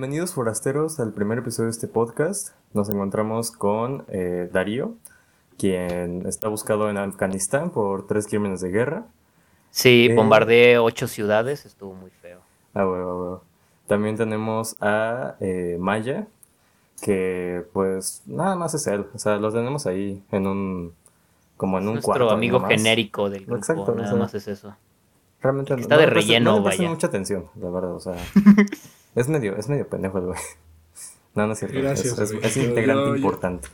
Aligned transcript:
bienvenidos 0.00 0.32
forasteros 0.32 1.00
al 1.00 1.12
primer 1.12 1.38
episodio 1.38 1.64
de 1.66 1.72
este 1.72 1.88
podcast. 1.88 2.50
Nos 2.72 2.88
encontramos 2.88 3.50
con 3.50 4.04
eh, 4.06 4.48
Darío, 4.52 4.94
quien 5.58 6.24
está 6.24 6.46
buscado 6.46 6.88
en 6.88 6.96
Afganistán 6.98 7.70
por 7.70 8.06
tres 8.06 8.28
crímenes 8.28 8.60
de 8.60 8.70
guerra. 8.70 9.06
Sí, 9.72 10.06
Eh. 10.08 10.14
bombardeé 10.14 10.78
ocho 10.78 11.08
ciudades, 11.08 11.66
estuvo 11.66 11.94
muy 11.94 12.12
feo. 12.12 12.38
Ah, 12.74 12.86
huevo, 12.86 13.10
a 13.10 13.14
huevo. 13.20 13.42
También 13.88 14.16
tenemos 14.16 14.76
a 14.80 15.34
eh, 15.40 15.78
Maya, 15.80 16.28
que 17.02 17.64
pues 17.72 18.22
nada 18.26 18.54
más 18.54 18.74
es 18.74 18.86
él. 18.86 19.04
O 19.12 19.18
sea, 19.18 19.38
lo 19.38 19.52
tenemos 19.52 19.88
ahí 19.88 20.22
en 20.30 20.46
un... 20.46 20.92
como 21.56 21.78
en 21.78 21.88
un 21.88 21.94
Nuestro 21.94 22.12
cuarto. 22.12 22.30
amigo 22.30 22.60
genérico 22.60 23.28
del 23.30 23.46
grupo, 23.46 23.56
Exacto, 23.58 23.96
nada 23.96 24.06
o 24.06 24.10
sea, 24.12 24.16
más 24.16 24.32
es 24.32 24.46
eso. 24.46 24.76
Realmente 25.42 25.74
Está 25.74 25.96
de 25.96 26.06
relleno, 26.06 26.58
no 26.58 26.62
vaya. 26.62 26.88
mucha 26.88 27.08
atención, 27.08 27.46
la 27.60 27.68
verdad, 27.68 27.94
o 27.96 28.00
sea. 28.00 28.14
es 29.14 29.28
medio, 29.28 29.56
es 29.56 29.68
medio 29.68 29.88
pendejo 29.88 30.18
el 30.18 30.24
güey. 30.26 30.38
No, 31.34 31.46
no 31.46 31.52
es 31.52 31.58
cierto. 31.60 31.78
Gracias, 31.78 32.18
es, 32.18 32.56
integrante 32.56 33.02
yo- 33.04 33.10
yo- 33.10 33.16
importante. 33.16 33.68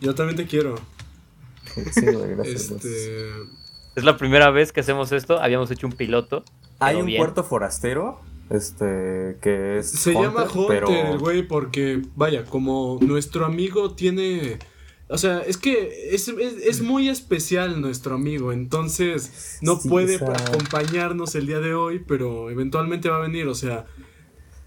Yo 0.00 0.14
también 0.16 0.36
te 0.36 0.46
quiero. 0.46 0.74
Sí, 1.92 2.06
güey, 2.06 2.30
gracias. 2.34 2.70
Este. 2.70 3.28
Es 3.94 4.02
la 4.04 4.16
primera 4.16 4.50
vez 4.50 4.72
que 4.72 4.80
hacemos 4.80 5.12
esto, 5.12 5.38
habíamos 5.40 5.70
hecho 5.70 5.86
un 5.86 5.92
piloto. 5.92 6.44
Hay 6.80 6.96
un 6.96 7.06
bien. 7.06 7.18
puerto 7.18 7.44
forastero, 7.44 8.20
este, 8.50 9.38
que 9.40 9.78
es 9.78 9.90
Se 9.90 10.12
llama 10.12 10.44
Hunter, 10.44 10.66
pero 10.66 10.88
el 10.88 11.18
güey, 11.18 11.46
porque, 11.46 12.02
vaya, 12.16 12.44
como 12.44 12.98
nuestro 13.00 13.46
amigo 13.46 13.94
tiene. 13.94 14.58
O 15.08 15.18
sea, 15.18 15.40
es 15.40 15.56
que 15.56 16.08
es, 16.14 16.26
es- 16.28 16.56
es 16.64 16.80
muy 16.82 17.08
especial 17.08 17.80
nuestro 17.80 18.14
amigo, 18.16 18.50
entonces 18.52 19.58
no 19.62 19.76
Sí, 19.76 19.88
puede 19.88 20.16
o 20.16 20.18
sea- 20.18 20.32
acompañarnos 20.48 21.34
el 21.36 21.46
día 21.46 21.60
de 21.60 21.74
hoy, 21.74 22.00
pero 22.00 22.50
eventualmente 22.50 23.08
va 23.08 23.16
a 23.18 23.20
venir, 23.20 23.46
o 23.46 23.54
sea, 23.54 23.86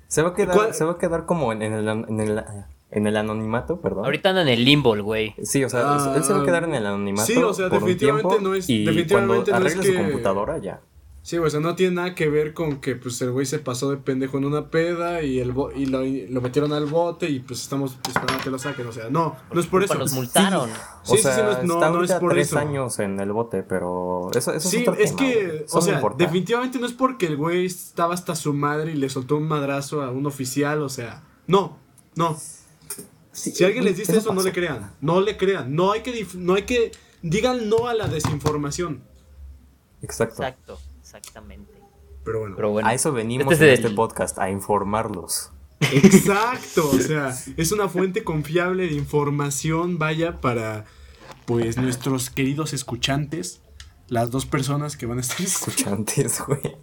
se 0.07 0.21
va 0.21 0.29
a 0.29 0.33
quedar, 0.33 0.55
¿Cuál- 0.55 0.73
se 0.73 0.83
va 0.85 0.93
a 0.93 0.97
quedar 0.97 1.25
como 1.25 1.51
en, 1.51 1.61
en 1.61 1.73
el, 1.73 1.87
en 1.87 2.19
el, 2.19 2.43
en 2.91 3.07
el 3.07 3.17
anonimato, 3.17 3.81
perdón. 3.81 4.05
Ahorita 4.05 4.29
anda 4.29 4.41
en 4.43 4.47
el 4.47 4.63
limbo 4.65 4.93
el 4.95 5.01
güey. 5.03 5.35
Sí, 5.43 5.63
o 5.63 5.69
sea, 5.69 5.81
Ah, 5.95 6.13
él 6.15 6.23
se 6.23 6.33
va 6.33 6.41
a 6.41 6.45
quedar 6.45 6.63
en 6.63 6.73
el 6.75 6.85
anonimato. 6.85 7.25
sí, 7.27 7.37
o 7.37 7.53
sea, 7.53 7.69
por 7.69 7.79
un 7.83 7.89
definitivamente 7.89 8.27
tiempo, 8.29 8.49
no 8.49 8.55
es- 8.55 8.69
Y 8.69 8.85
definitivamente 8.85 9.13
cuando 9.13 9.35
no 9.35 9.41
es 9.43 9.73
arregle 9.73 9.83
su 9.83 9.91
que- 9.91 9.97
computadora, 10.03 10.57
ya. 10.59 10.79
Sí, 11.27 11.37
o 11.37 11.49
sea, 11.49 11.59
no 11.59 11.75
tiene 11.75 11.95
nada 11.95 12.15
que 12.15 12.29
ver 12.29 12.53
con 12.53 12.79
que 12.79 12.95
pues 12.95 13.21
el 13.21 13.31
güey 13.31 13.45
se 13.45 13.59
pasó 13.59 13.89
de 13.91 13.97
pendejo 13.97 14.37
en 14.37 14.45
una 14.45 14.69
peda 14.69 15.21
y 15.23 15.39
el 15.41 15.51
bo- 15.51 15.73
y 15.73 15.85
lo, 15.85 16.05
y 16.05 16.25
lo 16.27 16.39
metieron 16.39 16.71
al 16.71 16.85
bote 16.85 17.29
y 17.29 17.41
pues 17.41 17.61
estamos 17.63 17.97
esperando 18.07 18.35
a 18.35 18.37
que 18.41 18.49
lo 18.49 18.57
saquen, 18.57 18.87
o 18.87 18.93
sea, 18.93 19.09
no, 19.09 19.35
no 19.51 19.59
es 19.59 19.67
por 19.67 19.83
eso. 19.83 19.95
Nos 19.95 20.13
multaron. 20.13 20.69
Sí, 21.03 21.11
o 21.13 21.15
sí, 21.17 21.21
sea, 21.23 21.35
sí, 21.35 21.41
no 21.41 21.51
es- 21.51 21.63
no- 21.65 22.03
es 22.03 22.13
por 22.13 22.31
tres 22.31 22.47
eso. 22.47 22.59
años 22.59 22.99
en 22.99 23.19
el 23.19 23.33
bote, 23.33 23.61
pero 23.61 24.29
eso, 24.33 24.53
eso 24.53 24.69
Sí, 24.69 24.77
es 24.77 24.87
otro 24.87 24.93
es 25.01 25.15
tema, 25.17 25.19
que, 25.19 25.63
Eso 25.65 25.77
o 25.77 25.81
sea, 25.81 25.95
importa. 25.95 26.23
definitivamente 26.23 26.79
no 26.79 26.85
es 26.85 26.93
porque 26.93 27.25
el 27.25 27.35
güey 27.35 27.65
estaba 27.65 28.13
hasta 28.13 28.33
su 28.33 28.53
madre 28.53 28.93
y 28.93 28.95
le 28.95 29.09
soltó 29.09 29.35
un 29.35 29.49
madrazo 29.49 30.01
a 30.03 30.11
un 30.11 30.25
oficial, 30.27 30.81
o 30.81 30.87
sea, 30.87 31.23
no, 31.45 31.77
no. 32.15 32.37
Sí, 33.33 33.51
Si 33.51 33.63
alguien 33.65 33.83
les 33.83 33.97
dice 33.97 34.13
eso 34.13 34.21
eso, 34.21 34.33
no 34.33 34.41
le 34.41 34.53
crean, 34.53 34.93
no 35.01 35.19
le 35.19 35.35
crean, 35.35 35.75
no 35.75 35.91
hay 35.91 36.03
que, 36.03 36.13
dif- 36.13 36.35
no 36.35 36.53
hay 36.55 36.63
que, 36.63 36.91
digan 37.21 37.67
no 37.69 37.87
a 37.89 37.93
la 37.93 38.07
desinformación. 38.07 39.03
Exacto. 40.01 40.35
Exacto, 40.35 40.79
exactamente. 41.17 41.73
Pero 42.23 42.39
bueno, 42.41 42.55
Pero 42.55 42.71
bueno, 42.71 42.87
A 42.87 42.93
eso 42.93 43.11
venimos 43.13 43.51
Este 43.53 43.65
en 43.67 43.71
es 43.73 43.79
este 43.79 43.87
el- 43.89 43.95
podcast, 43.95 44.37
a 44.39 44.49
informarlos. 44.49 45.51
exacto, 45.79 46.89
o 46.89 46.97
sea, 46.99 47.35
es 47.55 47.71
una 47.71 47.87
fuente 47.87 48.23
confiable 48.23 48.87
de 48.87 48.93
información, 48.95 49.97
vaya, 49.99 50.41
para, 50.41 50.85
pues, 51.45 51.77
nuestros 51.77 52.29
queridos 52.29 52.73
escuchantes, 52.73 53.61
las 54.07 54.31
dos 54.31 54.45
personas 54.45 54.97
que 54.97 55.05
van 55.05 55.19
a 55.19 55.21
estar. 55.21 55.39
Escuchantes, 55.41 56.41
güey. 56.45 56.77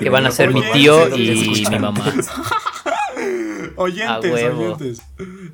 que 0.00 0.10
van 0.10 0.26
a 0.26 0.30
ser 0.30 0.52
mi 0.52 0.62
tío 0.72 1.14
y 1.16 1.64
mi 1.70 1.78
mamá. 1.78 2.12
Oyentes, 3.76 4.32
oyentes. 4.32 5.02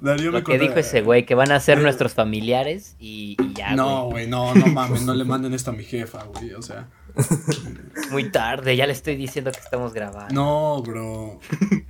Darío 0.01 0.33
me 0.33 0.39
Lo 0.41 0.45
que 0.45 0.59
dijo 0.59 0.75
ese 0.75 1.03
güey, 1.03 1.25
que 1.27 1.35
van 1.35 1.53
a 1.53 1.61
ser 1.61 1.81
nuestros 1.81 2.15
familiares 2.15 2.97
y, 2.99 3.37
y 3.41 3.53
ya, 3.55 3.75
No, 3.75 4.07
güey. 4.07 4.27
no, 4.27 4.55
no 4.55 4.67
mames, 4.67 5.03
no 5.05 5.15
le 5.15 5.25
manden 5.25 5.55
esto 5.55 5.71
a 5.71 5.75
mi 5.75 5.85
jefa, 5.85 6.25
güey, 6.25 6.53
o 6.55 6.63
sea. 6.63 6.89
Muy 8.11 8.31
tarde, 8.31 8.77
ya 8.77 8.87
le 8.87 8.93
estoy 8.93 9.17
diciendo 9.17 9.51
que 9.53 9.59
estamos 9.61 9.93
grabando. 9.93 10.35
No, 10.35 10.83
bro. 10.83 11.39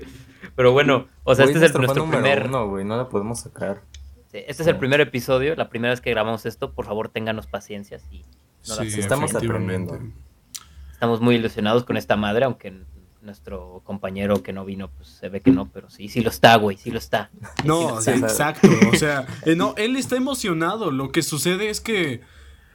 Pero 0.57 0.73
bueno, 0.73 1.09
o 1.25 1.35
sea, 1.35 1.45
este 1.47 1.59
es 1.59 1.75
el, 1.75 1.81
nuestro 1.81 2.09
primer... 2.09 2.47
uno, 2.47 2.69
güey, 2.69 2.85
no 2.85 2.97
la 2.97 3.09
podemos 3.09 3.41
sacar. 3.41 3.83
Sí, 4.31 4.39
Este 4.47 4.63
es 4.63 4.69
el 4.69 4.77
primer 4.77 5.01
episodio, 5.01 5.55
la 5.57 5.69
primera 5.69 5.93
vez 5.93 6.01
que 6.01 6.11
grabamos 6.11 6.47
esto, 6.47 6.73
por 6.73 6.87
favor 6.87 7.09
ténganos 7.09 7.47
paciencia 7.47 7.99
y 8.11 8.25
no 8.69 8.77
la- 8.77 8.85
Sí, 8.85 9.01
estamos 9.01 9.35
aprendiendo. 9.35 9.99
estamos 10.93 11.21
muy 11.21 11.35
ilusionados 11.37 11.85
con 11.85 11.97
esta 11.97 12.17
madre, 12.17 12.45
aunque 12.45 12.83
nuestro 13.23 13.83
compañero 13.85 14.43
que 14.43 14.53
no 14.53 14.65
vino, 14.65 14.91
pues 14.91 15.09
se 15.09 15.29
ve 15.29 15.41
que 15.41 15.51
no, 15.51 15.69
pero 15.71 15.91
sí, 15.91 16.09
sí 16.09 16.21
lo 16.21 16.31
está, 16.31 16.57
güey, 16.57 16.77
sí 16.77 16.91
lo 16.91 16.99
está. 16.99 17.31
No, 17.65 18.01
sí. 18.01 18.11
exacto, 18.11 18.69
o 18.93 18.97
sea, 18.97 19.27
eh, 19.45 19.55
no, 19.55 19.75
él 19.77 19.97
está 19.97 20.17
emocionado, 20.17 20.91
lo 20.91 21.13
que 21.13 21.23
sucede 21.23 21.71
es 21.71 21.81
que... 21.81 22.23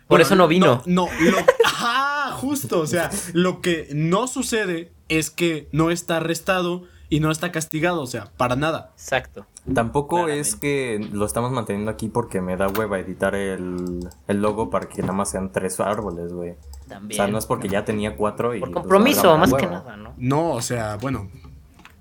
Por 0.07 0.21
eso 0.21 0.35
no 0.35 0.47
vino. 0.47 0.83
No, 0.85 1.07
no, 1.19 1.31
lo, 1.31 1.37
ajá, 1.65 2.31
justo, 2.33 2.79
o 2.79 2.85
sea, 2.85 3.09
lo 3.33 3.59
que 3.61 3.87
no 3.91 4.27
sucede 4.27 4.91
es 5.09 5.31
que 5.31 5.67
no 5.71 5.89
está 5.89 6.17
arrestado 6.17 6.83
y 7.09 7.19
no 7.19 7.31
está 7.31 7.51
castigado, 7.51 8.01
o 8.01 8.07
sea, 8.07 8.31
para 8.37 8.55
nada. 8.55 8.91
Exacto. 8.93 9.47
Tampoco 9.73 10.17
Claramente. 10.17 10.41
es 10.41 10.55
que 10.55 11.09
lo 11.11 11.25
estamos 11.25 11.51
manteniendo 11.51 11.89
aquí 11.89 12.07
porque 12.07 12.39
me 12.39 12.55
da 12.55 12.67
hueva 12.67 12.99
editar 12.99 13.33
el, 13.33 13.99
el 14.27 14.41
logo 14.41 14.69
para 14.69 14.87
que 14.87 15.01
nada 15.01 15.13
más 15.13 15.31
sean 15.31 15.51
tres 15.51 15.79
árboles, 15.79 16.31
güey. 16.31 16.51
O 16.51 16.87
También. 16.87 17.17
sea, 17.17 17.27
no 17.27 17.39
es 17.39 17.47
porque 17.47 17.67
ya 17.67 17.83
tenía 17.83 18.15
cuatro 18.15 18.53
y... 18.53 18.59
Por 18.59 18.71
compromiso, 18.71 19.35
más 19.37 19.53
que 19.53 19.65
nada, 19.65 19.97
¿no? 19.97 20.13
No, 20.17 20.51
o 20.51 20.61
sea, 20.61 20.97
bueno, 20.97 21.29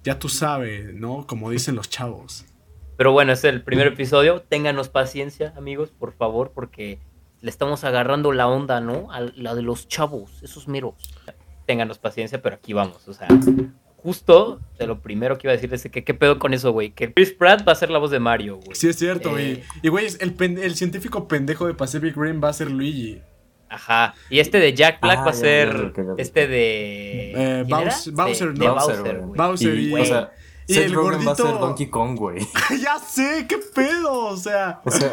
ya 0.03 0.19
tú 0.19 0.29
sabes, 0.29 0.95
¿no? 0.95 1.27
Como 1.27 1.49
dicen 1.51 1.75
los 1.75 1.89
chavos. 1.89 2.45
Pero 2.97 3.13
bueno, 3.13 3.33
es 3.33 3.43
el 3.45 3.63
primer 3.65 3.87
episodio. 3.87 4.43
Ténganos 4.43 4.89
paciencia, 4.91 5.55
amigos, 5.57 5.91
por 5.91 6.13
favor, 6.13 6.53
porque 6.55 7.01
le 7.41 7.51
estamos 7.51 7.83
agarrando 7.85 8.33
la 8.33 8.47
onda, 8.47 8.81
¿no? 8.81 9.11
A 9.11 9.21
la 9.21 9.55
de 9.55 9.63
los 9.63 9.89
chavos, 9.89 10.43
esos 10.43 10.69
meros. 10.69 10.95
Ténganos 11.67 11.99
paciencia, 11.99 12.43
pero 12.43 12.57
aquí 12.57 12.75
vamos. 12.75 13.09
O 13.09 13.15
sea, 13.15 13.27
justo 14.05 14.61
de 14.79 14.87
lo 14.87 15.01
primero 15.01 15.39
que 15.39 15.47
iba 15.47 15.53
a 15.53 15.57
decir 15.57 15.73
es 15.73 15.83
que 15.91 16.05
qué 16.05 16.13
pedo 16.15 16.39
con 16.39 16.53
eso, 16.53 16.71
güey. 16.73 16.91
Que 16.91 17.13
Chris 17.13 17.33
Pratt 17.33 17.67
va 17.67 17.73
a 17.73 17.75
ser 17.75 17.91
la 17.91 17.99
voz 17.99 18.11
de 18.11 18.21
Mario, 18.21 18.57
güey. 18.59 18.77
Sí, 18.77 18.89
es 18.89 18.97
cierto, 18.97 19.31
güey. 19.31 19.53
Eh. 19.53 19.65
Y, 19.83 19.89
güey, 19.89 20.07
el, 20.21 20.77
científico 20.77 21.27
pendejo 21.27 21.67
de 21.67 21.73
Pacific 21.73 22.15
Rim 22.15 22.41
va 22.45 22.51
a 22.51 22.53
ser 22.53 22.71
Luigi. 22.71 23.23
Ajá. 23.71 24.15
Y 24.29 24.41
este 24.41 24.59
de 24.61 24.75
Jack 24.75 25.01
Black 25.01 25.21
Ah, 25.21 25.25
va 25.25 25.31
a 25.31 25.35
ser 25.35 25.69
ya, 25.73 25.83
ya, 25.83 25.93
ya, 25.97 26.03
ya. 26.05 26.15
este 26.19 26.47
de. 26.47 27.33
Eh. 27.33 27.65
Bowser- 27.67 28.13
Bowser, 28.13 28.53
de, 28.53 28.67
¿no? 28.67 28.75
Bowser, 28.75 28.97
Bowser, 28.97 29.17
güey. 29.17 29.27
güey. 29.27 29.39
Bowser 29.39 29.75
y, 29.79 29.89
Y, 29.89 29.95
o 29.95 30.05
sea, 30.05 30.33
y 30.69 30.75
Seth 30.75 30.85
el 30.85 30.93
Rogen 30.93 31.27
va 31.27 31.33
a 31.33 31.35
ser 31.35 31.47
gordito- 31.47 31.59
Donkey 31.61 31.87
Kong, 31.89 32.19
güey. 32.19 32.47
ya 32.83 32.99
sé, 32.99 33.47
qué 33.49 33.59
pedo, 33.75 34.27
o 34.27 34.37
sea. 34.37 34.81
O 34.85 34.91
sea, 34.91 35.11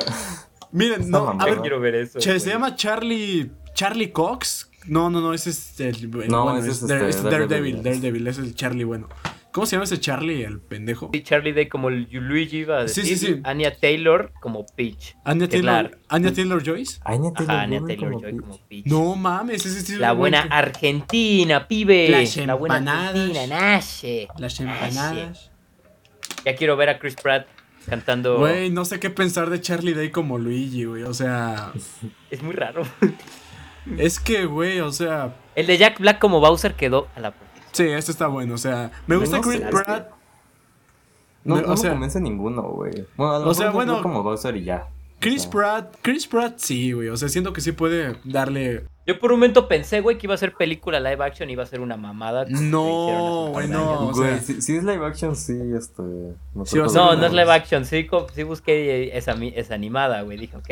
Miren, 0.74 1.10
no, 1.10 1.30
a 1.40 1.46
ver, 1.46 1.60
quiero 1.62 1.80
ver 1.80 1.96
eso. 1.96 2.20
che, 2.20 2.40
se 2.40 2.50
llama 2.50 2.76
Charlie 2.76 3.52
Charlie 3.74 4.12
Cox. 4.12 4.70
No, 4.88 5.10
no, 5.10 5.22
no, 5.22 5.34
ese 5.34 5.52
es 5.52 5.80
el, 5.80 5.96
el 6.22 6.28
No, 6.28 6.44
bueno, 6.44 6.60
ese 6.60 6.70
es, 6.72 6.82
este, 6.82 7.10
es 7.10 7.24
Daredevil. 7.24 7.84
Daredevil, 7.84 8.28
ese 8.28 8.42
es 8.42 8.48
el 8.48 8.56
Charlie 8.56 8.84
bueno. 8.84 9.08
¿Cómo 9.52 9.66
se 9.66 9.76
llama 9.76 9.84
ese 9.84 10.00
Charlie, 10.00 10.44
el 10.44 10.60
pendejo? 10.62 11.10
Sí, 11.14 11.24
Charlie 11.24 11.52
Day 11.52 11.68
como 11.68 11.90
el 11.90 12.08
Luigi 12.10 12.60
iba 12.60 12.80
a 12.84 12.88
Sí, 12.88 13.02
decir. 13.02 13.18
sí, 13.18 13.28
sí. 13.36 13.42
Anya 13.44 13.76
Taylor 13.76 14.32
como 14.40 14.66
Peach. 14.66 15.18
Anya 15.26 15.50
Taylor, 15.50 16.00
Anya 16.08 16.34
Taylor 16.34 16.64
Joyce. 16.66 17.00
Anya 17.04 17.34
Taylor, 17.34 17.52
Ajá, 17.56 17.62
Anya 17.64 17.80
Joy 17.80 17.88
Taylor 17.88 18.10
como 18.12 18.22
Joy 18.22 18.32
Peach. 18.32 18.42
como 18.42 18.68
Peach. 18.70 18.86
No 18.86 19.16
mames, 19.18 19.66
ese 19.66 19.82
sí 19.82 19.94
es 19.94 20.00
La 20.00 20.14
buena 20.14 20.42
buen- 20.44 20.54
Argentina, 20.54 21.68
pibe. 21.68 22.08
Las 22.10 22.38
La 22.38 22.54
buena 22.54 22.78
empanadas. 22.78 23.16
Argentina, 23.16 23.48
Naye. 23.48 24.28
Las 24.38 24.60
empanadas. 24.62 25.52
Ya 26.46 26.56
quiero 26.56 26.78
ver 26.78 26.88
a 26.90 26.98
Chris 26.98 27.16
Pratt 27.22 27.46
cantando. 27.88 28.38
Güey, 28.40 28.70
no 28.70 28.86
sé 28.86 29.02
qué 29.02 29.10
pensar 29.10 29.50
de 29.50 29.60
Charlie 29.60 29.94
Day 29.94 30.12
como 30.12 30.38
Luigi, 30.40 30.86
güey. 30.86 31.04
O 31.04 31.14
sea, 31.14 31.74
Es 32.30 32.42
muy 32.42 32.54
raro. 32.54 32.84
es 33.98 34.20
que, 34.20 34.46
güey, 34.46 34.80
o 34.80 34.92
sea, 34.92 35.36
El 35.56 35.68
de 35.68 35.78
Jack 35.78 36.00
Black 36.00 36.20
como 36.20 36.40
Bowser 36.40 36.74
quedó 36.76 37.08
a 37.16 37.20
la 37.20 37.32
perfección. 37.32 37.66
sí, 37.72 37.84
este 37.90 38.12
está 38.12 38.28
bueno. 38.28 38.56
O 38.56 38.58
sea, 38.58 38.92
me 39.08 39.16
gusta 39.18 39.38
No 39.38 39.42
Chris 39.44 39.62
Pratt. 39.62 40.10
No, 41.44 41.56
no 41.60 41.68
o 41.68 41.70
me 41.72 41.78
sea- 41.78 41.92
convence 41.92 42.20
ninguno, 42.22 42.62
güey. 42.64 43.06
Bueno, 43.18 43.34
a 43.36 43.40
lo 43.40 43.50
O 43.50 43.54
sea, 43.54 43.72
bueno, 43.72 44.02
como 44.02 44.22
Bowser 44.24 44.56
y 44.58 44.64
ya. 44.64 44.88
Chris 45.20 45.40
O 45.40 45.42
sea, 45.44 45.52
Pratt, 45.52 45.96
Chris 46.02 46.28
Pratt, 46.28 46.58
sí, 46.58 46.92
güey. 46.94 47.10
O 47.10 47.18
sea, 47.18 47.30
siento 47.30 47.54
que 47.54 47.62
sí 47.62 47.72
puede 47.72 48.16
darle. 48.24 48.86
Yo 49.06 49.20
por 49.20 49.32
un 49.32 49.40
momento 49.40 49.68
pensé, 49.68 50.02
güey, 50.02 50.18
que 50.18 50.28
iba 50.28 50.34
a 50.36 50.38
ser 50.38 50.54
película 50.54 51.00
live 51.00 51.24
action 51.24 51.50
y 51.50 51.54
iba 51.54 51.64
a 51.64 51.68
ser 51.68 51.80
una 51.82 51.98
mamada. 51.98 52.46
No, 52.50 53.50
güey, 53.52 53.68
no. 53.68 54.08
o 54.10 54.12
Güey, 54.14 54.30
sea- 54.36 54.40
si, 54.42 54.62
si 54.62 54.76
es 54.78 54.84
live 54.84 55.06
action, 55.06 55.36
sí, 55.36 55.58
este... 55.78 56.02
me 56.04 56.66
Sí, 56.66 56.78
o 56.80 56.84
acuerdo 56.86 56.90
sea, 56.90 57.02
No, 57.04 57.16
no 57.16 57.26
es 57.26 57.34
live 57.34 57.52
action. 57.52 57.86
Sí, 57.86 58.08
sí 58.34 58.44
busqué 58.44 59.16
esa, 59.18 59.34
mi- 59.36 59.54
esa 59.56 59.74
animada, 59.76 60.22
güey. 60.22 60.38
Dije, 60.38 60.58
ok, 60.58 60.70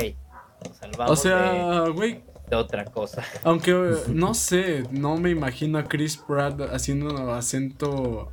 nos 0.67 0.77
salvamos 0.77 1.11
O 1.11 1.15
sea, 1.15 1.85
güey, 1.93 2.13
de, 2.13 2.23
de 2.49 2.55
otra 2.55 2.85
cosa. 2.85 3.23
aunque 3.43 3.95
no 4.07 4.33
sé, 4.33 4.83
no 4.91 5.17
me 5.17 5.29
imagino 5.29 5.77
a 5.77 5.83
Chris 5.83 6.17
Pratt 6.17 6.59
haciendo 6.73 7.09
un 7.13 7.29
acento 7.29 8.31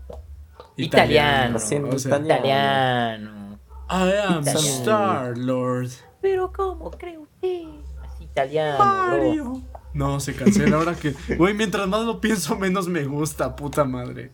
Italiano. 0.76 1.56
Haciendo 1.56 1.96
o 1.96 1.98
sea, 1.98 2.18
Italiano. 2.18 3.58
I 3.88 4.12
am 4.26 4.42
Italiano. 4.42 4.58
Star 4.58 5.38
Lord 5.38 5.90
Pero 6.20 6.52
¿cómo 6.52 6.90
cree 6.90 7.18
usted? 7.18 7.62
Así 8.04 8.24
italiano, 8.24 8.78
bro. 8.78 8.84
Mario. 9.18 9.62
No, 9.94 10.20
se 10.20 10.34
cancela 10.34 10.76
ahora 10.76 10.94
que. 10.94 11.14
Güey, 11.36 11.54
mientras 11.54 11.86
más 11.88 12.02
lo 12.02 12.20
pienso, 12.20 12.56
menos 12.56 12.86
me 12.88 13.04
gusta, 13.04 13.56
puta 13.56 13.84
madre. 13.84 14.30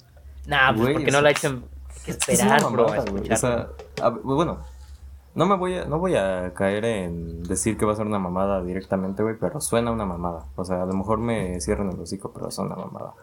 Nah, 0.47 0.71
pues 0.71 0.81
Güey, 0.81 0.95
porque 0.95 1.11
no 1.13 1.21
la 1.21 1.31
echan. 1.31 1.65
que 2.05 2.11
es 2.11 2.17
esperar, 2.29 2.61
bro, 2.73 2.89
mamada. 2.89 3.05
O 3.31 3.37
sea, 3.37 3.69
a- 4.03 4.09
bueno, 4.09 4.61
no 5.35 5.47
me 5.47 5.57
voy 5.57 5.75
a, 5.75 5.85
no 5.87 5.99
voy 5.99 6.15
a 6.17 6.53
caer 6.55 6.85
en 6.85 7.43
decir 7.43 7.77
que 7.77 7.87
va 7.87 7.93
a 7.93 7.97
ser 7.97 8.07
una 8.07 8.19
mamada 8.19 8.63
directamente, 8.63 9.23
güey, 9.23 9.37
pero 9.41 9.61
suena 9.61 9.91
una 9.91 10.05
mamada. 10.05 10.47
O 10.57 10.65
sea, 10.65 10.83
a 10.83 10.87
lo 10.87 10.93
mejor 10.93 11.19
me 11.19 11.61
cierran 11.61 11.91
el 11.91 12.01
hocico, 12.01 12.33
pero 12.33 12.51
suena 12.51 12.75
una 12.75 12.85
mamada. 12.85 13.15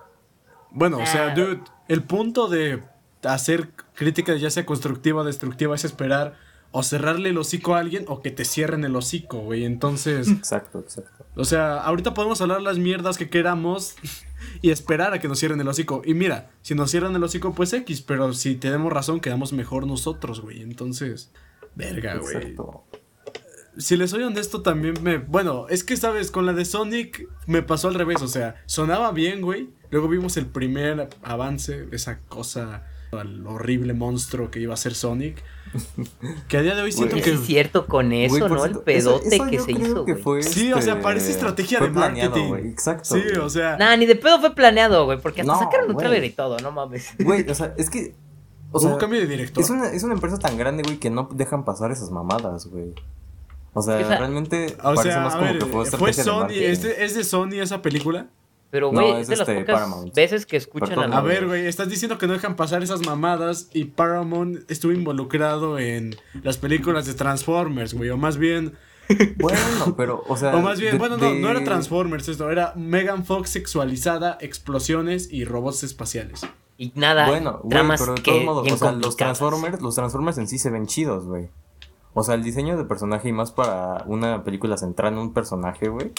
Bueno, 0.72 0.98
o 0.98 1.06
sea, 1.06 1.34
dude, 1.34 1.62
el 1.88 2.04
punto 2.04 2.48
de 2.48 2.84
hacer 3.24 3.70
críticas, 3.94 4.40
ya 4.42 4.50
sea 4.50 4.66
constructiva 4.66 5.22
o 5.22 5.24
destructiva, 5.24 5.76
es 5.76 5.86
esperar 5.86 6.36
o 6.72 6.84
cerrarle 6.84 7.30
el 7.30 7.38
hocico 7.38 7.76
a 7.76 7.80
alguien 7.80 8.06
o 8.08 8.22
que 8.22 8.30
te 8.32 8.46
cierren 8.46 8.84
el 8.84 8.96
hocico, 8.96 9.40
güey. 9.40 9.66
Entonces, 9.66 10.28
Exacto, 10.30 10.80
exacto. 10.80 11.26
o 11.36 11.44
sea, 11.44 11.78
ahorita 11.78 12.14
podemos 12.14 12.42
hablar 12.42 12.62
las 12.62 12.78
mierdas 12.78 13.18
que 13.18 13.30
queramos 13.30 13.96
y 14.62 14.72
esperar 14.72 15.14
a 15.14 15.20
que 15.20 15.28
nos 15.28 15.40
cierren 15.40 15.62
el 15.62 15.68
hocico. 15.68 16.02
Y 16.06 16.14
mira, 16.14 16.52
si 16.62 16.76
nos 16.76 16.92
cierran 16.92 17.16
el 17.16 17.24
hocico, 17.24 17.54
pues 17.54 17.74
X, 17.74 18.02
pero 18.02 18.34
si 18.34 18.56
tenemos 18.56 18.92
razón, 18.92 19.20
quedamos 19.20 19.54
mejor 19.54 19.88
nosotros, 19.88 20.42
güey. 20.42 20.62
Entonces, 20.62 21.32
verga, 21.76 22.16
güey. 22.18 22.36
Exacto. 22.36 22.84
Si 23.78 23.96
les 23.96 24.10
soy 24.10 24.24
honesto, 24.24 24.62
también 24.62 24.96
me. 25.04 25.18
Bueno, 25.20 25.68
es 25.70 25.84
que, 25.84 25.96
¿sabes? 25.96 26.32
Con 26.32 26.46
la 26.46 26.54
de 26.54 26.66
Sonic 26.66 27.28
me 27.48 27.62
pasó 27.62 27.88
al 27.88 27.94
revés. 27.96 28.22
O 28.22 28.28
sea, 28.28 28.62
sonaba 28.66 29.12
bien, 29.12 29.42
güey. 29.42 29.70
Luego 29.90 30.08
vimos 30.10 30.36
el 30.38 30.48
primer 30.48 31.08
avance, 31.24 31.88
esa 31.92 32.20
cosa, 32.28 32.84
el 33.14 33.46
horrible 33.48 33.94
monstruo 33.94 34.52
que 34.52 34.60
iba 34.60 34.74
a 34.74 34.78
ser 34.78 34.94
Sonic. 34.96 35.42
Que 36.48 36.58
a 36.58 36.62
día 36.62 36.76
de 36.76 36.82
hoy 36.82 36.92
siento. 36.92 37.16
Sí 37.16 37.22
que. 37.22 37.32
es 37.32 37.40
cierto 37.42 37.86
con 37.86 38.12
eso, 38.12 38.50
¿no? 38.50 38.66
El 38.66 38.80
pedote 38.80 39.28
eso- 39.28 39.36
eso 39.36 39.46
que 39.50 39.56
yo 39.58 39.64
se 39.64 39.74
creo 39.76 39.86
hizo, 39.88 40.06
que 40.06 40.44
Sí, 40.44 40.74
o 40.74 40.82
sea, 40.82 40.94
este, 40.94 41.04
parece 41.04 41.32
estrategia 41.32 41.78
fue 41.78 41.88
de 41.88 41.94
planeado, 41.94 42.30
marketing. 42.32 42.48
güey, 42.50 42.68
Exacto. 42.70 43.16
Sí, 43.16 43.22
o 43.40 43.50
sea. 43.50 43.78
Nah, 43.78 43.96
ni 43.96 44.08
de 44.08 44.16
pedo 44.16 44.40
fue 44.40 44.56
planeado, 44.56 45.06
güey, 45.06 45.22
porque 45.22 45.42
hasta 45.42 45.54
No, 45.54 45.60
sacaron 45.60 45.92
un 45.92 45.98
trailer 45.98 46.24
y 46.24 46.32
todo, 46.32 46.58
no 46.60 46.72
mames. 46.72 47.14
Güey, 47.20 47.48
o 47.50 47.56
sea, 47.56 47.74
es 47.78 47.90
que. 47.90 48.16
O 48.72 48.80
hubo 48.80 48.90
sea, 48.90 48.98
cambio 48.98 49.20
de 49.20 49.28
director. 49.28 49.64
es 49.64 49.70
una, 49.70 49.88
es 49.92 50.04
una 50.04 50.14
empresa 50.14 50.38
tan 50.38 50.58
grande, 50.58 50.84
güey, 50.84 50.98
que 50.98 51.10
no 51.10 51.28
dejan 51.34 51.66
pasar 51.66 51.92
esas 51.92 52.12
mamadas, 52.12 52.68
güey. 52.68 52.94
O 53.74 53.82
sea, 53.82 53.98
realmente 53.98 54.76
O 54.80 54.96
parece 54.96 55.04
sea, 55.12 55.22
más 55.22 55.34
a 55.36 55.38
como 55.40 55.50
ver, 55.52 55.60
que 55.60 55.66
fue 55.66 55.72
fue 55.74 55.84
estrategia 55.84 56.24
de 56.24 56.24
Sony. 56.24 56.40
marketing. 56.40 56.64
¿Es 56.64 56.82
de, 56.84 57.06
es 57.06 57.16
de 57.16 57.24
Sony 57.24 57.54
esa 57.62 57.82
película? 57.82 58.28
Pero, 58.72 58.92
No, 58.92 59.02
güey, 59.02 59.14
es 59.14 59.22
es 59.22 59.28
de 59.30 59.36
las 59.38 59.50
este, 59.50 59.62
pocas 59.62 59.76
Paramount. 59.76 60.14
veces 60.16 60.46
que 60.46 60.58
escuchan 60.58 60.90
Perdón, 60.90 61.14
a 61.14 61.18
A 61.18 61.22
ver, 61.22 61.46
güey. 61.48 61.62
güey, 61.62 61.68
estás 61.68 61.90
diciendo 61.90 62.18
que 62.20 62.28
no 62.28 62.34
dejan 62.34 62.56
pasar 62.56 62.84
esas 62.84 63.04
mamadas 63.06 63.70
y 63.74 63.86
Paramount 63.86 64.70
estuvo 64.70 64.92
involucrado 64.92 65.80
en 65.80 66.16
las 66.44 66.58
películas 66.60 67.08
de 67.08 67.16
Transformers, 67.16 67.96
güey, 67.96 68.10
o 68.12 68.18
más 68.18 68.38
bien, 68.38 68.74
Bueno, 69.38 69.96
pero, 69.98 70.24
o 70.28 70.38
sea. 70.38 70.56
o 70.56 70.62
más 70.62 70.80
bien, 70.80 70.94
de- 70.94 70.98
bueno, 71.00 71.18
no, 71.18 71.26
de- 71.34 71.40
no 71.40 71.50
era 71.50 71.64
Transformers 71.64 72.28
esto, 72.28 72.52
era 72.52 72.74
Megan 72.76 73.26
Fox 73.26 73.50
sexualizada, 73.50 74.38
explosiones 74.40 75.32
y 75.32 75.46
robots 75.46 75.84
espaciales. 75.84 76.42
Y 76.82 76.94
nada, 76.96 77.28
Bueno, 77.28 77.60
güey, 77.62 77.88
pero 78.00 78.16
de 78.16 78.22
que 78.22 78.32
todos 78.32 78.44
modos, 78.46 78.64
bien 78.64 78.76
o 78.76 78.78
sea, 78.78 78.92
los. 78.94 79.18
Transformers, 79.18 79.82
los 79.82 79.96
Transformers 79.96 80.38
en 80.38 80.48
sí 80.48 80.58
se 80.58 80.70
ven 80.70 80.88
chidos, 80.88 81.26
güey. 81.26 81.50
O 82.14 82.24
sea, 82.24 82.36
el 82.36 82.44
diseño 82.44 82.78
de 82.78 82.86
personaje 82.86 83.28
y 83.28 83.34
más 83.34 83.52
para 83.52 84.04
una 84.08 84.44
película 84.46 84.78
centrada 84.78 85.12
en 85.14 85.20
un 85.20 85.34
personaje, 85.34 85.90
güey, 85.90 86.14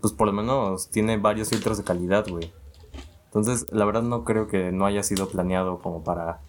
pues 0.00 0.14
por 0.14 0.26
lo 0.26 0.32
menos 0.32 0.88
tiene 0.88 1.18
varios 1.18 1.50
filtros 1.50 1.76
de 1.76 1.84
calidad, 1.84 2.26
güey. 2.26 2.50
Entonces, 3.26 3.66
la 3.70 3.84
verdad 3.84 4.00
no 4.02 4.24
creo 4.24 4.48
que 4.48 4.72
no 4.72 4.86
haya 4.86 5.02
sido 5.02 5.28
planeado 5.28 5.78
como 5.80 6.02
para 6.02 6.40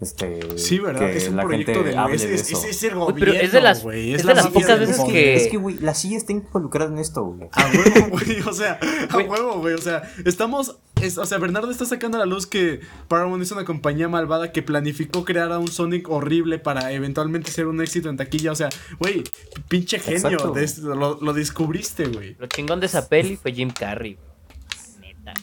este 0.00 0.58
Sí, 0.58 0.78
¿verdad? 0.78 1.00
que 1.00 1.16
Es 1.16 1.28
un 1.28 1.36
la 1.36 1.42
proyecto 1.44 1.72
gente 1.74 1.90
de, 1.90 1.96
hable 1.98 2.14
es, 2.16 2.22
de 2.22 2.34
es, 2.34 2.40
eso. 2.52 2.58
es- 2.58 2.64
es 2.76 2.82
el 2.84 2.94
gobierno, 2.94 3.16
pero 3.18 3.32
es 3.32 3.52
de 3.52 3.60
las- 3.60 3.82
güey, 3.82 4.14
es 4.14 4.24
la 4.24 4.34
de 4.34 4.36
las 4.42 4.48
pocas 4.48 4.78
veces 4.78 5.00
que- 5.04 5.34
Es 5.36 5.48
que, 5.48 5.56
güey, 5.56 5.78
la 5.78 5.94
CIA 5.94 6.16
está 6.16 6.32
involucrada 6.32 6.90
en 6.92 6.98
esto, 6.98 7.24
güey. 7.24 7.48
A 7.52 7.66
huevo, 7.66 8.08
güey, 8.10 8.40
o 8.42 8.52
sea, 8.52 8.78
a 9.10 9.16
huevo, 9.18 9.58
güey, 9.58 9.74
o 9.74 9.78
sea, 9.78 10.02
estamos, 10.24 10.78
es- 11.06 11.18
o 11.18 11.26
sea, 11.26 11.38
Bernardo 11.38 11.70
está 11.70 11.84
sacando 11.84 12.16
a 12.16 12.20
la 12.20 12.26
luz 12.26 12.46
que 12.46 12.80
Paramount 13.08 13.42
es 13.42 13.50
una 13.52 13.64
compañía 13.64 14.08
malvada 14.08 14.52
que 14.52 14.62
planificó 14.62 15.24
crear 15.24 15.52
a 15.52 15.58
un 15.58 15.68
Sonic 15.68 16.08
horrible 16.08 16.58
para 16.58 16.92
eventualmente 16.92 17.50
ser 17.50 17.66
un 17.66 17.80
éxito 17.80 18.08
en 18.10 18.16
taquilla, 18.16 18.52
o 18.52 18.54
sea, 18.56 18.68
güey, 18.98 19.24
pinche 19.68 19.98
genio, 19.98 20.16
Exacto. 20.18 20.52
de 20.52 20.64
esto, 20.64 20.94
lo, 20.94 21.18
lo 21.20 21.32
descubriste, 21.32 22.06
güey. 22.08 22.36
Lo 22.38 22.46
chingón 22.46 22.80
de 22.80 22.86
esa 22.86 23.08
peli 23.08 23.36
fue 23.36 23.52
Jim 23.52 23.70
Carrey, 23.70 24.14
güey. 24.14 25.14
Neta. 25.14 25.34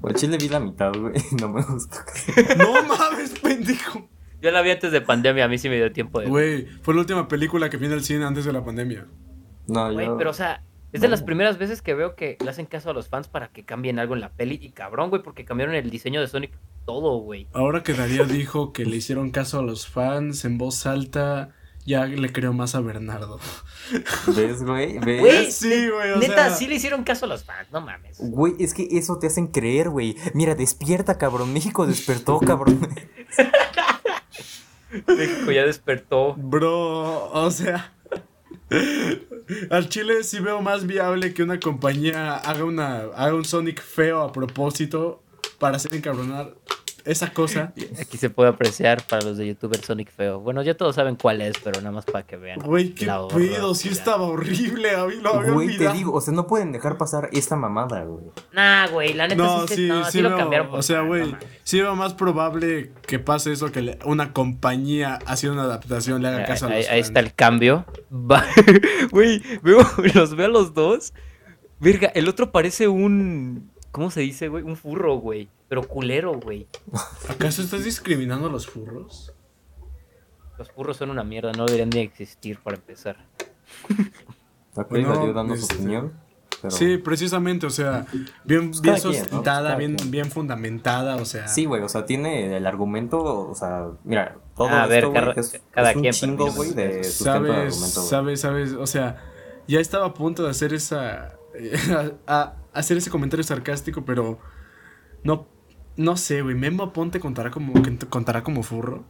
Por 0.00 0.14
Chile 0.14 0.36
vi 0.40 0.48
la 0.48 0.60
mitad, 0.60 0.92
güey, 0.94 1.14
no 1.40 1.48
me 1.48 1.62
gustó. 1.62 1.96
No 2.58 2.82
mames, 2.84 3.30
pendejo. 3.40 4.08
Yo 4.40 4.50
la 4.50 4.60
vi 4.62 4.70
antes 4.72 4.90
de 4.90 5.00
pandemia, 5.00 5.44
a 5.44 5.48
mí 5.48 5.56
sí 5.56 5.68
me 5.68 5.76
dio 5.76 5.92
tiempo 5.92 6.20
de... 6.20 6.26
Güey, 6.26 6.66
fue 6.82 6.94
la 6.94 7.00
última 7.00 7.28
película 7.28 7.70
que 7.70 7.76
vi 7.76 7.86
en 7.86 7.92
el 7.92 8.02
cine 8.02 8.24
antes 8.24 8.44
de 8.44 8.52
la 8.52 8.64
pandemia. 8.64 9.06
No, 9.68 9.92
Güey, 9.92 10.06
yo... 10.06 10.16
pero 10.18 10.30
o 10.30 10.34
sea, 10.34 10.64
es 10.92 11.00
de 11.00 11.08
las 11.08 11.22
primeras 11.22 11.58
veces 11.58 11.80
que 11.80 11.94
veo 11.94 12.14
que 12.14 12.36
le 12.42 12.50
hacen 12.50 12.66
caso 12.66 12.90
a 12.90 12.92
los 12.92 13.08
fans 13.08 13.26
para 13.28 13.48
que 13.48 13.64
cambien 13.64 13.98
algo 13.98 14.14
en 14.14 14.20
la 14.20 14.30
peli. 14.30 14.58
Y 14.60 14.70
cabrón, 14.70 15.08
güey, 15.10 15.22
porque 15.22 15.44
cambiaron 15.44 15.74
el 15.74 15.88
diseño 15.90 16.20
de 16.20 16.28
Sonic 16.28 16.52
todo, 16.84 17.18
güey. 17.18 17.48
Ahora 17.54 17.82
que 17.82 17.94
Darío 17.94 18.26
dijo 18.26 18.72
que 18.72 18.84
le 18.84 18.96
hicieron 18.96 19.30
caso 19.30 19.60
a 19.60 19.62
los 19.62 19.86
fans 19.86 20.44
en 20.44 20.58
voz 20.58 20.84
alta, 20.84 21.50
ya 21.86 22.04
le 22.06 22.30
creo 22.32 22.52
más 22.52 22.74
a 22.74 22.80
Bernardo. 22.80 23.40
¿Ves, 24.36 24.62
güey? 24.62 24.98
¿Ves? 25.04 25.20
Güey, 25.20 25.50
Sí, 25.50 25.88
güey, 25.88 26.12
o 26.12 26.16
Neta, 26.18 26.48
sea... 26.48 26.50
sí 26.50 26.66
le 26.66 26.74
hicieron 26.74 27.04
caso 27.04 27.24
a 27.24 27.28
los 27.28 27.44
fans, 27.44 27.68
no 27.72 27.80
mames. 27.80 28.18
Güey, 28.20 28.54
es 28.58 28.74
que 28.74 28.86
eso 28.92 29.18
te 29.18 29.28
hacen 29.28 29.46
creer, 29.46 29.88
güey. 29.88 30.16
Mira, 30.34 30.54
despierta, 30.54 31.16
cabrón. 31.16 31.52
México 31.52 31.86
despertó, 31.86 32.38
cabrón. 32.38 32.80
México 35.06 35.50
ya 35.50 35.64
despertó. 35.64 36.34
Bro, 36.34 37.30
o 37.32 37.50
sea. 37.50 37.94
Al 39.70 39.88
chile 39.88 40.22
sí 40.24 40.40
veo 40.40 40.62
más 40.62 40.86
viable 40.86 41.34
que 41.34 41.42
una 41.42 41.60
compañía 41.60 42.36
haga 42.36 42.64
una 42.64 42.98
haga 43.14 43.34
un 43.34 43.44
Sonic 43.44 43.82
feo 43.82 44.22
a 44.22 44.32
propósito 44.32 45.22
para 45.58 45.76
hacer 45.76 45.94
encabronar 45.94 46.54
esa 47.04 47.32
cosa. 47.32 47.72
Aquí 48.00 48.16
se 48.18 48.30
puede 48.30 48.50
apreciar 48.50 49.02
para 49.08 49.22
los 49.24 49.36
de 49.36 49.46
youtuber 49.48 49.80
Sonic 49.82 50.10
Feo. 50.10 50.40
Bueno, 50.40 50.62
ya 50.62 50.74
todos 50.74 50.94
saben 50.96 51.16
cuál 51.16 51.40
es, 51.40 51.54
pero 51.62 51.80
nada 51.80 51.92
más 51.92 52.04
para 52.04 52.26
que 52.26 52.36
vean. 52.36 52.60
Güey, 52.60 52.94
qué 52.94 53.06
la 53.06 53.26
pedo, 53.28 53.74
sí 53.74 53.88
estaba 53.88 54.22
horrible, 54.24 54.90
habí- 54.96 55.20
lo 55.20 55.34
había 55.34 55.50
Güey, 55.52 55.76
te 55.78 55.92
digo, 55.92 56.12
o 56.12 56.20
sea, 56.20 56.32
no 56.34 56.46
pueden 56.46 56.72
dejar 56.72 56.98
pasar 56.98 57.28
esta 57.32 57.56
mamada, 57.56 58.04
güey. 58.04 58.26
Nah, 58.52 58.88
güey, 58.88 59.14
la 59.14 59.28
neta 59.28 59.42
No, 59.42 59.62
sí, 59.62 59.68
se- 59.68 59.74
sí, 59.76 59.86
no, 59.88 60.04
sí, 60.04 60.10
sí 60.12 60.20
lo 60.22 60.28
veo- 60.30 60.38
cambiaron. 60.38 60.70
por 60.70 60.78
O 60.78 60.82
sea, 60.82 61.00
güey, 61.02 61.34
sí 61.64 61.80
veo 61.80 61.94
más 61.96 62.14
probable 62.14 62.92
que 63.06 63.18
pase 63.18 63.52
eso 63.52 63.70
que 63.72 63.82
le- 63.82 63.98
una 64.04 64.32
compañía 64.32 65.18
haciendo 65.26 65.54
una 65.58 65.64
adaptación 65.64 66.22
le 66.22 66.28
haga 66.28 66.44
caso 66.44 66.66
a 66.66 66.70
Ahí, 66.70 66.78
los 66.82 66.88
ahí 66.88 66.98
fans. 66.98 67.06
está 67.08 67.20
el 67.20 67.34
cambio. 67.34 67.84
Güey, 69.10 69.42
veo, 69.62 69.78
los 70.14 70.36
veo 70.36 70.46
a 70.46 70.48
los 70.48 70.74
dos. 70.74 71.12
Verga, 71.80 72.08
el 72.14 72.28
otro 72.28 72.52
parece 72.52 72.88
un. 72.88 73.70
¿Cómo 73.90 74.10
se 74.10 74.20
dice, 74.20 74.48
güey? 74.48 74.62
Un 74.64 74.76
furro, 74.76 75.16
güey. 75.16 75.48
Pero 75.72 75.88
culero, 75.88 76.34
güey. 76.34 76.68
¿Acaso 77.30 77.62
estás 77.62 77.82
discriminando 77.82 78.46
a 78.46 78.50
los 78.50 78.66
furros? 78.66 79.32
Los 80.58 80.70
furros 80.70 80.98
son 80.98 81.08
una 81.08 81.24
mierda, 81.24 81.50
no 81.52 81.64
deberían 81.64 81.88
ni 81.88 82.00
existir 82.00 82.58
para 82.58 82.76
empezar. 82.76 83.16
Dando 84.76 85.56
su 85.56 85.62
este, 85.62 85.76
opinión. 85.76 86.12
Pero... 86.60 86.72
Sí, 86.72 86.98
precisamente, 86.98 87.64
o 87.64 87.70
sea, 87.70 88.04
bien, 88.44 88.70
bien 88.70 88.72
quien, 88.82 88.92
¿no? 88.96 88.98
sustentada, 88.98 89.62
Cada 89.68 89.76
bien, 89.76 89.96
bien 90.08 90.30
fundamentada, 90.30 91.16
o 91.16 91.24
sea. 91.24 91.48
Sí, 91.48 91.64
güey, 91.64 91.80
o 91.82 91.88
sea, 91.88 92.04
tiene 92.04 92.54
el 92.54 92.66
argumento, 92.66 93.22
o 93.24 93.54
sea, 93.54 93.92
mira, 94.04 94.36
todo 94.54 94.68
A 94.68 94.86
ver, 94.86 95.04
esto, 95.04 95.14
cada- 95.14 95.32
es, 95.32 95.62
cada 95.70 95.90
es 95.92 95.96
un 95.96 96.02
quien, 96.02 96.12
chingo, 96.12 96.52
güey, 96.52 96.74
de 96.74 97.02
sustento 97.02 97.44
de 97.44 97.48
sabes, 97.48 97.74
argumento, 97.74 98.00
güey. 98.00 98.10
sabes, 98.10 98.40
sabes, 98.42 98.72
o 98.74 98.86
sea, 98.86 99.24
ya 99.66 99.80
estaba 99.80 100.04
a 100.04 100.12
punto 100.12 100.42
de 100.44 100.50
hacer 100.50 100.74
esa, 100.74 101.38
a, 101.90 102.10
a- 102.26 102.56
hacer 102.74 102.98
ese 102.98 103.08
comentario 103.08 103.42
sarcástico, 103.42 104.04
pero 104.04 104.38
no, 105.24 105.46
no 105.96 106.16
sé, 106.16 106.42
güey, 106.42 106.54
Memo 106.54 106.92
Ponte 106.92 107.20
contará 107.20 107.50
como, 107.50 107.72
contará 108.10 108.42
como 108.42 108.62
furro. 108.62 109.04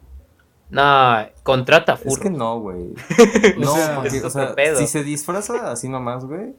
No, 0.71 1.17
contrata 1.43 1.95
Es 1.95 2.01
furros. 2.01 2.19
que 2.19 2.31
no, 2.31 2.61
güey. 2.61 2.95
O 3.57 3.61
No, 3.61 3.75
sea, 3.75 3.97
porque, 3.97 4.17
es 4.19 4.25
o 4.25 4.31
sea, 4.31 4.55
pedo. 4.55 4.79
si 4.79 4.87
se 4.87 5.03
disfraza 5.05 5.71
así 5.71 5.89
nomás, 5.89 6.25
güey, 6.25 6.55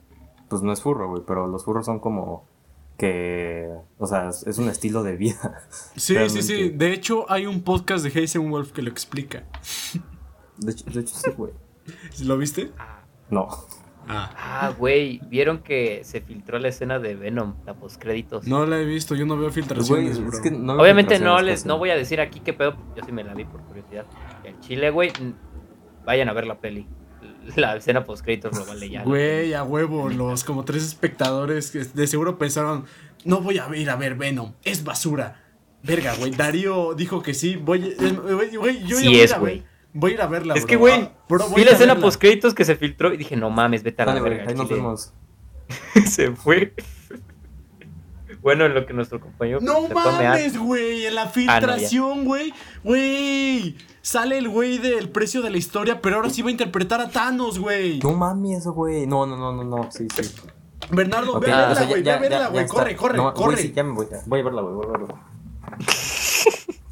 pues 0.49 0.61
no 0.61 0.71
es 0.71 0.81
furro, 0.81 1.09
güey, 1.09 1.23
pero 1.25 1.47
los 1.47 1.65
furros 1.65 1.85
son 1.85 1.99
como 1.99 2.45
que, 2.97 3.69
o 3.97 4.05
sea, 4.05 4.29
es 4.29 4.45
es 4.45 4.59
un 4.59 4.69
estilo 4.69 5.01
de 5.03 5.15
vida. 5.17 5.61
Sí, 5.95 6.15
sí, 6.29 6.43
sí, 6.43 6.69
de 6.69 6.93
hecho 6.93 7.25
hay 7.31 7.45
un 7.47 7.63
podcast 7.63 8.05
de 8.05 8.23
Hazen 8.23 8.49
Wolf 8.51 8.71
que 8.71 8.81
lo 8.83 8.89
explica. 8.91 9.43
De 10.57 10.71
hecho, 10.71 10.85
de 10.91 10.99
hecho 11.01 11.15
sí, 11.15 11.31
güey. 11.35 11.51
¿Lo 12.23 12.37
viste? 12.37 12.71
Ah, 12.77 13.01
No. 13.31 13.47
Ah. 14.07 14.31
Ah, 14.37 14.73
güey, 14.77 15.21
vieron 15.29 15.59
que 15.59 16.01
se 16.03 16.21
filtró 16.21 16.59
la 16.59 16.67
escena 16.69 16.99
de 16.99 17.15
Venom, 17.15 17.55
la 17.65 17.73
postcréditos. 17.73 18.45
No 18.47 18.65
la 18.65 18.79
he 18.79 18.85
visto, 18.85 19.15
yo 19.15 19.25
no 19.25 19.37
veo 19.37 19.49
filtraciones, 19.51 20.19
bro. 20.19 20.29
es 20.31 20.39
que 20.41 20.51
no 20.51 20.73
veo 20.73 20.81
Obviamente 20.81 21.19
no 21.19 21.41
les 21.41 21.61
casi. 21.61 21.67
no 21.67 21.77
voy 21.77 21.89
a 21.91 21.95
decir 21.95 22.19
aquí 22.21 22.39
qué 22.41 22.53
pedo, 22.53 22.75
yo 22.95 23.03
sí 23.05 23.11
me 23.11 23.23
la 23.23 23.33
vi 23.33 23.45
por 23.45 23.61
curiosidad. 23.61 24.05
En 24.43 24.59
Chile, 24.61 24.89
güey, 24.89 25.11
vayan 26.05 26.29
a 26.29 26.33
ver 26.33 26.47
la 26.47 26.59
peli. 26.59 26.87
La 27.57 27.75
escena 27.75 28.03
post 28.05 28.23
créditos 28.23 28.57
lo 28.57 28.65
vale 28.65 28.89
ya. 28.89 29.03
Güey, 29.03 29.53
a 29.53 29.63
huevo, 29.63 30.07
los 30.09 30.43
como 30.45 30.63
tres 30.63 30.83
espectadores 30.83 31.71
que 31.71 31.79
de 31.79 32.07
seguro 32.07 32.37
pensaron, 32.37 32.85
no 33.25 33.41
voy 33.41 33.57
a 33.57 33.67
ir 33.75 33.89
a 33.89 33.95
ver 33.97 34.15
Venom, 34.15 34.53
es 34.63 34.83
basura. 34.85 35.41
Verga, 35.81 36.15
güey, 36.15 36.31
Darío 36.31 36.93
dijo 36.93 37.21
que 37.21 37.33
sí, 37.33 37.57
voy, 37.57 37.95
es- 37.99 38.17
güey, 38.57 38.85
yo 38.85 38.95
Sí 38.97 39.03
ya 39.05 39.09
voy 39.09 39.19
es, 39.19 39.33
a 39.33 39.39
ver- 39.39 39.63
Voy 39.93 40.11
a 40.11 40.13
ir 40.15 40.21
a 40.21 40.27
verla, 40.27 40.53
Es 40.55 40.61
bro. 40.63 40.67
que, 40.69 40.75
güey, 40.75 40.93
Ah, 40.93 41.09
Vi 41.55 41.61
a 41.61 41.65
la 41.65 41.71
escena 41.71 41.93
verla. 41.93 42.07
post 42.07 42.19
créditos 42.19 42.53
que 42.53 42.65
se 42.65 42.75
filtró 42.75 43.13
y 43.13 43.17
dije, 43.17 43.35
no 43.35 43.49
mames, 43.49 43.83
vete 43.83 44.01
a 44.01 44.05
la 44.05 44.19
verga. 44.19 44.45
ahí 44.47 44.55
nos 44.55 44.67
Chile". 44.67 44.79
vemos. 44.79 45.13
se 46.09 46.31
fue. 46.31 46.73
Bueno, 48.41 48.65
en 48.65 48.73
lo 48.73 48.85
que 48.85 48.91
nuestro 48.91 49.21
compañero 49.21 49.59
No 49.61 49.87
se 49.87 49.93
pone 49.93 50.27
a- 50.27 50.31
mames, 50.31 50.57
güey, 50.57 51.05
en 51.05 51.15
la 51.15 51.27
filtración, 51.27 52.25
güey. 52.25 52.53
Güey, 52.83 53.77
sale 54.01 54.37
el 54.37 54.49
güey 54.49 54.79
del 54.79 55.07
precio 55.11 55.41
de 55.41 55.49
la 55.49 55.55
historia, 55.57 56.01
pero 56.01 56.17
ahora 56.17 56.29
sí 56.29 56.41
va 56.41 56.49
a 56.49 56.51
interpretar 56.51 56.99
a 56.99 57.09
Thanos, 57.09 57.57
güey. 57.57 57.99
No 57.99 58.11
mames, 58.11 58.65
güey. 58.65 59.07
No, 59.07 59.25
no, 59.25 59.37
no, 59.37 59.53
no, 59.53 59.63
no. 59.63 59.89
Sí, 59.93 60.07
sí. 60.13 60.29
Bernardo, 60.91 61.37
Ok, 61.37 61.45
ve 61.45 61.53
a 61.53 61.67
verla, 61.69 61.85
güey, 61.85 62.03
ve 62.03 62.11
a 62.11 62.17
verla, 62.17 62.47
güey. 62.49 62.67
Corre, 62.67 62.95
corre, 62.97 63.15
No, 63.17 63.33
corre. 63.33 63.55
sí, 63.61 63.71
ya 63.73 63.83
me 63.85 63.93
voy. 63.93 64.07
Voy 64.25 64.39
a 64.41 64.43
verla, 64.43 64.61
güey. 64.61 64.73
Voy 64.75 64.85
a 64.87 64.91
verla. 64.91 65.15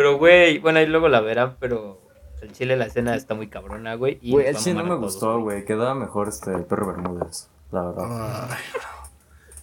Pero, 0.00 0.16
güey, 0.16 0.58
bueno, 0.60 0.78
ahí 0.78 0.86
luego 0.86 1.08
la 1.10 1.20
verán, 1.20 1.58
pero 1.60 2.00
el 2.40 2.52
chile 2.52 2.74
la 2.74 2.86
escena 2.86 3.14
está 3.16 3.34
muy 3.34 3.48
cabrona, 3.48 3.96
güey. 3.96 4.18
Güey, 4.22 4.46
el 4.46 4.56
chile 4.56 4.76
no 4.76 4.84
me 4.84 4.88
todos, 4.90 5.00
gustó, 5.12 5.40
güey. 5.42 5.66
Quedaba 5.66 5.94
mejor 5.94 6.28
este 6.28 6.54
el 6.54 6.64
perro 6.64 6.86
Bermúdez. 6.86 7.50
La 7.70 7.82
verdad. 7.82 8.48
Ay, 8.50 8.58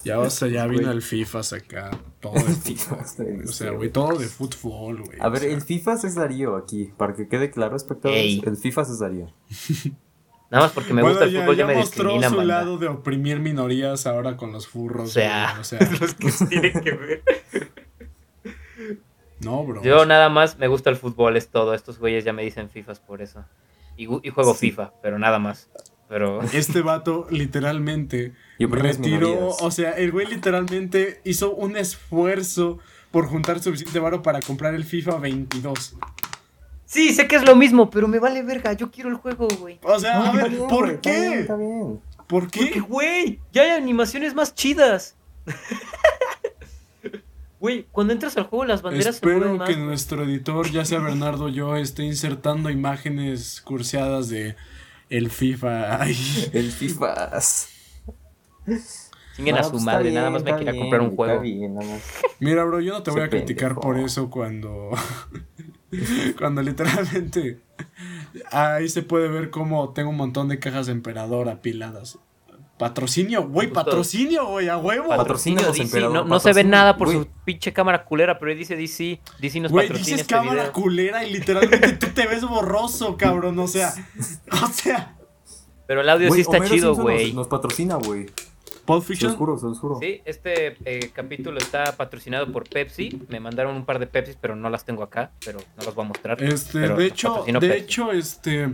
ya, 0.03 0.19
o 0.19 0.29
sea, 0.29 0.47
ya 0.47 0.67
vino 0.67 0.83
Güey. 0.83 0.95
el 0.95 1.01
FIFA 1.01 1.39
acá. 1.39 1.89
Todo 2.19 2.33
de 2.35 2.41
FIFA, 2.63 2.95
fútbol. 3.03 3.43
O 3.47 3.51
sea, 3.51 3.71
güey, 3.71 3.89
todo 3.89 4.15
de 4.19 4.27
fútbol, 4.27 5.01
güey. 5.03 5.17
A 5.19 5.27
ver, 5.29 5.41
sea. 5.41 5.49
el 5.51 5.61
FIFA 5.61 5.93
es 5.93 6.13
Darío 6.13 6.55
aquí. 6.55 6.93
Para 6.95 7.15
que 7.15 7.27
quede 7.27 7.49
claro, 7.49 7.75
espectadores. 7.75 8.21
Ey. 8.21 8.43
El 8.45 8.57
FIFA 8.57 8.81
es 8.83 8.99
Darío. 8.99 9.33
Nada 10.49 10.63
más 10.63 10.71
porque 10.71 10.93
me 10.93 11.01
Bueno, 11.01 11.15
gusta 11.15 11.25
el 11.25 11.33
ya, 11.33 11.41
fútbol, 11.41 11.55
ya, 11.57 11.63
ya 11.63 11.67
me 11.67 11.75
mostró 11.75 12.09
su 12.11 12.19
banda. 12.21 12.43
lado 12.45 12.77
de 12.77 12.87
oprimir 12.87 13.39
minorías 13.39 14.07
ahora 14.07 14.37
con 14.37 14.53
los 14.53 14.65
furros. 14.67 15.09
O 15.09 15.11
sea, 15.11 15.49
güey, 15.49 15.61
o 15.61 15.63
sea, 15.65 15.79
los 15.99 16.13
que 16.13 16.31
tienen 16.47 16.79
que 16.81 16.91
ver. 16.91 17.23
No, 19.41 19.63
bro. 19.63 19.81
Yo 19.83 20.05
nada 20.05 20.29
más 20.29 20.57
me 20.57 20.67
gusta 20.67 20.89
el 20.89 20.95
fútbol, 20.95 21.37
es 21.37 21.49
todo. 21.49 21.73
Estos 21.73 21.99
güeyes 21.99 22.23
ya 22.25 22.33
me 22.33 22.43
dicen 22.43 22.69
FIFAs 22.69 22.99
por 22.99 23.21
eso. 23.21 23.45
Y, 23.97 24.05
juego 24.05 24.53
Sí. 24.53 24.69
FIFA, 24.69 24.93
pero 25.01 25.17
nada 25.19 25.39
más. 25.39 25.69
Pero 26.09 26.39
Este 26.53 26.81
vato 26.81 27.27
literalmente 27.29 28.33
retiró, 28.59 29.49
o 29.49 29.71
sea, 29.71 29.91
el 29.91 30.11
güey 30.11 30.27
literalmente 30.27 31.21
hizo 31.25 31.51
un 31.53 31.75
esfuerzo 31.77 32.79
por 33.11 33.27
juntar 33.27 33.59
suficiente 33.61 33.99
varo 33.99 34.21
para 34.21 34.39
comprar 34.41 34.73
el 34.75 34.83
FIFA 34.83 35.17
22. 35.17 35.95
sí, 36.85 37.13
sé 37.13 37.27
que 37.27 37.35
es 37.37 37.45
lo 37.45 37.55
mismo, 37.55 37.89
pero 37.89 38.07
me 38.07 38.19
vale 38.19 38.43
verga. 38.43 38.73
Yo 38.73 38.91
quiero 38.91 39.09
el 39.09 39.15
juego, 39.15 39.47
güey. 39.59 39.79
O 39.83 39.99
sea, 39.99 40.19
No, 40.19 40.25
a 40.25 40.31
ver, 40.33 40.49
bien, 40.49 40.67
¿por 40.67 40.85
güey, 40.85 40.95
Está 40.95 41.09
bien, 41.11 41.31
qué? 41.33 41.39
está 41.41 41.55
bien. 41.55 42.01
¿Por 42.27 42.27
Porque, 42.43 42.69
qué? 42.71 42.79
güey, 42.81 43.39
ya 43.51 43.63
hay 43.63 43.69
animaciones 43.71 44.33
más 44.35 44.53
chidas. 44.53 45.15
Güey, 47.59 47.87
cuando 47.91 48.13
entras 48.13 48.37
al 48.37 48.43
juego 48.45 48.65
las 48.65 48.81
banderas 48.83 49.17
se 49.17 49.25
Espero 49.25 49.39
mueven 49.39 49.57
más. 49.57 49.67
que 49.67 49.75
güey. 49.75 49.85
nuestro 49.85 50.23
editor, 50.23 50.69
ya 50.71 50.85
sea 50.85 50.99
Bernardo 50.99 51.45
o 51.45 51.49
yo, 51.49 51.75
esté 51.75 52.03
insertando 52.03 52.69
imágenes 52.69 53.61
curseadas 53.61 54.29
de 54.29 54.55
el 55.09 55.29
FIFA. 55.31 56.01
Ay, 56.01 56.15
El 56.53 56.71
FIFA. 56.71 57.31
Chinguen 59.35 59.55
a 59.57 59.61
No, 59.61 59.65
su 59.65 59.71
pues, 59.71 59.83
madre, 59.83 60.11
nada 60.11 60.29
más 60.29 60.43
me 60.43 60.53
bien, 60.53 60.77
comprar 60.79 61.01
un 61.01 61.15
juego. 61.15 61.39
bien, 61.41 61.75
nada 61.75 61.89
más. 61.91 62.03
Mira, 62.39 62.63
bro, 62.63 62.79
yo 62.81 62.93
no 62.93 63.03
te 63.03 63.11
voy 63.11 63.21
a 63.21 63.29
criticar 63.29 63.69
pendejo. 63.69 63.81
por 63.81 63.99
eso 63.99 64.29
cuando. 64.29 64.91
cuando 66.37 66.61
literalmente. 66.61 67.59
Ahí 68.51 68.89
se 68.89 69.03
puede 69.03 69.29
ver 69.29 69.49
cómo 69.49 69.93
tengo 69.93 70.09
un 70.09 70.17
montón 70.17 70.47
de 70.47 70.59
cajas 70.59 70.87
de 70.87 70.91
emperador 70.93 71.49
apiladas. 71.49 72.19
Patrocinio, 72.77 73.47
güey, 73.47 73.67
Justo. 73.67 73.83
patrocinio, 73.83 74.45
güey, 74.47 74.69
a 74.69 74.77
huevo. 74.77 75.09
Patrocinio 75.09 75.65
DC, 75.65 75.81
emperador, 75.81 76.13
no, 76.13 76.25
no 76.25 76.39
se 76.39 76.53
ve 76.53 76.63
nada 76.63 76.95
por 76.95 77.11
su 77.11 77.27
pinche 77.43 77.73
cámara 77.73 78.05
culera, 78.05 78.37
pero 78.37 78.51
ahí 78.51 78.57
dice 78.57 78.75
DC. 78.75 79.19
DC 79.39 79.59
nos 79.61 79.71
Güey, 79.71 79.87
patrocina 79.87 80.05
dices 80.17 80.21
este 80.21 80.33
cámara 80.35 80.61
video. 80.61 80.73
culera 80.73 81.23
y 81.25 81.33
literalmente 81.33 81.93
tú 81.93 82.07
te 82.13 82.27
ves 82.27 82.43
borroso, 82.43 83.17
cabrón. 83.17 83.57
O 83.57 83.67
sea, 83.67 83.93
o 84.63 84.67
sea. 84.67 85.15
Pero 85.87 86.01
el 86.01 86.09
audio 86.09 86.31
sí 86.31 86.41
está 86.41 86.57
Homero 86.57 86.73
chido, 86.75 86.95
güey. 86.95 87.27
Nos, 87.27 87.35
nos 87.35 87.47
patrocina, 87.47 87.95
güey. 87.95 88.27
Pulp 88.85 89.01
Se 89.01 89.07
Fiction. 89.07 89.31
los 89.31 89.37
juro, 89.37 89.57
se 89.57 89.65
los 89.65 89.79
juro. 89.79 89.97
Sí, 89.99 90.21
este 90.23 90.77
eh, 90.85 91.11
capítulo 91.13 91.57
está 91.57 91.97
patrocinado 91.97 92.51
por 92.51 92.69
Pepsi. 92.69 93.21
Me 93.27 93.39
mandaron 93.39 93.75
un 93.75 93.85
par 93.85 93.97
de 93.99 94.07
Pepsis, 94.07 94.37
pero 94.39 94.55
no 94.55 94.69
las 94.69 94.85
tengo 94.85 95.03
acá, 95.03 95.31
pero 95.43 95.59
no 95.77 95.83
las 95.83 95.95
voy 95.95 96.05
a 96.05 96.07
mostrar. 96.09 96.41
Este, 96.43 96.79
de 96.79 97.05
hecho, 97.05 97.43
de 97.45 97.53
Pepsi. 97.59 97.77
hecho, 97.77 98.11
este. 98.11 98.69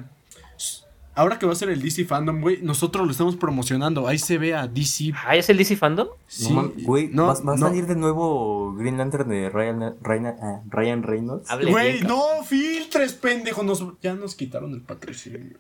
Ahora 1.16 1.38
que 1.38 1.46
va 1.46 1.54
a 1.54 1.56
ser 1.56 1.70
el 1.70 1.82
DC 1.82 2.06
Fandom, 2.06 2.42
güey, 2.42 2.60
nosotros 2.64 3.06
lo 3.06 3.12
estamos 3.12 3.36
promocionando. 3.36 4.08
Ahí 4.08 4.18
se 4.18 4.40
ve 4.40 4.56
a 4.56 4.68
DC. 4.68 5.14
Ah, 5.26 5.36
¿es 5.36 5.48
el 5.50 5.58
DC 5.58 5.76
Fandom? 5.76 6.08
Sí, 6.28 6.52
No, 6.52 6.72
güey, 6.84 7.10
no, 7.10 7.28
va, 7.28 7.36
va 7.42 7.54
a 7.54 7.58
salir 7.58 7.86
de 7.86 7.96
nuevo 7.96 8.74
Green 8.74 8.98
Lantern 8.98 9.30
de 9.30 9.50
Ryan, 9.50 9.96
Ryan, 10.02 10.36
ah, 10.42 10.62
Ryan 10.70 11.04
Reynolds. 11.04 11.48
Güey, 11.70 12.02
no 12.02 12.44
filtres, 12.44 13.14
pendejo. 13.14 13.62
Nos, 13.62 13.86
ya 14.02 14.16
nos 14.16 14.34
quitaron 14.36 14.74
el 14.74 14.82
patrocinio. 14.82 15.58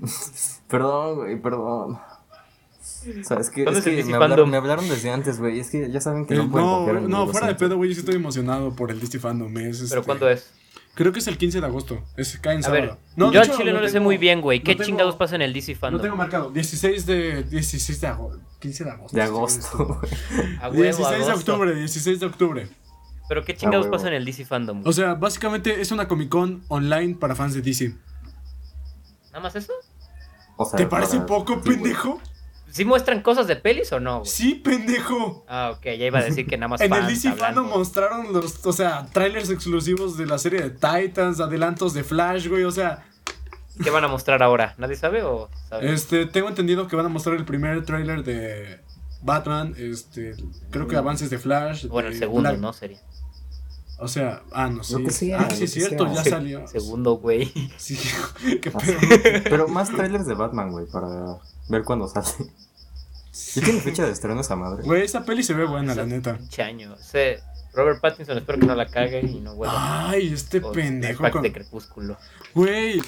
Perdón, 0.68 1.16
güey, 1.16 1.40
perdón. 1.40 1.98
O 3.02 3.24
sea, 3.24 3.38
es 3.38 3.48
que, 3.50 3.64
¿Cuándo 3.64 3.80
es 3.80 3.86
es 3.86 3.92
el 3.92 3.92
que 3.92 3.96
DC 3.98 4.08
me, 4.08 4.14
hablaron, 4.14 4.36
Fandom? 4.36 4.50
me 4.50 4.56
hablaron 4.56 4.88
desde 4.88 5.10
antes, 5.10 5.38
güey. 5.38 5.58
Es 5.58 5.70
que 5.70 5.90
ya 5.90 6.00
saben 6.00 6.26
que 6.26 6.34
Eh, 6.34 6.38
no 6.38 6.50
pueden 6.50 7.08
no, 7.08 7.24
no, 7.24 7.26
fuera 7.28 7.46
de 7.46 7.54
pedo, 7.54 7.76
güey. 7.76 7.90
Yo 7.90 7.94
sí 7.94 8.00
estoy 8.00 8.16
emocionado 8.16 8.74
por 8.74 8.90
el 8.90 9.00
DC 9.00 9.18
Fandom. 9.18 9.56
Es, 9.58 9.78
¿Pero 9.78 10.00
este, 10.00 10.02
cuándo 10.02 10.28
es? 10.28 10.50
Creo 10.94 11.12
que 11.12 11.20
es 11.20 11.26
el 11.28 11.38
15 11.38 11.60
de 11.60 11.66
agosto. 11.66 12.04
Es, 12.16 12.36
cae 12.38 12.56
en 12.56 12.64
A 12.64 12.68
ver, 12.68 12.84
sábado. 12.88 13.00
No, 13.16 13.32
yo 13.32 13.40
al 13.40 13.50
chile 13.50 13.66
lo 13.72 13.78
no 13.78 13.80
le 13.82 13.88
sé 13.88 13.94
tengo- 13.94 14.04
muy 14.04 14.18
bien, 14.18 14.40
güey. 14.40 14.60
¿Qué 14.62 14.72
lo 14.72 14.78
tengo- 14.78 14.86
chingados 14.86 15.16
pasa 15.16 15.36
en 15.36 15.42
el 15.42 15.52
DC 15.52 15.72
Lo 15.74 15.78
Fandom? 15.78 16.02
tengo 16.02 16.16
marcado. 16.16 16.50
16 16.50 17.06
de, 17.06 17.42
16 17.44 18.00
de 18.00 18.06
agosto. 18.08 18.40
15 18.60 18.84
de 18.84 18.90
agosto. 18.90 19.16
De 19.16 19.22
agosto, 19.22 19.86
güey. 20.00 20.12
A 20.60 20.68
huevo, 20.68 20.82
16 20.82 21.26
de 21.26 21.32
octubre, 21.32 21.74
16 21.74 22.20
de 22.20 22.26
octubre. 22.26 22.68
¿Pero 23.28 23.44
qué 23.44 23.54
chingados 23.56 23.86
pasa 23.86 24.08
en 24.08 24.14
el 24.14 24.24
DC 24.24 24.44
Fandom? 24.44 24.82
O 24.84 24.92
sea, 24.92 25.14
básicamente 25.14 25.80
es 25.80 25.92
una 25.92 26.08
Comic 26.08 26.28
Con 26.28 26.62
online 26.68 27.14
para 27.14 27.34
fans 27.36 27.54
de 27.54 27.62
DC. 27.62 27.94
¿Nada 29.28 29.40
más 29.40 29.54
eso? 29.54 29.72
O 30.56 30.64
sea, 30.66 30.76
¿Te 30.76 30.86
parece 30.86 31.20
poco, 31.20 31.54
sí, 31.62 31.70
pendejo? 31.70 32.20
¿Sí 32.72 32.84
muestran 32.84 33.22
cosas 33.22 33.46
de 33.46 33.56
pelis 33.56 33.92
o 33.92 34.00
no, 34.00 34.20
güey? 34.20 34.30
Sí, 34.30 34.54
pendejo. 34.54 35.44
Ah, 35.48 35.72
ok, 35.76 35.84
ya 35.84 36.06
iba 36.06 36.18
a 36.18 36.24
decir 36.24 36.46
que 36.46 36.56
nada 36.56 36.68
más 36.68 36.80
En 36.82 36.92
el 36.92 37.06
DC. 37.06 37.32
Fandom 37.32 37.68
mostraron 37.68 38.32
los, 38.32 38.64
o 38.66 38.72
sea, 38.72 39.06
trailers 39.12 39.50
exclusivos 39.50 40.16
de 40.16 40.26
la 40.26 40.38
serie 40.38 40.60
de 40.60 40.70
Titans, 40.70 41.40
adelantos 41.40 41.94
de 41.94 42.04
Flash, 42.04 42.48
güey, 42.48 42.64
o 42.64 42.70
sea, 42.70 43.04
¿Qué 43.82 43.88
van 43.90 44.04
a 44.04 44.08
mostrar 44.08 44.42
ahora? 44.42 44.74
¿Nadie 44.78 44.94
sabe 44.96 45.22
o 45.22 45.48
sabe? 45.68 45.92
este, 45.92 46.26
tengo 46.26 46.48
entendido 46.48 46.86
que 46.86 46.96
van 46.96 47.06
a 47.06 47.08
mostrar 47.08 47.36
el 47.36 47.44
primer 47.46 47.82
trailer 47.84 48.22
de 48.24 48.80
Batman, 49.22 49.74
este, 49.78 50.34
creo 50.70 50.86
que 50.86 50.96
avances 50.96 51.30
de 51.30 51.38
Flash. 51.38 51.86
bueno, 51.86 52.08
el 52.08 52.18
segundo, 52.18 52.50
Black- 52.50 52.60
¿no? 52.60 52.72
Sería. 52.72 52.98
O 54.00 54.08
sea, 54.08 54.42
ah, 54.52 54.68
no 54.68 54.82
sé. 54.82 55.02
Que 55.04 55.10
sea, 55.10 55.40
ah, 55.40 55.50
sí, 55.54 55.64
es 55.64 55.72
cierto, 55.72 56.06
sea. 56.06 56.14
ya 56.14 56.24
Se- 56.24 56.30
salió. 56.30 56.66
Segundo, 56.66 57.14
güey. 57.18 57.52
Sí, 57.76 57.98
qué 58.62 58.70
Ah, 58.74 58.78
pedo. 58.78 58.98
Pero 59.44 59.68
más 59.68 59.90
trailers 59.90 60.26
de 60.26 60.34
Batman, 60.34 60.70
güey, 60.72 60.86
para 60.86 61.08
ver 61.68 61.84
cuándo 61.84 62.08
sale. 62.08 62.26
¿Ya 63.54 63.62
tiene 63.62 63.80
fecha 63.80 64.04
de 64.04 64.12
estreno 64.12 64.40
esa 64.40 64.56
madre? 64.56 64.82
Güey, 64.84 65.02
esa 65.04 65.24
peli 65.24 65.42
se 65.42 65.54
ve 65.54 65.64
buena, 65.66 65.94
la 65.94 66.04
neta. 66.06 66.36
Pinche 66.36 66.62
año. 66.62 66.96
Sé, 66.98 67.40
Robert 67.74 68.00
Pattinson, 68.00 68.38
espero 68.38 68.58
que 68.58 68.66
no 68.66 68.74
la 68.74 68.86
cague 68.86 69.20
y 69.20 69.40
no 69.40 69.54
vuelva. 69.54 70.08
Ay, 70.10 70.32
este 70.32 70.58
O 70.58 70.72
pendejo 70.72 71.30
con... 71.30 71.42
de 71.42 71.52
Crepúsculo. 71.52 72.16
Güey, 72.54 73.00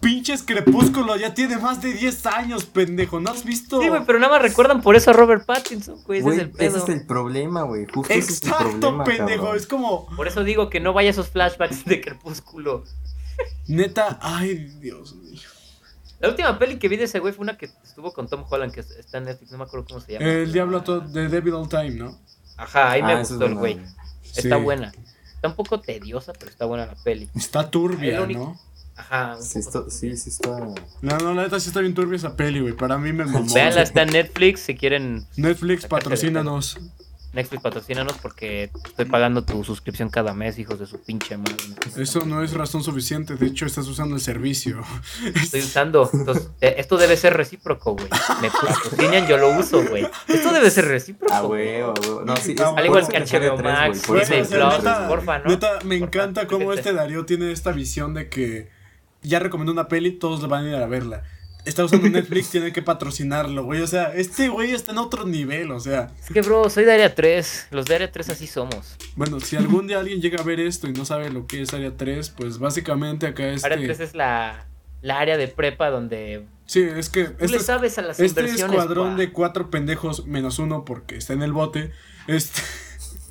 pinches 0.00 0.42
Crepúsculo, 0.42 1.16
ya 1.16 1.34
tiene 1.34 1.58
más 1.58 1.80
de 1.82 1.92
10 1.92 2.26
años, 2.26 2.64
pendejo, 2.64 3.20
¿no 3.20 3.30
has 3.30 3.44
visto? 3.44 3.80
Sí, 3.80 3.88
güey, 3.88 4.02
pero 4.06 4.18
nada 4.18 4.32
más 4.34 4.42
recuerdan 4.42 4.80
por 4.82 4.96
eso 4.96 5.10
a 5.10 5.12
Robert 5.12 5.44
Pattinson, 5.46 6.02
güey. 6.04 6.20
Ese 6.20 6.28
es 6.30 6.38
el 6.38 6.50
pedo. 6.50 6.68
ese 6.76 6.78
es 6.78 6.88
el 7.00 7.06
problema, 7.06 7.62
güey. 7.62 7.86
Justo 7.86 8.12
ese 8.12 8.32
es 8.32 8.42
el 8.42 8.48
Exacto, 8.48 8.80
problema, 8.80 9.04
pendejo, 9.04 9.42
cabrón. 9.44 9.56
es 9.56 9.66
como, 9.66 10.06
Por 10.16 10.26
eso 10.26 10.42
digo 10.44 10.70
que 10.70 10.80
no 10.80 10.92
vaya 10.92 11.10
a 11.10 11.12
esos 11.12 11.28
flashbacks 11.28 11.84
de 11.84 12.00
Crepúsculo. 12.00 12.84
neta, 13.68 14.18
ay, 14.22 14.54
Dios 14.80 15.14
mío. 15.16 15.40
La 16.18 16.28
última 16.28 16.58
peli 16.58 16.78
que 16.78 16.88
vi 16.88 16.96
de 16.96 17.04
ese 17.04 17.18
güey 17.18 17.32
fue 17.32 17.42
una 17.44 17.56
que 17.56 17.70
estuvo 17.82 18.12
con 18.12 18.28
Tom 18.28 18.44
Holland, 18.48 18.72
que 18.74 18.80
está 18.80 19.18
en 19.18 19.24
Netflix, 19.24 19.52
no 19.52 19.58
me 19.58 19.64
acuerdo 19.64 19.86
cómo 19.86 20.00
se 20.00 20.12
llama. 20.12 20.26
El 20.26 20.52
diablo 20.52 20.80
de 20.80 21.28
Devil 21.28 21.54
All 21.54 21.68
Time, 21.68 21.90
¿no? 21.92 22.18
Ajá, 22.58 22.90
ahí 22.90 23.02
me 23.02 23.12
Ah, 23.12 23.18
gustó 23.20 23.44
el 23.46 23.54
güey. 23.54 23.80
Está 24.36 24.56
Sí. 24.58 24.62
buena. 24.62 24.92
Está 25.34 25.48
un 25.48 25.56
poco 25.56 25.80
tediosa, 25.80 26.34
pero 26.34 26.50
está 26.50 26.66
buena 26.66 26.84
la 26.84 26.94
peli. 26.94 27.30
Está 27.34 27.62
Es 27.62 27.70
turbia, 27.70 28.20
¿no? 28.26 28.58
Ajá. 29.00 29.36
Sí, 29.40 29.58
está, 29.58 29.82
sí, 29.88 30.16
sí 30.16 30.30
está. 30.30 30.50
No, 31.02 31.18
no, 31.18 31.34
la 31.34 31.42
neta 31.42 31.58
sí 31.58 31.68
está 31.68 31.80
bien 31.80 31.94
turbia 31.94 32.16
esa 32.16 32.36
peli, 32.36 32.60
güey. 32.60 32.74
Para 32.74 32.98
mí 32.98 33.12
me 33.12 33.24
mamó. 33.24 33.52
Veanla, 33.52 33.82
está 33.82 34.02
en 34.02 34.10
Netflix 34.10 34.60
si 34.60 34.74
quieren. 34.74 35.26
Netflix, 35.36 35.86
patrocínanos. 35.86 36.78
Netflix 37.32 37.62
patrocínanos 37.62 38.14
porque 38.20 38.70
estoy 38.84 39.04
pagando 39.04 39.44
tu 39.44 39.62
suscripción 39.62 40.08
cada 40.08 40.34
mes, 40.34 40.58
hijos 40.58 40.80
de 40.80 40.86
su 40.86 41.00
pinche 41.00 41.36
madre. 41.36 41.54
Eso 41.96 42.24
no 42.24 42.42
es 42.42 42.54
razón 42.54 42.82
suficiente, 42.82 43.36
de 43.36 43.46
hecho 43.46 43.66
estás 43.66 43.86
usando 43.86 44.16
el 44.16 44.20
servicio. 44.20 44.82
Estoy 45.36 45.60
usando. 45.60 46.10
Entonces, 46.12 46.48
eh, 46.60 46.74
esto 46.78 46.96
debe 46.96 47.16
ser 47.16 47.36
recíproco, 47.36 47.94
güey. 47.94 48.08
Me 48.42 48.50
patrocinan, 48.50 49.28
yo 49.28 49.36
lo 49.36 49.56
uso, 49.56 49.80
güey. 49.88 50.08
Esto 50.26 50.52
debe 50.52 50.70
ser 50.72 50.86
recíproco. 50.86 51.32
Ah, 51.32 51.42
güey. 51.42 51.80
No, 52.24 52.36
sí, 52.36 52.56
Al 52.58 52.74
por 52.74 52.84
igual 52.84 53.06
que 53.08 53.20
HBO 53.20 53.56
Max, 53.62 54.02
Disney 54.12 54.44
Plus, 54.44 54.74
porfa, 55.08 55.38
¿no? 55.38 55.50
neta, 55.50 55.78
me 55.84 56.00
Porfa, 56.00 56.16
encanta 56.18 56.46
cómo 56.48 56.72
este 56.72 56.92
Darío 56.92 57.24
tiene 57.26 57.52
esta 57.52 57.70
visión 57.70 58.12
de 58.12 58.28
que 58.28 58.79
ya 59.22 59.38
recomendó 59.38 59.72
una 59.72 59.88
peli, 59.88 60.12
todos 60.12 60.46
van 60.48 60.66
a 60.66 60.68
ir 60.68 60.74
a 60.76 60.86
verla. 60.86 61.22
Está 61.64 61.84
usando 61.84 62.08
Netflix, 62.10 62.50
tiene 62.50 62.72
que 62.72 62.82
patrocinarlo, 62.82 63.64
güey. 63.64 63.82
O 63.82 63.86
sea, 63.86 64.14
este 64.14 64.48
güey 64.48 64.72
está 64.72 64.92
en 64.92 64.98
otro 64.98 65.26
nivel, 65.26 65.70
o 65.72 65.80
sea. 65.80 66.10
Es 66.18 66.30
que, 66.32 66.40
bro, 66.40 66.70
soy 66.70 66.84
de 66.84 66.92
área 66.92 67.14
3. 67.14 67.68
Los 67.70 67.86
de 67.86 67.96
área 67.96 68.10
3 68.10 68.30
así 68.30 68.46
somos. 68.46 68.96
Bueno, 69.16 69.40
si 69.40 69.56
algún 69.56 69.86
día 69.86 69.98
alguien 69.98 70.20
llega 70.20 70.40
a 70.40 70.44
ver 70.44 70.60
esto 70.60 70.88
y 70.88 70.92
no 70.92 71.04
sabe 71.04 71.30
lo 71.30 71.46
que 71.46 71.62
es 71.62 71.74
Área 71.74 71.96
3, 71.96 72.30
pues 72.30 72.58
básicamente 72.58 73.26
acá 73.26 73.48
este... 73.48 73.66
Área 73.66 73.78
3 73.78 74.00
es 74.00 74.14
la. 74.14 74.66
la 75.02 75.18
área 75.18 75.36
de 75.36 75.48
prepa 75.48 75.90
donde 75.90 76.46
Sí, 76.70 76.82
es 76.82 77.10
que 77.10 77.24
tú 77.24 77.34
le 77.40 77.46
este, 77.46 77.58
sabes 77.58 77.98
a 77.98 78.02
las 78.02 78.20
este 78.20 78.42
inversiones. 78.42 78.76
escuadrón 78.76 79.10
pa. 79.10 79.16
de 79.16 79.32
cuatro 79.32 79.70
pendejos 79.70 80.26
menos 80.26 80.60
uno 80.60 80.84
porque 80.84 81.16
está 81.16 81.32
en 81.32 81.42
el 81.42 81.52
bote. 81.52 81.90
Este. 82.28 82.62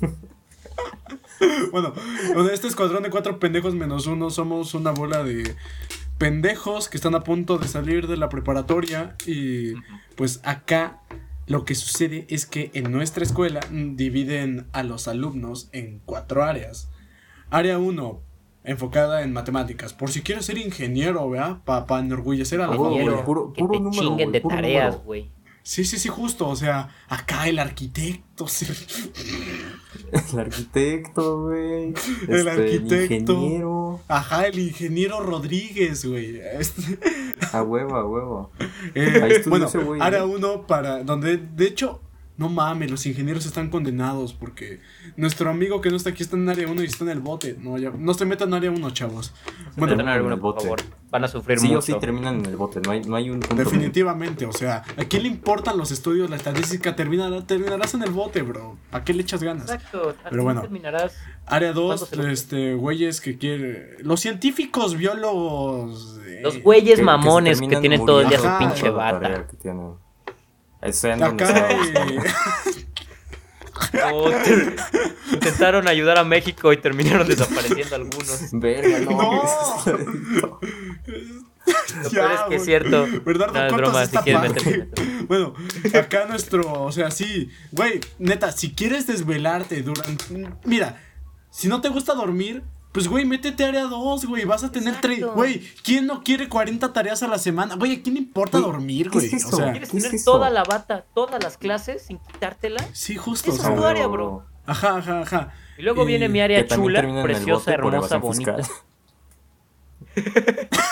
bueno, 1.72 1.92
bueno, 2.34 2.50
este 2.50 2.66
escuadrón 2.68 3.02
de 3.02 3.10
cuatro 3.10 3.38
pendejos 3.38 3.74
menos 3.74 4.06
uno 4.06 4.30
somos 4.30 4.74
una 4.74 4.90
bola 4.90 5.22
de 5.24 5.54
pendejos 6.18 6.88
que 6.88 6.96
están 6.96 7.14
a 7.14 7.20
punto 7.24 7.58
de 7.58 7.66
salir 7.68 8.06
de 8.06 8.16
la 8.16 8.28
preparatoria 8.28 9.16
y 9.26 9.72
pues 10.16 10.40
acá 10.44 11.00
lo 11.46 11.64
que 11.64 11.74
sucede 11.74 12.26
es 12.28 12.46
que 12.46 12.70
en 12.74 12.92
nuestra 12.92 13.24
escuela 13.24 13.60
dividen 13.72 14.66
a 14.72 14.82
los 14.82 15.08
alumnos 15.08 15.68
en 15.72 16.00
cuatro 16.04 16.44
áreas. 16.44 16.88
Área 17.50 17.78
1, 17.78 18.20
enfocada 18.62 19.22
en 19.22 19.32
matemáticas. 19.32 19.92
Por 19.92 20.10
si 20.10 20.20
quieres 20.22 20.44
ser 20.46 20.58
ingeniero, 20.58 21.28
¿verdad? 21.28 21.58
Para 21.64 22.00
enorgullecer 22.00 22.60
a 22.60 22.68
la 22.68 22.74
familia. 22.90 23.24
puro- 23.24 23.52
que 23.52 23.60
puro 23.62 23.72
te 23.78 23.80
número, 23.80 24.02
chinguen 24.02 24.30
de 24.32 24.40
tareas, 24.40 25.04
güey. 25.04 25.30
Sí, 25.70 25.84
sí, 25.84 26.00
sí, 26.00 26.08
justo. 26.08 26.48
O 26.48 26.56
sea, 26.56 26.88
acá 27.08 27.46
el 27.46 27.60
arquitecto. 27.60 28.48
sí. 28.48 28.66
El 30.32 30.38
arquitecto, 30.40 31.42
güey. 31.42 31.94
El 32.28 32.36
Este, 32.48 32.50
arquitecto. 32.50 33.32
ingeniero. 33.34 34.00
Ajá, 34.08 34.48
el 34.48 34.58
ingeniero 34.58 35.20
Rodríguez, 35.20 36.04
güey. 36.04 36.40
Este, 36.58 36.98
A 37.52 37.62
huevo, 37.62 37.94
a 37.94 38.04
huevo. 38.04 38.50
eh, 38.96 39.42
bueno, 39.46 39.66
ese 39.66 39.78
güey, 39.78 40.00
área 40.00 40.20
¿eh? 40.20 40.24
1 40.24 40.66
para. 40.66 41.04
Donde, 41.04 41.36
de 41.36 41.66
hecho, 41.66 42.00
no 42.40 42.48
mames, 42.48 42.90
los 42.90 43.04
ingenieros 43.04 43.44
están 43.44 43.68
condenados 43.68 44.32
porque 44.32 44.80
nuestro 45.16 45.50
amigo 45.50 45.82
que 45.82 45.90
no 45.90 45.96
está 45.96 46.08
aquí 46.08 46.22
está 46.22 46.36
en 46.36 46.48
área 46.48 46.66
1 46.68 46.82
y 46.82 46.86
está 46.86 47.04
en 47.04 47.10
el 47.10 47.20
bote. 47.20 47.54
No, 47.60 47.76
ya, 47.76 47.90
no 47.90 48.14
se 48.14 48.24
metan 48.24 48.48
en 48.48 48.54
área 48.54 48.70
1, 48.70 48.90
chavos. 48.92 49.34
Bueno, 49.76 49.94
Bueno, 49.94 50.02
en 50.02 50.08
alguno, 50.08 50.34
el 50.36 50.40
por 50.40 50.54
bote. 50.54 50.64
favor. 50.64 50.80
Van 51.10 51.24
a 51.24 51.28
sufrir 51.28 51.58
Sí 51.58 51.66
mucho. 51.68 51.82
sí 51.82 51.94
terminan 52.00 52.38
en 52.40 52.46
el 52.46 52.56
bote, 52.56 52.80
no 52.80 52.92
hay, 52.92 53.02
no 53.02 53.16
hay 53.16 53.28
un 53.30 53.40
punto 53.40 53.56
definitivamente, 53.56 54.46
o 54.46 54.52
sea, 54.52 54.84
¿a 54.96 55.04
quién 55.04 55.24
le 55.24 55.28
importan 55.28 55.76
los 55.76 55.90
estudios, 55.90 56.30
la 56.30 56.36
estadística? 56.36 56.94
Terminará, 56.96 57.44
terminarás 57.44 57.92
en 57.94 58.04
el 58.04 58.10
bote, 58.10 58.42
bro. 58.42 58.78
¿A 58.92 59.04
qué 59.04 59.12
le 59.12 59.22
echas 59.22 59.42
ganas? 59.42 59.64
Exacto. 59.64 60.14
Pero 60.30 60.42
bueno. 60.44 60.60
terminarás. 60.62 61.14
Área 61.46 61.72
2, 61.72 61.84
¿Cuándo 62.00 62.06
se 62.06 62.16
lo- 62.16 62.28
este, 62.28 62.74
güeyes 62.74 63.20
que 63.20 63.36
quieren. 63.36 63.86
Los 64.02 64.20
científicos, 64.20 64.96
biólogos. 64.96 66.20
eh, 66.26 66.40
Los 66.42 66.62
güeyes 66.62 66.84
que- 66.84 66.90
que 66.92 66.96
se 66.96 67.02
mamones 67.02 67.58
que, 67.60 67.66
terminan 67.66 67.80
tienen 67.82 68.06
todo 68.06 68.20
el 68.22 68.28
día 68.28 68.38
su 68.38 68.58
pinche 68.58 68.88
bata. 68.90 69.46
Ahí 70.80 70.92
sean 70.92 71.20
donde 71.20 71.44
Oh, 74.12 74.30
intentaron 75.32 75.88
ayudar 75.88 76.18
a 76.18 76.24
México 76.24 76.72
y 76.72 76.76
terminaron 76.76 77.26
desapareciendo 77.26 77.96
algunos. 77.96 78.48
Verga, 78.52 79.00
no. 79.00 79.10
No. 79.10 79.40
es 79.40 79.82
clarito. 79.86 80.60
Lo 82.02 82.10
Ya, 82.10 82.20
peor 82.20 82.32
es 82.32 82.40
que 82.48 82.54
es 82.56 82.64
cierto. 82.64 83.06
Bernardo, 83.24 83.52
No, 83.54 83.66
es 83.66 83.72
broma, 83.72 84.06
si 84.06 84.16
quieres. 84.18 84.52
Bueno, 85.28 85.54
acá 85.94 86.26
nuestro, 86.26 86.82
o 86.82 86.90
sea, 86.92 87.10
sí, 87.10 87.50
güey, 87.70 88.00
neta, 88.18 88.50
si 88.50 88.72
quieres 88.74 89.06
desvelarte 89.06 89.80
durante, 89.82 90.24
mira, 90.64 91.00
si 91.50 91.68
no 91.68 91.80
te 91.80 91.88
gusta 91.88 92.14
dormir, 92.14 92.64
pues 92.92 93.06
güey, 93.06 93.24
métete 93.24 93.64
a 93.64 93.68
área 93.68 93.84
2, 93.84 94.24
güey, 94.26 94.44
vas 94.44 94.64
a 94.64 94.72
tener 94.72 95.00
tres, 95.00 95.24
güey, 95.24 95.60
¿quién 95.84 96.06
no 96.06 96.22
quiere 96.24 96.48
40 96.48 96.92
tareas 96.92 97.22
a 97.22 97.28
la 97.28 97.38
semana? 97.38 97.76
Güey, 97.76 97.96
¿a 97.96 98.02
quién 98.02 98.14
le 98.16 98.20
importa 98.20 98.58
dormir, 98.58 99.10
¿qué 99.10 99.18
güey? 99.18 99.34
es? 99.34 99.44
O 99.44 99.56
sea, 99.56 99.70
¿Quieres 99.70 99.90
¿Qué 99.90 99.98
es 99.98 100.04
tener 100.04 100.24
toda 100.24 100.50
la 100.50 100.64
bata, 100.64 101.04
todas 101.14 101.42
las 101.42 101.56
clases 101.56 102.02
sin 102.02 102.18
quitártela? 102.18 102.84
sí, 102.92 103.16
justo, 103.16 103.52
sea, 103.52 103.70
es 103.70 103.76
tu 103.76 103.84
área, 103.84 104.06
bro. 104.08 104.44
ajá, 104.66 104.96
ajá, 104.96 105.20
ajá. 105.20 105.54
Y 105.78 105.82
luego 105.82 106.02
Y 106.02 106.06
viene 106.06 106.28
mi 106.28 106.40
área 106.40 106.66
chula, 106.66 107.00
preciosa, 107.22 107.72
hermosa, 107.72 108.18
bonita. 108.18 108.56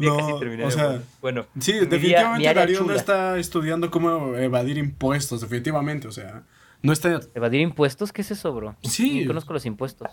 No, 0.00 0.16
o 0.36 0.70
sea, 0.70 1.02
bueno, 1.20 1.46
Sí, 1.58 1.72
definitivamente 1.72 2.52
Darío 2.52 2.82
no 2.82 2.92
está 2.92 3.38
estudiando 3.38 3.90
cómo 3.90 4.36
evadir 4.36 4.78
impuestos, 4.78 5.40
definitivamente, 5.40 6.08
o 6.08 6.12
sea, 6.12 6.42
no 6.82 6.92
está... 6.92 7.20
¿Evadir 7.34 7.60
impuestos? 7.60 8.12
¿Qué 8.12 8.22
es 8.22 8.30
eso, 8.30 8.52
bro? 8.52 8.76
Sí. 8.82 9.20
Ni 9.20 9.26
conozco 9.26 9.52
los 9.52 9.66
impuestos. 9.66 10.08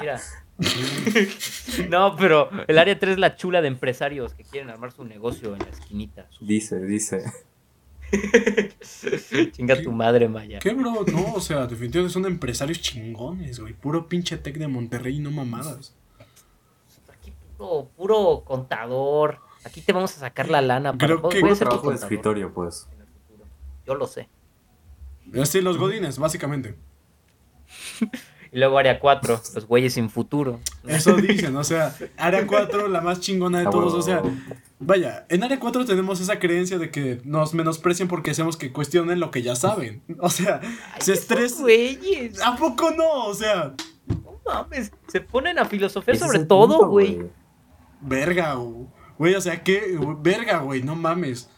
Mira. 0.00 0.20
no, 1.88 2.14
pero 2.16 2.50
el 2.68 2.78
área 2.78 2.98
3 2.98 3.12
es 3.14 3.18
la 3.18 3.36
chula 3.36 3.62
de 3.62 3.68
empresarios 3.68 4.34
que 4.34 4.44
quieren 4.44 4.70
armar 4.70 4.92
su 4.92 5.04
negocio 5.04 5.52
en 5.54 5.60
la 5.60 5.66
esquinita. 5.70 6.28
Dice, 6.40 6.80
dice. 6.80 7.24
Chinga 9.52 9.82
tu 9.82 9.90
madre, 9.92 10.28
Maya. 10.28 10.58
¿Qué, 10.60 10.72
bro? 10.74 11.04
No, 11.10 11.34
o 11.34 11.40
sea, 11.40 11.66
definitivamente 11.66 12.12
son 12.12 12.26
empresarios 12.26 12.80
chingones, 12.80 13.58
güey. 13.60 13.72
Puro 13.72 14.06
pinche 14.08 14.36
tech 14.36 14.56
de 14.56 14.68
Monterrey, 14.68 15.18
no 15.18 15.30
mamadas. 15.30 15.94
Aquí 17.12 17.32
puro, 17.56 17.88
puro 17.96 18.42
contador. 18.44 19.38
Aquí 19.64 19.80
te 19.80 19.92
vamos 19.92 20.14
a 20.16 20.20
sacar 20.20 20.48
la 20.50 20.60
lana. 20.60 20.92
para- 20.92 21.16
Creo 21.16 21.28
que- 21.28 21.40
voy 21.40 21.50
a 21.50 21.54
ser 21.54 21.66
tu 21.68 21.70
Trabajo 21.70 21.90
de 21.90 21.96
escritorio, 21.96 22.52
pues. 22.52 22.86
en 22.94 23.00
el 23.00 23.06
futuro. 23.08 23.48
Yo 23.86 23.94
lo 23.94 24.06
sé. 24.06 24.28
Así, 25.40 25.60
los 25.60 25.78
godines, 25.78 26.18
básicamente. 26.18 26.76
Y 28.52 28.58
luego 28.58 28.78
área 28.78 29.00
4, 29.00 29.40
los 29.54 29.66
güeyes 29.66 29.94
sin 29.94 30.08
futuro. 30.10 30.60
Eso 30.86 31.16
dicen, 31.16 31.56
o 31.56 31.64
sea, 31.64 31.94
área 32.16 32.46
4, 32.46 32.86
la 32.88 33.00
más 33.00 33.18
chingona 33.20 33.58
de 33.60 33.66
Ah, 33.66 33.70
todos, 33.70 33.94
o 33.94 34.02
sea, 34.02 34.22
vaya, 34.78 35.26
en 35.28 35.42
área 35.42 35.58
4 35.58 35.84
tenemos 35.84 36.20
esa 36.20 36.38
creencia 36.38 36.78
de 36.78 36.90
que 36.90 37.20
nos 37.24 37.52
menosprecian 37.52 38.06
porque 38.06 38.30
hacemos 38.30 38.56
que 38.56 38.72
cuestionen 38.72 39.18
lo 39.18 39.32
que 39.32 39.42
ya 39.42 39.56
saben. 39.56 40.02
O 40.20 40.30
sea, 40.30 40.60
Ay, 40.62 40.68
se 41.00 41.12
esos 41.14 41.22
estresan. 41.24 41.62
güeyes. 41.62 42.40
¿A 42.42 42.54
poco 42.56 42.90
no? 42.92 43.26
O 43.26 43.34
sea, 43.34 43.74
No 44.06 44.40
mames. 44.46 44.92
Se 45.08 45.20
ponen 45.20 45.58
a 45.58 45.64
filosofía 45.64 46.14
sobre 46.14 46.40
todo, 46.44 46.78
punto, 46.78 46.90
güey. 46.90 47.22
verga, 48.00 48.54
güey. 48.54 48.86
Güey, 49.18 49.34
o 49.34 49.40
sea, 49.40 49.62
¿qué? 49.64 49.98
Verga, 50.20 50.58
güey, 50.58 50.82
no 50.82 50.94
mames. 50.94 51.48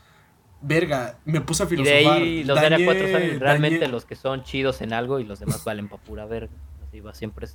Verga, 0.63 1.19
me 1.25 1.41
puse 1.41 1.63
a 1.63 1.67
Y 1.67 1.69
de 1.71 1.77
filosofar. 1.77 2.19
ahí 2.23 2.45
los 2.45 2.59
de 2.61 2.67
área 2.67 2.85
4 2.85 3.07
Dañé- 3.07 3.31
son 3.31 3.41
realmente 3.41 3.81
dañé- 3.81 3.91
los 3.91 4.05
que 4.05 4.17
son 4.17 4.43
chidos 4.43 4.81
en 4.81 4.93
algo 4.93 5.21
y 5.21 5.25
los 5.25 5.39
demás 5.39 5.63
valen 5.65 5.89
pa' 5.89 5.99
pura 5.99 6.25
verga. 6.27 6.53
Así 6.89 7.01
va 7.01 7.15
siempre. 7.15 7.49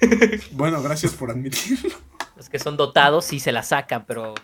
Bueno, 0.52 0.82
gracias 0.82 1.12
por 1.14 1.30
admitirlo. 1.30 1.90
Los 2.36 2.48
que 2.48 2.58
son 2.58 2.76
dotados 2.76 3.24
sí 3.24 3.38
se 3.40 3.52
la 3.52 3.62
sacan, 3.62 4.04
pero 4.06 4.34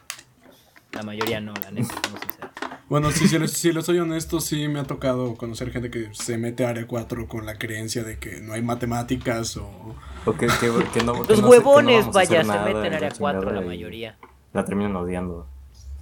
la 0.92 1.02
mayoría 1.02 1.40
no, 1.40 1.52
la 1.54 1.70
neta, 1.70 1.94
somos 2.04 2.20
sinceros. 2.20 2.50
Bueno, 2.88 3.10
si, 3.10 3.28
si, 3.28 3.38
les, 3.38 3.52
si 3.52 3.72
les 3.72 3.84
soy 3.84 3.98
honesto, 3.98 4.40
sí 4.40 4.66
me 4.68 4.80
ha 4.80 4.84
tocado 4.84 5.34
conocer 5.36 5.70
gente 5.70 5.90
que 5.90 6.08
se 6.12 6.38
mete 6.38 6.64
a 6.64 6.70
área 6.70 6.86
4 6.86 7.28
con 7.28 7.46
la 7.46 7.56
creencia 7.58 8.02
de 8.04 8.18
que 8.18 8.40
no 8.40 8.52
hay 8.54 8.62
matemáticas 8.62 9.56
o... 9.56 9.94
O 10.24 10.32
que, 10.34 10.46
que, 10.46 10.72
que 10.92 11.04
no, 11.04 11.12
no 11.18 11.24
Los 11.24 11.40
no 11.42 11.48
huevones, 11.48 12.06
a 12.06 12.10
vaya, 12.10 12.42
se 12.44 12.58
meten 12.58 12.86
en 12.86 12.94
área 12.94 13.10
la 13.10 13.16
4 13.16 13.52
la 13.52 13.60
mayoría. 13.60 14.16
La 14.52 14.64
terminan 14.64 14.96
odiando. 14.96 15.46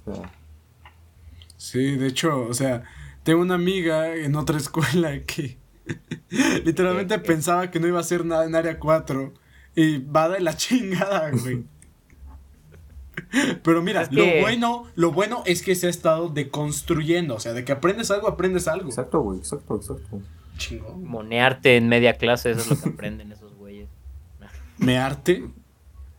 O 0.05 0.13
sea, 0.15 0.31
Sí, 1.59 1.97
de 1.97 2.07
hecho, 2.07 2.39
o 2.47 2.53
sea, 2.53 2.83
tengo 3.23 3.41
una 3.41 3.55
amiga 3.55 4.15
en 4.15 4.35
otra 4.37 4.55
escuela 4.57 5.11
que 5.25 5.57
literalmente 6.63 7.19
pensaba 7.19 7.69
que 7.69 7.79
no 7.81 7.87
iba 7.87 7.97
a 7.97 8.01
hacer 8.01 8.23
nada 8.25 8.45
en 8.45 8.55
área 8.55 8.79
4 8.79 9.33
y 9.75 9.97
va 9.97 10.29
de 10.29 10.39
la 10.39 10.55
chingada, 10.57 11.29
güey. 11.31 11.63
Pero 13.63 13.81
mira, 13.81 14.03
Es 14.03 14.09
que- 14.09 14.15
lo 14.15 14.41
bueno, 14.41 14.85
lo 14.95 15.11
bueno 15.11 15.43
es 15.45 15.61
que 15.61 15.75
se 15.75 15.87
ha 15.87 15.89
estado 15.89 16.29
deconstruyendo, 16.29 17.35
o 17.35 17.39
sea, 17.39 17.53
de 17.53 17.65
que 17.65 17.71
aprendes 17.73 18.09
algo, 18.11 18.27
aprendes 18.29 18.67
algo. 18.67 18.87
exacto, 18.87 19.19
güey, 19.21 19.39
exacto, 19.39 19.75
exacto. 19.75 20.21
Chingón. 20.57 21.03
Monearte 21.03 21.75
en 21.77 21.87
media 21.89 22.13
clase, 22.13 22.51
eso 22.51 22.61
es 22.61 22.69
lo 22.69 22.81
que 22.81 22.89
aprenden 22.89 23.31
esos 23.31 23.53
güeyes. 23.55 23.89
Mearte. 24.77 25.45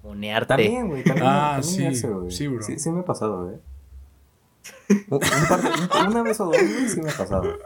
Monearte. 0.03 0.49
También, 0.49 0.89
güey, 0.89 1.03
también, 1.03 1.27
Ah, 1.27 1.59
también 1.61 1.75
sí, 1.75 1.81
me 1.83 1.89
hace, 1.89 2.09
güey. 2.09 2.31
sí, 2.31 2.47
bro. 2.47 2.63
Sí, 2.63 2.79
sí 2.79 2.91
me 2.91 3.01
ha 3.01 3.05
pasado, 3.05 3.45
güey. 3.47 3.57
Un- 5.09 5.15
un 5.15 5.49
par 5.49 5.63
de- 5.63 5.69
un- 6.01 6.07
una 6.09 6.23
vez 6.23 6.41
o 6.41 6.47
dos, 6.47 6.57
sí 6.57 7.01
me 7.01 7.11
ha 7.11 7.17
pasado. 7.17 7.59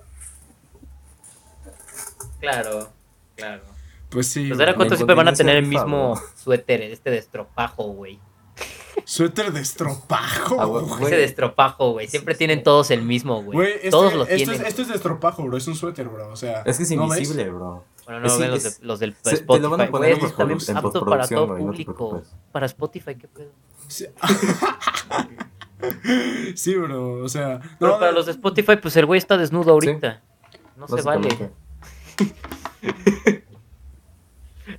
Claro, 2.41 2.89
claro. 3.37 3.63
Pues 4.11 4.29
sí. 4.29 4.45
Área 4.53 4.67
güey. 4.67 4.77
4 4.77 4.97
siempre 4.97 5.17
van 5.17 5.29
a 5.29 5.33
tener 5.33 5.57
el 5.57 5.67
mismo 5.67 6.21
suéter, 6.37 6.83
este 6.83 7.11
de 7.11 7.19
estropajo, 7.19 7.85
güey. 7.85 8.21
Suéter 9.07 9.53
de 9.53 9.61
estropajo. 9.61 10.61
Ah, 10.61 10.65
güey. 10.67 10.85
Ese 11.07 11.17
de 11.17 11.25
estropajo, 11.25 11.93
güey. 11.93 12.07
Siempre 12.09 12.35
tienen 12.35 12.63
todos 12.63 12.91
el 12.91 13.03
mismo, 13.03 13.43
güey. 13.43 13.57
Güey, 13.57 13.73
este, 13.75 13.91
todos 13.91 14.15
lo 14.15 14.23
esto, 14.23 14.37
tienen. 14.37 14.61
es, 14.63 14.69
esto 14.69 14.83
es 14.83 14.89
de 14.89 14.95
estropajo, 14.95 15.43
bro. 15.43 15.57
Es 15.57 15.67
un 15.67 15.75
suéter, 15.75 16.09
bro. 16.09 16.29
O 16.31 16.37
sea. 16.37 16.63
Es 16.63 16.77
que 16.77 16.85
es 16.85 16.91
¿no 16.93 17.09
ves? 17.09 17.19
invisible, 17.19 17.51
bro. 17.51 17.85
Bueno, 18.05 18.21
no 18.21 18.27
Es- 18.27 18.39
ven 18.39 18.51
los, 18.51 18.65
es- 18.65 18.81
de- 18.81 18.87
los 18.87 18.99
del 19.01 19.15
se- 19.15 19.23
te 19.23 19.31
Spotify. 19.37 19.63
lo 19.63 19.71
van 19.71 19.81
a 19.81 19.85
güey, 19.85 19.91
poner 19.91 20.11
en 20.11 20.17
esto 20.17 20.27
está 20.29 20.45
bien 20.45 20.59
postprodu- 20.59 20.71
en 20.71 20.77
apto 20.77 21.05
para 21.07 21.27
todo 21.27 21.47
no 21.47 21.55
te 21.55 21.61
público. 21.63 22.23
para 22.53 22.67
Spotify, 22.67 23.15
¿qué 23.17 23.29
pedo? 23.29 23.51
Sí. 23.89 24.07
Sí, 26.55 26.75
bro. 26.77 27.25
O 27.25 27.29
sea. 27.29 27.61
Pero 27.79 27.93
no, 27.93 27.99
para 27.99 28.13
los 28.13 28.27
de 28.27 28.33
Spotify, 28.33 28.77
pues 28.81 28.97
el 28.97 29.07
güey 29.07 29.19
está 29.19 29.37
desnudo 29.37 29.73
ahorita. 29.73 30.23
No 30.77 30.89
se 30.89 31.03
vale. 31.03 31.29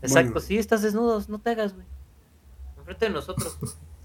Exacto, 0.02 0.32
Bueno. 0.34 0.40
sí, 0.40 0.58
estás 0.58 0.82
desnudo, 0.82 1.24
no 1.28 1.40
te 1.40 1.52
hagas, 1.52 1.74
güey. 1.74 1.86
Enfrente 2.78 3.06
de 3.06 3.12
nosotros. 3.12 3.58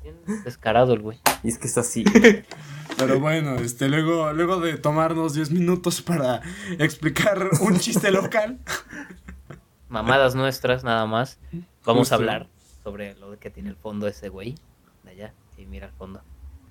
Bien 0.03 0.17
descarado 0.45 0.95
el 0.95 1.01
güey. 1.01 1.19
Y 1.43 1.49
es 1.49 1.59
que 1.59 1.67
está 1.67 1.81
así. 1.81 2.05
Pero 2.99 3.21
bueno, 3.21 3.57
este, 3.57 3.89
luego, 3.89 4.33
luego 4.33 4.61
de 4.61 4.77
tomarnos 4.77 5.35
10 5.35 5.51
minutos 5.53 6.03
para 6.03 6.43
explicar 6.79 7.51
un 7.61 7.79
chiste 7.79 8.11
local. 8.11 8.59
Mamadas 9.89 10.35
nuestras, 10.35 10.85
nada 10.85 11.07
más. 11.07 11.39
Vamos 11.85 12.03
Justo. 12.03 12.15
a 12.15 12.19
hablar 12.19 12.49
sobre 12.83 13.15
lo 13.17 13.39
que 13.39 13.51
tiene 13.51 13.71
el 13.71 13.77
fondo 13.77 14.07
ese 14.07 14.29
güey. 14.29 14.55
hasta 14.97 15.11
allá. 15.11 15.35
Sí, 15.57 15.67
mira 15.67 15.87
al 15.87 15.93
fondo. 15.93 16.23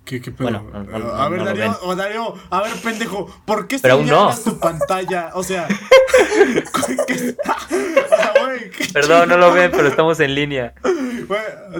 ¿Qué, 0.10 0.19
qué 0.19 0.32
pedo? 0.32 0.50
Bueno, 0.50 0.65
no, 0.74 0.84
no, 0.84 0.98
no, 1.00 1.10
a 1.13 1.30
ver, 1.30 1.39
no 1.39 1.45
Darío, 1.45 1.78
o 1.84 1.95
Darío, 1.95 2.34
a 2.50 2.63
ver, 2.63 2.72
pendejo, 2.84 3.28
¿por 3.45 3.67
qué 3.67 3.76
no. 3.76 3.82
señalas 4.00 4.43
tu 4.43 4.58
pantalla? 4.60 5.30
O 5.36 5.43
sea, 5.43 5.67
¿qué- 7.08 7.36
güey, 8.41 8.69
¿qué 8.72 8.86
Perdón, 8.91 9.30
no 9.30 9.38
lo 9.38 9.54
ven, 9.54 9.69
pero 9.72 9.88
estamos 9.88 10.19
en 10.19 10.34
línea. 10.34 10.74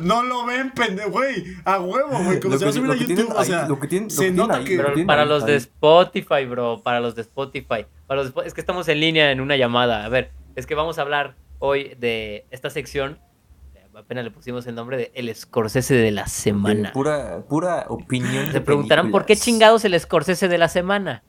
No 0.04 0.22
lo 0.24 0.46
ven, 0.46 0.70
pendejo, 0.72 1.10
güey. 1.10 1.44
A 1.66 1.80
huevo, 1.80 2.20
güey. 2.24 2.40
Como 2.40 2.54
Lo 2.54 2.60
se 2.60 2.66
va 2.66 2.70
a 2.70 2.74
que- 2.74 2.80
subir 2.80 2.92
a 2.92 2.94
YouTube. 2.96 3.08
tienen 3.16 3.28
o 3.36 3.44
sea, 3.44 3.68
lo 3.68 3.80
que 3.80 3.88
tienen- 3.88 4.10
lo 4.10 4.14
se 4.14 4.18
que 4.18 4.22
tienen 4.32 4.36
nota 4.38 4.58
ahí, 4.58 4.64
que. 4.66 4.76
lo 4.76 4.82
Pero 4.84 4.94
tienen 4.94 5.08
para 5.08 5.24
ahí, 5.24 5.28
los 5.30 5.46
de. 5.46 5.56
Spotify, 5.56 6.46
bro, 6.48 6.82
para 6.84 7.00
los 7.00 7.16
de 7.16 7.22
Spotify. 7.24 7.86
Para 8.06 8.22
los 8.24 8.34
de 8.36 8.42
es 8.46 8.54
que 8.54 8.62
estamos 8.62 8.88
en 8.90 9.00
línea 9.00 9.32
en 9.32 9.42
una 9.42 9.56
llamada. 9.58 10.06
A 10.06 10.10
ver, 10.10 10.32
es 10.56 10.68
que 10.68 10.76
vamos 10.76 11.00
a 11.00 11.02
hablar 11.02 11.36
hoy 11.58 11.96
de 12.00 12.46
esta 12.52 12.70
sección. 12.70 13.18
Apenas 14.00 14.24
le 14.24 14.32
pusimos 14.32 14.66
el 14.68 14.76
nombre 14.76 14.98
de 14.98 15.12
El 15.14 15.34
Scorsese 15.36 15.94
de 15.94 16.12
la 16.12 16.26
semana. 16.28 16.88
De 16.90 16.94
Pura, 16.94 17.44
pura 17.48 17.86
opinión. 17.90 18.52
Se 18.52 18.62
preguntarán 18.62 19.12
por 19.12 19.26
qué 19.26 19.36
chingados 19.36 19.84
el 19.86 20.00
Scorsese 20.00 20.48
de 20.48 20.58
la 20.58 20.70
semana. 20.70 21.24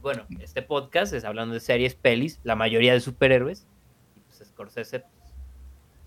Bueno, 0.00 0.24
este 0.40 0.62
podcast 0.62 1.12
es 1.12 1.24
hablando 1.24 1.54
de 1.54 1.60
series, 1.60 1.94
pelis, 1.94 2.40
la 2.42 2.56
mayoría 2.56 2.92
de 2.94 3.00
superhéroes. 3.00 3.66
Y 4.16 4.20
pues 4.20 4.48
Scorsese. 4.48 5.00
pues, 5.00 5.34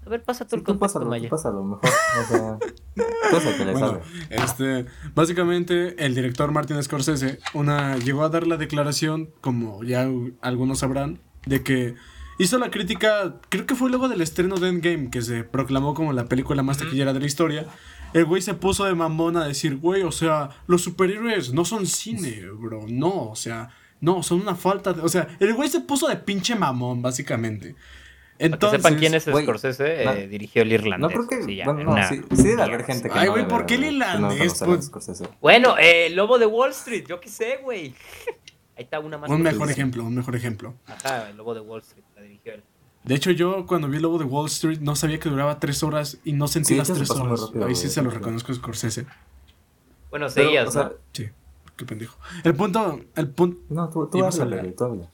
A 0.05 0.09
ver, 0.09 0.23
pasa 0.23 0.45
tú 0.45 0.51
Sí, 0.51 0.55
el 0.55 0.61
tú 0.63 0.65
contexto, 0.79 0.99
pásalo, 0.99 1.09
Maya. 1.11 1.29
pásalo, 1.29 1.63
mejor. 1.63 1.89
O 2.21 2.23
sea, 2.27 2.57
el 3.51 3.57
que 3.57 3.65
le 3.65 3.71
Bueno, 3.73 3.87
sabe. 3.87 4.01
este, 4.29 4.85
básicamente 5.13 6.03
el 6.03 6.15
director 6.15 6.51
Martin 6.51 6.81
Scorsese 6.81 7.39
una, 7.53 7.97
llegó 7.97 8.23
a 8.23 8.29
dar 8.29 8.47
la 8.47 8.57
declaración, 8.57 9.29
como 9.41 9.83
ya 9.83 10.09
algunos 10.41 10.79
sabrán, 10.79 11.19
de 11.45 11.63
que 11.63 11.95
hizo 12.39 12.57
la 12.57 12.71
crítica, 12.71 13.35
creo 13.49 13.67
que 13.67 13.75
fue 13.75 13.89
luego 13.91 14.09
del 14.09 14.21
estreno 14.21 14.55
de 14.55 14.69
Endgame, 14.69 15.11
que 15.11 15.21
se 15.21 15.43
proclamó 15.43 15.93
como 15.93 16.11
la 16.13 16.25
película 16.25 16.63
más 16.63 16.79
taquillera 16.79 17.13
de 17.13 17.19
la 17.19 17.25
historia. 17.27 17.67
El 18.13 18.25
güey 18.25 18.41
se 18.41 18.55
puso 18.55 18.85
de 18.85 18.95
mamón 18.95 19.37
a 19.37 19.45
decir, 19.47 19.77
güey, 19.77 20.01
o 20.01 20.11
sea, 20.11 20.49
los 20.65 20.81
superhéroes 20.81 21.53
no 21.53 21.63
son 21.65 21.85
cine, 21.85 22.43
bro, 22.53 22.85
no, 22.87 23.29
o 23.29 23.35
sea, 23.35 23.69
no, 24.01 24.23
son 24.23 24.41
una 24.41 24.55
falta 24.55 24.93
de... 24.93 25.01
O 25.01 25.09
sea, 25.09 25.27
el 25.39 25.53
güey 25.53 25.69
se 25.69 25.81
puso 25.81 26.07
de 26.07 26.15
pinche 26.15 26.55
mamón, 26.55 27.03
básicamente. 27.03 27.75
Para 28.39 28.57
que 28.57 28.69
sepan 28.69 28.95
quién 28.95 29.13
es 29.15 29.27
güey, 29.27 29.43
Scorsese, 29.43 30.05
no- 30.05 30.13
eh, 30.13 30.27
dirigió 30.29 30.61
el 30.61 30.71
irlandés. 30.71 31.01
No 31.01 31.09
creo 31.09 31.27
que. 31.27 31.45
Sí, 31.45 31.57
ya, 31.57 31.65
bueno, 31.65 31.81
en 31.81 31.85
no, 31.87 31.91
una- 31.91 32.07
sí, 32.07 32.21
sí 32.37 32.43
debe 32.43 32.61
haber 32.63 32.85
gente 32.85 33.09
que. 33.09 33.19
Ay, 33.19 33.27
güey, 33.27 33.45
¿por 33.45 33.65
qué 33.65 33.75
el 33.75 33.81
no 33.81 33.87
irlandés? 33.87 34.63
Pues- 34.63 34.85
Scorsese. 34.85 35.27
Bueno, 35.41 35.77
eh, 35.77 36.05
el 36.07 36.15
Lobo 36.15 36.39
de 36.39 36.45
Wall 36.45 36.69
Street, 36.71 37.03
yo 37.05 37.19
qué 37.19 37.27
sé, 37.27 37.59
güey. 37.61 37.93
Ahí 38.79 38.85
está 38.85 39.01
una 39.01 39.17
más. 39.17 39.29
Un 39.29 39.41
mejor 39.41 39.69
ejemplo, 39.69 40.05
un 40.05 40.15
mejor 40.15 40.37
ejemplo. 40.37 40.73
Ajá, 40.87 41.29
el 41.29 41.35
Lobo 41.35 41.53
de 41.53 41.59
Wall 41.59 41.81
Street, 41.81 42.05
la 42.15 42.21
dirigió 42.21 42.53
él. 42.53 42.63
De 43.03 43.13
hecho, 43.13 43.31
yo 43.31 43.65
cuando 43.65 43.89
vi 43.89 43.97
el 43.97 44.03
lobo 44.03 44.17
de 44.19 44.23
Wall 44.23 44.47
Street 44.47 44.79
no 44.79 44.95
sabía 44.95 45.19
que 45.19 45.27
duraba 45.29 45.59
tres 45.59 45.83
horas 45.83 46.17
y 46.23 46.31
no 46.31 46.47
sentí 46.47 46.69
Sí, 46.69 46.75
las 46.77 46.87
tres 46.87 47.09
horas. 47.11 47.41
rápido, 47.41 47.65
Ahí 47.65 47.75
sí 47.75 47.89
se 47.89 48.01
lo 48.01 48.09
sí. 48.09 48.15
reconozco 48.17 48.53
a 48.53 48.55
Scorsese. 48.55 49.03
Bueno, 50.09 50.27
Pero, 50.27 50.29
seguías, 50.29 50.67
o 50.69 50.71
sea, 50.71 50.83
¿no? 50.85 50.91
Sí, 51.11 51.27
qué 51.75 51.85
pendejo. 51.85 52.17
El 52.45 52.55
punto, 52.55 53.01
el 53.15 53.29
punto. 53.29 53.59
No, 53.69 53.89
tú, 53.89 54.07
tú 54.07 54.23
háblale, 54.23 54.71
tú 54.71 54.83
habla. 54.85 55.09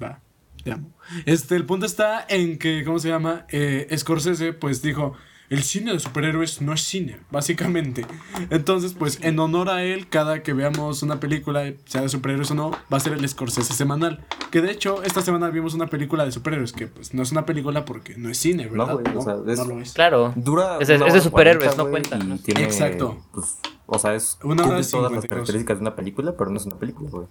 Va, 0.00 0.20
te 0.62 0.72
amo. 0.72 0.90
Este, 1.26 1.56
el 1.56 1.66
punto 1.66 1.84
está 1.86 2.24
en 2.28 2.58
que, 2.58 2.84
¿cómo 2.84 3.00
se 3.00 3.08
llama? 3.08 3.46
Eh, 3.50 3.88
Scorsese, 3.96 4.52
pues 4.52 4.82
dijo. 4.82 5.14
El 5.50 5.64
cine 5.64 5.92
de 5.92 5.98
superhéroes 5.98 6.62
no 6.62 6.72
es 6.72 6.80
cine, 6.82 7.18
básicamente. 7.32 8.06
Entonces, 8.50 8.94
pues, 8.94 9.18
en 9.22 9.36
honor 9.40 9.68
a 9.68 9.82
él, 9.82 10.08
cada 10.08 10.44
que 10.44 10.52
veamos 10.52 11.02
una 11.02 11.18
película, 11.18 11.72
sea 11.86 12.02
de 12.02 12.08
superhéroes 12.08 12.52
o 12.52 12.54
no, 12.54 12.70
va 12.70 12.96
a 12.98 13.00
ser 13.00 13.14
el 13.14 13.28
Scorsese 13.28 13.74
semanal. 13.74 14.24
Que 14.52 14.60
de 14.62 14.70
hecho, 14.70 15.02
esta 15.02 15.22
semana 15.22 15.50
vimos 15.50 15.74
una 15.74 15.88
película 15.88 16.24
de 16.24 16.30
superhéroes, 16.30 16.72
que 16.72 16.86
pues 16.86 17.14
no 17.14 17.24
es 17.24 17.32
una 17.32 17.46
película 17.46 17.84
porque 17.84 18.16
no 18.16 18.28
es 18.30 18.38
cine, 18.38 18.66
No, 18.66 18.86
¿verdad? 18.86 19.00
güey, 19.02 19.16
o 19.16 19.22
sea, 19.22 19.34
es- 19.52 19.58
no 19.58 19.64
lo 19.64 19.80
es. 19.80 19.92
Claro. 19.92 20.32
Dura. 20.36 20.78
Es 20.78 20.86
de- 20.86 20.94
es 21.04 21.22
superhéroes, 21.24 21.76
no 21.76 21.90
cuenta, 21.90 22.16
Y 22.16 22.22
¿no? 22.26 22.38
tiene. 22.38 22.62
Exacto. 22.62 23.20
Pues, 23.32 23.58
o 23.86 23.98
sea, 23.98 24.14
es. 24.14 24.38
Una 24.44 24.62
hora 24.62 24.76
cumple 24.76 24.88
todas 24.88 25.10
las 25.12 25.22
52. 25.22 25.28
características 25.28 25.78
de 25.78 25.82
una 25.82 25.96
película, 25.96 26.34
pero 26.38 26.50
no 26.50 26.58
es 26.58 26.66
una 26.66 26.76
película, 26.76 27.10
güey. 27.10 27.26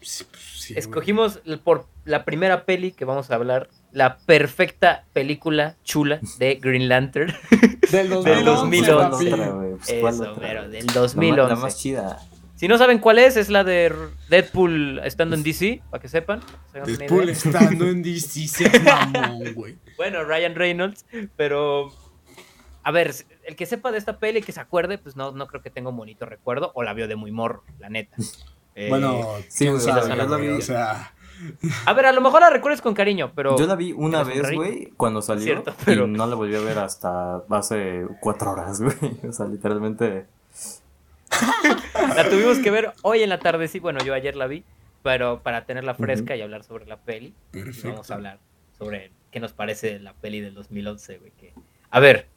Sí, 0.00 0.24
pues, 0.30 0.42
sí, 0.60 0.74
Escogimos 0.76 1.40
por 1.64 1.86
la 2.04 2.24
primera 2.24 2.64
peli 2.66 2.92
que 2.92 3.04
vamos 3.04 3.30
a 3.30 3.34
hablar, 3.34 3.68
la 3.94 4.18
perfecta 4.18 5.04
película 5.14 5.76
chula 5.84 6.20
de 6.38 6.56
Green 6.56 6.88
Lantern. 6.88 7.32
Del 7.90 8.10
Del 8.10 8.44
2011, 8.44 8.44
2011. 8.44 8.90
papi. 8.96 9.30
¿Cuál 9.30 9.32
otra, 9.40 9.50
güey? 9.50 9.70
Pues, 9.76 9.94
¿cuál 10.00 10.14
Eso, 10.14 10.22
otra, 10.32 10.34
pero 10.48 10.68
del 10.68 10.86
La 10.86 10.92
ma- 10.92 11.00
2011. 11.00 11.48
La 11.54 11.56
más 11.56 11.78
chida. 11.78 12.18
Si 12.56 12.68
no 12.68 12.78
saben 12.78 12.98
cuál 12.98 13.18
es, 13.18 13.36
es 13.36 13.50
la 13.50 13.64
de 13.64 13.92
Deadpool 14.30 15.00
estando 15.04 15.34
en 15.36 15.42
DC, 15.42 15.82
para 15.90 16.00
que 16.00 16.08
sepan. 16.08 16.40
se 16.72 16.80
Deadpool 16.80 17.28
estando 17.28 17.88
en 17.88 18.02
DC, 18.02 18.46
seas 18.48 18.82
mamón, 18.82 19.54
güey. 19.54 19.76
Bueno, 19.96 20.24
Ryan 20.24 20.54
Reynolds, 20.54 21.04
pero... 21.36 21.88
A 22.82 22.90
ver, 22.90 23.14
el 23.44 23.56
que 23.56 23.64
sepa 23.66 23.90
de 23.92 23.98
esta 23.98 24.18
peli, 24.18 24.42
que 24.42 24.52
se 24.52 24.60
acuerde, 24.60 24.98
pues 24.98 25.16
no, 25.16 25.32
no 25.32 25.46
creo 25.46 25.62
que 25.62 25.70
tenga 25.70 25.88
un 25.90 25.96
bonito 25.96 26.26
recuerdo, 26.26 26.70
o 26.74 26.82
la 26.82 26.92
vio 26.94 27.08
de 27.08 27.16
muy 27.16 27.32
morro, 27.32 27.64
la 27.78 27.88
neta. 27.88 28.16
Eh, 28.74 28.88
Bueno, 28.90 29.26
sí, 29.48 29.68
güey, 29.68 29.80
sabe, 29.80 30.00
o 30.00 30.04
sea, 30.04 30.14
güey, 30.14 30.26
yo 30.26 30.30
la 30.30 30.36
vi- 30.36 30.48
o 30.48 30.60
sea, 30.60 31.13
A 31.86 31.92
ver, 31.92 32.06
a 32.06 32.12
lo 32.12 32.20
mejor 32.20 32.40
la 32.40 32.50
recuerdes 32.50 32.80
con 32.80 32.94
cariño, 32.94 33.32
pero... 33.34 33.56
Yo 33.58 33.66
la 33.66 33.74
vi 33.76 33.92
una 33.92 34.22
vez, 34.22 34.52
güey, 34.54 34.92
cuando 34.96 35.20
salió. 35.22 35.44
Cierto, 35.44 35.74
pero- 35.84 36.06
Y 36.06 36.10
no 36.10 36.26
la 36.26 36.34
volví 36.34 36.54
a 36.54 36.60
ver 36.60 36.78
hasta 36.78 37.42
hace 37.50 38.06
cuatro 38.20 38.52
horas, 38.52 38.80
güey. 38.82 38.96
O 39.28 39.32
sea, 39.32 39.46
literalmente. 39.46 40.26
La 42.16 42.28
tuvimos 42.28 42.58
que 42.58 42.70
ver 42.70 42.92
hoy 43.02 43.22
en 43.22 43.28
la 43.28 43.38
tarde, 43.40 43.66
sí, 43.68 43.78
bueno, 43.80 43.98
yo 44.04 44.14
ayer 44.14 44.36
la 44.36 44.46
vi, 44.46 44.64
pero 45.02 45.40
para 45.42 45.64
tenerla 45.66 45.94
fresca 45.94 46.36
y 46.36 46.42
hablar 46.42 46.62
sobre 46.64 46.86
la 46.86 46.96
peli, 46.98 47.34
perfecto. 47.50 47.88
vamos 47.90 48.10
a 48.10 48.14
hablar 48.14 48.38
sobre 48.78 49.10
qué 49.30 49.40
nos 49.40 49.52
parece 49.52 49.98
la 49.98 50.12
peli 50.14 50.40
del 50.40 50.54
2011, 50.54 51.18
güey. 51.18 51.32
Que... 51.32 51.52
A 51.90 52.00
ver, 52.00 52.28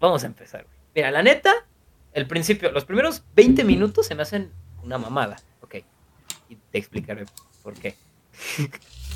vamos 0.00 0.24
a 0.24 0.26
empezar, 0.26 0.64
güey. 0.64 0.76
Mira, 0.94 1.10
la 1.10 1.22
neta, 1.22 1.52
el 2.12 2.26
principio, 2.26 2.70
los 2.72 2.84
primeros 2.84 3.24
20 3.34 3.64
minutos 3.64 4.06
se 4.06 4.14
me 4.14 4.22
hacen 4.22 4.50
una 4.82 4.96
mamada, 4.98 5.36
ok. 5.60 5.76
Y 6.48 6.56
te 6.56 6.78
explicaré 6.78 7.24
por 7.64 7.74
qué. 7.74 7.96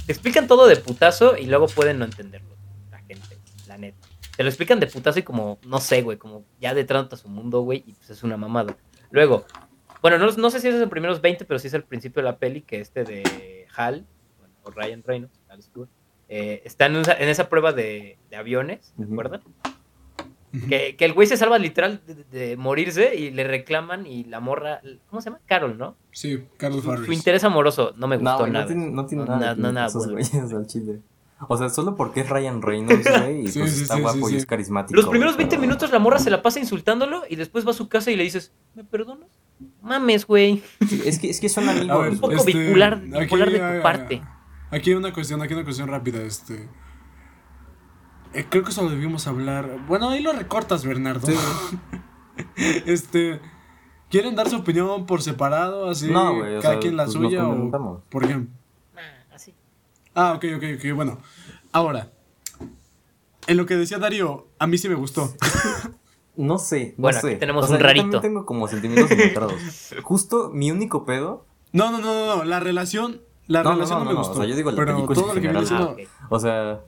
te 0.06 0.12
explican 0.12 0.48
todo 0.48 0.66
de 0.66 0.74
putazo 0.76 1.36
y 1.36 1.46
luego 1.46 1.66
pueden 1.68 1.98
no 2.00 2.04
entenderlo, 2.06 2.56
la 2.90 2.98
gente, 2.98 3.38
la 3.68 3.78
neta. 3.78 4.08
Te 4.36 4.42
lo 4.42 4.48
explican 4.48 4.80
de 4.80 4.86
putazo 4.88 5.18
y 5.20 5.22
como, 5.22 5.58
no 5.66 5.78
sé, 5.78 6.02
güey, 6.02 6.16
como 6.18 6.44
ya 6.60 6.74
de 6.74 6.84
tanto 6.84 7.14
a 7.14 7.18
su 7.18 7.28
mundo, 7.28 7.60
güey, 7.60 7.84
y 7.86 7.92
pues 7.92 8.10
es 8.10 8.22
una 8.24 8.36
mamada. 8.36 8.76
Luego, 9.10 9.44
bueno, 10.02 10.16
no, 10.18 10.30
no 10.32 10.50
sé 10.50 10.60
si 10.60 10.68
es 10.68 10.74
los 10.74 10.88
primeros 10.88 11.20
20, 11.20 11.44
pero 11.44 11.58
sí 11.58 11.68
es 11.68 11.74
el 11.74 11.84
principio 11.84 12.22
de 12.22 12.28
la 12.30 12.38
peli, 12.38 12.62
que 12.62 12.80
este 12.80 13.04
de 13.04 13.66
Hal, 13.76 14.06
bueno, 14.38 14.54
o 14.62 14.70
Ryan 14.70 15.02
Reynolds, 15.04 15.38
Hal 15.48 15.62
Stewart, 15.62 15.90
eh, 16.28 16.62
está 16.64 16.86
en, 16.86 16.96
esa- 16.96 17.14
en 17.18 17.28
esa 17.28 17.48
prueba 17.48 17.72
de, 17.72 18.18
de 18.30 18.36
aviones, 18.36 18.92
¿se 18.96 19.02
Ujú. 19.02 19.14
Que, 20.68 20.96
que 20.96 21.04
el 21.04 21.12
güey 21.12 21.26
se 21.26 21.36
salva 21.36 21.58
literal 21.58 22.00
de, 22.06 22.24
de 22.38 22.56
morirse 22.56 23.14
y 23.16 23.30
le 23.30 23.44
reclaman 23.44 24.06
y 24.06 24.24
la 24.24 24.40
morra, 24.40 24.80
¿cómo 25.10 25.20
se 25.20 25.30
llama? 25.30 25.40
Carol, 25.46 25.76
¿no? 25.76 25.94
Sí, 26.10 26.42
Carlos 26.56 26.82
Su, 26.82 26.90
su 26.90 26.96
Farris. 26.96 27.12
interés 27.18 27.44
amoroso 27.44 27.92
no 27.96 28.06
me 28.08 28.16
gustó 28.16 28.30
No, 28.32 28.38
güey, 28.38 28.50
no 28.52 28.58
nada. 28.60 28.66
tiene, 28.66 28.90
no 28.90 29.06
tiene 29.06 29.24
No, 29.24 29.36
nada. 29.38 29.54
no, 29.54 29.72
nada 29.72 29.86
esos 29.88 30.10
güeyes 30.10 30.34
al 30.34 30.66
chile. 30.66 31.00
O 31.48 31.56
sea, 31.56 31.68
solo 31.68 31.94
porque 31.94 32.20
es 32.22 32.28
Ryan 32.30 32.62
Reynolds, 32.62 33.06
güey, 33.22 33.42
y 33.44 33.48
Sí, 33.48 33.60
pues 33.60 33.72
sí, 33.76 33.82
está 33.82 33.96
sí, 33.96 34.00
guapo 34.00 34.26
sí, 34.28 34.34
y 34.34 34.36
es 34.38 34.46
carismático. 34.46 34.98
Los 35.00 35.08
primeros 35.08 35.34
güey, 35.34 35.44
20 35.44 35.56
pero- 35.56 35.60
minutos 35.68 35.92
la 35.92 35.98
morra 35.98 36.18
se 36.18 36.30
la 36.30 36.42
pasa 36.42 36.58
insultándolo 36.60 37.22
y 37.28 37.36
después 37.36 37.66
va 37.66 37.70
a 37.70 37.74
su 37.74 37.88
casa 37.88 38.10
y 38.10 38.16
le 38.16 38.24
dices, 38.24 38.50
¿me 38.74 38.84
perdonas? 38.84 39.28
Mames, 39.82 40.26
güey. 40.26 40.62
Es, 41.04 41.18
que, 41.18 41.30
es 41.30 41.40
que 41.40 41.48
son 41.48 41.68
A 41.68 41.72
ver, 41.74 41.82
amigos. 41.82 42.08
un 42.08 42.18
poco 42.20 42.34
este, 42.34 42.52
bipolar- 42.52 42.94
aquí, 43.14 43.20
bipolar 43.24 43.50
de 43.50 43.58
tu 43.76 43.82
parte. 43.82 44.22
Aquí 44.70 44.90
hay 44.90 44.96
una 44.96 45.12
cuestión, 45.12 45.40
aquí 45.42 45.52
hay 45.52 45.56
una 45.58 45.64
cuestión 45.64 45.88
rápida, 45.88 46.22
este. 46.22 46.68
Eh, 48.34 48.46
creo 48.48 48.62
que 48.62 48.70
eso 48.70 48.82
lo 48.82 48.90
debimos 48.90 49.26
hablar. 49.26 49.78
Bueno, 49.86 50.10
ahí 50.10 50.20
lo 50.22 50.32
recortas, 50.32 50.84
Bernardo. 50.84 51.26
este. 52.86 53.40
¿Quieren 54.10 54.34
dar 54.36 54.48
su 54.48 54.56
opinión 54.56 55.04
por 55.06 55.20
separado? 55.22 55.90
Así, 55.90 56.10
No, 56.10 56.34
güey, 56.36 56.56
o 56.56 56.60
cada 56.62 56.74
sea, 56.74 56.80
quien 56.80 56.96
la 56.96 57.04
pues 57.04 57.16
lo 57.16 57.22
suya 57.28 57.46
o 57.46 58.02
por 58.08 58.24
ejemplo. 58.24 58.54
Ah, 58.96 59.34
así. 59.34 59.54
Ah, 60.14 60.32
ok, 60.34 60.44
ok, 60.56 60.64
ok, 60.78 60.94
bueno. 60.96 61.18
Ahora, 61.72 62.10
en 63.46 63.56
lo 63.58 63.66
que 63.66 63.76
decía 63.76 63.98
Darío, 63.98 64.46
a 64.58 64.66
mí 64.66 64.78
sí 64.78 64.88
me 64.88 64.94
gustó. 64.94 65.32
No 66.40 66.56
sé, 66.58 66.94
no 66.96 67.02
Bueno, 67.02 67.20
sé. 67.20 67.30
aquí 67.30 67.38
tenemos 67.40 67.64
O 67.64 67.66
sea, 67.66 67.74
un 67.74 67.80
yo 67.80 67.86
rarito. 67.88 68.02
también 68.04 68.22
tengo 68.22 68.46
como 68.46 68.68
sentimientos 68.68 69.10
encontrados. 69.10 69.54
Justo 70.04 70.50
mi 70.54 70.70
único 70.70 71.04
pedo. 71.04 71.44
No, 71.72 71.90
no, 71.90 71.98
no, 71.98 72.14
no, 72.14 72.36
no, 72.36 72.44
la 72.44 72.60
relación, 72.60 73.22
la 73.48 73.64
No, 73.64 73.72
relación 73.72 73.98
no, 73.98 74.04
no, 74.04 74.10
me 74.10 74.14
no, 74.14 74.20
gustó. 74.20 74.34
o 74.34 74.36
sea, 74.36 74.44
yo 74.46 74.54
digo 74.54 74.70
la 74.70 74.76
pero 74.76 74.94
película 74.94 75.14
todo 75.20 75.26
lo 75.26 75.34
que 75.34 75.40
viene. 75.40 75.58
Ah. 75.72 75.96
O 76.30 76.38
sea. 76.38 76.80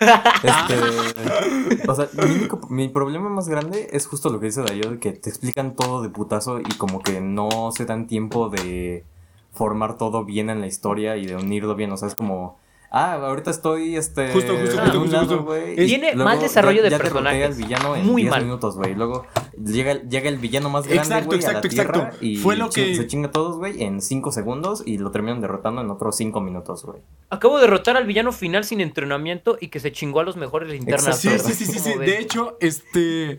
Este. 0.00 1.86
o 1.88 1.94
sea, 1.94 2.08
mi, 2.14 2.34
único- 2.34 2.60
mi 2.68 2.88
problema 2.88 3.28
más 3.28 3.48
grande 3.48 3.88
es 3.92 4.06
justo 4.06 4.30
lo 4.30 4.40
que 4.40 4.46
dice 4.46 4.62
de 4.62 4.98
que 5.00 5.12
te 5.12 5.28
explican 5.30 5.74
todo 5.74 6.02
de 6.02 6.08
putazo 6.10 6.60
y 6.60 6.74
como 6.76 7.00
que 7.00 7.20
no 7.20 7.70
se 7.72 7.84
dan 7.86 8.06
tiempo 8.06 8.48
de 8.48 9.04
formar 9.52 9.96
todo 9.96 10.24
bien 10.24 10.50
en 10.50 10.60
la 10.60 10.66
historia 10.66 11.16
y 11.16 11.26
de 11.26 11.36
unirlo 11.36 11.74
bien. 11.74 11.92
O 11.92 11.96
sea, 11.96 12.08
es 12.08 12.14
como. 12.14 12.58
Ah, 12.90 13.14
ahorita 13.14 13.50
estoy 13.50 13.96
este 13.96 14.32
Justo, 14.32 14.52
justo, 14.56 14.76
justo, 14.78 14.98
justo, 15.00 15.12
lado, 15.16 15.26
justo. 15.28 15.44
güey, 15.44 15.72
Es- 15.74 15.84
y 15.84 15.86
Tiene 15.86 16.14
luego 16.14 16.30
mal 16.30 16.40
desarrollo 16.40 16.82
de 16.82 16.90
ya 16.90 16.96
derroté 16.98 17.10
personajes. 17.14 17.46
al 17.46 17.54
villano 17.54 17.96
en 17.96 18.06
Muy 18.06 18.22
10 18.22 18.30
mal. 18.30 18.44
minutos, 18.44 18.76
güey. 18.76 18.94
Luego 18.94 19.26
llega, 19.62 19.94
llega 20.02 20.28
el 20.28 20.38
villano 20.38 20.70
más 20.70 20.84
grande, 20.86 21.02
Exacto, 21.02 21.26
güey, 21.26 21.38
a 21.38 21.42
la 21.42 21.48
exacto, 21.58 21.68
tierra 21.68 21.94
exacto. 21.98 22.24
y 22.24 22.36
Fue 22.36 22.56
lo 22.56 22.70
que- 22.70 22.94
se 22.94 23.06
chinga 23.06 23.28
a 23.28 23.30
todos, 23.32 23.56
güey, 23.56 23.82
en 23.82 24.00
5 24.00 24.32
segundos 24.32 24.82
y 24.86 24.98
lo 24.98 25.10
terminan 25.10 25.40
derrotando 25.40 25.80
en 25.82 25.90
otros 25.90 26.16
5 26.16 26.40
minutos, 26.40 26.84
güey. 26.84 27.00
Acabo 27.30 27.56
de 27.56 27.62
derrotar 27.62 27.96
al 27.96 28.06
villano 28.06 28.32
final 28.32 28.64
sin 28.64 28.80
entrenamiento 28.80 29.58
y 29.60 29.68
que 29.68 29.80
se 29.80 29.92
chingó 29.92 30.20
a 30.20 30.24
los 30.24 30.36
mejores 30.36 30.68
linternas. 30.70 31.18
Sí, 31.20 31.28
Exacto. 31.28 31.48
sí, 31.52 31.64
sí, 31.64 31.72
sí, 31.72 31.78
sí. 31.78 31.90
¿Cómo 31.92 32.02
De 32.04 32.18
hecho, 32.18 32.56
este. 32.60 33.38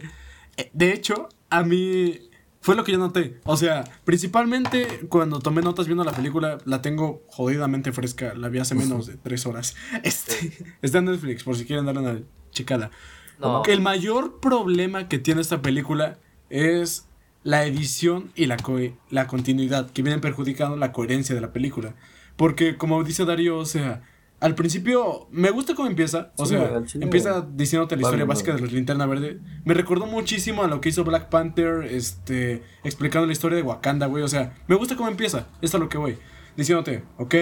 De 0.73 0.91
hecho, 0.93 1.29
a 1.49 1.63
mí. 1.63 2.26
Fue 2.67 2.75
lo 2.75 2.83
que 2.83 2.91
yo 2.91 2.97
noté. 2.97 3.39
O 3.45 3.55
sea, 3.55 3.85
principalmente 4.03 5.07
cuando 5.07 5.39
tomé 5.39 5.61
notas 5.61 5.85
viendo 5.87 6.03
la 6.03 6.11
película, 6.11 6.57
la 6.65 6.81
tengo 6.81 7.23
jodidamente 7.29 7.93
fresca. 7.93 8.33
La 8.35 8.49
vi 8.49 8.59
hace 8.59 8.75
menos 8.75 9.07
de 9.07 9.15
tres 9.15 9.45
horas. 9.45 9.73
Este. 10.03 10.51
Está 10.81 10.97
en 10.97 11.05
Netflix, 11.05 11.45
por 11.45 11.55
si 11.55 11.63
quieren 11.63 11.85
darle 11.85 12.01
una 12.01 12.19
checada. 12.51 12.91
No. 13.39 13.63
El 13.63 13.79
mayor 13.79 14.41
problema 14.41 15.07
que 15.07 15.17
tiene 15.17 15.39
esta 15.39 15.61
película 15.61 16.17
es 16.49 17.07
la 17.43 17.63
edición 17.65 18.33
y 18.35 18.47
la, 18.47 18.57
co- 18.57 18.79
la 19.11 19.27
continuidad, 19.27 19.89
que 19.91 20.01
vienen 20.01 20.19
perjudicando 20.19 20.75
la 20.75 20.91
coherencia 20.91 21.35
de 21.35 21.39
la 21.39 21.53
película. 21.53 21.95
Porque, 22.35 22.75
como 22.75 23.01
dice 23.05 23.23
Darío, 23.23 23.57
o 23.59 23.65
sea, 23.65 24.03
al 24.39 24.53
principio 24.55 25.27
me 25.31 25.49
gusta 25.49 25.73
cómo 25.73 25.87
empieza. 25.87 26.31
O 26.37 26.45
Sí, 26.45 26.55
sea, 26.55 26.81
empieza 26.99 27.41
diciéndote 27.41 27.95
la 27.95 28.03
historia 28.03 28.25
básica 28.25 28.53
de 28.53 28.61
los 28.61 28.71
linterna 28.71 29.05
verde. 29.05 29.39
Me 29.65 29.73
recordó 29.73 30.05
muchísimo 30.05 30.63
a 30.63 30.67
lo 30.67 30.79
que 30.79 30.89
hizo 30.89 31.03
Black 31.03 31.29
Panther, 31.29 31.85
este, 31.85 32.63
explicando 32.83 33.25
la 33.25 33.33
historia 33.33 33.55
de 33.57 33.63
Wakanda, 33.63 34.05
güey. 34.05 34.23
O 34.23 34.27
sea, 34.27 34.53
me 34.67 34.75
gusta 34.75 34.95
cómo 34.95 35.09
empieza. 35.09 35.47
Es 35.61 35.73
a 35.73 35.79
lo 35.79 35.89
que 35.89 35.97
voy. 35.97 36.17
Diciéndote, 36.55 37.03
ok, 37.17 37.35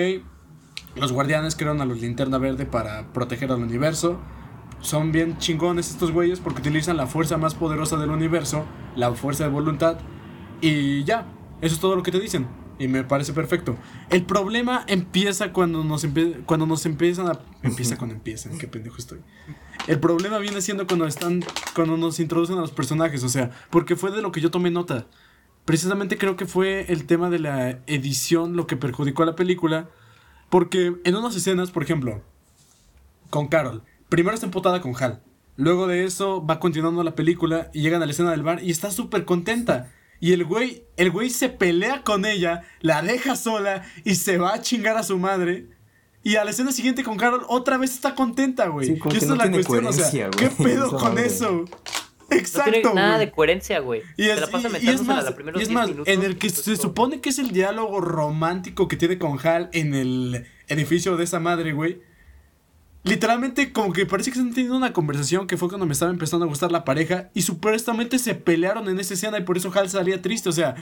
los 0.95 1.11
guardianes 1.11 1.55
crearon 1.55 1.81
a 1.81 1.85
los 1.85 1.99
linterna 2.01 2.37
verde 2.37 2.65
para 2.65 3.11
proteger 3.11 3.51
al 3.51 3.61
universo. 3.61 4.19
Son 4.79 5.11
bien 5.11 5.37
chingones 5.37 5.89
estos 5.89 6.11
güeyes 6.11 6.39
porque 6.39 6.61
utilizan 6.61 6.95
la 6.95 7.07
fuerza 7.07 7.37
más 7.37 7.55
poderosa 7.55 7.97
del 7.97 8.11
universo, 8.11 8.65
la 8.95 9.11
fuerza 9.13 9.43
de 9.43 9.49
voluntad. 9.49 9.97
Y 10.61 11.03
ya, 11.03 11.25
eso 11.61 11.75
es 11.75 11.81
todo 11.81 11.95
lo 11.95 12.03
que 12.03 12.11
te 12.11 12.19
dicen. 12.19 12.47
Y 12.77 12.87
me 12.87 13.03
parece 13.03 13.31
perfecto. 13.31 13.77
El 14.09 14.25
problema 14.25 14.83
empieza 14.87 15.53
cuando 15.53 15.83
nos, 15.83 16.05
empie- 16.05 16.43
cuando 16.45 16.65
nos 16.65 16.85
empiezan 16.85 17.27
a... 17.27 17.39
Empieza 17.63 17.97
cuando 17.97 18.15
empiezan, 18.15 18.57
qué 18.57 18.67
pendejo 18.67 18.97
estoy. 18.97 19.19
El 19.87 19.99
problema 19.99 20.39
viene 20.39 20.61
siendo 20.61 20.85
cuando 20.85 21.05
están... 21.07 21.43
Cuando 21.73 21.95
nos 21.95 22.19
introducen 22.19 22.57
a 22.57 22.61
los 22.61 22.71
personajes, 22.71 23.23
o 23.23 23.29
sea, 23.29 23.51
porque 23.69 23.95
fue 23.95 24.11
de 24.11 24.21
lo 24.21 24.31
que 24.31 24.41
yo 24.41 24.51
tomé 24.51 24.71
nota. 24.71 25.05
Precisamente 25.63 26.17
creo 26.17 26.35
que 26.35 26.45
fue 26.45 26.85
el 26.91 27.05
tema 27.05 27.29
de 27.29 27.39
la 27.39 27.79
edición 27.87 28.57
lo 28.57 28.67
que 28.67 28.75
perjudicó 28.75 29.23
a 29.23 29.27
la 29.27 29.35
película. 29.35 29.89
Porque 30.49 30.95
en 31.03 31.15
unas 31.15 31.35
escenas, 31.35 31.71
por 31.71 31.83
ejemplo, 31.83 32.21
con 33.29 33.47
Carol. 33.47 33.83
Primero 34.09 34.35
está 34.35 34.45
emputada 34.47 34.81
con 34.81 34.93
Hal. 35.01 35.21
Luego 35.57 35.87
de 35.87 36.03
eso 36.03 36.45
va 36.45 36.59
continuando 36.59 37.03
la 37.03 37.15
película 37.15 37.69
y 37.73 37.81
llegan 37.81 38.03
a 38.03 38.05
la 38.05 38.11
escena 38.11 38.31
del 38.31 38.43
bar 38.43 38.61
y 38.61 38.69
está 38.69 38.91
súper 38.91 39.23
contenta. 39.23 39.91
Y 40.19 40.33
el 40.33 40.45
güey, 40.45 40.83
el 40.97 41.11
güey 41.11 41.29
se 41.29 41.49
pelea 41.49 42.03
con 42.03 42.25
ella, 42.25 42.61
la 42.81 43.01
deja 43.01 43.35
sola 43.35 43.83
y 44.03 44.15
se 44.15 44.37
va 44.37 44.53
a 44.53 44.61
chingar 44.61 44.97
a 44.97 45.03
su 45.03 45.17
madre. 45.17 45.67
Y 46.23 46.37
a 46.37 46.43
la 46.43 46.51
escena 46.51 46.71
siguiente 46.71 47.03
con 47.03 47.17
Carol 47.17 47.45
otra 47.47 47.77
vez 47.77 47.91
está 47.93 48.15
contenta, 48.15 48.67
güey. 48.67 48.87
Sí, 48.87 48.99
que 48.99 49.17
esa 49.17 49.27
no 49.27 49.33
es 49.33 49.37
la 49.37 49.43
tiene 49.43 49.63
cuestión, 49.63 49.85
o 49.85 49.93
sea, 49.93 50.09
coherencia, 50.09 50.29
¿qué 50.49 50.63
pedo 50.63 50.91
con 50.97 51.17
eso? 51.19 51.65
No 52.31 52.37
Exacto, 52.37 52.71
tiene 52.71 52.93
nada 52.95 53.19
de 53.19 53.29
coherencia, 53.31 53.79
güey. 53.79 54.01
Y 54.17 54.29
es, 54.29 54.41
la 54.41 54.47
pasa 54.47 54.67
y- 54.69 54.71
y 54.71 54.75
es 54.75 54.83
mentándosela 55.01 55.13
más, 55.13 55.25
los 55.25 55.33
primeros 55.35 55.59
y 55.59 55.63
es 55.63 55.69
10 55.69 55.75
más, 55.75 55.89
minutos, 55.89 56.07
en 56.11 56.23
el 56.23 56.37
que 56.39 56.49
se 56.49 56.63
todo. 56.63 56.75
supone 56.81 57.21
que 57.21 57.29
es 57.29 57.37
el 57.37 57.51
diálogo 57.51 58.01
romántico 58.01 58.87
que 58.87 58.95
tiene 58.97 59.19
con 59.19 59.37
Hal 59.45 59.69
en 59.73 59.93
el 59.93 60.47
edificio 60.67 61.17
de 61.17 61.23
esa 61.25 61.39
madre, 61.39 61.73
güey. 61.73 62.01
Literalmente, 63.05 63.71
como 63.71 63.93
que 63.93 64.07
parece 64.07 64.31
que 64.31 64.39
están 64.39 64.51
teniendo 64.51 64.75
una 64.75 64.91
conversación 64.91 65.45
que 65.45 65.57
fue 65.57 65.69
cuando 65.69 65.85
me 65.85 65.93
estaba 65.93 66.11
empezando 66.11 66.45
a 66.45 66.49
gustar 66.49 66.71
la 66.71 66.83
pareja. 66.83 67.29
Y 67.35 67.43
supuestamente 67.43 68.17
se 68.17 68.33
pelearon 68.33 68.89
en 68.89 68.99
esa 68.99 69.13
escena 69.13 69.37
y 69.37 69.43
por 69.43 69.57
eso 69.57 69.71
Hal 69.73 69.89
salía 69.89 70.23
triste. 70.23 70.49
O 70.49 70.51
sea, 70.51 70.75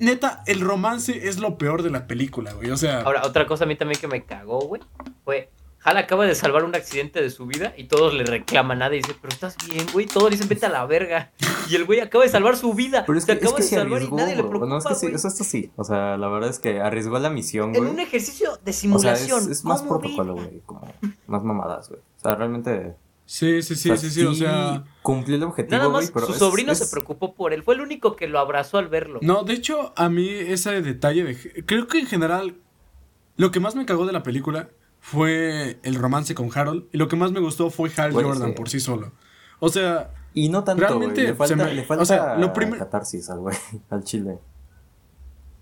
neta, 0.00 0.42
el 0.46 0.60
romance 0.60 1.28
es 1.28 1.38
lo 1.38 1.58
peor 1.58 1.84
de 1.84 1.90
la 1.90 2.08
película, 2.08 2.52
güey. 2.54 2.70
O 2.70 2.76
sea, 2.76 3.02
Ahora, 3.02 3.24
otra 3.24 3.46
cosa 3.46 3.64
a 3.64 3.66
mí 3.68 3.76
también 3.76 4.00
que 4.00 4.08
me 4.08 4.24
cagó, 4.24 4.60
güey, 4.66 4.82
fue... 5.24 5.48
Hal 5.86 5.96
acaba 5.98 6.26
de 6.26 6.34
salvar 6.34 6.64
un 6.64 6.74
accidente 6.74 7.22
de 7.22 7.30
su 7.30 7.46
vida 7.46 7.72
y 7.76 7.84
todos 7.84 8.12
le 8.12 8.24
reclaman 8.24 8.80
nada 8.80 8.94
y 8.94 8.98
dice, 8.98 9.14
pero 9.20 9.32
estás 9.32 9.56
bien, 9.68 9.86
güey. 9.92 10.06
Todos 10.06 10.24
le 10.24 10.30
dicen, 10.30 10.48
vete 10.48 10.66
a 10.66 10.68
la 10.68 10.84
verga. 10.84 11.30
Y 11.70 11.76
el 11.76 11.84
güey 11.84 12.00
acaba 12.00 12.24
de 12.24 12.30
salvar 12.30 12.56
su 12.56 12.74
vida. 12.74 13.04
Pero 13.06 13.16
es 13.18 13.24
se 13.24 13.32
que, 13.32 13.32
es 13.38 13.44
acaba 13.44 13.56
que 13.56 13.62
de 13.62 13.68
se 13.68 13.76
salvar 13.76 13.94
arriesgó, 13.94 14.16
y 14.16 14.20
nadie 14.20 14.34
le 14.36 14.42
preocupa, 14.42 14.66
No, 14.66 14.78
es 14.78 14.84
que 14.84 14.94
sí, 14.96 15.06
eso 15.06 15.28
esto 15.28 15.44
sí. 15.44 15.70
O 15.76 15.84
sea, 15.84 16.16
la 16.16 16.28
verdad 16.28 16.50
es 16.50 16.58
que 16.58 16.80
arriesgó 16.80 17.18
la 17.20 17.30
misión, 17.30 17.74
En 17.76 17.86
un 17.86 18.00
ejercicio 18.00 18.50
de 18.50 18.56
O 18.56 18.58
sea, 18.64 18.70
es, 18.72 18.76
simulación. 18.76 19.50
es 19.52 19.64
más 19.64 19.80
¿Cómo 19.82 20.00
protocolo, 20.00 20.34
güey. 20.34 20.60
Como 20.66 20.92
más 21.28 21.42
mamadas, 21.44 21.88
güey. 21.88 22.00
O 22.00 22.20
sea, 22.20 22.34
realmente. 22.34 22.94
sí, 23.24 23.62
sí, 23.62 23.76
sí, 23.76 23.96
sí, 23.96 24.10
sí. 24.10 24.24
O 24.24 24.34
sea, 24.34 24.82
Cumplió 25.02 25.36
el 25.36 25.44
objetivo, 25.44 25.76
Nada 25.76 25.88
güey, 25.90 26.02
más, 26.02 26.10
pero 26.10 26.26
su 26.26 26.32
es- 26.32 26.38
sobrino 26.38 26.72
es- 26.72 26.78
se 26.78 26.86
preocupó 26.88 27.32
por 27.34 27.52
él. 27.52 27.62
Fue 27.62 27.74
el 27.74 27.80
único 27.80 28.16
que 28.16 28.26
lo 28.26 28.40
abrazó 28.40 28.78
al 28.78 28.88
verlo. 28.88 29.20
No, 29.22 29.44
de 29.44 29.52
hecho, 29.54 29.92
a 29.96 30.08
mí 30.08 30.28
ese 30.28 30.82
detalle 30.82 31.22
de... 31.22 31.64
Creo 31.64 31.86
que 31.86 31.98
en 32.00 32.06
general 32.06 32.56
lo 33.36 33.52
que 33.52 33.60
más 33.60 33.76
me 33.76 33.86
cagó 33.86 34.04
de 34.06 34.12
la 34.12 34.22
película 34.24 34.68
fue 35.10 35.78
el 35.84 35.94
romance 35.94 36.34
con 36.34 36.50
Harold. 36.52 36.84
Y 36.92 36.98
lo 36.98 37.06
que 37.06 37.14
más 37.16 37.30
me 37.30 37.38
gustó 37.40 37.70
fue 37.70 37.90
Hal 37.96 38.12
Jordan 38.12 38.54
por 38.54 38.68
sí 38.68 38.80
solo. 38.80 39.12
O 39.60 39.68
sea, 39.68 40.10
Y 40.34 40.48
no 40.48 40.64
tanto, 40.64 40.82
Realmente. 40.82 41.22
Le 41.22 41.34
falta, 41.34 41.56
se 41.56 41.64
me- 41.64 41.72
le 41.74 41.86
o 41.88 42.04
sea, 42.04 42.36
lo 42.36 42.52
primer- 42.52 42.78
catarsis 42.78 43.30
al 43.30 43.38
güey, 43.38 43.56
al 43.90 44.02
chile. 44.04 44.38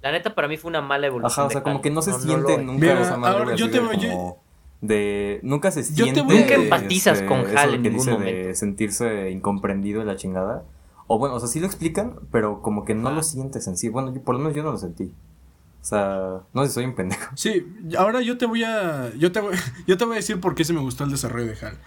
La 0.02 0.10
neta, 0.12 0.34
para 0.34 0.48
mí 0.48 0.56
fue 0.56 0.68
una 0.70 0.80
mala 0.80 1.06
evolución. 1.06 1.30
Ajá, 1.32 1.44
o 1.44 1.50
sea, 1.50 1.60
de 1.60 1.64
como 1.64 1.76
Hal. 1.76 1.82
que 1.82 1.90
no 1.90 2.02
se 2.02 2.12
siente 2.14 2.58
nunca 2.58 2.80
Mira, 2.80 3.14
ahora 3.14 3.54
yo 3.54 3.66
te 3.70 3.80
de 3.80 3.86
voy- 3.86 3.96
como 4.08 4.42
de 4.80 5.40
nunca 5.42 5.70
se 5.70 5.82
Yo 5.82 5.88
te 5.88 5.94
siente 6.12 6.22
voy 6.22 6.38
Nunca 6.40 6.54
empatizas 6.54 7.14
este, 7.18 7.26
con 7.28 7.38
Hal 7.56 7.70
que 7.70 7.74
en 7.76 7.82
ningún 7.82 7.98
dice 7.98 8.10
de 8.10 8.16
momento. 8.18 8.54
sentirse 8.54 9.30
incomprendido 9.30 10.02
y 10.02 10.04
la 10.04 10.16
chingada 10.16 10.64
o 11.06 11.18
bueno 11.18 11.34
o 11.36 11.40
sea 11.40 11.48
sí 11.48 11.58
lo 11.60 11.66
explican 11.66 12.16
pero 12.32 12.60
como 12.60 12.84
que 12.84 12.94
no 12.94 13.10
lo 13.10 13.22
sientes 13.22 13.66
en 13.68 13.76
sí 13.78 13.88
bueno 13.88 14.12
yo, 14.12 14.20
por 14.22 14.34
lo 14.34 14.40
menos 14.40 14.54
yo 14.54 14.62
no 14.62 14.72
lo 14.72 14.76
sentí 14.78 15.14
o 15.84 15.86
sea 15.86 16.30
no 16.54 16.62
sé 16.62 16.68
si 16.68 16.74
soy 16.76 16.84
un 16.86 16.94
pendejo 16.94 17.30
sí, 17.36 17.66
ahora 17.98 18.22
yo 18.22 18.38
te 18.38 18.46
voy 18.46 18.64
a... 18.64 19.12
Yo 19.18 19.32
te 19.32 19.40
voy, 19.40 19.54
yo 19.86 19.98
te 19.98 20.04
voy 20.06 20.14
a 20.14 20.16
decir 20.16 20.40
por 20.40 20.54
qué 20.54 20.64
se 20.64 20.72
me 20.72 20.80
gustó 20.80 21.04
el 21.04 21.10
desarrollo 21.10 21.46
de 21.52 21.66
Hal. 21.66 21.78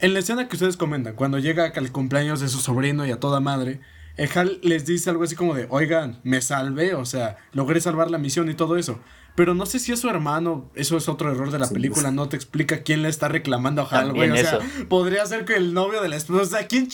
En 0.00 0.14
la 0.14 0.18
escena 0.18 0.48
que 0.48 0.56
ustedes 0.56 0.76
comentan, 0.76 1.14
cuando 1.14 1.38
llega 1.38 1.72
al 1.74 1.92
cumpleaños 1.92 2.40
de 2.40 2.48
su 2.48 2.58
sobrino 2.58 3.06
y 3.06 3.12
a 3.12 3.20
toda 3.20 3.38
madre, 3.38 3.80
el 4.16 4.28
Hal 4.36 4.58
les 4.62 4.84
dice 4.84 5.10
algo 5.10 5.22
así 5.22 5.36
como 5.36 5.54
de, 5.54 5.68
oigan, 5.70 6.18
me 6.24 6.40
salvé, 6.42 6.94
o 6.94 7.04
sea, 7.06 7.36
logré 7.52 7.80
salvar 7.80 8.10
la 8.10 8.18
misión 8.18 8.50
y 8.50 8.54
todo 8.54 8.76
eso. 8.76 8.98
Pero 9.36 9.54
no 9.54 9.64
sé 9.64 9.78
si 9.78 9.92
es 9.92 10.00
su 10.00 10.08
hermano, 10.08 10.70
eso 10.74 10.96
es 10.96 11.08
otro 11.08 11.30
error 11.30 11.50
de 11.52 11.58
la 11.60 11.66
Sí, 11.66 11.74
película, 11.74 12.10
no 12.10 12.28
te 12.28 12.34
explica 12.36 12.82
quién 12.82 13.02
le 13.02 13.08
está 13.10 13.28
reclamando 13.28 13.82
a 13.82 13.84
Hal, 13.86 14.12
güey. 14.12 14.30
O 14.30 14.36
sea, 14.36 14.56
eso. 14.58 14.88
podría 14.88 15.24
ser 15.24 15.44
que 15.44 15.54
el 15.54 15.72
novio 15.72 16.02
de 16.02 16.08
la 16.08 16.16
esposa, 16.16 16.42
o 16.42 16.46
sea, 16.46 16.66
quién... 16.66 16.88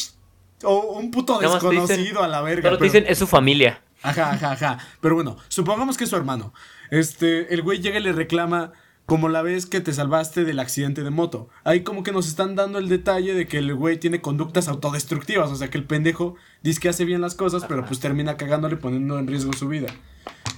O 0.65 0.93
un 0.99 1.11
puto 1.11 1.39
te 1.39 1.47
dicen- 1.47 1.55
desconocido 1.61 2.23
a 2.23 2.29
la 2.29 2.41
verga. 2.43 2.71
Te 2.71 2.77
pero- 2.77 2.85
dicen, 2.85 3.05
es 3.09 3.19
su 3.19 3.27
familia. 3.27 3.81
Ajá, 4.03 4.33
ajá, 4.33 4.53
ajá. 4.53 4.79
Pero 5.01 5.15
bueno, 5.15 5.37
supongamos 5.49 5.97
que 5.97 6.05
es 6.05 6.11
su 6.11 6.17
hermano. 6.17 6.53
Este, 6.91 7.55
el 7.55 7.63
güey 7.63 7.81
llega 7.81 7.99
y 7.99 8.03
le 8.03 8.13
reclama 8.13 8.73
como 9.07 9.29
la 9.29 9.43
vez 9.43 9.67
que 9.67 9.81
te 9.81 9.93
salvaste 9.93 10.45
del 10.45 10.59
accidente 10.59 11.03
de 11.03 11.11
moto. 11.11 11.49
Ahí 11.65 11.83
como 11.83 12.03
que 12.03 12.13
nos 12.13 12.29
están 12.29 12.55
dando 12.55 12.79
el 12.79 12.89
detalle 12.89 13.35
de 13.35 13.47
que 13.47 13.59
el 13.59 13.75
güey 13.75 13.99
tiene 13.99 14.21
conductas 14.21 14.69
autodestructivas, 14.69 15.51
o 15.51 15.57
sea 15.57 15.69
que 15.69 15.79
el 15.79 15.85
pendejo 15.85 16.37
dice 16.63 16.81
que 16.81 16.89
hace 16.89 17.05
bien 17.05 17.21
las 17.21 17.35
cosas, 17.35 17.65
pero 17.69 17.85
pues 17.85 18.01
termina 18.01 18.37
cagándole 18.37 18.77
y 18.77 18.79
poniendo 18.79 19.19
en 19.19 19.27
riesgo 19.27 19.53
su 19.53 19.69
vida. 19.69 19.89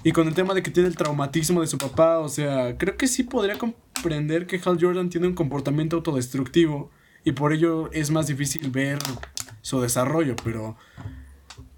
Y 0.03 0.13
con 0.13 0.29
el 0.29 0.35
tema 0.35 0.55
de 0.55 0.63
que 0.63 0.71
tiene 0.71 0.89
el 0.89 0.97
traumatismo 0.97 1.63
de 1.63 1.67
su 1.67 1.79
papá, 1.79 2.19
o 2.19 2.29
sea, 2.29 2.77
creo 2.77 2.97
que 2.97 3.09
sí 3.09 3.23
podría 3.23 3.57
comprender 3.59 4.47
que 4.47 4.61
Hal 4.63 4.79
Jordan 4.81 5.09
tiene 5.09 5.27
un 5.27 5.35
comportamiento 5.35 5.97
autodestructivo 5.97 6.91
y 7.25 7.33
por 7.33 7.55
ello 7.55 7.91
es 7.93 8.11
más 8.11 8.27
difícil 8.27 8.71
ver 8.71 8.99
su 9.63 9.81
desarrollo, 9.81 10.37
pero 10.45 10.77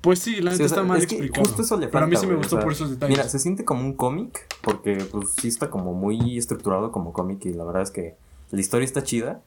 pues 0.00 0.18
sí, 0.20 0.36
la 0.40 0.52
neta 0.52 0.56
Sí, 0.56 0.62
o 0.64 0.68
sea, 0.68 0.76
está 0.78 0.82
mal 0.82 0.98
es 0.98 1.06
que 1.06 1.14
explicado. 1.16 1.46
justo 1.46 1.62
eso 1.62 1.76
le 1.76 1.88
pero 1.88 2.04
a 2.04 2.08
mí 2.08 2.16
sí 2.16 2.26
me 2.26 2.34
gustó 2.36 2.56
o 2.56 2.58
sea, 2.58 2.64
por 2.64 2.72
esos 2.72 2.90
detalles. 2.90 3.16
Mira, 3.16 3.28
se 3.28 3.38
siente 3.38 3.64
como 3.64 3.80
un 3.80 3.94
cómic, 3.94 4.46
porque 4.62 4.96
pues 5.10 5.30
sí 5.40 5.48
está 5.48 5.68
como 5.70 5.94
muy 5.94 6.38
estructurado 6.38 6.92
como 6.92 7.12
cómic 7.12 7.44
y 7.46 7.52
la 7.52 7.64
verdad 7.64 7.82
es 7.82 7.90
que 7.90 8.14
la 8.50 8.60
historia 8.60 8.84
está 8.84 9.02
chida, 9.02 9.40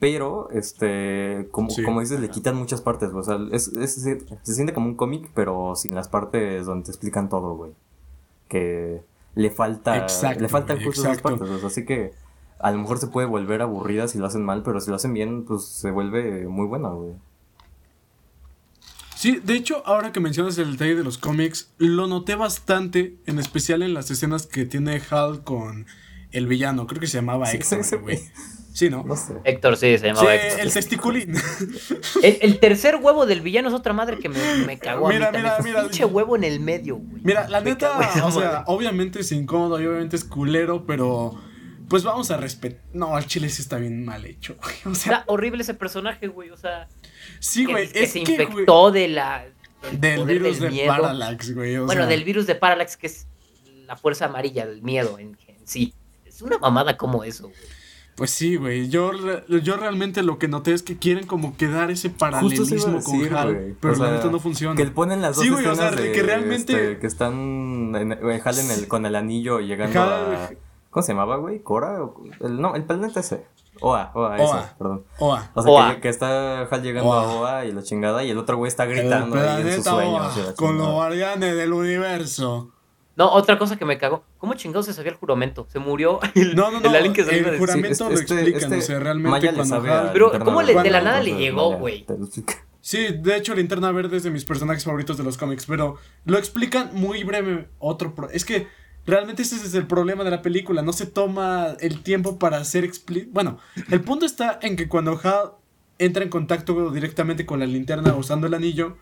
pero 0.00 0.48
este, 0.50 1.48
como, 1.52 1.70
Sí. 1.70 1.82
como 1.84 2.00
dices, 2.00 2.18
le 2.20 2.30
quitan 2.30 2.56
muchas 2.56 2.80
partes, 2.80 3.10
o 3.12 3.22
sea, 3.22 3.38
es, 3.52 3.68
es- 3.68 3.94
se, 3.94 4.18
se 4.42 4.54
siente 4.54 4.72
como 4.72 4.86
un 4.86 4.94
cómic, 4.96 5.30
pero 5.34 5.74
sin 5.76 5.94
las 5.94 6.08
partes 6.08 6.66
donde 6.66 6.86
te 6.86 6.90
explican 6.90 7.28
todo, 7.28 7.54
güey. 7.54 7.72
Que 8.48 9.02
le 9.34 9.50
falta, 9.50 9.96
Exacto, 9.96 10.40
le 10.40 10.48
faltan 10.48 10.76
güey, 10.78 10.86
justo 10.86 11.02
esas 11.02 11.18
exacto. 11.18 11.38
partes, 11.38 11.54
o 11.56 11.58
sea, 11.60 11.68
así 11.68 11.84
que 11.84 12.12
a 12.58 12.72
lo 12.72 12.78
mejor 12.78 12.98
se 12.98 13.06
puede 13.06 13.26
volver 13.28 13.62
aburrida 13.62 14.08
si 14.08 14.18
lo 14.18 14.26
hacen 14.26 14.44
mal, 14.44 14.62
pero 14.62 14.80
si 14.80 14.90
lo 14.90 14.96
hacen 14.96 15.14
bien, 15.14 15.44
pues 15.44 15.64
se 15.64 15.90
vuelve 15.92 16.46
muy 16.48 16.66
buena, 16.66 16.88
güey. 16.88 17.12
Sí, 19.20 19.38
de 19.44 19.52
hecho, 19.54 19.82
ahora 19.84 20.12
que 20.12 20.20
mencionas 20.20 20.56
el 20.56 20.72
detalle 20.72 20.94
de 20.94 21.04
los 21.04 21.18
cómics, 21.18 21.70
lo 21.76 22.06
noté 22.06 22.36
bastante, 22.36 23.16
en 23.26 23.38
especial 23.38 23.82
en 23.82 23.92
las 23.92 24.10
escenas 24.10 24.46
que 24.46 24.64
tiene 24.64 24.98
Hal 25.10 25.44
con 25.44 25.84
el 26.32 26.46
villano. 26.46 26.86
Creo 26.86 27.02
que 27.02 27.06
se 27.06 27.18
llamaba 27.18 27.44
Sí, 27.44 27.58
Héctor, 27.58 28.00
güey. 28.00 28.18
Sí, 28.72 28.88
¿no? 28.88 29.04
No 29.04 29.16
sé. 29.16 29.34
Héctor, 29.44 29.76
sí, 29.76 29.88
se 29.88 29.98
Sí, 29.98 30.06
llamaba 30.06 30.34
Héctor. 30.34 30.60
el 30.60 30.72
testiculín. 30.72 31.34
El, 32.22 32.38
el 32.40 32.60
tercer 32.60 32.96
huevo 32.96 33.26
del 33.26 33.42
villano 33.42 33.68
es 33.68 33.74
otra 33.74 33.92
madre 33.92 34.18
que 34.18 34.30
me, 34.30 34.38
me 34.64 34.78
cagó 34.78 35.08
Mira, 35.08 35.28
a 35.28 35.32
mí 35.32 35.36
mira, 35.36 35.58
mira. 35.62 35.82
Pinche 35.82 36.06
huevo 36.06 36.34
en 36.36 36.44
el 36.44 36.58
medio, 36.60 36.96
güey. 36.96 37.20
Mira, 37.22 37.46
la 37.46 37.60
Me 37.60 37.72
neta, 37.72 37.98
o 38.24 38.30
sea, 38.30 38.64
obviamente 38.68 39.20
es 39.20 39.32
incómodo 39.32 39.78
y 39.82 39.84
obviamente 39.86 40.16
es 40.16 40.24
culero, 40.24 40.86
pero 40.86 41.34
pues 41.90 42.02
vamos 42.04 42.30
a 42.30 42.38
respetar. 42.38 42.80
No, 42.94 43.14
al 43.16 43.26
chile 43.26 43.50
sí 43.50 43.60
está 43.60 43.76
bien 43.76 44.04
mal 44.06 44.24
hecho, 44.24 44.56
güey. 44.62 44.74
O 44.86 44.94
sea, 44.94 45.12
Está 45.18 45.24
horrible 45.26 45.62
ese 45.62 45.74
personaje, 45.74 46.28
güey. 46.28 46.48
O 46.50 46.56
sea, 46.56 46.88
sí, 47.40 47.66
güey. 47.66 47.88
que 47.92 48.04
Es 48.04 48.12
se 48.12 48.22
que, 48.22 48.36
güey, 48.36 48.48
infectó 48.48 48.90
de 48.90 49.08
la, 49.08 49.44
del, 49.92 50.24
virus 50.24 50.58
del 50.60 50.70
de 50.70 50.70
miedo. 50.70 50.88
Parallax, 50.88 51.54
güey. 51.54 51.76
o 51.76 51.84
bueno, 51.84 52.02
sea, 52.02 52.08
del 52.08 52.24
virus 52.24 52.46
de 52.46 52.54
Parallax, 52.54 52.96
que 52.96 53.08
es 53.08 53.26
la 53.86 53.96
fuerza 53.96 54.24
amarilla 54.26 54.64
del 54.66 54.80
miedo 54.82 55.18
en, 55.18 55.36
en 55.48 55.56
sí. 55.66 55.92
Es 56.24 56.40
una 56.40 56.56
mamada 56.58 56.96
como 56.96 57.24
eso, 57.24 57.48
güey. 57.48 57.56
Pues 58.16 58.30
sí, 58.32 58.56
güey. 58.56 58.88
Yo, 58.90 59.12
yo 59.48 59.76
realmente 59.78 60.22
lo 60.22 60.38
que 60.38 60.46
noté 60.46 60.74
es 60.74 60.82
que 60.82 60.98
quieren 60.98 61.26
como 61.26 61.56
que 61.56 61.68
dar 61.68 61.90
ese 61.90 62.10
paralelismo 62.10 62.66
decir, 62.98 63.02
con 63.02 63.34
Hal. 63.34 63.54
güey. 63.54 63.74
Pero 63.80 63.94
O 63.94 63.96
la 63.96 64.04
sea, 64.08 64.16
neta 64.16 64.30
no 64.30 64.38
funciona. 64.40 64.76
Que 64.76 64.84
ponen 64.86 65.22
las 65.22 65.36
dos 65.36 65.44
Sí, 65.44 65.50
güey, 65.50 65.64
o 65.66 65.74
sea, 65.74 65.90
de 65.90 66.12
que 66.12 66.22
realmente- 66.22 66.72
este, 66.74 66.98
que 66.98 67.06
están 67.06 67.94
en, 67.96 68.12
Hal 68.12 68.58
en 68.58 68.70
el, 68.70 68.88
con 68.88 69.06
el 69.06 69.16
anillo 69.16 69.60
llegando 69.60 70.00
Hal- 70.02 70.34
a... 70.36 70.50
¿Cómo 70.90 71.02
se 71.02 71.12
llamaba, 71.12 71.36
güey? 71.36 71.60
¿Cora? 71.60 72.02
O- 72.02 72.22
El, 72.40 72.60
no, 72.60 72.74
el 72.74 72.84
planeta 72.84 73.20
ese. 73.20 73.46
Oa, 73.80 74.10
Oa, 74.14 74.34
ese, 74.36 74.44
Oa. 74.44 74.74
perdón. 74.78 75.04
Oa. 75.20 75.50
O 75.54 75.62
sea, 75.62 75.72
Oa. 75.72 75.94
Que, 75.94 76.00
que 76.02 76.08
está 76.08 76.62
Hal 76.62 76.82
llegando 76.82 77.10
Oa. 77.10 77.22
a 77.22 77.34
Oa 77.40 77.64
y 77.64 77.72
la 77.72 77.82
chingada 77.82 78.22
y 78.24 78.30
el 78.30 78.38
otro 78.38 78.56
güey 78.56 78.68
está 78.68 78.84
El 78.84 78.90
gritando 78.90 79.36
ahí 79.36 79.62
en. 79.62 79.88
Oa, 79.88 80.04
y 80.04 80.42
la 80.42 80.54
con 80.54 80.76
los 80.76 80.88
guardianes 80.92 81.56
del 81.56 81.72
universo. 81.72 82.72
No, 83.16 83.30
otra 83.32 83.58
cosa 83.58 83.76
que 83.76 83.84
me 83.84 83.98
cagó. 83.98 84.22
¿Cómo 84.38 84.54
chingados 84.54 84.86
se 84.86 84.92
sabía 84.94 85.12
el 85.12 85.16
juramento? 85.18 85.66
Se 85.68 85.78
murió 85.78 86.20
el, 86.34 86.54
No, 86.56 86.70
no, 86.70 86.80
no. 86.80 86.88
el 86.88 86.96
alien 86.96 87.12
que 87.12 87.24
salió 87.24 87.48
el 87.50 87.58
juramento 87.58 87.94
Sí, 87.94 88.04
lo 88.04 88.10
este- 88.18 88.34
explican. 88.34 88.62
este 88.62 88.76
o 88.78 88.80
sea, 88.82 88.98
realmente 88.98 89.46
cuando 89.46 89.64
sabe 89.64 89.90
Hal- 89.90 90.10
Pero, 90.12 90.32
¿cómo 90.44 90.62
le- 90.62 90.74
de 90.74 90.90
la 90.90 91.00
nada 91.02 91.20
le 91.22 91.34
llegó, 91.36 91.76
güey? 91.76 92.06
Sí, 92.82 93.08
de 93.18 93.36
hecho, 93.36 93.54
Linterna 93.54 93.92
Verde 93.92 94.16
es 94.16 94.22
de 94.22 94.30
mis 94.30 94.44
personajes 94.46 94.84
favoritos 94.84 95.18
de 95.18 95.22
los 95.24 95.36
cómics, 95.36 95.66
pero 95.66 95.96
lo 96.24 96.38
explican 96.38 96.90
muy 96.94 97.22
breve. 97.24 97.68
Otro 97.78 98.14
pro- 98.14 98.30
es 98.30 98.44
que 98.46 98.68
realmente 99.06 99.42
ese 99.42 99.56
es 99.56 99.74
el 99.74 99.86
problema 99.86 100.24
de 100.24 100.30
la 100.30 100.42
película, 100.42 100.82
no 100.82 100.92
se 100.92 101.06
toma 101.06 101.76
el 101.80 102.02
tiempo 102.02 102.38
para 102.38 102.58
hacer 102.58 102.84
expli 102.84 103.28
Bueno, 103.30 103.58
el 103.90 104.00
punto 104.02 104.26
está 104.26 104.58
en 104.62 104.76
que 104.76 104.88
cuando 104.88 105.18
Hal 105.22 105.52
entra 105.98 106.22
en 106.22 106.30
contacto 106.30 106.90
directamente 106.90 107.44
con 107.46 107.60
la 107.60 107.66
linterna 107.66 108.14
usando 108.14 108.46
el 108.46 108.54
anillo, 108.54 108.96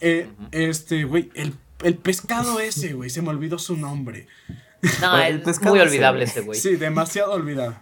eh, 0.00 0.28
este, 0.52 1.04
güey, 1.04 1.30
el, 1.34 1.54
el 1.84 1.94
pescado 1.96 2.58
ese, 2.60 2.94
güey, 2.94 3.10
se 3.10 3.22
me 3.22 3.28
olvidó 3.28 3.58
su 3.58 3.76
nombre. 3.76 4.26
No, 5.00 5.18
el 5.20 5.36
es 5.36 5.42
pescado 5.42 5.70
muy 5.74 5.80
olvidable 5.80 6.24
ese 6.24 6.40
güey. 6.40 6.58
Sí, 6.58 6.76
demasiado 6.76 7.32
olvidado. 7.32 7.76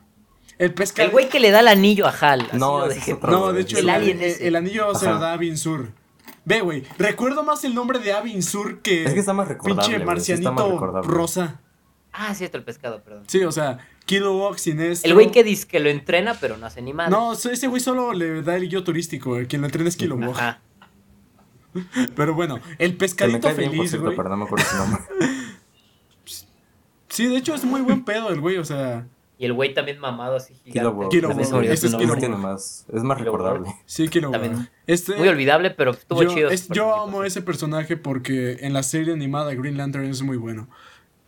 El 0.59 0.75
pescado. 0.75 1.07
El 1.07 1.13
güey 1.13 1.29
que 1.29 1.39
le 1.39 1.53
da 1.53 1.61
el 1.61 1.69
anillo 1.69 2.09
a 2.09 2.11
Hal. 2.11 2.49
No, 2.55 2.73
otro, 2.73 3.31
No, 3.31 3.53
de 3.53 3.61
hecho, 3.63 3.79
El 3.79 3.85
el, 3.85 3.91
alien 3.91 4.19
el- 4.19 4.25
ese. 4.25 4.49
el 4.49 4.57
anillo 4.57 4.93
se 4.97 5.07
lo 5.07 5.19
da 5.21 5.31
a 5.31 5.35
Abin 5.35 5.57
Sur. 5.57 5.93
Ve, 6.49 6.63
güey, 6.63 6.83
recuerdo 6.97 7.43
más 7.43 7.63
el 7.65 7.75
nombre 7.75 7.99
de 7.99 8.11
Abin 8.11 8.43
Sur 8.43 8.81
que. 8.81 9.05
Es 9.05 9.13
que 9.13 9.21
está 9.21 9.35
más 9.35 9.49
recordable, 9.49 9.83
Pinche 9.83 10.03
güey, 10.03 10.21
sí 10.21 10.33
está 10.33 10.51
más 10.51 10.61
marcianito 10.61 10.81
recordable. 10.81 11.15
rosa. 11.15 11.61
Ah, 12.11 12.35
sí, 12.35 12.45
está 12.45 12.57
el 12.57 12.65
pescado, 12.65 13.05
perdón. 13.05 13.25
Sí, 13.27 13.45
o 13.45 13.53
sea, 13.53 13.87
Kilowog, 14.07 14.59
Sinestro. 14.59 15.07
El 15.11 15.15
güey 15.15 15.31
que 15.31 15.45
dice 15.45 15.69
que 15.69 15.79
lo 15.79 15.91
entrena, 15.91 16.39
pero 16.41 16.57
no 16.57 16.65
hace 16.65 16.81
ni 16.81 16.95
madre. 16.95 17.11
No, 17.11 17.35
ese 17.35 17.67
güey 17.67 17.83
solo 17.83 18.15
le 18.15 18.41
da 18.41 18.57
el 18.57 18.67
guío 18.67 18.83
turístico. 18.83 19.37
Quien 19.47 19.61
lo 19.61 19.67
entrena 19.67 19.91
es 19.91 19.97
Kilowog. 19.99 20.31
Ajá. 20.31 20.63
Pero 22.17 22.35
bueno, 22.35 22.61
el 22.79 22.97
pescadito 22.97 23.51
feliz, 23.51 23.91
cierto, 23.91 24.11
güey. 24.11 24.37
me 24.37 24.45
acuerdo 24.45 24.65
su 24.65 24.77
nombre. 24.79 25.03
Sí, 27.11 27.27
de 27.27 27.39
hecho 27.39 27.55
es 27.55 27.65
muy 27.65 27.81
buen 27.81 28.05
pedo 28.05 28.29
el 28.31 28.41
güey, 28.41 28.59
o 28.59 28.65
sea. 28.65 29.07
Y 29.39 29.45
el 29.45 29.53
güey 29.53 29.73
también 29.73 29.99
mamado 30.01 30.37
así 30.37 30.55
gigante. 30.65 30.81
Ese 31.73 31.89
su 31.89 31.97
es. 31.97 31.97
Kilowog. 31.97 32.19
tiene 32.19 32.37
más, 32.37 32.87
es 32.93 33.03
más 33.05 33.19
recordable. 33.21 33.69
Sí. 33.87 34.09
También. 34.09 34.69
Este, 34.87 35.15
Muy 35.17 35.29
olvidable, 35.29 35.71
pero 35.71 35.93
estuvo 35.93 36.23
yo, 36.25 36.35
chido. 36.35 36.51
es- 36.51 36.69
yo 36.69 36.95
amo 37.01 37.23
ese 37.25 37.41
personaje 37.43 37.97
porque 37.97 38.59
en 38.61 38.73
la 38.73 38.83
serie 38.83 39.13
animada 39.13 39.47
de 39.51 39.57
Green 39.57 39.77
Lantern 39.77 40.07
es 40.07 40.23
muy 40.23 40.37
bueno. 40.37 40.69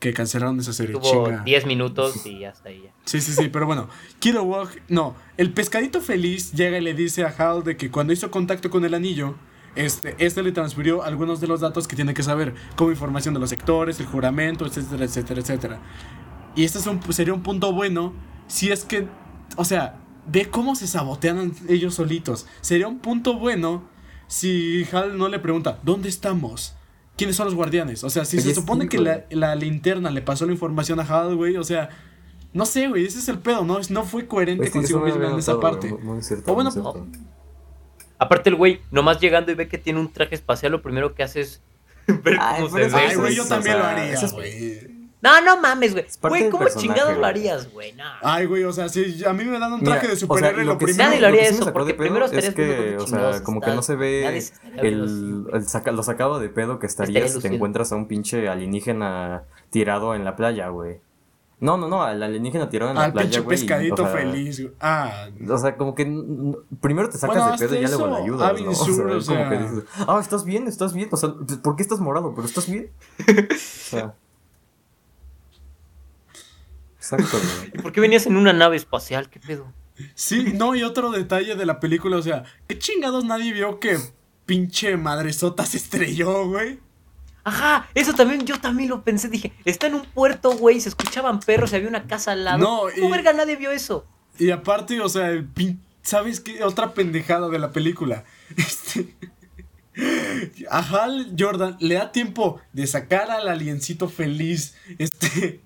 Que 0.01 0.15
cancelaron 0.15 0.59
esa 0.59 0.73
serie. 0.73 0.95
Tuvo 0.97 1.27
chinga. 1.27 1.43
10 1.45 1.67
minutos 1.67 2.25
y 2.27 2.45
hasta 2.45 2.71
ahí 2.71 2.83
ya. 2.87 2.91
Sí, 3.05 3.21
sí, 3.21 3.33
sí, 3.33 3.49
pero 3.51 3.67
bueno, 3.67 3.89
Kilowog, 4.19 4.71
no, 4.89 5.15
el 5.37 5.53
pescadito 5.53 6.01
feliz 6.01 6.53
llega 6.53 6.79
y 6.79 6.81
le 6.81 6.95
dice 6.95 7.23
a 7.25 7.29
Hal 7.29 7.63
de 7.65 7.77
que 7.77 7.91
cuando 7.91 8.13
hizo 8.15 8.31
contacto 8.31 8.71
con 8.71 8.85
el 8.87 8.95
anillo, 8.95 9.35
este, 9.77 10.17
este 10.19 10.43
le 10.43 10.53
transfirió 10.53 11.03
algunos 11.05 11.41
de 11.43 11.49
los 11.49 11.61
datos 11.61 11.87
que 11.87 11.97
tiene 11.97 12.15
que 12.15 12.23
saber, 12.23 12.55
como 12.77 12.91
información 12.91 13.35
de 13.35 13.41
los 13.41 13.51
sectores, 13.51 14.01
el 14.01 14.07
juramento, 14.07 14.65
etcétera, 14.65 15.05
etcétera, 15.05 15.41
etcétera. 15.43 15.81
Y 16.55 16.65
este 16.65 16.79
es 16.79 16.87
un, 16.87 17.01
sería 17.13 17.35
un 17.35 17.43
punto 17.43 17.73
bueno 17.73 18.13
si 18.47 18.71
es 18.71 18.85
que, 18.85 19.07
o 19.57 19.65
sea, 19.65 19.97
ve 20.27 20.51
cómo 20.51 20.75
se 20.75 20.87
sabotean 20.87 21.53
ellos 21.69 21.95
solitos. 21.95 22.47
Sería 22.61 22.89
un 22.89 22.99
punto 22.99 23.35
bueno 23.35 23.85
si 24.27 24.87
Hal 24.93 25.19
no 25.19 25.29
le 25.29 25.39
pregunta, 25.39 25.79
¿dónde 25.83 26.09
estamos? 26.09 26.75
¿Quiénes 27.17 27.37
son 27.37 27.47
los 27.47 27.55
guardianes? 27.55 28.05
O 28.05 28.11
sea, 28.11 28.25
si 28.25 28.41
se 28.41 28.55
supone 28.55 28.89
que 28.89 28.99
la, 28.99 29.25
la 29.31 29.55
linterna 29.55 30.11
le 30.11 30.23
pasó 30.23 30.47
la 30.47 30.53
información 30.53 31.01
a 31.01 31.03
Hal, 31.03 31.37
güey, 31.37 31.57
o 31.57 31.65
sea, 31.65 31.91
no 32.53 32.67
sé, 32.67 32.89
güey, 32.89 33.05
ese 33.05 33.19
es 33.19 33.29
el 33.29 33.39
pedo, 33.39 33.65
¿no? 33.65 33.79
No 33.91 34.05
fue 34.05 34.27
coherente 34.27 34.65
Es 34.65 34.71
que 34.71 34.79
consigo 34.79 35.01
había 35.01 35.31
en 35.31 35.39
esa 35.39 35.61
parte. 35.61 35.89
Muy, 35.89 36.03
muy 36.03 36.23
cierto. 36.23 36.51
O 36.51 36.55
bueno, 36.55 36.71
muy 36.71 36.83
cierto. 36.83 37.07
Aparte 38.19 38.51
el 38.51 38.57
güey, 38.57 38.81
nomás 38.91 39.21
llegando 39.21 39.53
y 39.53 39.55
ve 39.55 39.69
que 39.69 39.79
tiene 39.79 40.01
un 40.01 40.13
traje 40.13 40.35
espacial, 40.35 40.73
lo 40.73 40.83
primero 40.83 41.15
que 41.15 41.23
hace 41.23 41.41
es 41.41 41.63
ver 42.07 42.39
cómo 42.39 42.69
pero 42.73 42.91
se 42.91 42.97
ve. 42.97 43.03
Ay, 43.09 43.17
güey, 43.17 43.35
yo 43.35 43.45
o 43.45 43.47
también 43.47 43.77
sea, 43.77 43.83
lo 43.83 43.89
haría, 43.89 44.29
güey. 44.33 45.00
No, 45.23 45.41
no 45.43 45.61
mames, 45.61 45.93
güey. 45.93 46.07
Güey, 46.23 46.49
¿cómo 46.51 46.67
chingados 46.75 47.17
lo 47.19 47.27
harías, 47.27 47.71
güey? 47.73 47.93
No. 47.93 48.05
Ay, 48.23 48.47
güey, 48.47 48.65
o 48.65 48.73
sea, 48.73 48.89
si 48.89 49.23
a 49.25 49.33
mí 49.35 49.45
me 49.45 49.59
dan 49.59 49.73
un 49.75 49.83
traje 49.83 50.01
Mira, 50.03 50.15
de 50.15 50.17
superhéroe, 50.21 50.53
o 50.53 50.55
sea, 50.57 50.65
lo, 50.65 50.79
sí- 50.79 50.85
primero... 50.87 51.05
Nadie 51.05 51.21
lo 51.21 51.27
haría 51.27 51.41
que 51.43 51.49
sí 51.49 51.55
eso, 51.61 51.73
porque 51.75 51.95
primero 51.95 52.25
es 52.25 52.33
estarías 52.33 52.55
que, 52.55 52.97
o 52.97 53.07
sea, 53.07 53.43
como 53.43 53.61
que 53.61 53.71
no 53.71 53.83
se 53.83 53.97
ve 53.97 54.41
se 54.41 54.55
el, 54.79 55.47
el 55.53 55.69
saca, 55.69 55.93
lo 55.93 56.03
sacado 56.03 56.39
de 56.41 56.49
pedo 56.49 56.79
que 56.79 56.87
estarías 56.87 57.25
Estaría 57.25 57.43
si 57.43 57.49
te 57.49 57.55
encuentras 57.55 57.93
a 57.93 57.97
un 57.97 58.09
pinche 58.09 58.49
alienígena 58.49 59.43
tirado 59.69 60.15
en 60.15 60.25
la 60.25 60.37
playa, 60.37 60.69
güey. 60.69 61.01
No, 61.63 61.77
no, 61.77 61.89
no, 61.89 62.03
al 62.03 62.23
alienígena 62.23 62.71
tirado 62.71 62.91
en 62.93 62.97
la 62.97 63.05
Al 63.05 63.13
playa, 63.13 63.27
pinche 63.29 63.41
güey. 63.41 63.59
y, 63.59 63.61
pescadito 63.61 64.03
o 64.05 64.07
sea, 64.07 64.17
feliz, 64.17 64.61
güey. 64.63 64.75
Ah, 64.81 65.27
O 65.47 65.59
sea, 65.59 65.77
como 65.77 65.95
que 65.95 66.05
primero 66.81 67.11
te 67.11 67.19
sacas 67.19 67.37
Bueno, 67.37 67.53
de 67.53 67.59
pedo 67.59 67.75
y 67.79 67.83
ya 67.83 67.89
luego 67.89 68.07
le 68.07 68.23
ayudas, 68.23 68.61
¿no? 68.63 68.71
O 68.71 68.75
sea, 68.75 68.95
Sur, 68.95 69.07
o 69.11 69.19
es 69.19 69.27
como 69.27 69.49
que 69.51 69.59
sea- 69.59 69.69
dices, 69.69 69.85
ah, 70.09 70.19
estás 70.23 70.45
bien, 70.47 70.67
estás 70.67 70.95
bien. 70.95 71.11
O 71.13 71.17
sea, 71.19 71.35
¿por 71.63 71.77
qué 71.77 71.83
estás 71.83 72.01
morado? 72.01 72.33
¿Pero 72.35 72.47
estás 72.47 72.67
bien? 72.71 72.91
O 73.29 73.55
sea. 73.59 74.15
Exacto, 77.01 77.39
güey. 77.39 77.71
¿Y 77.75 77.79
por 77.79 77.93
qué 77.93 78.01
venías 78.03 78.27
en 78.27 78.37
una 78.37 78.53
nave 78.53 78.77
espacial? 78.77 79.31
¿Qué 79.31 79.41
pedo? 79.41 79.73
sí, 80.15 80.53
no, 80.55 80.75
y 80.75 80.83
otro 80.83 81.11
detalle 81.11 81.57
de 81.57 81.67
la 81.67 81.79
película, 81.81 82.17
o 82.19 82.23
sea, 82.23 82.45
¿qué 82.67 82.79
chingados 82.79 83.25
nadie 83.25 83.53
vio 83.55 83.81
que 83.81 83.99
pinche 84.47 84.97
madresota 84.97 85.65
se 85.67 85.77
estrelló, 85.79 86.47
güey? 86.47 86.79
Ajá, 87.45 87.89
eso 87.95 88.13
también, 88.15 88.45
yo 88.47 88.59
también 88.61 88.91
lo 88.91 89.03
pensé. 89.03 89.29
Dije, 89.29 89.53
está 89.65 89.87
en 89.87 89.95
un 89.95 90.03
puerto, 90.05 90.53
güey, 90.53 90.81
se 90.81 90.91
escuchaban 90.91 91.41
perros 91.41 91.73
y 91.73 91.77
había 91.77 91.89
una 91.89 92.07
casa 92.07 92.33
al 92.33 92.45
lado. 92.45 92.59
No, 92.59 92.81
¿Cómo 92.95 93.09
y- 93.09 93.11
verga 93.13 93.33
nadie 93.33 93.57
vio 93.57 93.71
eso? 93.71 94.07
Y 94.39 94.51
aparte, 94.51 95.01
o 95.01 95.09
sea, 95.09 95.31
el 95.31 95.47
pin... 95.47 95.83
¿Sabes 96.03 96.41
qué? 96.41 96.65
Otra 96.65 96.95
pendejada 96.95 97.49
de 97.49 97.59
la 97.59 97.73
película. 97.73 98.25
Este... 98.57 99.15
A 100.71 100.79
Hal 100.79 101.35
Jordan 101.39 101.77
le 101.81 101.97
da 101.97 102.11
tiempo 102.13 102.61
de 102.73 102.87
sacar 102.87 103.31
al 103.31 103.49
aliencito 103.49 104.09
feliz, 104.09 104.75
este, 104.99 105.61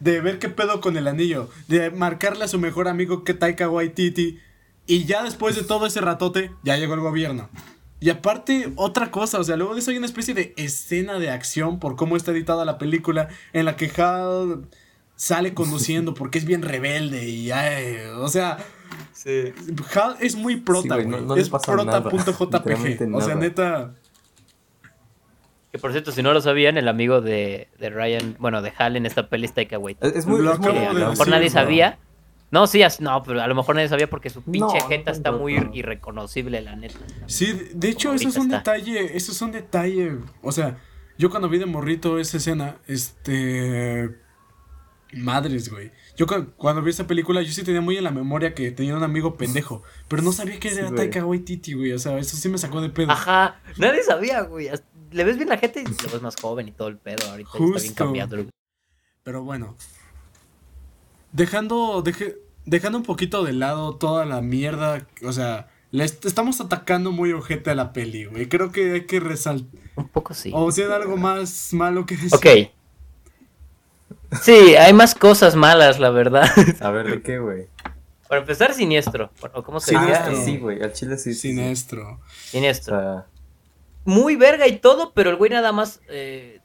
de 0.00 0.20
ver 0.20 0.38
qué 0.38 0.48
pedo 0.48 0.80
con 0.80 0.96
el 0.96 1.06
anillo, 1.08 1.50
de 1.68 1.90
marcarle 1.90 2.44
a 2.44 2.48
su 2.48 2.58
mejor 2.58 2.88
amigo 2.88 3.24
que 3.24 3.34
Taika 3.34 3.68
Waititi, 3.68 4.38
y 4.86 5.04
ya 5.04 5.22
después 5.24 5.56
de 5.56 5.62
todo 5.64 5.86
ese 5.86 6.00
ratote, 6.00 6.50
ya 6.62 6.76
llegó 6.76 6.94
el 6.94 7.00
gobierno. 7.00 7.48
Y 7.98 8.10
aparte, 8.10 8.72
otra 8.76 9.10
cosa, 9.10 9.40
o 9.40 9.44
sea, 9.44 9.56
luego 9.56 9.74
de 9.74 9.80
eso 9.80 9.90
hay 9.90 9.96
una 9.96 10.06
especie 10.06 10.34
de 10.34 10.52
escena 10.56 11.18
de 11.18 11.30
acción 11.30 11.78
por 11.78 11.96
cómo 11.96 12.16
está 12.16 12.30
editada 12.32 12.64
la 12.64 12.78
película, 12.78 13.28
en 13.52 13.64
la 13.64 13.76
que 13.76 13.90
Hal 14.00 14.66
sale 15.16 15.54
conduciendo 15.54 16.12
porque 16.14 16.38
es 16.38 16.44
bien 16.44 16.62
rebelde 16.62 17.28
y, 17.28 17.50
ay, 17.50 17.96
o 18.18 18.28
sea, 18.28 18.58
Sí. 19.12 19.52
Hal 19.94 20.16
es 20.20 20.36
muy 20.36 20.56
prota, 20.56 20.96
Sí, 21.00 21.06
no- 21.06 21.20
no 21.22 21.34
es 21.36 21.48
prota.jpg. 21.48 23.14
O 23.14 23.20
sea, 23.20 23.34
neta. 23.34 23.94
Que 25.76 25.80
por 25.82 25.92
cierto, 25.92 26.10
si 26.10 26.22
no 26.22 26.32
lo 26.32 26.40
sabían, 26.40 26.78
el 26.78 26.88
amigo 26.88 27.20
de, 27.20 27.68
de 27.78 27.90
Ryan, 27.90 28.34
bueno, 28.38 28.62
de 28.62 28.72
Hal 28.78 28.96
en 28.96 29.04
esta 29.04 29.28
peli 29.28 29.44
es 29.44 29.52
Taika 29.52 29.78
Waititi. 29.78 30.06
Es, 30.06 30.16
es 30.16 30.26
muy, 30.26 30.40
Lo 30.40 30.54
es 30.54 30.58
muy 30.58 30.68
acabo 30.70 30.80
Que 30.80 30.86
a 30.86 30.92
lo 30.94 30.98
mejor 31.00 31.16
decir, 31.18 31.28
nadie 31.34 31.50
sabía. 31.50 31.98
No, 32.50 32.66
sí, 32.66 32.80
no, 33.00 33.22
pero 33.24 33.42
a 33.42 33.46
lo 33.46 33.54
mejor 33.54 33.74
nadie 33.74 33.88
sabía 33.88 34.08
porque 34.08 34.30
su 34.30 34.40
pinche 34.42 34.78
No, 34.78 34.88
jeta 34.88 35.10
no, 35.10 35.16
está 35.16 35.30
no, 35.32 35.38
muy 35.38 35.54
no. 35.60 35.70
irreconocible, 35.74 36.62
la 36.62 36.76
neta. 36.76 36.96
Sí, 37.26 37.60
de 37.74 37.88
hecho, 37.90 38.14
eso 38.14 38.28
es 38.30 38.36
un 38.36 38.44
está. 38.46 38.56
detalle. 38.72 39.16
Eso 39.16 39.32
es 39.32 39.42
un 39.42 39.52
detalle. 39.52 40.16
O 40.42 40.50
sea, 40.52 40.78
yo 41.18 41.28
cuando 41.28 41.48
vi 41.50 41.58
de 41.58 41.66
morrito 41.66 42.18
esa 42.18 42.38
escena, 42.38 42.76
este. 42.86 44.10
Madres, 45.12 45.70
güey. 45.70 45.92
Yo 46.16 46.26
cu- 46.26 46.52
cuando 46.56 46.82
vi 46.82 46.90
esa 46.90 47.06
película, 47.06 47.40
yo 47.40 47.52
sí 47.52 47.62
tenía 47.62 47.80
muy 47.80 47.96
en 47.96 48.04
la 48.04 48.10
memoria 48.10 48.54
que 48.54 48.70
tenía 48.72 48.96
un 48.96 49.02
amigo 49.04 49.36
pendejo. 49.36 49.82
Pero 50.08 50.22
no 50.22 50.32
sabía 50.32 50.58
que 50.58 50.68
Sí, 50.70 50.78
era 50.78 50.86
güey. 50.88 50.96
Taika 50.96 51.24
Waititi, 51.24 51.74
güey. 51.74 51.92
O 51.92 51.98
sea, 51.98 52.18
eso 52.18 52.36
sí 52.36 52.48
me 52.48 52.58
sacó 52.58 52.80
de 52.80 52.90
pedo. 52.90 53.10
Ajá, 53.12 53.60
nadie 53.78 54.02
sabía, 54.02 54.42
güey. 54.42 54.68
Le 55.12 55.24
ves 55.24 55.36
bien 55.36 55.48
la 55.48 55.58
gente 55.58 55.80
y 55.82 55.84
lo 55.84 56.10
ves 56.12 56.22
más 56.22 56.36
joven 56.40 56.68
y 56.68 56.72
todo 56.72 56.88
el 56.88 56.96
pedo. 56.98 57.30
Ahorita 57.30 57.50
está 57.54 57.80
bien 57.82 57.94
cambiado. 57.94 58.36
Pero 59.22 59.42
bueno. 59.42 59.76
Dejando, 61.32 62.02
deje- 62.02 62.36
dejando 62.64 62.98
un 62.98 63.04
poquito 63.04 63.44
de 63.44 63.52
lado 63.52 63.96
toda 63.96 64.24
la 64.24 64.40
mierda. 64.40 65.06
O 65.24 65.32
sea, 65.32 65.68
le 65.90 66.04
est- 66.04 66.24
estamos 66.24 66.60
atacando 66.60 67.12
muy 67.12 67.32
ojete 67.32 67.70
a 67.70 67.74
la 67.74 67.92
peli, 67.92 68.24
güey. 68.26 68.48
Creo 68.48 68.72
que 68.72 68.92
hay 68.92 69.06
que 69.06 69.20
resaltar. 69.20 69.80
Un 69.96 70.08
poco 70.08 70.34
sí. 70.34 70.50
O 70.54 70.70
sea, 70.72 70.94
algo 70.96 71.16
más 71.16 71.72
malo 71.72 72.06
que 72.06 72.16
decir. 72.16 72.34
Ok. 72.34 72.46
Sí, 74.42 74.76
hay 74.76 74.92
más 74.92 75.14
cosas 75.14 75.54
malas, 75.56 75.98
la 76.00 76.10
verdad. 76.10 76.48
A 76.80 76.90
ver, 76.90 77.08
¿de 77.10 77.22
qué, 77.22 77.38
güey? 77.38 77.68
Para 78.28 78.40
empezar, 78.40 78.74
siniestro. 78.74 79.30
¿O 79.54 79.62
¿Cómo 79.62 79.78
se 79.78 79.92
Siniestro. 79.92 80.36
Ah, 80.36 80.42
sí, 80.44 80.58
güey, 80.58 80.82
al 80.82 80.92
chile 80.92 81.16
sí. 81.16 81.30
O 81.30 81.34
Siniestro. 81.34 82.18
sea, 82.50 83.26
Muy 84.06 84.36
verga 84.36 84.66
y 84.66 84.78
todo, 84.78 85.12
pero 85.14 85.30
el 85.30 85.36
güey 85.36 85.50
nada 85.50 85.72
más. 85.72 86.00
eh, 86.08 86.60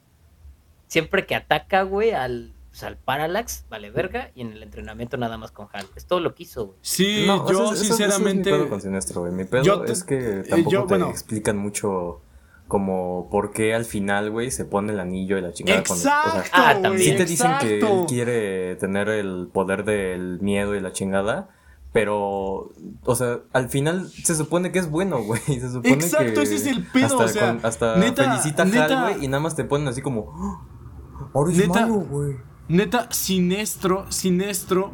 siempre 0.88 1.26
que 1.26 1.34
ataca, 1.34 1.82
güey, 1.82 2.10
al, 2.12 2.52
pues, 2.70 2.82
al 2.82 2.96
Parallax, 2.98 3.64
vale 3.70 3.90
verga. 3.90 4.30
Y 4.34 4.42
en 4.42 4.52
el 4.52 4.62
entrenamiento 4.62 5.16
nada 5.16 5.36
más 5.38 5.50
con 5.50 5.68
Hal. 5.72 5.86
Es 5.96 6.06
todo 6.06 6.20
lo 6.20 6.34
que 6.34 6.42
hizo, 6.44 6.66
güey. 6.66 6.78
Sí, 6.82 7.24
no, 7.26 7.46
yo 7.50 7.52
eso 7.52 7.72
es- 7.74 7.80
eso- 7.82 7.94
eso 7.94 7.94
es 7.94 8.00
mi 8.00 8.06
sinceramente. 8.06 8.50
pedo 8.50 8.68
con 8.68 8.80
Sinestro, 8.80 9.20
güey. 9.22 9.32
Mi 9.32 9.44
pedo 9.44 9.62
yo 9.62 9.80
te- 9.82 9.92
es 9.92 10.04
que 10.04 10.40
eh, 10.40 10.42
tampoco 10.48 10.70
yo, 10.70 10.80
te 10.82 10.86
bueno. 10.88 11.10
explican 11.10 11.56
mucho 11.56 12.20
como 12.68 13.28
por 13.30 13.52
qué 13.52 13.74
al 13.74 13.84
final, 13.84 14.30
güey, 14.30 14.50
se 14.50 14.64
pone 14.64 14.92
el 14.92 15.00
anillo 15.00 15.36
y 15.36 15.40
la 15.42 15.52
chingada 15.52 15.82
con 15.82 15.96
el- 15.96 16.00
o 16.00 16.02
sea, 16.04 16.22
Exacto, 16.26 16.50
Ah, 16.52 16.78
también. 16.80 17.10
Sí 17.12 17.16
te 17.16 17.24
dicen 17.26 17.52
que 17.60 17.66
él 17.78 17.82
exacto. 17.82 18.06
quiere 18.08 18.76
tener 18.76 19.08
el 19.08 19.48
poder 19.52 19.84
del 19.84 20.40
miedo 20.40 20.74
y 20.74 20.80
la 20.80 20.92
chingada, 20.92 21.48
pero, 21.92 22.70
o 23.04 23.14
sea, 23.14 23.40
al 23.52 23.68
final 23.68 24.08
se 24.08 24.34
supone 24.34 24.72
que 24.72 24.78
es 24.78 24.88
bueno, 24.90 25.22
güey. 25.22 25.40
Se 25.46 25.70
supone 25.70 25.92
Exacto, 25.94 26.34
que 26.34 26.42
ese 26.42 26.54
es 26.56 26.66
el 26.66 26.86
pedo, 26.86 27.04
hasta, 27.06 27.24
o 27.24 27.28
sea, 27.28 27.46
con- 27.56 27.66
hasta 27.66 27.96
neta- 27.96 28.24
felicita 28.30 28.62
a 28.62 28.66
Hal, 28.66 29.14
güey, 29.14 29.24
y 29.24 29.28
nada 29.28 29.42
más 29.42 29.54
te 29.56 29.64
ponen 29.64 29.88
así 29.88 30.00
como, 30.02 30.32
"Ah, 30.34 31.28
ahora 31.34 31.52
es 31.52 31.58
Neta- 31.58 31.80
malo, 31.82 31.94
güey. 32.00 32.36
Neta, 32.68 33.08
Sinestro, 33.10 34.10
Sinestro. 34.10 34.92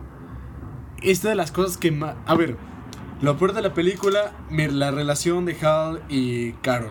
Esta 1.02 1.28
de 1.28 1.36
las 1.36 1.52
cosas 1.52 1.76
que 1.76 1.92
más. 1.92 2.16
A 2.26 2.34
ver, 2.34 2.56
lo 3.20 3.36
peor 3.38 3.52
de 3.52 3.62
la 3.62 3.72
película, 3.74 4.32
la 4.50 4.90
relación 4.90 5.44
de 5.44 5.54
Hal 5.64 6.02
y 6.08 6.52
Carol. 6.54 6.90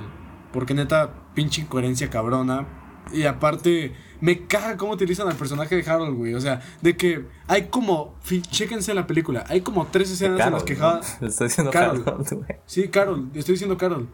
Porque 0.53 0.73
neta, 0.73 1.11
pinche 1.33 1.61
incoherencia 1.61 2.09
cabrona. 2.09 2.65
Y 3.13 3.23
aparte, 3.23 3.93
me 4.21 4.45
caga 4.47 4.77
cómo 4.77 4.93
utilizan 4.93 5.27
al 5.27 5.35
personaje 5.35 5.75
de 5.75 5.89
Harold, 5.89 6.15
güey. 6.17 6.33
O 6.33 6.41
sea, 6.41 6.61
de 6.81 6.97
que 6.97 7.25
hay 7.47 7.67
como. 7.67 8.15
Chéquense 8.23 8.93
la 8.93 9.07
película. 9.07 9.45
Hay 9.47 9.61
como 9.61 9.87
tres 9.87 10.11
escenas 10.11 10.45
en 10.45 10.53
las 10.53 10.63
que 10.63 10.75
Carol, 10.75 11.01
Hal. 11.03 11.11
¿no? 11.19 11.21
Le 11.21 11.27
estoy 11.27 11.47
diciendo 11.47 11.71
Carol. 11.71 12.03
Harold, 12.05 12.33
güey. 12.33 12.59
Sí, 12.65 12.87
Carol, 12.89 13.29
estoy 13.33 13.53
diciendo 13.53 13.77
Carol. 13.77 14.07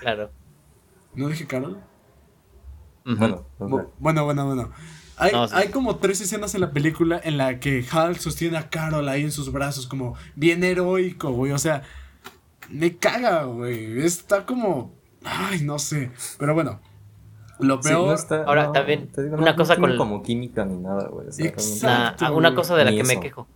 Claro. 0.00 0.30
¿No 1.14 1.28
dije 1.28 1.46
Carol? 1.46 1.78
Bueno, 3.04 3.44
Bueno, 3.98 4.24
bueno, 4.24 4.46
bueno. 4.46 4.70
Hay, 5.16 5.32
No, 5.32 5.46
sí. 5.48 5.54
hay 5.56 5.68
como 5.68 5.96
tres 5.96 6.20
escenas 6.22 6.54
en 6.54 6.62
la 6.62 6.70
película 6.70 7.20
en 7.22 7.36
la 7.36 7.60
que 7.60 7.84
Hal 7.90 8.18
sostiene 8.18 8.56
a 8.56 8.70
Carol 8.70 9.06
ahí 9.08 9.22
en 9.22 9.32
sus 9.32 9.52
brazos, 9.52 9.86
como 9.86 10.14
bien 10.34 10.64
heroico, 10.64 11.30
güey. 11.32 11.52
O 11.52 11.58
sea, 11.58 11.82
me 12.70 12.96
caga, 12.96 13.44
güey. 13.44 14.00
Está 14.00 14.46
como. 14.46 14.94
Ay, 15.24 15.62
no 15.62 15.78
sé. 15.78 16.10
Pero 16.38 16.54
bueno. 16.54 16.80
Lo 17.60 17.82
sí, 17.82 17.88
peor. 17.90 18.08
no 18.08 18.14
está- 18.14 18.44
Ahora, 18.44 18.66
no, 18.66 18.72
también, 18.72 19.10
digo, 19.16 19.36
una 19.36 19.50
no- 19.52 19.56
cosa 19.56 19.76
con 19.76 19.96
como 19.96 20.22
química 20.22 20.64
ni 20.64 20.76
nada, 20.76 21.08
güey. 21.08 21.28
o 21.28 21.32
sea, 21.32 21.44
realmente- 21.44 21.62
Exacto. 21.62 22.34
Una 22.34 22.54
cosa 22.54 22.76
de 22.76 22.84
la 22.84 22.90
que 22.92 23.04
me 23.04 23.20
quejo. 23.20 23.46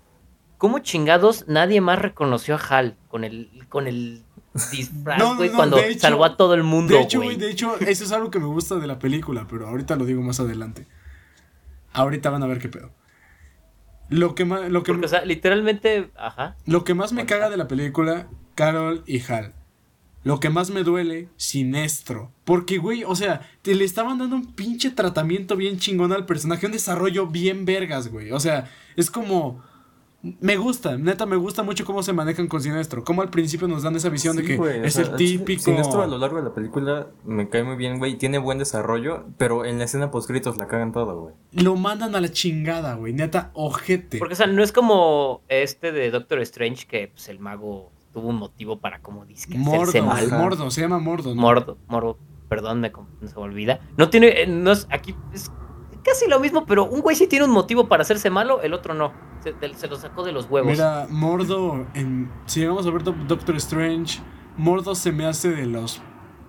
¿Cómo 0.58 0.78
chingados 0.78 1.44
nadie 1.48 1.80
más 1.80 1.98
reconoció 1.98 2.54
a 2.54 2.58
Hal 2.58 2.96
con 3.08 3.24
el, 3.24 3.50
con 3.68 3.86
el 3.86 4.22
disfraz, 4.70 5.20
güey, 5.36 5.50
no, 5.50 5.56
cuando 5.56 5.78
hecho- 5.78 6.00
salvó 6.00 6.24
a 6.24 6.36
todo 6.36 6.54
el 6.54 6.62
mundo, 6.62 6.94
De 6.94 7.00
hecho, 7.00 7.20
güey? 7.20 7.36
de 7.36 7.50
hecho, 7.50 7.76
eso 7.80 8.04
es 8.04 8.12
algo 8.12 8.30
que 8.30 8.38
me 8.38 8.46
gusta 8.46 8.76
de 8.76 8.86
la 8.86 8.98
película, 8.98 9.46
pero 9.50 9.68
ahorita 9.68 9.96
lo 9.96 10.04
digo 10.04 10.22
más 10.22 10.38
adelante. 10.40 10.86
Ahorita 11.92 12.30
van 12.30 12.42
a 12.42 12.46
ver 12.46 12.58
qué 12.60 12.68
pedo. 12.68 12.90
Lo 14.08 14.34
que 14.34 14.44
más, 14.44 14.68
lo 14.70 14.82
que, 14.82 14.92
Porque, 14.92 15.06
o 15.06 15.08
sea, 15.08 15.24
literalmente, 15.24 16.10
ajá. 16.16 16.56
Lo 16.66 16.84
que 16.84 16.94
más 16.94 17.12
me 17.12 17.26
caga 17.26 17.50
de 17.50 17.56
la 17.56 17.68
película, 17.68 18.28
Carol 18.54 19.02
y 19.06 19.20
Hal. 19.30 19.54
Lo 20.24 20.40
que 20.40 20.48
más 20.48 20.70
me 20.70 20.82
duele, 20.82 21.28
Sinestro. 21.36 22.32
Porque, 22.44 22.78
güey, 22.78 23.04
o 23.04 23.14
sea, 23.14 23.46
te 23.60 23.74
le 23.74 23.84
estaban 23.84 24.18
dando 24.18 24.36
un 24.36 24.54
pinche 24.54 24.90
tratamiento 24.90 25.54
bien 25.54 25.78
chingón 25.78 26.12
al 26.12 26.24
personaje, 26.24 26.66
un 26.66 26.72
desarrollo 26.72 27.26
bien 27.26 27.66
vergas, 27.66 28.10
güey. 28.10 28.32
O 28.32 28.40
sea, 28.40 28.70
es 28.96 29.10
como. 29.10 29.62
Me 30.40 30.56
gusta, 30.56 30.96
neta, 30.96 31.26
me 31.26 31.36
gusta 31.36 31.62
mucho 31.62 31.84
cómo 31.84 32.02
se 32.02 32.14
manejan 32.14 32.46
con 32.46 32.62
Sinestro. 32.62 33.04
Como 33.04 33.20
al 33.20 33.28
principio 33.28 33.68
nos 33.68 33.82
dan 33.82 33.94
esa 33.94 34.08
visión 34.08 34.34
de 34.36 34.42
que 34.42 34.58
o 34.58 34.66
es 34.66 34.94
sea, 34.94 35.04
el 35.04 35.16
típico. 35.16 35.60
Sinestro 35.62 36.00
a 36.00 36.06
lo 36.06 36.16
largo 36.16 36.38
de 36.38 36.44
la 36.44 36.54
película 36.54 37.08
me 37.26 37.50
cae 37.50 37.62
muy 37.62 37.76
bien, 37.76 37.98
güey. 37.98 38.16
Tiene 38.16 38.38
buen 38.38 38.56
desarrollo, 38.56 39.26
pero 39.36 39.66
en 39.66 39.76
la 39.76 39.84
escena 39.84 40.10
postcritos 40.10 40.56
la 40.56 40.66
cagan 40.66 40.92
todo, 40.92 41.20
güey. 41.20 41.34
Lo 41.52 41.76
mandan 41.76 42.16
a 42.16 42.22
la 42.22 42.32
chingada, 42.32 42.94
güey. 42.94 43.12
Neta, 43.12 43.50
ojete. 43.52 44.16
Porque, 44.16 44.32
o 44.32 44.36
sea, 44.36 44.46
no 44.46 44.62
es 44.62 44.72
como 44.72 45.42
este 45.48 45.92
de 45.92 46.10
Doctor 46.10 46.40
Strange 46.40 46.86
que 46.86 47.08
pues, 47.08 47.28
el 47.28 47.38
mago 47.38 47.92
tuvo 48.14 48.28
un 48.28 48.36
motivo 48.36 48.78
para 48.80 49.00
como 49.02 49.26
disque 49.26 49.58
hacerse 49.58 50.00
Mordo, 50.00 50.14
mal. 50.14 50.28
Mordo, 50.30 50.70
se 50.70 50.80
llama 50.80 50.98
Mordo, 51.00 51.34
¿no? 51.34 51.40
Mordo, 51.42 51.76
Mordo, 51.88 52.16
perdón, 52.48 52.80
me, 52.80 52.90
com- 52.92 53.08
se 53.26 53.34
me 53.34 53.42
olvida. 53.42 53.80
No 53.98 54.08
tiene, 54.08 54.28
eh, 54.42 54.46
no 54.46 54.72
es, 54.72 54.86
aquí 54.90 55.14
es 55.32 55.50
casi 56.04 56.28
lo 56.28 56.38
mismo, 56.40 56.64
pero 56.64 56.84
un 56.84 57.00
güey 57.00 57.16
sí 57.16 57.26
tiene 57.26 57.44
un 57.44 57.50
motivo 57.50 57.88
para 57.88 58.02
hacerse 58.02 58.30
malo, 58.30 58.62
el 58.62 58.72
otro 58.72 58.94
no. 58.94 59.12
Se, 59.42 59.52
se 59.74 59.88
lo 59.88 59.96
sacó 59.96 60.22
de 60.24 60.32
los 60.32 60.48
huevos. 60.48 60.70
Mira, 60.70 61.06
Mordo, 61.10 61.86
en, 61.94 62.30
si 62.46 62.60
llegamos 62.60 62.86
a 62.86 62.90
ver 62.90 63.02
Do- 63.02 63.14
Doctor 63.26 63.56
Strange, 63.56 64.20
Mordo 64.56 64.94
se 64.94 65.10
me 65.12 65.26
hace 65.26 65.50
de 65.50 65.66
los 65.66 66.00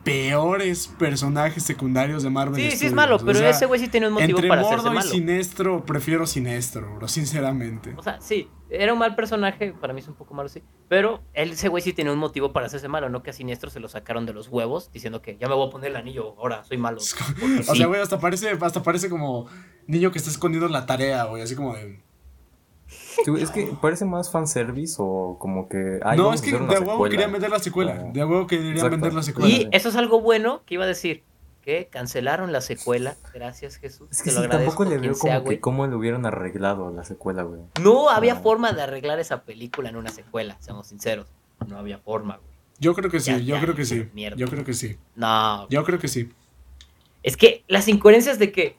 peores 0.05 0.87
personajes 0.87 1.63
secundarios 1.63 2.23
de 2.23 2.29
Marvel. 2.29 2.61
sí, 2.71 2.77
sí 2.77 2.85
es 2.85 2.93
malo, 2.93 3.17
O 3.17 3.19
pero 3.19 3.39
sea, 3.39 3.49
ese 3.49 3.65
güey 3.65 3.79
sí 3.79 3.87
tiene 3.89 4.07
un 4.07 4.13
motivo 4.13 4.37
Entre 4.37 4.47
para 4.47 4.61
hacerse 4.61 4.85
Mordo 4.85 4.91
y 4.91 4.95
malo. 4.95 5.09
Sinestro, 5.09 5.83
prefiero 5.83 6.27
Sinestro, 6.27 6.95
bro, 6.95 7.07
sinceramente. 7.07 7.93
O 7.97 8.03
sea, 8.03 8.21
sí, 8.21 8.47
era 8.69 8.93
un 8.93 8.99
mal 8.99 9.15
personaje, 9.15 9.73
para 9.73 9.93
mí 9.93 10.01
es 10.01 10.07
un 10.07 10.13
poco 10.13 10.35
malo, 10.35 10.47
sí. 10.47 10.61
Pero 10.87 11.23
él, 11.33 11.51
ese 11.51 11.69
güey 11.69 11.81
sí 11.81 11.91
tiene 11.91 12.11
un 12.11 12.19
motivo 12.19 12.53
para 12.53 12.67
hacerse 12.67 12.87
malo, 12.87 13.09
no 13.09 13.23
que 13.23 13.31
a 13.31 13.33
Siniestro 13.33 13.71
se 13.71 13.79
lo 13.79 13.87
sacaron 13.89 14.27
de 14.27 14.33
los 14.33 14.47
huevos, 14.47 14.91
diciendo 14.93 15.23
que 15.23 15.37
ya 15.37 15.47
me 15.49 15.55
voy 15.55 15.67
a 15.67 15.71
poner 15.71 15.89
el 15.89 15.97
anillo, 15.97 16.35
ahora 16.37 16.63
soy 16.63 16.77
malo. 16.77 16.97
O 16.97 17.01
sí. 17.01 17.15
sea, 17.75 17.87
güey, 17.87 17.99
hasta 17.99 18.19
parece, 18.19 18.51
hasta 18.61 18.83
parece 18.83 19.09
como 19.09 19.47
niño 19.87 20.11
que 20.11 20.19
está 20.19 20.29
escondiendo 20.29 20.69
la 20.69 20.85
tarea, 20.85 21.23
güey, 21.25 21.41
así 21.41 21.55
como 21.55 21.73
de... 21.73 22.04
Sí, 23.23 23.31
es 23.39 23.51
que 23.51 23.73
parece 23.81 24.05
más 24.05 24.31
fanservice 24.31 24.95
o 24.99 25.37
como 25.39 25.69
que. 25.69 25.99
ay, 26.03 26.17
no, 26.17 26.33
es 26.33 26.41
que 26.41 26.51
de 26.51 26.57
huevo 26.79 27.03
querían 27.05 27.31
vender 27.31 27.49
la 27.49 27.59
secuela, 27.59 27.97
Ah. 28.01 28.11
de 28.11 28.23
huevo 28.25 28.47
querían 28.47 28.71
Exacto. 28.73 28.91
vender 28.91 29.13
la 29.13 29.23
secuela. 29.23 29.49
Y 29.49 29.67
eso 29.71 29.89
es 29.89 29.95
algo 29.95 30.19
bueno 30.21 30.61
que 30.65 30.73
iba 30.75 30.83
a 30.83 30.87
decir. 30.87 31.23
Que 31.61 31.87
cancelaron 31.87 32.51
la 32.51 32.61
secuela. 32.61 33.15
Gracias, 33.33 33.77
Jesús. 33.77 34.07
Es 34.11 34.19
te 34.19 34.25
que 34.25 34.29
lo 34.31 34.37
sí, 34.41 34.43
agradezco, 34.43 34.83
tampoco 34.83 34.89
le 34.91 34.97
veo 34.99 35.15
sea, 35.15 35.39
como 35.39 35.49
que 35.49 35.59
cómo 35.59 35.87
le 35.87 35.95
hubieran 35.95 36.23
arreglado 36.27 36.91
la 36.91 37.03
secuela, 37.03 37.41
güey. 37.41 37.59
No 37.81 38.09
había 38.11 38.33
Ah. 38.33 38.39
forma 38.43 38.71
de 38.71 38.83
arreglar 38.83 39.17
esa 39.19 39.41
película 39.41 39.89
en 39.89 39.95
una 39.95 40.11
secuela, 40.11 40.57
seamos 40.59 40.85
sinceros. 40.85 41.25
No 41.67 41.79
había 41.79 41.97
forma, 41.97 42.37
güey. 42.37 42.49
Yo 42.77 42.93
creo 42.93 43.09
que 43.09 43.19
sí, 43.19 43.31
Ya, 43.31 43.37
yo 43.39 43.55
ya, 43.55 43.61
creo 43.61 43.73
que 43.73 43.83
sí, 43.85 44.07
mierda. 44.13 44.37
yo 44.37 44.47
creo 44.47 44.63
que 44.63 44.73
sí, 44.73 44.97
No. 45.15 45.67
yo 45.69 45.83
creo 45.83 45.97
que 45.97 46.07
sí. 46.07 46.29
Es 47.23 47.35
que 47.35 47.63
las 47.67 47.87
incoherencias 47.87 48.37
de 48.37 48.51
que. 48.51 48.77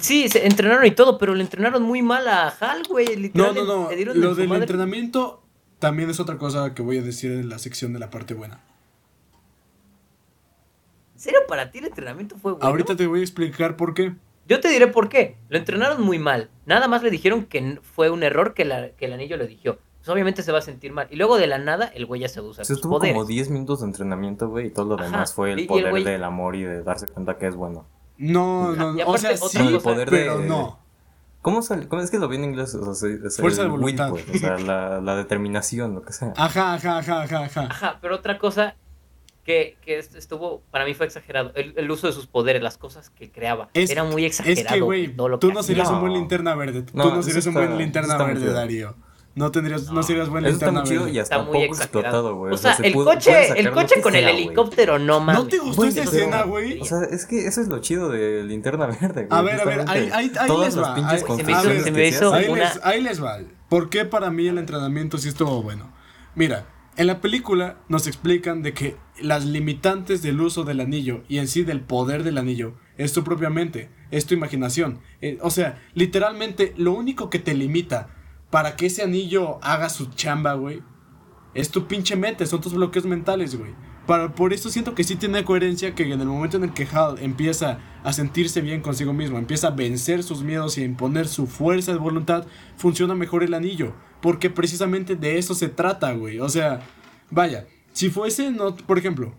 Sí, 0.00 0.28
se 0.28 0.46
entrenaron 0.46 0.84
y 0.86 0.90
todo, 0.92 1.18
pero 1.18 1.34
le 1.34 1.42
entrenaron 1.42 1.82
muy 1.82 2.02
mal 2.02 2.26
a 2.28 2.48
Hal, 2.48 2.82
güey. 2.88 3.06
No, 3.06 3.20
Literal, 3.52 3.54
no, 3.54 3.64
no. 3.64 3.90
le 3.90 4.04
Lo 4.14 4.34
del 4.34 4.48
madre. 4.48 4.62
entrenamiento 4.62 5.42
también 5.78 6.10
es 6.10 6.20
otra 6.20 6.38
cosa 6.38 6.74
que 6.74 6.82
voy 6.82 6.98
a 6.98 7.02
decir 7.02 7.32
en 7.32 7.48
la 7.48 7.58
sección 7.58 7.92
de 7.92 7.98
la 7.98 8.10
parte 8.10 8.34
buena. 8.34 8.60
¿En 11.14 11.20
serio 11.20 11.40
para 11.48 11.70
ti 11.70 11.78
el 11.78 11.86
entrenamiento 11.86 12.36
fue 12.36 12.52
bueno? 12.52 12.66
Ahorita 12.66 12.96
te 12.96 13.06
voy 13.06 13.20
a 13.20 13.22
explicar 13.22 13.76
por 13.76 13.94
qué. 13.94 14.14
Yo 14.48 14.60
te 14.60 14.68
diré 14.68 14.88
por 14.88 15.08
qué. 15.08 15.36
Lo 15.48 15.58
entrenaron 15.58 16.02
muy 16.02 16.18
mal. 16.18 16.50
Nada 16.66 16.88
más 16.88 17.02
le 17.02 17.10
dijeron 17.10 17.44
que 17.44 17.78
fue 17.82 18.10
un 18.10 18.22
error 18.24 18.54
que, 18.54 18.64
la- 18.64 18.90
que 18.90 19.04
el 19.06 19.12
anillo 19.12 19.36
le 19.36 19.46
dijo. 19.46 19.76
Pues 19.98 20.08
obviamente 20.08 20.42
se 20.42 20.50
va 20.50 20.58
a 20.58 20.62
sentir 20.62 20.92
mal. 20.92 21.06
Y 21.12 21.16
luego 21.16 21.38
de 21.38 21.46
la 21.46 21.58
nada, 21.58 21.86
el 21.94 22.06
güey 22.06 22.22
ya 22.22 22.28
se 22.28 22.40
usa 22.40 22.64
Se 22.64 22.74
tuvo 22.76 22.98
como 22.98 23.24
10 23.24 23.50
minutos 23.50 23.80
de 23.80 23.86
entrenamiento, 23.86 24.48
güey, 24.48 24.66
y 24.66 24.70
todo 24.70 24.86
lo 24.86 24.94
Ajá, 24.96 25.04
demás 25.04 25.32
fue 25.32 25.50
y- 25.52 25.58
y 25.58 25.60
el 25.62 25.66
poder 25.68 25.92
güey- 25.92 26.02
del 26.04 26.24
amor 26.24 26.56
y 26.56 26.62
de 26.64 26.82
darse 26.82 27.06
cuenta 27.06 27.38
que 27.38 27.46
es 27.46 27.54
bueno. 27.54 27.86
No, 28.22 28.72
no, 28.74 28.92
no. 28.94 29.06
O 29.06 29.18
sea, 29.18 29.32
otra 29.40 29.48
sí, 29.62 29.66
el 29.74 29.80
poder 29.80 30.08
pero 30.08 30.38
de- 30.38 30.46
no. 30.48 30.78
¿Cómo, 31.42 31.60
sal- 31.60 31.88
cómo 31.88 32.00
es 32.02 32.10
que 32.10 32.18
lo 32.20 32.28
vi 32.28 32.36
en 32.36 32.44
inglés? 32.44 32.72
O 32.76 32.94
sea, 32.94 33.10
es 33.10 33.36
Fuerza 33.38 33.62
el 33.62 33.68
de 33.68 33.72
will, 33.74 33.80
voluntad. 33.96 34.10
pues, 34.10 34.24
o 34.32 34.38
sea, 34.38 34.58
la, 34.58 35.00
la 35.00 35.16
determinación, 35.16 35.92
lo 35.94 36.02
que 36.02 36.12
sea. 36.12 36.32
Ajá, 36.36 36.74
ajá, 36.74 36.98
ajá, 36.98 37.22
ajá, 37.22 37.44
ajá. 37.44 37.62
Ajá, 37.68 37.98
pero 38.00 38.14
otra 38.14 38.38
cosa 38.38 38.76
que, 39.44 39.76
que 39.84 39.98
est- 39.98 40.14
estuvo, 40.14 40.62
para 40.70 40.84
mí 40.84 40.94
fue 40.94 41.06
exagerado. 41.06 41.50
El, 41.56 41.74
el 41.76 41.90
uso 41.90 42.06
de 42.06 42.12
sus 42.12 42.28
poderes, 42.28 42.62
las 42.62 42.78
cosas 42.78 43.10
que 43.10 43.32
creaba. 43.32 43.70
Es- 43.74 43.90
Era 43.90 44.04
muy 44.04 44.24
Es 44.24 44.38
exagerado. 44.38 44.76
que, 44.76 44.80
güey, 44.82 45.16
tú 45.40 45.52
no 45.52 45.64
serías 45.64 45.88
un 45.88 45.94
No. 45.96 46.00
buen 46.02 46.12
linterna 46.12 46.54
verde. 46.54 46.84
No, 46.94 47.08
tú 47.08 47.14
no 47.16 47.22
serías 47.24 47.44
un 47.46 47.54
está- 47.54 47.66
buen 47.66 47.76
linterna 47.78 48.16
verde. 48.18 48.52
Darío. 48.52 48.94
No 49.34 49.50
tendrías, 49.50 49.84
no, 49.86 49.94
No. 49.94 50.02
serías 50.02 50.28
buen 50.28 50.44
Eso 50.44 50.54
está 50.54 50.70
muy 50.72 50.82
chido 50.82 51.08
y 51.08 51.18
hasta 51.18 51.36
Está 51.36 51.38
muy 51.50 51.52
poco 51.52 51.64
exagerado. 51.74 52.00
explotado, 52.00 52.36
güey. 52.36 52.52
O 52.52 52.56
sea, 52.58 52.74
se 52.74 52.86
el 52.86 52.92
pudo- 52.92 53.04
coche, 53.14 53.58
el 53.58 53.64
lo 53.64 53.72
coche 53.72 54.00
con 54.02 54.14
el 54.14 54.24
sea, 54.24 54.30
helicóptero, 54.30 54.98
no 54.98 55.20
mames. 55.20 55.42
¿No 55.42 55.48
te 55.48 55.58
gustó 55.58 55.84
esa 55.84 56.02
escena, 56.02 56.42
güey? 56.42 56.80
O 56.80 56.84
sea, 56.84 56.98
es 57.10 57.24
que 57.24 57.46
eso 57.46 57.60
es 57.62 57.68
lo 57.68 57.78
chido 57.78 58.10
de 58.10 58.44
Linterna 58.44 58.86
Verde, 58.86 59.26
güey. 59.26 59.28
A 59.30 59.40
ver, 59.42 59.60
a 59.60 59.64
ver, 59.64 59.84
ahí, 59.88 60.10
ahí, 60.12 60.32
ahí 60.38 60.46
Todas 60.46 60.74
les 60.74 60.84
va. 60.84 60.94
pinches 60.94 61.12
ahí- 61.12 61.18
se 61.18 61.24
me 61.24 61.24
hizo- 61.24 61.26
construcciones 61.28 61.82
se 61.84 61.90
me 61.92 61.96
que 61.98 62.08
hizo- 62.08 62.34
Ahí, 62.34 62.48
una- 62.50 62.62
les, 62.64 62.80
ahí 62.84 63.00
les 63.00 63.24
va. 63.24 63.38
¿Por 63.70 63.88
qué 63.88 64.04
para 64.04 64.30
mí 64.30 64.46
el 64.48 64.58
entrenamiento 64.58 65.16
sí 65.16 65.28
estuvo 65.30 65.62
bueno? 65.62 65.90
Mira, 66.34 66.66
en 66.98 67.06
la 67.06 67.22
película 67.22 67.78
nos 67.88 68.06
explican 68.06 68.62
de 68.62 68.74
que 68.74 68.96
las 69.20 69.46
limitantes 69.46 70.20
del 70.20 70.38
uso 70.42 70.64
del 70.64 70.80
anillo 70.80 71.22
y 71.26 71.38
en 71.38 71.48
sí 71.48 71.62
del 71.62 71.80
poder 71.80 72.22
del 72.22 72.36
anillo 72.36 72.74
es 72.98 73.14
tu 73.14 73.24
propia 73.24 73.48
mente, 73.48 73.88
es 74.10 74.26
tu 74.26 74.34
imaginación. 74.34 75.00
Eh, 75.22 75.38
o 75.40 75.48
sea, 75.48 75.80
literalmente 75.94 76.74
lo 76.76 76.92
único 76.92 77.30
que 77.30 77.38
te 77.38 77.54
limita 77.54 78.10
para 78.52 78.76
que 78.76 78.84
ese 78.84 79.02
anillo 79.02 79.58
haga 79.62 79.88
su 79.88 80.10
chamba, 80.10 80.52
güey, 80.52 80.82
es 81.54 81.70
tu 81.70 81.86
pinche 81.86 82.16
mente, 82.16 82.44
son 82.44 82.60
tus 82.60 82.74
bloqueos 82.74 83.06
mentales, 83.06 83.56
güey. 83.56 83.70
para, 84.06 84.34
por 84.34 84.52
eso 84.52 84.68
siento 84.68 84.94
que 84.94 85.04
sí 85.04 85.16
tiene 85.16 85.42
coherencia 85.42 85.94
que 85.94 86.02
en 86.02 86.20
el 86.20 86.26
momento 86.26 86.58
en 86.58 86.64
el 86.64 86.74
que 86.74 86.86
Hal 86.92 87.16
empieza 87.22 87.78
a 88.04 88.12
sentirse 88.12 88.60
bien 88.60 88.82
consigo 88.82 89.14
mismo, 89.14 89.38
empieza 89.38 89.68
a 89.68 89.70
vencer 89.70 90.22
sus 90.22 90.42
miedos 90.42 90.76
y 90.76 90.82
a 90.82 90.84
imponer 90.84 91.28
su 91.28 91.46
fuerza 91.46 91.92
de 91.92 91.98
voluntad, 91.98 92.44
funciona 92.76 93.14
mejor 93.14 93.42
el 93.42 93.54
anillo. 93.54 93.94
Porque 94.20 94.50
precisamente 94.50 95.16
de 95.16 95.38
eso 95.38 95.54
se 95.54 95.70
trata, 95.70 96.12
güey. 96.12 96.38
O 96.38 96.50
sea, 96.50 96.80
vaya, 97.30 97.66
si 97.94 98.10
fuese, 98.10 98.50
no, 98.50 98.76
por 98.76 98.98
ejemplo, 98.98 99.32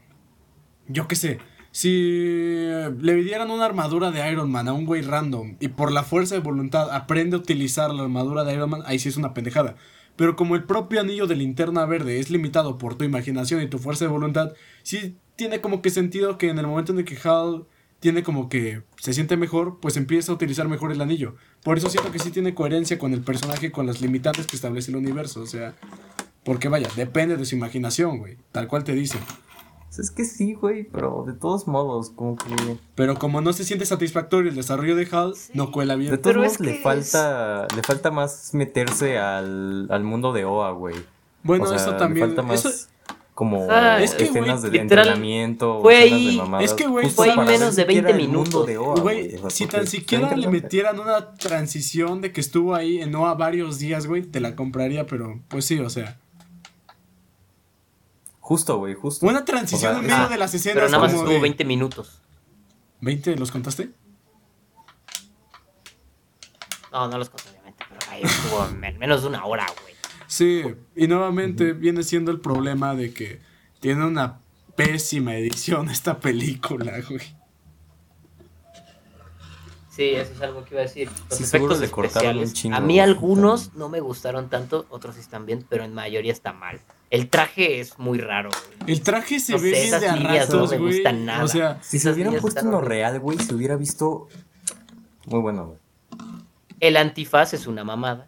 yo 0.88 1.08
qué 1.08 1.16
sé, 1.16 1.40
si 1.74 2.70
le 3.02 3.16
dieran 3.16 3.50
una 3.50 3.66
armadura 3.66 4.12
de 4.12 4.32
Iron 4.32 4.52
Man 4.52 4.68
a 4.68 4.74
un 4.74 4.86
güey 4.86 5.02
random 5.02 5.56
y 5.60 5.70
por 5.70 5.92
la 5.92 6.04
fuerza 6.04 6.36
de 6.36 6.42
voluntad 6.42 6.92
aprende 6.92 7.36
a 7.36 7.40
utilizar 7.40 7.92
la 7.92 8.04
armadura 8.04 8.44
de 8.44 8.54
Iron 8.54 8.70
Man, 8.70 8.84
ahí 8.86 9.00
sí 9.00 9.10
es 9.10 9.18
una 9.18 9.34
pendejada. 9.34 9.76
Pero 10.16 10.36
como 10.36 10.56
el 10.56 10.66
propio 10.66 11.02
anillo 11.02 11.26
de 11.26 11.36
linterna 11.36 11.84
verde 11.86 12.20
es 12.20 12.30
limitado 12.30 12.78
por 12.78 12.94
tu 12.94 13.06
imaginación 13.06 13.60
y 13.60 13.68
tu 13.68 13.80
fuerza 13.80 14.06
de 14.06 14.12
voluntad, 14.12 14.54
sí 14.84 15.18
tiene 15.36 15.62
como 15.62 15.82
que 15.82 15.90
sentido 15.90 16.38
que 16.38 16.50
en 16.50 16.60
el 16.60 16.68
momento 16.68 16.92
en 16.92 17.00
el 17.00 17.06
que 17.06 17.18
Hal 17.28 17.66
tiene 18.00 18.22
como 18.22 18.50
que 18.50 18.84
se 18.98 19.14
siente 19.14 19.36
mejor, 19.36 19.80
pues 19.80 19.98
empieza 19.98 20.32
a 20.32 20.36
utilizar 20.36 20.68
mejor 20.68 20.92
el 20.92 21.02
anillo. 21.02 21.38
Por 21.64 21.80
eso 21.80 21.90
siento 21.90 22.12
que 22.12 22.20
sí 22.20 22.30
tiene 22.30 22.54
coherencia 22.54 23.00
con 23.00 23.14
el 23.14 23.22
personaje, 23.22 23.72
con 23.72 23.88
las 23.88 24.00
limitantes 24.00 24.46
que 24.46 24.56
establece 24.56 24.92
el 24.92 24.98
universo. 24.98 25.42
O 25.42 25.48
sea, 25.48 25.74
porque 26.44 26.70
vaya, 26.70 26.88
depende 26.96 27.36
de 27.36 27.46
su 27.46 27.56
imaginación, 27.56 28.20
güey. 28.20 28.38
Tal 28.52 28.68
cual 28.68 28.84
te 28.84 28.94
dice. 28.94 29.18
Es 30.00 30.12
que 30.12 30.26
sí, 30.26 30.54
güey, 30.54 30.86
pero 30.86 31.24
de 31.26 31.34
todos 31.34 31.68
modos, 31.68 32.10
como 32.10 32.36
que. 32.36 32.78
Pero 32.96 33.16
como 33.16 33.42
no 33.42 33.54
se 33.54 33.64
siente 33.64 33.86
satisfactorio 33.86 34.50
el 34.50 34.56
desarrollo 34.56 34.96
de 34.96 35.08
Hal, 35.12 35.34
no 35.54 35.72
cuela 35.72 35.96
bien. 35.96 36.12
De 36.12 36.18
todos 36.18 36.38
modos, 36.38 36.60
le 36.60 36.82
falta, 36.82 37.68
le 37.76 37.84
falta 37.84 38.12
más 38.12 38.54
meterse 38.54 39.18
al, 39.20 39.88
al 39.90 40.04
mundo 40.04 40.34
de 40.34 40.46
OA, 40.46 40.72
güey. 40.72 40.96
Bueno, 41.44 41.74
eso 41.74 41.96
también. 41.96 42.30
Le 42.30 42.36
falta 42.36 42.42
más 42.42 42.90
como 43.34 43.72
es 43.72 44.14
que, 44.14 44.26
escenas 44.26 44.62
de 44.62 44.78
entrenamiento, 44.78 45.82
fue 45.82 45.96
ahí, 45.96 46.32
de 46.32 46.38
mamadas. 46.38 46.66
Es 46.66 46.74
que, 46.74 46.86
güey, 46.86 47.10
fue 47.10 47.32
ahí 47.32 47.38
menos 47.38 47.76
de 47.76 47.86
20 47.86 48.14
minutos. 48.14 48.68
De 48.68 48.78
OA, 48.78 49.00
güey, 49.00 49.40
si 49.50 49.66
tan 49.66 49.88
siquiera 49.88 50.36
le 50.36 50.48
metieran 50.48 51.00
una 51.00 51.34
transición 51.36 52.22
de 52.22 52.32
que 52.32 52.42
estuvo 52.42 52.76
ahí 52.76 53.02
en 53.02 53.16
OA 53.16 53.34
varios 53.34 53.80
días, 53.80 54.06
güey, 54.06 54.22
te 54.22 54.40
la 54.40 54.56
compraría, 54.56 55.08
pero 55.08 55.40
pues 55.48 55.66
sí, 55.66 55.80
o 55.80 55.90
sea. 55.90 56.20
Justo, 58.46 58.78
güey, 58.78 58.94
justo. 58.94 59.26
Buena 59.26 59.46
transición 59.46 59.92
O 59.92 59.94
sea, 59.96 60.02
en 60.02 60.08
medio 60.08 60.26
ah, 60.26 60.28
de 60.28 60.38
las 60.38 60.54
escenas. 60.54 60.76
Pero 60.76 60.90
nada 60.90 61.02
más 61.04 61.14
estuvo 61.14 61.30
de- 61.30 61.40
20 61.40 61.64
minutos. 61.64 62.22
¿20 63.02 63.38
los 63.38 63.52
contaste? 63.52 63.92
No, 66.92 67.08
no 67.08 67.18
los 67.18 67.30
conté, 67.30 67.50
obviamente, 67.52 67.86
pero 67.88 68.00
ahí 68.12 68.22
estuvo 68.24 68.68
men- 68.78 68.98
menos 69.00 69.22
de 69.22 69.30
una 69.30 69.46
hora, 69.46 69.66
güey. 69.82 69.94
Sí, 70.28 70.62
y 70.96 71.08
nuevamente 71.08 71.72
viene 71.74 72.04
siendo 72.04 72.32
el 72.32 72.40
problema 72.42 72.96
de 72.96 73.14
que 73.14 73.40
tiene 73.80 74.06
una 74.06 74.40
pésima 74.76 75.36
edición 75.36 75.90
esta 75.90 76.20
película, 76.20 77.00
güey. 77.10 77.36
Sí, 79.96 80.06
eso 80.16 80.32
es 80.34 80.42
algo 80.42 80.64
que 80.66 80.74
iba 80.74 80.82
a 80.82 80.86
decir. 80.86 81.08
Los 81.30 81.38
Sí, 81.38 81.46
seguro 81.46 81.74
efectos 81.74 81.88
le 81.88 81.92
cortaron 81.92 82.38
un 82.38 82.44
especiales. 82.44 82.54
chingo, 82.54 82.76
a 82.78 82.80
mí 82.80 83.00
algunos 83.00 83.66
también. 83.66 83.80
no 83.80 83.90
me 83.90 84.00
gustaron 84.00 84.50
tanto, 84.50 84.86
otros 84.90 85.14
sí 85.16 85.22
están 85.22 85.46
bien, 85.46 85.64
pero 85.70 85.84
en 85.84 85.94
mayoría 85.94 86.32
está 86.32 86.52
mal. 86.52 86.80
El 87.12 87.30
traje 87.30 87.80
es 87.80 88.00
muy 88.00 88.18
raro, 88.18 88.50
güey. 88.80 88.92
El 88.92 89.04
traje 89.04 89.40
se 89.40 89.52
No 89.54 89.60
ve 89.60 89.70
sé, 89.70 89.76
bien 89.76 89.86
esas 89.88 90.02
de 90.02 90.12
líneas 90.14 90.50
no 90.50 90.66
me 90.68 90.78
güey. 90.80 90.96
gustan 90.96 91.26
nada. 91.26 91.44
O 91.44 91.48
sea, 91.48 91.80
Si 91.84 92.00
se 92.00 92.12
líneas 92.16 92.42
puesto 92.42 92.62
en 92.62 92.72
lo 92.72 92.82
real, 92.82 93.20
güey, 93.20 93.38
se 93.38 93.54
hubiera 93.54 93.76
visto 93.76 94.28
muy 95.28 95.40
bueno, 95.42 95.68
güey. 95.68 95.80
El 96.80 96.98
antifaz 96.98 97.54
es 97.54 97.68
una 97.68 97.84
mamada. 97.84 98.26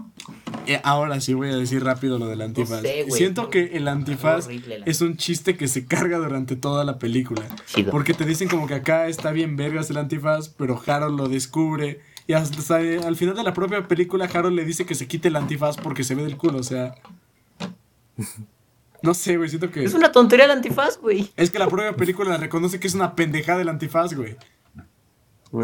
Eh, 0.68 0.82
ahora 0.84 1.20
sí 1.22 1.34
voy 1.34 1.50
a 1.50 1.56
decir 1.56 1.84
rápido 1.84 2.18
lo 2.20 2.28
del 2.28 2.42
antifaz. 2.42 2.82
sé, 2.82 3.06
Siento 3.12 3.50
que 3.50 3.78
el 3.78 3.88
antifaz 3.88 4.46
horrible 4.46 4.80
la- 4.80 4.86
es 4.86 5.02
un 5.02 5.18
chiste 5.18 5.56
que 5.58 5.68
se 5.68 5.86
carga 5.86 6.18
durante 6.18 6.56
toda 6.56 6.84
la 6.84 7.00
película. 7.00 7.44
Chido. 7.66 7.92
Porque 7.92 8.14
te 8.14 8.26
dicen 8.26 8.48
como 8.50 8.68
que 8.68 8.76
acá 8.76 9.08
está 9.08 9.32
bien 9.32 9.56
vergas 9.56 9.90
el 9.90 9.98
antifaz, 9.98 10.50
pero 10.50 10.82
Harold 10.86 11.18
lo 11.20 11.28
descubre. 11.28 12.00
Y 12.28 12.34
hasta 12.34 12.82
eh, 12.82 13.00
al 13.06 13.16
final 13.16 13.36
de 13.36 13.44
la 13.44 13.54
propia 13.54 13.88
película, 13.88 14.26
Harold 14.34 14.56
le 14.56 14.66
dice 14.66 14.86
que 14.86 14.96
se 14.96 15.08
quite 15.08 15.28
el 15.28 15.36
antifaz 15.36 15.78
porque 15.78 16.04
se 16.04 16.16
ve 16.16 16.24
del 16.24 16.38
culo, 16.38 16.58
o 16.60 16.64
sea. 16.64 16.96
No 19.02 19.14
sé, 19.14 19.38
güey, 19.38 19.50
siento 19.50 19.70
que. 19.70 19.84
Es 19.84 19.94
una 19.94 20.12
tontería 20.12 20.46
el 20.46 20.52
antifaz, 20.52 20.98
güey. 21.00 21.30
Es 21.36 21.52
que 21.52 21.60
la 21.60 21.68
propia 21.68 21.96
película 21.96 22.38
reconoce 22.38 22.80
que 22.80 22.88
es 22.88 22.96
una 22.96 23.16
pendejada 23.16 23.62
el 23.62 23.70
antifaz, 23.70 24.14
güey. 24.14 24.36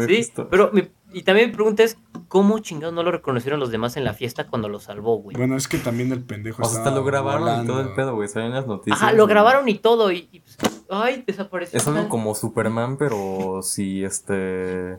Sí, 0.06 0.32
pero 0.50 0.70
mi- 0.72 0.88
y 1.12 1.22
también 1.22 1.50
mi 1.50 1.54
pregunta 1.54 1.82
es, 1.82 1.98
¿cómo 2.28 2.58
chingados 2.60 2.94
no 2.94 3.02
lo 3.02 3.10
reconocieron 3.10 3.60
los 3.60 3.70
demás 3.70 3.96
en 3.96 4.04
la 4.04 4.14
fiesta 4.14 4.46
cuando 4.46 4.68
lo 4.68 4.80
salvó, 4.80 5.16
güey? 5.16 5.36
Bueno, 5.36 5.56
es 5.56 5.68
que 5.68 5.78
también 5.78 6.12
el 6.12 6.22
pendejo 6.22 6.62
O 6.62 6.64
sea, 6.64 6.78
hasta 6.78 6.90
estaba 6.90 6.96
lo 6.96 7.04
grabaron 7.04 7.64
y 7.64 7.66
todo 7.66 7.80
el 7.80 7.94
pedo, 7.94 8.14
güey. 8.14 8.28
Salen 8.28 8.52
las 8.52 8.66
noticias. 8.66 9.02
Ajá, 9.02 9.12
lo 9.12 9.26
grabaron 9.26 9.68
y 9.68 9.74
todo 9.74 10.10
y, 10.10 10.28
y, 10.32 10.40
pues, 10.40 10.58
ay, 10.90 11.24
desapareció. 11.26 11.78
Es 11.78 11.86
algo 11.86 12.08
como 12.08 12.34
Superman, 12.34 12.96
pero 12.96 13.60
si 13.62 14.04
este. 14.04 14.98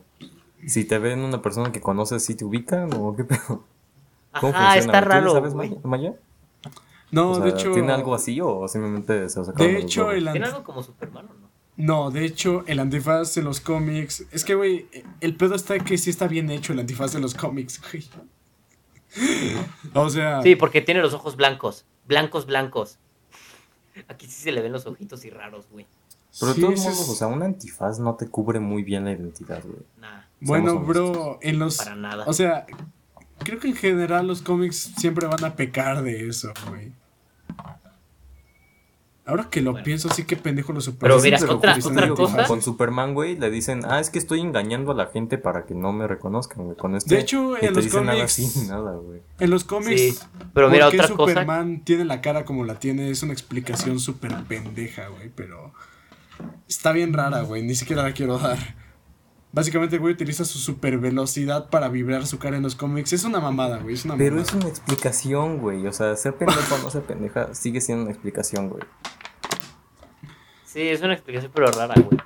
Si 0.65 0.85
te 0.85 0.97
ven 0.97 1.19
una 1.19 1.41
persona 1.41 1.71
que 1.71 1.81
conoces, 1.81 2.23
si 2.23 2.35
te 2.35 2.45
ubican 2.45 2.89
o 2.95 3.15
qué 3.15 3.25
pedo. 3.25 3.63
¿Cómo 4.39 4.53
Ajá, 4.53 4.73
funciona, 4.73 4.75
está 4.77 5.01
raro, 5.01 5.33
¿Sabes 5.33 5.53
güey. 5.53 5.69
Maya? 5.69 5.81
Maya? 5.83 6.13
No, 7.11 7.31
O 7.31 7.35
sea, 7.35 7.43
de 7.43 7.49
hecho. 7.51 7.71
¿Tiene 7.73 7.91
algo 7.91 8.15
así 8.15 8.39
o 8.41 8.67
simplemente 8.67 9.29
se 9.29 9.39
lo 9.39 9.45
sacaron 9.45 9.73
De 9.73 9.79
hecho, 9.79 10.11
el 10.11 10.31
¿Tiene 10.31 10.47
algo 10.47 10.63
como 10.63 10.81
Superman 10.81 11.27
o 11.29 11.33
no? 11.33 11.42
No, 11.75 12.11
de 12.11 12.23
hecho, 12.25 12.63
el 12.67 12.79
antifaz 12.79 13.35
en 13.37 13.45
los 13.45 13.59
cómics. 13.59 14.25
Es 14.31 14.45
que, 14.45 14.53
güey, 14.55 14.87
el 15.21 15.35
pedo 15.35 15.55
está 15.55 15.79
que 15.79 15.97
sí 15.97 16.09
está 16.11 16.27
bien 16.27 16.51
hecho 16.51 16.73
el 16.73 16.79
antifaz 16.79 17.15
en 17.15 17.21
los 17.21 17.33
cómics, 17.33 17.81
güey. 17.91 18.03
O 19.93 20.09
sea. 20.09 20.41
Sí, 20.41 20.55
porque 20.55 20.81
tiene 20.81 21.01
los 21.01 21.13
ojos 21.13 21.35
blancos. 21.35 21.85
Blancos, 22.07 22.45
blancos. 22.45 22.97
Aquí 24.07 24.25
sí 24.25 24.41
se 24.43 24.51
le 24.51 24.61
ven 24.61 24.71
los 24.71 24.85
ojitos 24.85 25.23
y 25.25 25.29
raros, 25.29 25.67
güey. 25.71 25.85
Pero 26.39 26.47
de 26.49 26.55
sí, 26.55 26.61
todos 26.61 26.79
modos, 26.79 26.99
es- 26.99 27.09
o 27.09 27.15
sea, 27.15 27.27
un 27.27 27.43
antifaz 27.43 27.99
no 27.99 28.15
te 28.15 28.27
cubre 28.27 28.59
muy 28.59 28.81
bien 28.83 29.05
la 29.05 29.11
identidad, 29.11 29.61
güey. 29.63 29.77
Nah, 29.99 30.21
Bueno, 30.41 30.79
bro, 30.79 31.37
en 31.41 31.59
los. 31.59 31.77
para 31.77 31.95
nada. 31.95 32.23
O 32.27 32.33
sea, 32.33 32.65
creo 33.39 33.59
que 33.59 33.67
en 33.67 33.75
general 33.75 34.25
los 34.27 34.41
cómics 34.41 34.93
siempre 34.97 35.27
van 35.27 35.43
a 35.45 35.55
pecar 35.55 36.01
de 36.01 36.27
eso, 36.27 36.51
güey. 36.69 36.91
Ahora 39.25 39.49
que 39.49 39.61
lo 39.61 39.71
Bueno. 39.71 39.85
pienso, 39.85 40.09
sí 40.09 40.25
que 40.25 40.35
pendejo 40.35 40.73
los 40.73 40.89
Pero 40.89 41.17
mira, 41.21 41.37
siempre 41.37 41.55
otra- 41.55 41.77
otra 41.81 42.09
cosa-. 42.09 42.43
Con 42.45 42.61
Superman, 42.61 43.13
güey, 43.13 43.37
le 43.37 43.49
dicen, 43.49 43.83
ah, 43.85 44.01
es 44.01 44.09
que 44.09 44.19
estoy 44.19 44.41
engañando 44.41 44.91
a 44.91 44.95
la 44.95 45.05
gente 45.07 45.37
para 45.37 45.65
que 45.65 45.73
no 45.73 45.93
me 45.93 46.07
reconozcan, 46.07 46.65
güey. 46.65 46.75
Con 46.75 46.93
este. 46.95 47.15
De 47.15 47.21
hecho, 47.21 47.55
en 47.57 47.73
los 47.73 47.85
dicen 47.85 48.05
nada 48.05 48.17
cómics- 48.17 48.25
así, 48.39 48.51
ni 48.59 48.67
nada, 48.67 48.91
güey. 48.95 49.21
En 49.39 49.49
los 49.49 49.63
cómics. 49.63 50.01
Sí, 50.01 50.19
pero 50.53 50.69
mira, 50.69 50.87
¿por 50.87 50.91
qué 50.91 51.01
otra 51.01 51.15
cosa- 51.15 51.31
Superman 51.31 51.83
tiene 51.85 52.03
la 52.03 52.19
cara 52.19 52.43
como 52.43 52.65
la 52.65 52.75
tiene? 52.79 53.09
Es 53.09 53.23
una 53.23 53.31
explicación 53.31 53.99
súper 53.99 54.35
pendeja, 54.43 55.07
güey, 55.07 55.29
pero. 55.33 55.73
Está 56.67 56.91
bien 56.91 57.13
rara, 57.13 57.41
güey. 57.43 57.61
Ni 57.63 57.75
siquiera 57.75 58.03
la 58.03 58.11
quiero 58.13 58.37
dar. 58.39 58.57
Básicamente, 59.53 59.99
güey, 59.99 60.15
utiliza 60.15 60.43
su 60.45 60.57
super 60.57 60.97
velocidad 60.97 61.69
para 61.69 61.87
vibrar 61.87 62.25
su 62.25 62.39
cara 62.39 62.57
en 62.57 62.63
los 62.63 62.75
cómics. 62.75 63.13
Es 63.13 63.23
una 63.23 63.39
mamada, 63.39 63.77
güey. 63.77 63.93
Es 63.93 64.03
una 64.03 64.17
Pero 64.17 64.31
mamada. 64.37 64.47
es 64.49 64.53
una 64.55 64.67
explicación, 64.67 65.59
güey. 65.59 65.85
O 65.85 65.93
sea, 65.93 66.15
ser 66.15 66.35
pendejo 66.35 66.73
o 66.73 66.77
no 66.79 66.89
ser 66.89 67.03
pendeja 67.03 67.53
sigue 67.53 67.79
siendo 67.79 68.03
una 68.05 68.11
explicación, 68.11 68.69
güey. 68.69 68.81
Sí, 70.65 70.81
es 70.81 71.03
una 71.03 71.13
explicación 71.13 71.51
pero 71.53 71.67
rara, 71.67 71.93
güey. 71.93 72.19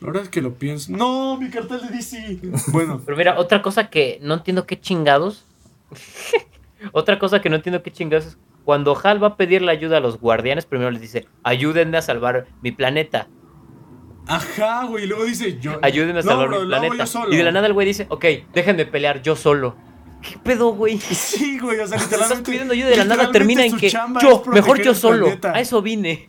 Ahora 0.00 0.22
que 0.30 0.40
lo 0.40 0.54
pienso. 0.54 0.92
¡No! 0.92 1.36
¡Mi 1.36 1.50
cartel 1.50 1.82
de 1.82 1.88
DC! 1.88 2.40
Bueno, 2.68 3.02
Pero 3.04 3.18
mira, 3.18 3.38
otra 3.38 3.60
cosa 3.60 3.90
que 3.90 4.18
no 4.22 4.32
entiendo 4.32 4.66
qué 4.66 4.80
chingados. 4.80 5.44
otra 6.92 7.18
cosa 7.18 7.42
que 7.42 7.50
no 7.50 7.56
entiendo 7.56 7.82
qué 7.82 7.90
chingados 7.92 8.24
es 8.26 8.38
cuando 8.64 8.98
Hal 9.02 9.22
va 9.22 9.28
a 9.28 9.36
pedir 9.36 9.60
la 9.60 9.72
ayuda 9.72 9.98
a 9.98 10.00
los 10.00 10.18
guardianes, 10.20 10.64
primero 10.66 10.90
les 10.90 11.00
dice, 11.00 11.26
ayúdenme 11.42 11.98
a 11.98 12.02
salvar 12.02 12.46
mi 12.62 12.70
planeta. 12.72 13.28
Ajá, 14.28 14.84
güey. 14.84 15.04
y 15.04 15.06
Luego 15.06 15.24
dice 15.24 15.58
yo. 15.60 15.78
Ayúdenme 15.82 16.20
a 16.20 16.22
No, 16.22 16.28
salvar 16.30 16.48
bro, 16.48 16.60
mi 16.60 16.66
lo 16.68 16.76
hago 16.76 16.82
planeta. 16.86 17.04
yo 17.04 17.06
solo. 17.06 17.34
Y 17.34 17.36
de 17.36 17.42
la 17.44 17.52
nada 17.52 17.66
el 17.66 17.72
güey 17.72 17.86
dice, 17.86 18.06
ok, 18.08 18.24
déjenme 18.54 18.86
pelear 18.86 19.20
yo 19.22 19.34
solo. 19.36 19.74
¿Qué 20.22 20.36
pedo, 20.42 20.72
güey? 20.72 20.98
Sí, 21.00 21.58
güey. 21.58 21.78
O 21.80 21.86
sea, 21.86 21.96
Estás 21.96 22.10
literalmente. 22.12 22.50
pidiendo 22.50 22.74
ayuda 22.74 22.88
y 22.88 22.90
de 22.90 22.96
la 22.96 23.04
nada 23.04 23.30
termina 23.32 23.64
en 23.64 23.76
que 23.76 23.88
yo, 23.88 24.42
mejor 24.52 24.80
yo 24.82 24.94
solo. 24.94 25.28
A 25.42 25.60
eso 25.60 25.80
vine. 25.82 26.26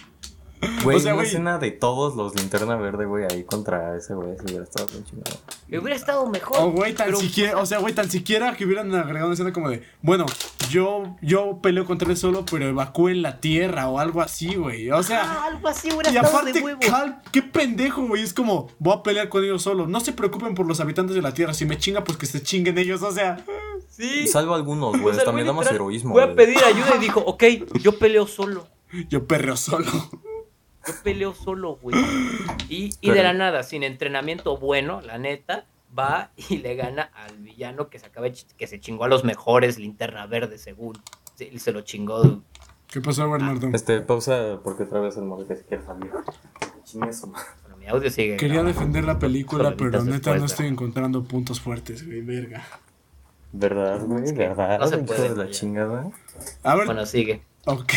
Güey, 0.83 0.97
O 0.97 0.99
sea, 0.99 1.13
una 1.13 1.23
escena 1.23 1.57
de 1.57 1.71
todos 1.71 2.15
los 2.15 2.35
linterna 2.35 2.75
verde, 2.75 3.05
güey, 3.05 3.25
ahí 3.31 3.43
contra 3.43 3.95
ese 3.97 4.13
güey, 4.13 4.35
si 4.37 4.45
hubiera 4.45 4.63
estado 4.63 4.87
bien 4.89 5.03
chingado. 5.03 5.37
Me 5.67 5.79
hubiera 5.79 5.95
estado 5.95 6.25
mejor. 6.27 6.57
O 6.59 6.71
güey, 6.71 6.93
tan 6.93 7.07
pero- 7.07 7.19
siquiera, 7.19 7.57
o 7.57 7.65
sea, 7.65 7.79
güey, 7.79 7.93
tan 7.93 8.09
siquiera 8.09 8.55
que 8.55 8.65
hubieran 8.65 8.93
agregado 8.95 9.27
una 9.27 9.33
escena 9.33 9.51
como 9.53 9.69
de, 9.69 9.83
bueno, 10.01 10.25
yo, 10.69 11.15
yo 11.21 11.59
peleo 11.61 11.85
contra 11.85 12.09
él 12.09 12.17
solo, 12.17 12.45
pero 12.49 12.65
evacúen 12.67 13.21
la 13.21 13.39
tierra 13.39 13.87
o 13.89 13.99
algo 13.99 14.21
así, 14.21 14.55
güey. 14.55 14.89
O 14.91 15.03
sea, 15.03 15.21
Ah, 15.23 15.45
algo 15.47 15.67
así 15.67 15.89
hubiera 15.91 16.11
y 16.11 16.15
estado 16.15 16.37
aparte, 16.37 16.53
de 16.53 16.61
huevo. 16.61 16.79
Cal, 16.89 17.21
qué 17.31 17.41
pendejo, 17.41 18.05
güey. 18.07 18.23
Es 18.23 18.33
como, 18.33 18.69
voy 18.79 18.93
a 18.97 19.03
pelear 19.03 19.29
con 19.29 19.43
ellos 19.43 19.61
solo. 19.61 19.87
No 19.87 19.99
se 19.99 20.13
preocupen 20.13 20.55
por 20.55 20.65
los 20.67 20.79
habitantes 20.79 21.15
de 21.15 21.21
la 21.21 21.33
tierra. 21.33 21.53
Si 21.53 21.65
me 21.65 21.77
chinga, 21.77 22.03
pues 22.03 22.17
que 22.17 22.25
se 22.25 22.41
chinguen 22.41 22.77
ellos. 22.77 23.01
O 23.03 23.11
sea, 23.11 23.43
Sí. 23.89 24.21
Y 24.23 24.27
salvo 24.27 24.55
algunos, 24.55 24.95
O 24.95 24.99
güey, 24.99 25.17
también 25.25 25.45
damos 25.45 25.69
heroísmo, 25.69 26.13
Fue 26.13 26.23
a 26.23 26.33
pedir 26.33 26.57
ayuda 26.63 26.95
y 26.95 26.99
dijo, 26.99 27.19
ok, 27.19 27.43
yo 27.81 27.99
peleo 27.99 28.27
solo. 28.27 28.65
yo 29.09 29.27
perreo 29.27 29.57
solo. 29.57 29.85
Yo 30.89 31.03
peleo 31.03 31.33
solo, 31.33 31.77
güey. 31.81 31.95
Y, 32.67 32.91
de 33.01 33.23
la 33.23 33.33
nada, 33.33 33.63
sin 33.63 33.83
entrenamiento 33.83 34.57
bueno, 34.57 35.01
la 35.01 35.17
neta, 35.17 35.65
va 35.97 36.31
y 36.49 36.57
le 36.57 36.75
gana 36.75 37.03
al 37.13 37.37
villano 37.37 37.89
que 37.89 37.99
se 37.99 38.05
acaba 38.05 38.27
que 38.29 38.67
se 38.67 38.79
chingó 38.79 39.05
a 39.05 39.07
los 39.07 39.23
mejores 39.23 39.77
linterna 39.77 40.25
verde, 40.25 40.57
según. 40.57 40.97
Sí, 41.35 41.57
se 41.57 41.71
lo 41.71 41.81
chingó 41.81 42.43
¿Qué 42.87 43.01
pasó, 43.01 43.29
Bernardo? 43.29 43.69
Este, 43.73 44.01
pausa 44.01 44.59
porque 44.63 44.83
otra 44.83 44.99
vez 44.99 45.15
el 45.15 45.23
móvil 45.23 45.47
se 45.47 45.63
quiere 45.63 45.83
salir. 45.83 46.11
Madre. 46.95 47.15
Bueno, 47.61 47.77
mi 47.77 47.87
audio 47.87 48.09
sigue. 48.09 48.35
Quería 48.37 48.55
grabando. 48.55 48.79
defender 48.79 49.03
la 49.03 49.19
película, 49.19 49.75
pero 49.77 50.03
neta 50.03 50.35
no 50.35 50.45
estoy 50.45 50.67
encontrando 50.67 51.23
puntos 51.23 51.61
fuertes, 51.61 52.05
güey, 52.05 52.21
verga. 52.21 52.63
¿Verdad, 53.51 54.05
güey? 54.05 54.33
¿Verdad? 54.33 54.79
no 54.79 54.87
se 54.87 54.97
puede, 54.99 55.29
de 55.29 55.29
la 55.29 55.43
güey. 55.43 55.51
chingada. 55.51 56.09
A 56.63 56.75
ver, 56.75 56.85
Bueno, 56.87 57.05
sigue. 57.05 57.43
ok. 57.65 57.93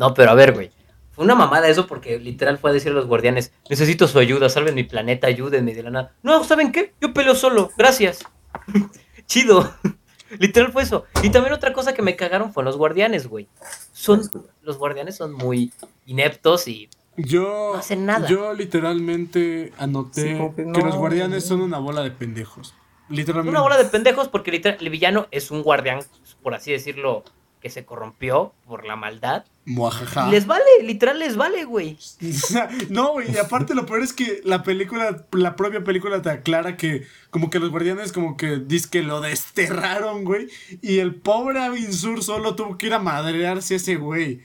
No, 0.00 0.14
pero 0.14 0.30
a 0.30 0.34
ver, 0.34 0.54
güey. 0.54 0.70
Fue 1.10 1.26
una 1.26 1.34
mamada 1.34 1.68
eso 1.68 1.86
porque 1.86 2.18
literal 2.18 2.56
fue 2.56 2.70
a 2.70 2.72
decir 2.72 2.90
a 2.90 2.94
los 2.94 3.06
guardianes, 3.06 3.52
necesito 3.68 4.08
su 4.08 4.18
ayuda, 4.18 4.48
salven 4.48 4.74
mi 4.74 4.84
planeta, 4.84 5.26
ayúdenme 5.26 5.74
de 5.74 5.82
la 5.82 5.90
nada. 5.90 6.14
No, 6.22 6.42
¿saben 6.42 6.72
qué? 6.72 6.94
Yo 7.02 7.12
peleo 7.12 7.34
solo, 7.34 7.70
gracias. 7.76 8.24
Chido. 9.26 9.70
literal 10.38 10.72
fue 10.72 10.84
eso. 10.84 11.04
Y 11.22 11.28
también 11.28 11.52
otra 11.52 11.74
cosa 11.74 11.92
que 11.92 12.00
me 12.00 12.16
cagaron 12.16 12.50
fue 12.54 12.64
los 12.64 12.78
guardianes, 12.78 13.26
güey. 13.26 13.46
Son, 13.92 14.22
los 14.62 14.78
guardianes 14.78 15.16
son 15.16 15.34
muy 15.34 15.70
ineptos 16.06 16.66
y 16.66 16.88
Yo, 17.18 17.72
No 17.74 17.78
hacen 17.78 18.06
nada. 18.06 18.26
yo 18.26 18.54
literalmente 18.54 19.74
anoté 19.76 20.38
Sí, 20.38 20.54
que, 20.56 20.82
los 20.82 20.96
guardianes 20.96 21.44
no. 21.44 21.48
son 21.48 21.60
una 21.60 21.78
bola 21.78 22.00
de 22.00 22.10
pendejos. 22.10 22.74
Literalmente. 23.10 23.50
una 23.50 23.60
bola 23.60 23.76
de 23.76 23.84
pendejos 23.84 24.28
porque 24.28 24.50
literal 24.50 24.78
el 24.80 24.88
villano 24.88 25.26
es 25.30 25.50
un 25.50 25.62
guardián, 25.62 25.98
por 26.42 26.54
así 26.54 26.72
decirlo, 26.72 27.24
que 27.60 27.70
se 27.70 27.84
corrompió 27.84 28.54
por 28.66 28.86
la 28.86 28.96
maldad. 28.96 29.44
Muajaja. 29.66 30.28
Les 30.30 30.46
vale, 30.46 30.64
literal 30.82 31.18
les 31.18 31.36
vale, 31.36 31.64
güey. 31.64 31.98
no, 32.88 33.12
güey, 33.12 33.32
y 33.32 33.38
aparte 33.38 33.74
lo 33.74 33.86
peor 33.86 34.02
es 34.02 34.12
que 34.12 34.40
la 34.44 34.62
película, 34.62 35.26
la 35.32 35.56
propia 35.56 35.84
película 35.84 36.22
te 36.22 36.30
aclara 36.30 36.76
que 36.76 37.06
como 37.30 37.50
que 37.50 37.58
los 37.58 37.70
guardianes 37.70 38.12
como 38.12 38.36
que 38.36 38.56
dice 38.56 38.88
que 38.90 39.02
lo 39.02 39.20
desterraron, 39.20 40.24
güey, 40.24 40.48
y 40.80 40.98
el 40.98 41.14
pobre 41.14 41.62
Avinsur 41.62 42.22
solo 42.22 42.54
tuvo 42.54 42.78
que 42.78 42.86
ir 42.86 42.94
a 42.94 42.98
madrearse 42.98 43.74
a 43.74 43.76
ese 43.76 43.96
güey. 43.96 44.38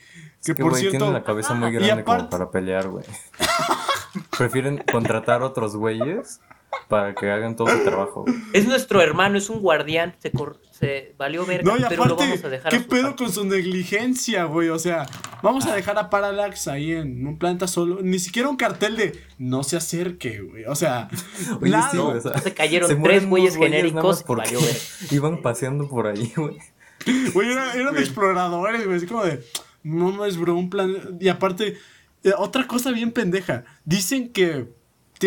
Que 0.43 0.53
Que, 0.53 0.61
por 0.61 0.72
güey, 0.72 0.82
cierto, 0.82 0.99
tienen 0.99 1.13
la 1.13 1.24
cabeza 1.24 1.53
muy 1.55 1.70
y 1.70 1.74
grande 1.74 2.03
como 2.03 2.30
para 2.30 2.51
pelear, 2.51 2.89
güey. 2.89 3.05
Prefieren 4.38 4.84
contratar 4.91 5.41
otros 5.41 5.76
güeyes 5.76 6.39
para 6.88 7.16
que 7.16 7.32
hagan 7.32 7.55
todo 7.55 7.68
su 7.70 7.84
trabajo. 7.84 8.26
Es 8.53 8.68
nuestro 8.68 9.01
hermano, 9.01 9.38
es 9.38 9.49
un 9.49 9.59
guardián, 9.61 10.16
se, 10.20 10.32
cor- 10.32 10.61
se 10.72 11.16
valió 11.18 11.45
verga, 11.45 11.72
no, 11.72 11.78
y 11.80 11.84
pero 11.88 12.05
lo 12.05 12.13
aparte, 12.13 12.24
vamos 12.32 12.43
a 12.45 12.49
dejar 12.49 12.72
¿qué 12.72 12.78
a 12.78 12.88
pedo 12.88 13.01
parte. 13.03 13.24
con 13.24 13.32
su 13.34 13.45
negligencia, 13.45 14.43
güey? 14.45 14.70
O 14.70 14.78
sea, 14.78 15.05
vamos 15.41 15.66
a 15.66 15.76
dejar 15.76 15.97
a 15.97 16.09
Parallax 16.09 16.68
ahí 16.68 16.91
en 16.91 17.26
un 17.26 17.38
planeta 17.39 17.68
solo. 17.68 17.99
Ni 18.01 18.20
siquiera 18.20 18.49
un 18.49 18.57
cartel 18.57 18.97
de 18.97 19.20
no 19.38 19.63
se 19.63 19.78
acerque, 19.78 20.41
güey. 20.41 20.66
O 20.66 20.76
sea, 20.76 21.07
Oye, 21.61 21.72
nada. 21.72 21.89
sí, 21.91 21.97
güey, 21.97 22.18
o 22.18 22.22
sea, 22.22 22.38
Se 22.39 22.53
cayeron 22.53 22.89
se 22.89 22.95
tres 22.97 23.26
güeyes 23.28 23.55
genéricos 23.55 24.22
y 24.28 24.34
valió 24.36 24.59
verga. 24.61 24.80
Iban 25.11 25.41
paseando 25.41 25.88
por 25.88 26.07
ahí, 26.07 26.32
güey. 26.36 26.57
Güey, 27.34 27.51
era- 27.51 27.74
eran 27.74 27.97
exploradores, 27.97 28.86
güey. 28.86 28.97
Así 28.97 29.07
como 29.07 29.24
de. 29.24 29.43
No 29.84 30.11
mames, 30.11 30.38
bro, 30.38 30.55
un 30.55 30.70
plan. 30.70 30.93
Y 31.20 31.28
aparte, 31.30 31.78
eh, 32.24 32.32
otra 32.38 32.66
cosa 32.68 32.91
bien 32.91 33.11
pendeja. 33.11 33.63
Dicen 33.86 34.30
que 34.34 34.68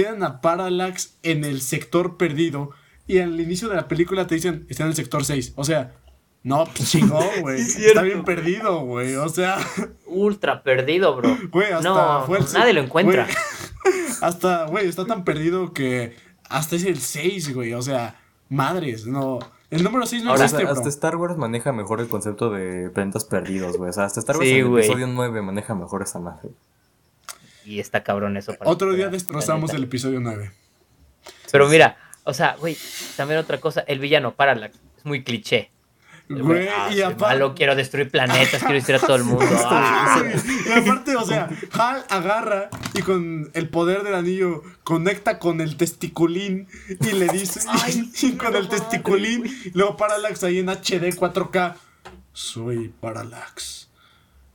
tienen 0.02 0.22
a 0.22 0.40
Parallax 0.40 1.16
en 1.22 1.44
el 1.44 1.60
sector 1.60 2.16
perdido. 2.16 2.70
Y 3.06 3.18
al 3.18 3.40
inicio 3.40 3.68
de 3.68 3.76
la 3.76 3.88
película 3.88 4.26
te 4.26 4.34
dicen, 4.34 4.66
está 4.68 4.82
en 4.84 4.90
el 4.90 4.94
sector 4.94 5.24
6. 5.24 5.54
O 5.56 5.64
sea, 5.64 5.94
no, 6.42 6.64
pues, 6.66 6.90
chingón, 6.90 7.24
güey. 7.40 7.60
Es 7.60 7.76
está 7.76 8.02
bien 8.02 8.24
perdido, 8.24 8.80
güey. 8.80 9.14
O 9.16 9.28
sea, 9.28 9.58
Ultra 10.06 10.62
perdido, 10.62 11.16
bro. 11.16 11.36
güey, 11.50 11.72
hasta 11.72 11.88
no, 11.88 12.26
fue 12.26 12.38
el- 12.38 12.44
nadie 12.52 12.72
lo 12.74 12.82
encuentra. 12.82 13.24
güey, 13.84 13.94
hasta, 14.22 14.66
güey, 14.66 14.88
está 14.88 15.04
tan 15.06 15.24
perdido 15.24 15.72
que 15.72 16.14
hasta 16.48 16.76
es 16.76 16.84
el 16.84 16.98
6, 16.98 17.54
güey. 17.54 17.72
O 17.74 17.82
sea, 17.82 18.20
madres, 18.48 19.06
no. 19.06 19.38
El 19.70 19.82
número 19.84 20.06
6 20.06 20.24
no 20.24 20.30
Ahora, 20.30 20.44
existe, 20.44 20.62
sea, 20.64 20.70
bro. 20.72 20.78
hasta 20.78 20.88
Star 20.88 21.16
Wars 21.16 21.36
maneja 21.36 21.72
mejor 21.72 22.00
el 22.00 22.08
concepto 22.08 22.50
de 22.50 22.88
planetas 22.90 23.24
perdidos, 23.24 23.76
güey. 23.76 23.90
O 23.90 23.92
sea, 23.92 24.04
hasta 24.04 24.20
Star 24.20 24.36
Wars 24.36 24.48
Sí, 24.48 24.58
en 24.58 24.66
el 24.66 24.78
episodio 24.78 25.06
9 25.06 25.42
maneja 25.42 25.74
mejor 25.74 26.02
esa 26.02 26.18
madre. 26.20 26.48
Y 27.68 27.80
está 27.80 28.02
cabrón 28.02 28.38
eso. 28.38 28.54
para 28.54 28.70
Otro 28.70 28.94
día 28.94 29.08
destrozamos 29.08 29.74
el 29.74 29.84
episodio 29.84 30.20
9. 30.20 30.52
Pero 31.52 31.68
mira, 31.68 31.98
o 32.24 32.32
sea, 32.32 32.56
güey, 32.58 32.78
también 33.14 33.38
otra 33.38 33.60
cosa, 33.60 33.82
el 33.86 33.98
villano, 33.98 34.34
Parallax, 34.34 34.74
es 34.96 35.04
muy 35.04 35.22
cliché. 35.22 35.70
Güey, 36.30 36.66
ah, 36.68 36.90
y 36.90 37.02
aparte. 37.02 37.20
malo, 37.20 37.54
quiero 37.54 37.76
destruir 37.76 38.10
planetas, 38.10 38.60
quiero 38.60 38.74
destruir 38.74 39.02
a 39.02 39.06
todo 39.06 39.16
el 39.16 39.24
mundo. 39.32 39.44
Ah, 39.50 40.22
y 40.66 40.72
aparte, 40.72 41.14
o 41.16 41.26
sea, 41.26 41.50
Hal 41.72 42.06
agarra 42.08 42.70
y 42.94 43.02
con 43.02 43.50
el 43.52 43.68
poder 43.68 44.02
del 44.02 44.14
anillo 44.14 44.62
conecta 44.82 45.38
con 45.38 45.60
el 45.60 45.76
testiculín 45.76 46.68
y 46.88 47.12
le 47.12 47.28
dice, 47.28 47.60
Ay, 47.68 48.10
y 48.22 48.32
con 48.32 48.56
el 48.56 48.64
madre, 48.64 48.78
testiculín, 48.78 49.40
güey. 49.40 49.72
luego 49.74 49.98
Parallax 49.98 50.42
ahí 50.42 50.58
en 50.60 50.70
HD 50.70 51.14
4K. 51.14 51.74
Soy 52.32 52.88
Parallax. 52.88 53.90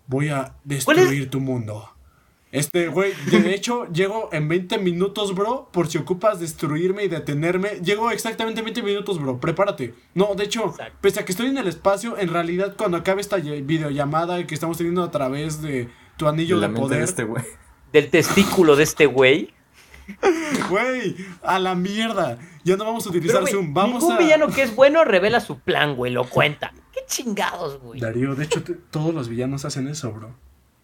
Voy 0.07 0.29
a 0.29 0.55
destruir 0.63 1.29
tu 1.29 1.39
mundo. 1.39 1.92
Este, 2.53 2.87
güey, 2.87 3.13
de 3.31 3.53
hecho, 3.55 3.91
llego 3.91 4.29
en 4.31 4.47
20 4.47 4.77
minutos, 4.77 5.33
bro. 5.33 5.69
Por 5.71 5.87
si 5.87 5.97
ocupas 5.97 6.39
destruirme 6.39 7.03
y 7.03 7.07
detenerme. 7.07 7.81
Llego 7.83 8.11
exactamente 8.11 8.59
en 8.59 8.65
20 8.65 8.83
minutos, 8.83 9.19
bro. 9.19 9.39
Prepárate. 9.39 9.95
No, 10.13 10.35
de 10.35 10.43
hecho, 10.43 10.67
Exacto. 10.69 10.97
pese 11.01 11.19
a 11.19 11.25
que 11.25 11.31
estoy 11.31 11.47
en 11.47 11.57
el 11.57 11.67
espacio, 11.67 12.15
en 12.17 12.29
realidad, 12.29 12.75
cuando 12.77 12.97
acabe 12.97 13.21
esta 13.21 13.37
videollamada 13.37 14.45
que 14.45 14.53
estamos 14.53 14.77
teniendo 14.77 15.03
a 15.03 15.09
través 15.09 15.63
de 15.63 15.89
tu 16.15 16.27
anillo 16.27 16.59
de 16.59 16.69
poder, 16.69 17.01
este 17.01 17.23
güey. 17.23 17.43
Del 17.91 18.11
testículo 18.11 18.75
de 18.75 18.83
este 18.83 19.07
güey. 19.07 19.51
güey, 20.69 21.15
a 21.41 21.57
la 21.57 21.73
mierda. 21.73 22.37
Ya 22.63 22.77
no 22.77 22.85
vamos 22.85 23.07
a 23.07 23.09
utilizar 23.09 23.43
Pero, 23.45 23.57
Zoom. 23.57 23.73
Vamos 23.73 24.03
ningún 24.03 24.15
a. 24.15 24.19
villano 24.19 24.47
que 24.49 24.61
es 24.61 24.75
bueno 24.75 25.03
revela 25.03 25.39
su 25.39 25.57
plan, 25.59 25.95
güey, 25.95 26.11
lo 26.13 26.29
cuenta. 26.29 26.71
¿Qué 26.93 26.99
chingados, 27.07 27.79
güey? 27.79 27.99
Darío, 27.99 28.35
de 28.35 28.43
hecho, 28.43 28.61
todos 28.91 29.11
los 29.11 29.27
villanos 29.27 29.65
hacen 29.65 29.87
eso, 29.87 30.11
bro. 30.11 30.35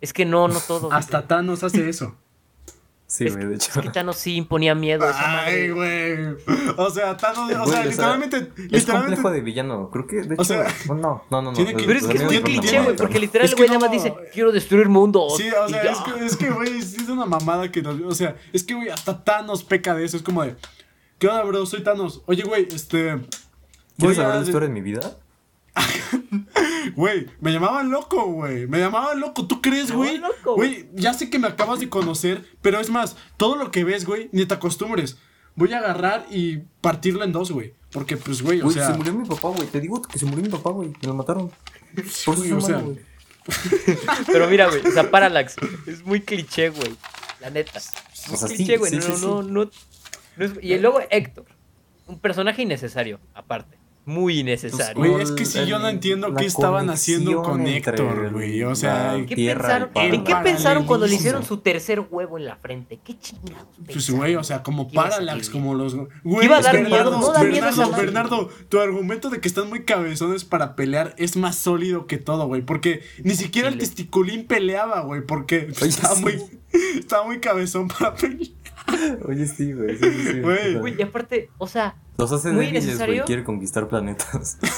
Es 0.02 0.14
que 0.14 0.26
no, 0.26 0.48
no 0.48 0.60
todo. 0.60 0.92
Hasta 0.94 1.28
Thanos 1.28 1.64
hace 1.64 1.90
eso. 1.90 2.16
Sí, 3.06 3.26
es, 3.26 3.36
güey, 3.36 3.48
de 3.48 3.56
es 3.56 3.68
hecho. 3.70 3.82
que 3.82 3.90
Thanos 3.90 4.18
sí 4.18 4.36
imponía 4.36 4.76
miedo 4.76 5.04
a 5.04 5.10
esa 5.10 5.46
Ay, 5.46 5.70
madre. 5.70 5.72
güey. 5.74 6.36
O 6.78 6.90
sea, 6.92 7.18
Thanos, 7.18 7.40
o 7.40 7.44
Güey, 7.46 7.54
sea, 7.56 7.62
o 7.64 7.68
sea, 7.68 7.86
literalmente. 7.86 8.38
Es 8.38 8.44
literalmente 8.58 8.92
complejo 9.16 9.32
de 9.32 9.42
villano. 9.42 9.90
Creo 9.92 10.06
que, 10.06 10.16
de 10.18 10.34
hecho. 10.36 10.42
O 10.42 10.46
sea, 10.46 10.68
no, 10.88 10.94
no, 10.96 11.24
no, 11.32 11.42
no. 11.42 11.54
tiene 11.54 11.74
que- 11.76 11.86
Pero 11.86 12.00
es 12.00 12.06
que 12.06 12.18
es 12.18 12.24
muy 12.24 12.42
cliché, 12.44 12.82
güey, 12.84 12.96
porque 12.96 13.20
literal 13.20 13.46
es 13.46 13.52
el 13.52 13.58
güey 13.58 13.68
nada 13.70 13.80
más 13.80 13.92
dice, 13.92 14.14
quiero 14.32 14.52
destruir 14.52 14.90
mundos. 14.90 15.38
Sí, 15.38 15.50
o 15.50 15.68
sea, 15.68 15.82
es 15.82 15.98
que, 16.02 16.26
es 16.26 16.38
que, 16.38 16.50
güey, 16.52 16.82
sí 16.84 16.98
es 17.02 17.10
una 17.10 17.26
mamada 17.26 17.72
que 17.72 17.82
nos. 17.82 18.00
O 18.02 18.14
sea, 18.14 18.36
es 18.54 18.64
que, 18.64 18.76
güey, 18.76 18.90
hasta 18.90 19.24
Thanos 19.24 19.64
peca 19.64 19.96
de 19.96 20.06
eso. 20.06 20.16
Es 20.16 20.22
como 20.24 20.44
de. 20.44 20.56
¿Qué 21.18 21.28
onda, 21.28 21.44
bro? 21.44 21.66
Soy 21.66 21.82
Thanos. 21.82 22.22
Oye, 22.28 22.44
güey, 22.44 22.68
este. 22.72 23.20
¿Quieres 23.98 24.18
saber 24.18 24.36
la 24.36 24.42
historia 24.44 24.68
de 24.68 24.74
mi 24.74 24.82
vida? 24.82 25.18
Güey, 27.00 27.28
me 27.40 27.54
llamaban 27.54 27.90
loco, 27.90 28.26
güey. 28.26 28.68
Me 28.68 28.78
llamaban 28.78 29.22
loco. 29.22 29.48
¿Tú 29.48 29.62
crees, 29.62 29.90
Me 29.92 29.96
güey? 29.96 30.14
llamaban 30.16 30.36
loco. 30.38 30.56
Güey, 30.56 30.90
ya 30.96 31.14
sé 31.14 31.30
que 31.30 31.40
me 31.40 31.48
acabas 31.48 31.80
de 31.80 31.88
conocer, 31.88 32.44
pero 32.62 32.78
es 32.82 32.90
más, 32.90 33.16
todo 33.38 33.56
lo 33.56 33.72
que 33.72 33.86
ves, 33.86 34.06
güey, 34.06 34.28
ni 34.34 34.46
te 34.46 34.54
acostumbres. 34.56 35.18
Voy 35.56 35.72
a 35.72 35.78
agarrar 35.78 36.26
y 36.30 36.58
partirlo 36.82 37.24
en 37.24 37.32
dos, 37.32 37.52
güey. 37.52 37.74
Porque, 37.94 38.18
pues, 38.18 38.42
güey, 38.42 38.60
o 38.62 38.70
sea. 38.70 38.88
se 38.92 38.98
murió 38.98 39.14
mi 39.14 39.26
papá, 39.26 39.48
güey. 39.48 39.66
Te 39.68 39.80
digo 39.80 40.02
que 40.02 40.20
se 40.20 40.26
murió 40.26 40.44
mi 40.44 40.50
papá, 40.50 40.72
güey. 40.72 40.90
Me 40.90 41.08
lo 41.08 41.14
mataron. 41.14 41.50
Por 42.26 42.36
eso 42.46 42.58
o 42.58 42.62
sea. 42.62 42.84
Pero 44.28 44.50
mira, 44.50 44.68
güey, 44.68 44.86
o 44.86 44.92
sea, 44.92 45.10
Parallax 45.10 45.56
es 45.88 46.04
muy 46.06 46.20
cliché, 46.20 46.68
güey. 46.70 46.98
La 47.40 47.50
neta. 47.50 47.80
Muy 48.28 48.36
O 48.36 48.38
sea, 48.38 48.48
sí, 48.50 48.56
cliché, 48.58 48.76
güey. 48.78 48.92
sí, 48.92 48.98
no, 48.98 49.02
sí, 49.04 49.12
sí. 49.16 49.26
no, 49.26 49.42
no, 49.42 49.70
no 50.36 50.46
es- 50.46 50.52
Y 50.62 50.78
luego 50.80 51.00
Héctor, 51.10 51.46
un 52.08 52.20
personaje 52.20 52.62
innecesario, 52.62 53.22
aparte. 53.34 53.79
Muy 54.10 54.40
innecesario. 54.40 54.96
Güey, 54.96 55.22
es 55.22 55.32
que 55.32 55.46
si 55.46 55.68
yo 55.68 55.78
no 55.78 55.88
entiendo 55.88 56.34
qué 56.34 56.48
estaban 56.48 56.90
haciendo 56.90 57.44
con 57.44 57.68
Héctor, 57.68 58.32
güey. 58.32 58.64
O 58.64 58.74
sea, 58.74 59.16
¿Qué 59.28 59.36
tierra, 59.36 59.92
pensaron. 59.92 60.16
¿En 60.16 60.24
qué 60.24 60.36
pensaron 60.44 60.86
cuando 60.86 61.06
le 61.06 61.14
hicieron 61.14 61.46
su 61.46 61.58
tercer 61.58 62.04
huevo 62.10 62.40
en 62.40 62.46
la 62.46 62.56
frente? 62.56 63.00
¿Qué 63.04 63.20
chingados 63.20 63.68
Pues, 63.86 64.10
güey, 64.10 64.36
o 64.36 64.44
sea, 64.44 64.64
como 64.64 64.88
¿Qué 64.88 64.96
iba 64.96 65.04
a 65.04 65.10
Parallax, 65.10 65.52
como 65.52 65.76
los. 65.76 65.96
Güey, 66.24 66.46
Iba 66.46 66.58
a 66.58 66.62
dar 66.62 66.74
Bernardo, 66.74 67.12
miedo, 67.12 67.28
no 67.28 67.34
da 67.34 67.44
miedo 67.44 67.92
Bernardo, 67.92 68.50
tu 68.68 68.80
argumento 68.80 69.30
de 69.30 69.40
que 69.40 69.48
están 69.48 69.70
muy 69.70 69.84
cabezones 69.84 70.44
para 70.44 70.76
pelear 70.76 71.14
es 71.18 71.38
más 71.38 71.56
sólido 71.56 72.08
que 72.08 72.18
todo, 72.18 72.48
güey. 72.48 72.64
Porque 72.64 73.04
ni 73.24 73.36
siquiera 73.36 73.68
el 73.68 73.78
testiculín 73.78 74.48
peleaba, 74.48 75.02
güey. 75.02 75.22
Porque 75.22 75.72
Oye, 75.82 75.90
estaba, 75.90 76.16
sí. 76.16 76.22
muy, 76.24 76.42
estaba 77.00 77.28
muy 77.28 77.40
cabezón 77.40 77.88
para 77.88 78.16
pelear. 78.16 78.59
Oye, 79.28 79.46
sí, 79.48 79.74
güey. 79.74 79.98
Sí, 79.98 80.06
sí, 80.12 80.28
sí. 80.32 80.40
Güey. 80.42 80.96
Y 80.98 81.02
aparte, 81.02 81.50
o 81.58 81.68
sea, 81.68 81.96
Los 82.18 82.32
hace 82.32 82.50
muy 82.52 82.66
débiles, 82.66 82.84
güey. 82.84 82.94
necesario. 82.94 83.26
Quiere 83.26 83.44
conquistar 83.44 83.88
planetas. 83.88 84.58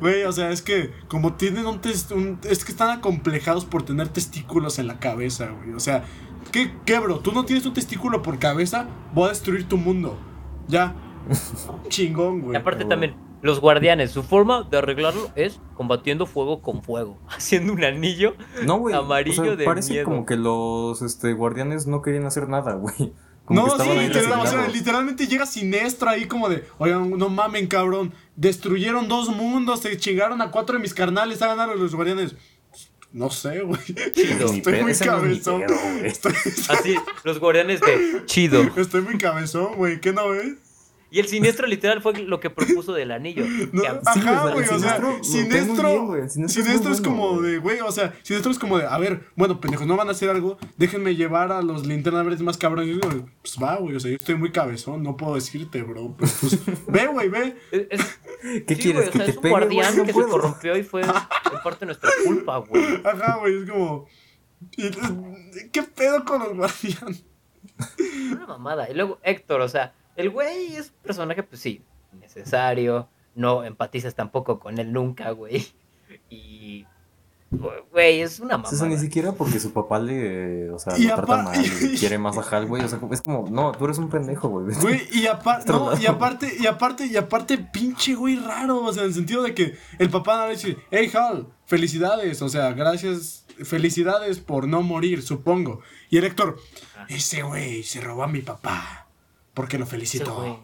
Güey, 0.00 0.24
o 0.24 0.32
sea, 0.32 0.50
es 0.50 0.62
que 0.62 0.90
como 1.08 1.34
tienen 1.34 1.66
un, 1.66 1.80
tes- 1.80 2.10
un- 2.10 2.38
Es 2.48 2.64
que 2.64 2.72
están 2.72 2.90
acomplejados 2.90 3.64
por 3.64 3.82
tener 3.84 4.08
testículos 4.08 4.78
en 4.78 4.86
la 4.86 4.98
cabeza, 4.98 5.50
güey. 5.50 5.74
O 5.74 5.80
sea, 5.80 6.04
¿qué, 6.50 6.72
¿qué, 6.86 6.98
bro? 6.98 7.18
¿Tú 7.20 7.32
no 7.32 7.44
tienes 7.44 7.64
un 7.66 7.74
testículo 7.74 8.22
por 8.22 8.38
cabeza? 8.38 8.88
Voy 9.14 9.26
a 9.26 9.28
destruir 9.28 9.68
tu 9.68 9.76
mundo. 9.76 10.18
Ya. 10.68 10.94
Chingón, 11.88 12.38
y 12.38 12.40
güey. 12.40 12.56
aparte 12.56 12.84
güey. 12.84 12.88
también, 12.90 13.14
los 13.42 13.60
guardianes, 13.60 14.12
su 14.12 14.22
forma 14.22 14.66
de 14.70 14.78
arreglarlo 14.78 15.30
es 15.34 15.60
combatiendo 15.74 16.26
fuego 16.26 16.62
con 16.62 16.82
fuego, 16.82 17.18
haciendo 17.28 17.72
un 17.72 17.84
anillo. 17.84 18.34
No. 18.64 18.88
Amarillo 18.88 19.42
o 19.42 19.44
sea, 19.44 19.56
de 19.56 19.64
parece 19.64 19.92
miedo. 19.92 20.04
como 20.04 20.24
que 20.24 20.36
los 20.36 21.02
este, 21.02 21.32
guardianes 21.34 21.86
no 21.86 22.00
querían 22.00 22.24
hacer 22.24 22.48
nada, 22.48 22.74
güey. 22.74 23.12
Como 23.44 23.66
No, 23.66 23.78
sí, 23.78 23.90
literal, 23.98 24.40
o 24.40 24.46
sea, 24.46 24.68
literalmente 24.68 25.26
llega 25.26 25.44
Sinestro 25.46 26.08
ahí 26.08 26.26
como 26.26 26.48
de, 26.48 26.64
oigan, 26.78 27.10
no 27.18 27.28
mamen, 27.28 27.66
cabrón, 27.66 28.14
destruyeron 28.36 29.08
dos 29.08 29.28
mundos, 29.30 29.80
se 29.80 29.96
chingaron 29.96 30.40
a 30.40 30.52
cuatro 30.52 30.76
de 30.76 30.82
mis 30.82 30.94
carnales, 30.94 31.42
hagan 31.42 31.58
a 31.58 31.74
los 31.74 31.94
guardianes. 31.94 32.36
No 33.12 33.30
sé, 33.30 33.60
güey. 33.60 33.80
Ni 33.88 34.22
Estoy 34.56 34.82
muy 34.82 34.94
cabezón. 34.94 35.62
Estoy, 36.04 36.32
Así, 36.68 36.96
los 37.24 37.40
guardianes 37.40 37.80
de 37.80 38.22
chido. 38.26 38.62
estoy 38.76 39.02
muy 39.02 39.18
cabezón, 39.18 39.74
güey. 39.74 40.00
¿Qué 40.00 40.12
no 40.12 40.30
ves? 40.30 40.54
Y 41.12 41.20
el 41.20 41.28
siniestro 41.28 41.66
literal 41.66 42.00
fue 42.00 42.14
lo 42.22 42.40
que 42.40 42.48
propuso 42.48 42.94
del 42.94 43.10
anillo. 43.12 43.44
No, 43.72 43.82
ajá, 43.84 44.00
o 44.00 44.14
sea, 44.14 44.52
güey, 44.54 44.64
o 44.66 44.78
sea, 44.78 44.96
Siniestro 45.22 45.22
Siniestro, 45.22 45.88
bien, 45.90 46.06
güey, 46.06 46.28
Siniestro 46.30 46.62
es 46.62 46.66
Siniestro 46.66 46.88
muy 46.88 46.92
es 46.96 47.00
bueno, 47.02 47.16
como 47.20 47.34
güey. 47.38 47.50
de, 47.52 47.58
güey, 47.58 47.80
o 47.80 47.92
sea, 47.92 48.14
Siniestro 48.22 48.50
es 48.50 48.58
como 48.58 48.78
de, 48.78 48.86
a 48.86 48.96
ver, 48.98 49.24
bueno, 49.36 49.60
pendejos, 49.60 49.86
no 49.86 49.96
van 49.96 50.08
a 50.08 50.12
hacer 50.12 50.30
algo, 50.30 50.56
déjenme 50.78 51.14
llevar 51.14 51.52
a 51.52 51.60
los 51.60 51.86
linternas 51.86 52.24
verdes 52.24 52.40
más 52.40 52.56
cabrones. 52.56 52.98
Pues 53.42 53.56
va, 53.62 53.76
güey, 53.76 53.94
o 53.96 54.00
sea, 54.00 54.10
yo 54.10 54.16
estoy 54.16 54.36
muy 54.36 54.50
cabezón, 54.52 55.02
no 55.02 55.16
puedo 55.18 55.34
decirte, 55.34 55.82
bro, 55.82 56.14
pero 56.18 56.32
pues, 56.40 56.58
ve, 56.88 57.06
güey, 57.08 57.28
ve. 57.28 57.56
es- 57.70 57.86
es- 57.90 58.18
¿Qué 58.66 58.74
sí, 58.74 58.80
quieres? 58.82 59.02
güey, 59.02 59.08
o 59.08 59.12
¿Que 59.12 59.18
sea, 59.18 59.24
te 59.26 59.30
es 59.32 59.36
un 59.36 59.42
pegue, 59.42 59.50
guardián 59.52 59.96
No 59.98 60.04
que 60.06 60.12
puedo. 60.14 60.26
se 60.28 60.32
corrompió 60.32 60.76
y 60.78 60.82
fue 60.82 61.02
en 61.02 61.08
parte 61.62 61.80
de 61.80 61.86
nuestra 61.86 62.10
culpa, 62.24 62.56
güey. 62.58 62.84
Ajá, 63.04 63.36
güey, 63.38 63.62
es 63.62 63.70
como, 63.70 64.06
y- 64.78 65.68
¿qué 65.70 65.82
pedo 65.82 66.24
con 66.24 66.40
los 66.40 66.56
guardianes? 66.56 67.22
Una 68.32 68.46
mamada. 68.46 68.90
Y 68.90 68.94
luego 68.94 69.18
Héctor, 69.22 69.60
o 69.60 69.68
sea, 69.68 69.94
el 70.16 70.30
güey 70.30 70.76
es 70.76 70.90
un 70.90 70.96
personaje, 71.02 71.42
pues 71.42 71.60
sí, 71.60 71.82
necesario. 72.12 73.08
No 73.34 73.64
empatizas 73.64 74.14
tampoco 74.14 74.58
con 74.58 74.78
él 74.78 74.92
nunca, 74.92 75.30
güey. 75.30 75.66
Y. 76.28 76.86
Güey, 77.90 78.22
es 78.22 78.40
una 78.40 78.56
O 78.56 78.66
sea, 78.66 78.86
ni 78.86 78.96
siquiera 78.96 79.32
porque 79.32 79.60
su 79.60 79.74
papá 79.74 79.98
le, 79.98 80.70
o 80.70 80.78
sea, 80.78 80.96
Y 80.96 81.04
lo 81.04 81.16
trata 81.16 81.42
mal 81.42 81.62
y 81.62 81.96
quiere 81.98 82.16
más 82.16 82.38
a 82.38 82.40
Hal, 82.40 82.66
güey. 82.66 82.82
O 82.82 82.88
sea, 82.88 82.98
es 83.10 83.20
como, 83.20 83.46
no, 83.50 83.72
tú 83.72 83.84
eres 83.84 83.98
un 83.98 84.08
pendejo, 84.08 84.48
güey. 84.48 84.74
Güey, 84.80 85.02
y, 85.12 85.26
aparte, 85.26 85.70
no, 85.70 85.98
y 85.98 86.06
aparte, 86.06 86.50
y 86.58 86.66
aparte, 86.66 87.06
y 87.06 87.16
aparte, 87.16 87.58
pinche 87.58 88.14
güey 88.14 88.36
raro, 88.36 88.82
o 88.82 88.92
sea, 88.92 89.02
en 89.02 89.08
el 89.08 89.14
sentido 89.14 89.42
de 89.42 89.54
que 89.54 89.76
el 89.98 90.08
papá 90.08 90.36
va 90.36 90.44
a 90.44 90.48
decir, 90.48 90.78
hey 90.90 91.10
Hal, 91.12 91.46
felicidades, 91.66 92.40
o 92.40 92.48
sea, 92.48 92.72
gracias, 92.72 93.44
felicidades 93.64 94.40
por 94.40 94.66
no 94.66 94.80
morir, 94.82 95.22
supongo. 95.22 95.80
Y 96.08 96.16
el 96.16 96.24
Héctor, 96.24 96.58
ese 97.08 97.42
güey 97.42 97.82
se 97.82 98.00
robó 98.00 98.22
a 98.22 98.28
mi 98.28 98.40
papá, 98.40 99.01
porque 99.54 99.78
lo 99.78 99.86
felicitó. 99.86 100.60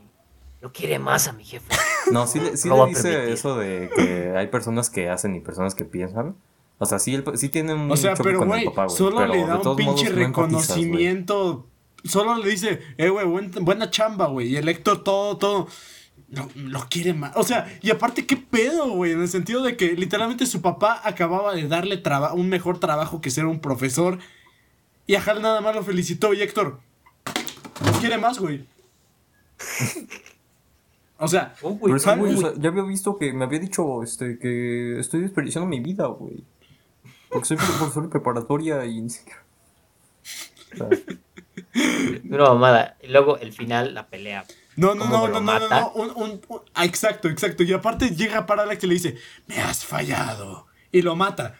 Lo 0.60 0.72
quiere 0.72 0.98
más 0.98 1.28
a 1.28 1.32
mi 1.32 1.44
jefe. 1.44 1.66
No, 2.10 2.26
sí, 2.26 2.40
le- 2.40 2.56
sí 2.56 2.70
dice 2.88 3.32
eso 3.32 3.56
de 3.58 3.90
que 3.94 4.32
hay 4.34 4.46
personas 4.46 4.88
que 4.88 5.10
hacen 5.10 5.34
y 5.36 5.40
personas 5.40 5.74
que 5.74 5.84
piensan. 5.84 6.36
O 6.78 6.86
sea, 6.86 6.98
sí, 6.98 7.20
tiene 7.50 7.74
un 7.74 7.90
O 7.92 7.96
sea, 7.98 8.14
choque 8.14 8.30
pero 8.30 8.46
güey, 8.46 8.64
solo 8.88 9.18
pero 9.18 9.34
le 9.34 9.44
da 9.44 9.58
un 9.58 9.76
pinche 9.76 10.08
reconocimiento. 10.08 11.66
Solo 12.04 12.36
le 12.36 12.48
dice, 12.48 12.80
eh, 12.96 13.08
güey, 13.10 13.26
buen- 13.26 13.50
buena 13.60 13.90
chamba, 13.90 14.26
güey. 14.28 14.48
Y 14.48 14.56
el 14.56 14.68
Héctor 14.68 15.04
todo, 15.04 15.36
todo. 15.36 15.68
Lo, 16.30 16.48
lo 16.54 16.86
quiere 16.88 17.12
más. 17.12 17.32
O 17.36 17.42
sea, 17.42 17.78
y 17.82 17.90
aparte, 17.90 18.24
¿qué 18.26 18.36
pedo, 18.38 18.88
güey? 18.92 19.12
En 19.12 19.20
el 19.20 19.28
sentido 19.28 19.62
de 19.62 19.76
que 19.76 19.92
literalmente 19.92 20.46
su 20.46 20.62
papá 20.62 21.00
acababa 21.04 21.54
de 21.54 21.68
darle 21.68 21.98
traba- 21.98 22.32
un 22.32 22.48
mejor 22.48 22.78
trabajo 22.80 23.20
que 23.20 23.30
ser 23.30 23.44
un 23.46 23.60
profesor. 23.60 24.18
Y 25.06 25.14
a 25.14 25.22
Hal 25.22 25.42
nada 25.42 25.60
más 25.60 25.74
lo 25.74 25.82
felicitó. 25.82 26.32
Y 26.32 26.40
Héctor, 26.40 26.80
lo 27.84 27.92
quiere 28.00 28.16
más, 28.16 28.38
güey. 28.38 28.64
O 31.20 31.26
sea, 31.26 31.52
Oh, 31.62 31.76
o 31.82 31.98
sea, 31.98 32.16
ya 32.58 32.68
había 32.68 32.84
visto 32.84 33.18
que 33.18 33.32
me 33.32 33.44
había 33.44 33.58
dicho 33.58 34.04
este, 34.04 34.38
que 34.38 35.00
estoy 35.00 35.22
desperdiciando 35.22 35.68
mi 35.68 35.80
vida, 35.80 36.06
güey. 36.06 36.44
Porque 37.28 37.44
soy 37.48 37.56
profesor 37.56 38.04
de 38.04 38.08
preparatoria 38.08 38.86
y... 38.86 39.04
O 39.04 39.08
sea, 39.10 39.36
Una 42.30 42.44
mamada. 42.44 42.96
Y 43.02 43.08
luego 43.08 43.36
el 43.38 43.52
final, 43.52 43.94
la 43.94 44.06
pelea. 44.06 44.44
No, 44.76 44.94
no, 44.94 45.06
¿Cómo 45.06 45.26
no, 45.28 45.40
no, 45.40 45.58
no, 45.58 45.58
no, 45.58 45.68
no, 45.68 45.90
un- 45.94 46.10
un- 46.10 46.40
un- 46.48 46.60
ah, 46.74 46.84
exacto, 46.84 47.28
exacto. 47.28 47.64
Y 47.64 47.72
aparte 47.72 48.10
llega 48.10 48.46
Parallax 48.46 48.84
y 48.84 48.86
le 48.86 48.94
dice, 48.94 49.16
me 49.48 49.58
has 49.60 49.84
fallado. 49.84 50.66
Y 50.92 51.02
lo 51.02 51.16
mata. 51.16 51.56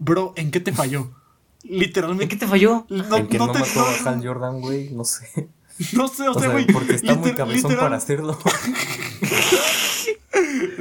Bro, 0.00 0.32
¿en 0.36 0.50
qué 0.50 0.58
te 0.58 0.72
falló? 0.72 1.12
¿En 1.64 1.78
Literalmente. 1.78 2.28
qué 2.28 2.36
te 2.36 2.46
falló? 2.48 2.86
No, 2.88 3.16
el 3.16 3.28
que 3.28 3.38
no, 3.38 3.46
no 3.46 3.52
te- 3.52 3.60
mató 3.60 3.80
no- 3.80 3.86
a 3.86 4.10
Hal 4.12 4.26
Jordan, 4.26 4.60
güey, 4.60 4.90
no 4.90 5.04
sé. 5.04 5.48
no 5.92 6.08
sé, 6.08 6.28
o, 6.28 6.32
O 6.32 6.40
sea, 6.40 6.50
güey. 6.50 6.66
porque 6.66 6.94
está 6.94 7.14
muy 7.14 7.32
cabezón 7.34 7.70
literal- 7.70 7.78
para 7.86 7.96
hacerlo. 7.96 8.38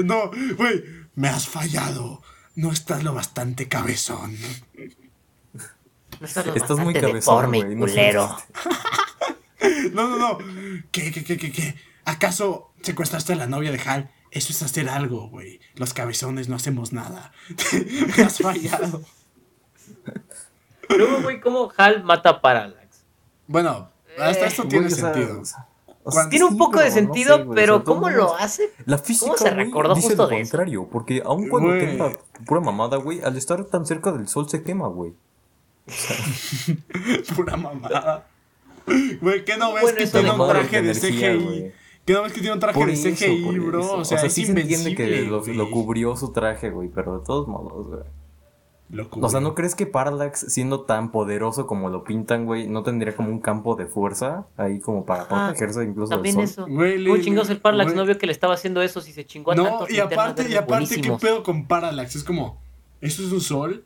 No, 0.03 0.31
güey, 0.57 0.83
me 1.15 1.27
has 1.29 1.47
fallado. 1.47 2.21
No 2.55 2.71
estás 2.71 3.03
lo 3.03 3.13
bastante 3.13 3.67
cabezón. 3.67 4.35
No 6.19 6.25
estás, 6.25 6.45
lo 6.45 6.55
Estás 6.55 6.77
muy 6.79 6.93
bastante 6.93 7.01
cabezón, 7.01 7.45
güey. 7.51 7.75
Culero. 7.77 8.37
No, 9.93 10.09
no, 10.09 10.17
no. 10.17 10.37
¿Qué, 10.91 11.11
qué, 11.11 11.23
qué, 11.23 11.37
qué, 11.37 11.51
qué? 11.51 11.75
¿Acaso 12.03 12.73
secuestraste 12.81 13.31
a 13.33 13.35
la 13.37 13.47
novia 13.47 13.71
de 13.71 13.79
Hal? 13.79 14.11
Eso 14.31 14.51
es 14.51 14.61
hacer 14.61 14.89
algo, 14.89 15.29
güey. 15.29 15.61
Los 15.75 15.93
cabezones 15.93 16.49
no 16.49 16.55
hacemos 16.57 16.91
nada. 16.91 17.31
me 18.17 18.23
has 18.23 18.39
fallado. 18.39 19.03
Luego, 20.89 21.21
güey, 21.21 21.39
¿cómo 21.39 21.71
Hal 21.77 22.03
mata 22.03 22.29
a 22.29 22.41
Parallax? 22.41 23.03
Bueno, 23.47 23.89
hasta 24.17 24.45
Eh, 24.45 24.47
esto 24.47 24.67
tiene 24.67 24.87
Güey, 24.87 24.93
o 24.93 24.95
sea, 24.95 25.13
sentido. 25.13 25.41
o 26.03 26.11
sea, 26.11 26.29
Tiene 26.29 26.45
un 26.45 26.51
sí, 26.53 26.57
poco 26.57 26.79
de 26.79 26.85
pero 26.85 26.89
no 26.89 26.93
sentido, 26.95 27.37
sé, 27.37 27.43
güey, 27.43 27.55
pero 27.55 27.75
o 27.75 27.77
sea, 27.79 27.85
¿cómo 27.85 28.09
lo 28.09 28.35
hace? 28.35 28.69
La 28.85 28.97
física, 28.97 29.25
¿Cómo 29.27 29.37
se 29.37 29.51
güey, 29.51 29.65
recordó 29.65 29.95
dice 29.95 30.07
justo 30.09 30.23
lo 30.23 30.29
de 30.29 30.41
eso? 30.41 30.51
contrario, 30.51 30.87
porque 30.91 31.21
aun 31.25 31.49
cuando 31.49 31.69
Güey. 31.69 31.79
tenga 31.79 32.11
pura 32.45 32.61
mamada, 32.61 32.97
güey, 32.97 33.21
al 33.21 33.37
estar 33.37 33.63
tan 33.65 33.85
cerca 33.85 34.11
del 34.11 34.27
sol 34.27 34.49
se 34.49 34.63
quema, 34.63 34.87
güey. 34.87 35.13
Pura 37.35 37.57
mamada. 37.57 38.27
Güey, 39.21 39.45
¿qué 39.45 39.57
no 39.57 39.73
ves 39.73 39.81
Bueno, 39.83 39.97
que 39.97 40.03
eso 40.03 40.19
tiene 40.19 40.31
un 40.31 40.37
traje 40.49 40.81
de 40.81 40.91
energía, 40.91 41.31
CGI? 41.33 41.43
güey. 41.45 41.71
¿Qué 42.05 42.13
no 42.13 42.21
ves 42.23 42.33
que 42.33 42.39
tiene 42.41 42.53
un 42.53 42.59
traje 42.59 42.77
Por 42.79 42.87
de 42.87 42.93
eso, 42.93 43.09
CGI, 43.09 43.43
por 43.45 43.59
bro? 43.59 43.79
eso. 43.81 43.97
O 43.97 44.05
sea, 44.05 44.17
es 44.25 44.33
sí 44.33 44.45
se 44.45 44.51
entiende 44.51 44.95
que 44.95 45.21
lo, 45.23 45.45
lo 45.45 45.71
cubrió 45.71 46.15
su 46.17 46.31
traje, 46.33 46.69
güey, 46.69 46.89
pero 46.89 47.19
de 47.19 47.25
todos 47.25 47.47
modos, 47.47 47.87
güey. 47.87 48.01
O 49.19 49.29
sea. 49.29 49.39
¿no 49.39 49.55
crees 49.55 49.73
que 49.75 49.85
Parallax, 49.87 50.45
siendo 50.49 50.81
tan 50.81 51.11
poderoso 51.11 51.65
como 51.67 51.89
lo 51.89 52.03
pintan, 52.03 52.45
güey, 52.45 52.67
no 52.67 52.83
tendría 52.83 53.15
como 53.15 53.29
un 53.29 53.39
campo 53.39 53.75
de 53.75 53.87
fuerza 53.87 54.45
ahí 54.57 54.79
como 54.79 55.05
para 55.05 55.23
Ah, 55.23 55.27
protegerse 55.47 55.83
incluso 55.83 56.11
También 56.13 56.35
del 56.37 56.47
sol? 56.47 56.65
eso. 56.65 56.73
Güey, 56.75 56.97
le- 56.99 57.09
¿Cómo 57.09 57.21
chingados 57.23 57.49
el 57.49 57.59
Parallax 57.59 57.91
güey. 57.93 57.97
no 57.97 58.05
vio 58.05 58.17
que 58.17 58.27
le 58.27 58.31
estaba 58.33 58.53
haciendo 58.53 58.81
eso 58.81 59.01
si 59.01 59.11
se 59.13 59.25
chingó 59.25 59.51
a 59.51 59.55
No, 59.55 59.63
tantos 59.63 59.89
y 59.91 59.99
aparte, 59.99 60.47
y 60.47 60.55
aparte, 60.55 61.01
¿qué 61.01 61.11
pedo 61.19 61.41
con 61.43 61.65
Parallax? 61.67 62.15
Es 62.15 62.23
como, 62.23 62.61
¿esto 63.01 63.23
es 63.23 63.31
un 63.31 63.41
sol? 63.41 63.85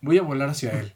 Voy 0.00 0.18
a 0.18 0.22
volar 0.22 0.48
hacia 0.50 0.72
él. 0.80 0.94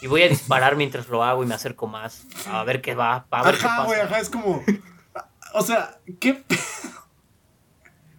Y 0.00 0.08
voy 0.08 0.22
a 0.22 0.28
disparar 0.28 0.74
mientras 0.74 1.08
lo 1.08 1.22
hago 1.22 1.44
y 1.44 1.46
me 1.46 1.54
acerco 1.54 1.86
más. 1.86 2.26
A 2.50 2.64
ver 2.64 2.80
qué 2.82 2.94
va. 2.96 3.26
A 3.30 3.42
ver 3.44 3.54
qué 3.56 3.66
Ajá, 3.66 3.76
pasa. 3.76 3.86
güey, 3.86 4.00
ajá, 4.00 4.18
es 4.18 4.28
como... 4.30 4.60
O 5.54 5.62
sea, 5.62 5.98
¿qué 6.18 6.34
pedo? 6.34 6.58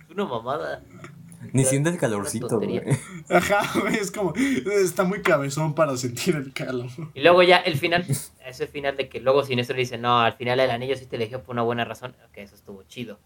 Es 0.06 0.10
una 0.12 0.24
mamada. 0.26 0.82
Ni 1.52 1.64
Ya, 1.64 1.70
siente 1.70 1.90
el 1.90 1.94
una 1.94 2.02
calorcito, 2.02 2.60
güey. 2.60 2.82
Ajá, 3.30 3.80
güey, 3.80 3.96
es 3.96 4.12
como... 4.12 4.34
Está 4.36 5.04
muy 5.04 5.22
cabezón 5.22 5.76
para 5.76 5.98
sentir 5.98 6.36
el 6.36 6.54
calor. 6.54 6.90
Y 7.14 7.22
luego 7.22 7.44
ya 7.44 7.58
el 7.58 7.78
final, 7.78 8.06
ese 8.46 8.68
final 8.68 8.96
de 8.98 9.10
que 9.10 9.20
luego 9.20 9.44
Sinestro 9.44 9.76
le 9.76 9.82
dice, 9.82 9.98
no, 9.98 10.20
al 10.20 10.34
final 10.34 10.60
el 10.60 10.72
anillo 10.72 10.96
sí 10.96 11.06
te 11.06 11.16
eligió 11.16 11.44
por 11.44 11.54
una 11.54 11.64
buena 11.64 11.86
razón. 11.86 12.16
Ok, 12.30 12.38
eso 12.38 12.56
estuvo 12.56 12.84
chido. 12.84 13.20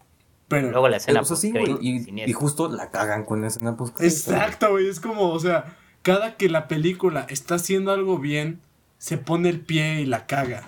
Pero... 0.48 0.70
Luego 0.70 0.88
la 0.88 0.96
escena 0.96 1.20
O 1.20 1.24
sea, 1.24 1.36
sí, 1.36 1.52
güey, 1.52 1.76
y 1.80 2.32
justo 2.32 2.68
la 2.68 2.90
cagan 2.90 3.24
con 3.24 3.42
la 3.42 3.48
escena 3.48 3.76
post 3.76 4.00
Exacto, 4.00 4.70
güey. 4.70 4.88
Es 4.88 5.00
como, 5.00 5.30
o 5.30 5.40
sea, 5.40 5.76
cada 6.02 6.36
que 6.36 6.48
la 6.48 6.68
película 6.68 7.26
está 7.28 7.56
haciendo 7.56 7.92
algo 7.92 8.18
bien, 8.18 8.60
se 8.96 9.18
pone 9.18 9.48
el 9.50 9.60
pie 9.60 10.00
y 10.00 10.06
la 10.06 10.26
caga. 10.26 10.64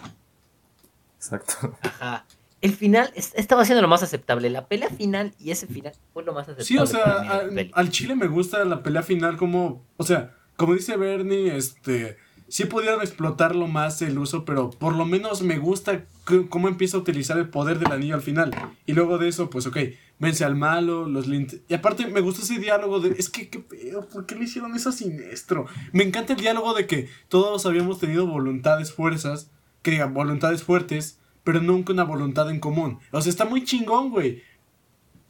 Exacto. 1.16 1.76
Ajá. 1.82 2.24
El 2.60 2.74
final 2.74 3.10
es- 3.14 3.32
estaba 3.36 3.64
siendo 3.64 3.80
lo 3.82 3.88
más 3.88 4.02
aceptable. 4.02 4.50
La 4.50 4.66
pelea 4.66 4.90
final 4.90 5.32
y 5.38 5.50
ese 5.50 5.66
final 5.66 5.92
fue 6.12 6.24
lo 6.24 6.32
más 6.32 6.48
aceptable. 6.48 6.64
Sí, 6.64 6.76
o 6.78 6.86
sea, 6.86 7.42
al, 7.72 7.90
chile 7.90 8.14
me 8.16 8.26
gusta 8.26 8.64
la 8.64 8.82
pelea 8.82 9.02
final 9.02 9.36
como, 9.36 9.84
o 9.96 10.04
sea, 10.04 10.36
como 10.56 10.74
dice 10.74 10.96
Bernie, 10.96 11.56
este, 11.56 12.18
sí 12.48 12.66
pudieron 12.66 13.00
explotarlo 13.00 13.66
más 13.66 14.02
el 14.02 14.18
uso, 14.18 14.44
pero 14.44 14.70
por 14.70 14.94
lo 14.94 15.06
menos 15.06 15.40
me 15.42 15.58
gusta 15.58 16.04
cómo 16.50 16.68
empieza 16.68 16.96
a 16.96 17.00
utilizar 17.00 17.38
el 17.38 17.48
poder 17.48 17.78
del 17.78 17.92
anillo 17.92 18.14
al 18.14 18.20
final. 18.20 18.50
Y 18.84 18.92
luego 18.92 19.16
de 19.16 19.28
eso, 19.28 19.48
pues, 19.48 19.66
ok, 19.66 19.78
vence 20.18 20.44
al 20.44 20.54
malo, 20.54 21.06
los 21.08 21.26
lint 21.26 21.54
Y 21.68 21.74
aparte 21.74 22.06
me 22.08 22.20
gusta 22.20 22.42
ese 22.42 22.58
diálogo 22.58 23.00
de, 23.00 23.12
es 23.18 23.30
que, 23.30 23.48
¿qué 23.48 23.58
pedo? 23.60 24.06
¿Por 24.06 24.26
qué 24.26 24.34
le 24.34 24.44
hicieron 24.44 24.74
eso 24.76 24.90
a 24.90 24.92
Sinestro? 24.92 25.66
Me 25.92 26.04
encanta 26.04 26.34
el 26.34 26.40
diálogo 26.40 26.74
de 26.74 26.86
que 26.86 27.08
todos 27.28 27.64
habíamos 27.64 27.98
tenido 27.98 28.26
voluntades 28.26 28.92
fuerzas, 28.92 29.50
que 29.82 29.92
digan, 29.92 30.12
voluntades 30.12 30.62
fuertes, 30.62 31.19
pero 31.44 31.60
nunca 31.60 31.92
una 31.92 32.04
voluntad 32.04 32.50
en 32.50 32.60
común. 32.60 32.98
O 33.12 33.20
sea, 33.20 33.30
está 33.30 33.44
muy 33.44 33.64
chingón, 33.64 34.10
güey. 34.10 34.42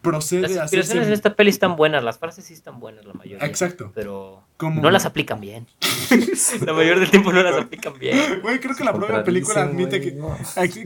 Procede 0.02 0.42
Las 0.42 0.50
a 0.52 0.62
inspiraciones 0.62 0.90
hacerse 0.90 1.08
en 1.08 1.12
esta 1.12 1.34
peli 1.34 1.50
están 1.50 1.76
buenas, 1.76 2.02
las 2.02 2.18
frases 2.18 2.46
sí 2.46 2.54
están 2.54 2.80
buenas 2.80 3.04
la 3.04 3.12
mayoría. 3.12 3.46
Exacto. 3.46 3.92
Pero 3.94 4.42
Como- 4.56 4.80
no 4.80 4.90
las 4.90 5.04
aplican 5.04 5.40
bien. 5.42 5.66
la 6.64 6.72
mayoría 6.72 7.00
del 7.00 7.10
tiempo 7.10 7.32
no 7.34 7.42
las 7.42 7.54
aplican 7.54 7.98
bien. 7.98 8.40
Güey, 8.40 8.60
creo 8.60 8.74
que 8.74 8.82
la 8.82 8.94
propia 8.94 9.22
película 9.24 9.62
admite 9.62 10.00
que. 10.00 10.12
no. 10.12 10.34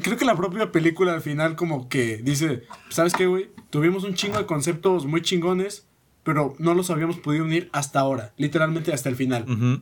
Creo 0.03 0.17
que 0.17 0.25
la 0.25 0.35
propia 0.35 0.73
película 0.73 1.13
al 1.15 1.23
final, 1.23 1.55
como 1.55 1.89
que 1.89 2.17
dice: 2.17 2.65
¿Sabes 2.89 3.13
qué, 3.13 3.27
güey? 3.27 3.51
Tuvimos 3.71 4.03
un 4.03 4.15
chingo 4.15 4.39
de 4.39 4.47
conceptos 4.47 5.07
muy 5.07 5.23
chingones, 5.23 5.87
pero 6.25 6.57
no 6.59 6.75
los 6.75 6.91
habíamos 6.91 7.19
podido 7.19 7.45
unir 7.45 7.71
hasta 7.73 8.01
ahora. 8.01 8.33
Literalmente 8.37 8.93
hasta 8.93 9.11
el 9.11 9.17
final. 9.17 9.81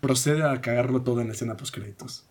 Procede 0.00 0.44
a 0.44 0.60
cagarlo 0.60 1.02
todo 1.02 1.20
en 1.20 1.26
la 1.26 1.32
escena 1.32 1.56
post-créditos. 1.56 2.29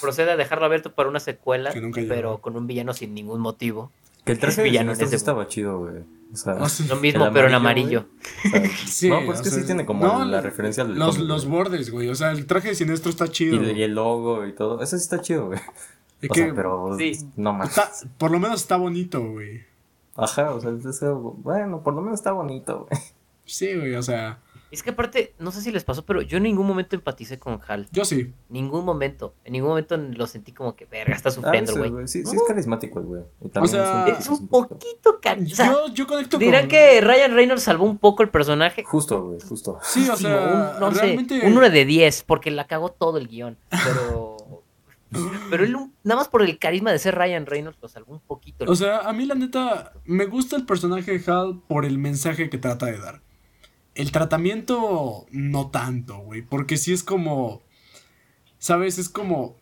Procede 0.00 0.30
a 0.32 0.36
dejarlo 0.36 0.66
abierto 0.66 0.92
para 0.92 1.08
una 1.08 1.20
secuela, 1.20 1.72
pero 2.08 2.38
con 2.38 2.56
un 2.56 2.66
villano 2.66 2.92
sin 2.94 3.14
ningún 3.14 3.40
motivo. 3.40 3.90
Que 4.24 4.32
el 4.32 4.38
traje 4.38 4.62
de 4.62 4.68
Villano 4.68 4.92
en 4.92 5.00
ese- 5.00 5.16
estaba 5.16 5.48
chido, 5.48 5.78
güey. 5.78 6.02
O 6.32 6.36
sea, 6.36 6.52
Ah, 6.60 6.68
sí. 6.68 6.84
Lo 6.86 6.96
mismo, 6.96 7.28
pero 7.32 7.48
en 7.48 7.54
amarillo, 7.54 8.04
o 8.44 8.48
sea, 8.50 8.62
Sí, 8.86 9.08
no, 9.08 9.24
pues 9.24 9.38
es 9.38 9.44
que 9.44 9.50
sea, 9.50 9.60
sí 9.60 9.66
tiene 9.66 9.86
como 9.86 10.06
no, 10.06 10.24
la 10.26 10.40
referencia 10.42 10.84
del 10.84 10.98
Los, 10.98 11.18
los 11.18 11.46
bordes, 11.46 11.90
güey. 11.90 12.08
O 12.08 12.14
sea, 12.14 12.30
el 12.32 12.46
traje 12.46 12.68
de 12.68 12.74
siniestro 12.74 13.10
está 13.10 13.28
chido. 13.28 13.54
y, 13.54 13.58
el- 13.58 13.64
güey. 13.64 13.78
y 13.78 13.82
el 13.82 13.94
logo 13.94 14.46
y 14.46 14.52
todo. 14.52 14.82
Eso 14.82 14.96
sí 14.98 15.02
está 15.02 15.20
chido, 15.22 15.46
güey. 15.46 15.58
Es 16.20 16.30
O 16.30 16.34
que 16.34 16.40
sea, 16.44 16.54
pero 16.54 16.96
Sí. 16.98 17.12
no 17.36 17.54
más. 17.54 17.70
está- 17.70 17.90
por 18.18 18.30
lo 18.30 18.38
menos 18.38 18.60
está 18.60 18.76
bonito, 18.76 19.22
güey. 19.24 19.62
Ajá, 20.14 20.50
o 20.52 20.60
sea, 20.60 20.70
bueno, 21.12 21.82
por 21.82 21.94
lo 21.94 22.02
menos 22.02 22.20
está 22.20 22.32
bonito, 22.32 22.86
güey. 22.90 23.00
Sí, 23.46 23.74
güey, 23.74 23.94
o 23.94 24.02
sea, 24.02 24.38
Es 24.70 24.82
que 24.82 24.90
aparte, 24.90 25.34
no 25.38 25.50
sé 25.50 25.62
si 25.62 25.72
les 25.72 25.82
pasó, 25.82 26.04
pero 26.04 26.22
yo 26.22 26.36
en 26.36 26.44
ningún 26.44 26.66
momento 26.66 26.94
empaticé 26.94 27.38
con 27.38 27.60
Hal. 27.66 27.88
yo 27.90 28.04
sí. 28.04 28.32
Ningún 28.48 28.84
momento. 28.84 29.34
En 29.44 29.52
ningún 29.54 29.70
momento 29.70 29.96
lo 29.96 30.26
sentí 30.26 30.52
como 30.52 30.76
que, 30.76 30.84
verga, 30.86 31.14
está 31.14 31.30
sufriendo, 31.30 31.74
güey. 31.76 32.06
Sí, 32.06 32.24
sí 32.24 32.36
es 32.36 32.42
carismático 32.46 33.00
el 33.00 33.06
güey. 33.06 33.22
También 33.52 33.72
sea, 33.72 34.06
Es 34.06 34.28
un 34.28 34.46
poquito 34.46 35.20
cari- 35.20 35.52
o 35.52 35.56
sea, 35.56 35.72
yo, 35.72 35.88
yo 35.92 36.06
conecto 36.06 36.38
dirán 36.38 36.62
con... 36.62 36.68
que 36.70 37.00
Ryan 37.00 37.34
Reynolds 37.34 37.62
salvó 37.64 37.84
un 37.84 37.98
poco 37.98 38.22
el 38.22 38.28
personaje. 38.28 38.84
Justo, 38.84 39.22
güey, 39.24 39.40
justo. 39.40 39.78
Sí, 39.82 40.08
o 40.08 40.16
sea, 40.16 40.74
un, 40.76 40.80
no 40.80 40.90
realmente... 40.90 41.40
sé, 41.40 41.46
un 41.46 41.54
9 41.54 41.70
de 41.70 41.84
10, 41.84 42.22
porque 42.22 42.50
la 42.52 42.66
cagó 42.66 42.90
todo 42.90 43.18
el 43.18 43.26
guion. 43.26 43.58
Pero. 43.70 44.36
pero 45.50 45.64
él, 45.64 45.76
nada 46.04 46.20
más 46.20 46.28
por 46.28 46.42
el 46.42 46.58
carisma 46.58 46.92
de 46.92 46.98
ser 47.00 47.16
Ryan 47.16 47.46
Reynolds, 47.46 47.78
lo 47.82 47.88
salvó 47.88 48.12
un 48.12 48.20
poquito. 48.20 48.64
O 48.68 48.76
sea, 48.76 49.00
a 49.00 49.12
mí 49.12 49.26
la 49.26 49.34
neta, 49.34 49.94
me 50.04 50.26
gusta 50.26 50.54
el 50.56 50.64
personaje 50.64 51.18
de 51.18 51.32
Hal 51.32 51.60
por 51.66 51.84
el 51.84 51.98
mensaje 51.98 52.48
que 52.48 52.58
trata 52.58 52.86
de 52.86 52.98
dar. 52.98 53.20
El 53.94 54.12
tratamiento, 54.12 55.26
no 55.30 55.70
tanto, 55.70 56.18
güey, 56.18 56.42
porque 56.42 56.76
sí 56.76 56.92
es 56.92 57.02
como... 57.02 57.62
¿Sabes? 58.58 58.98
Es 58.98 59.08
como... 59.08 59.56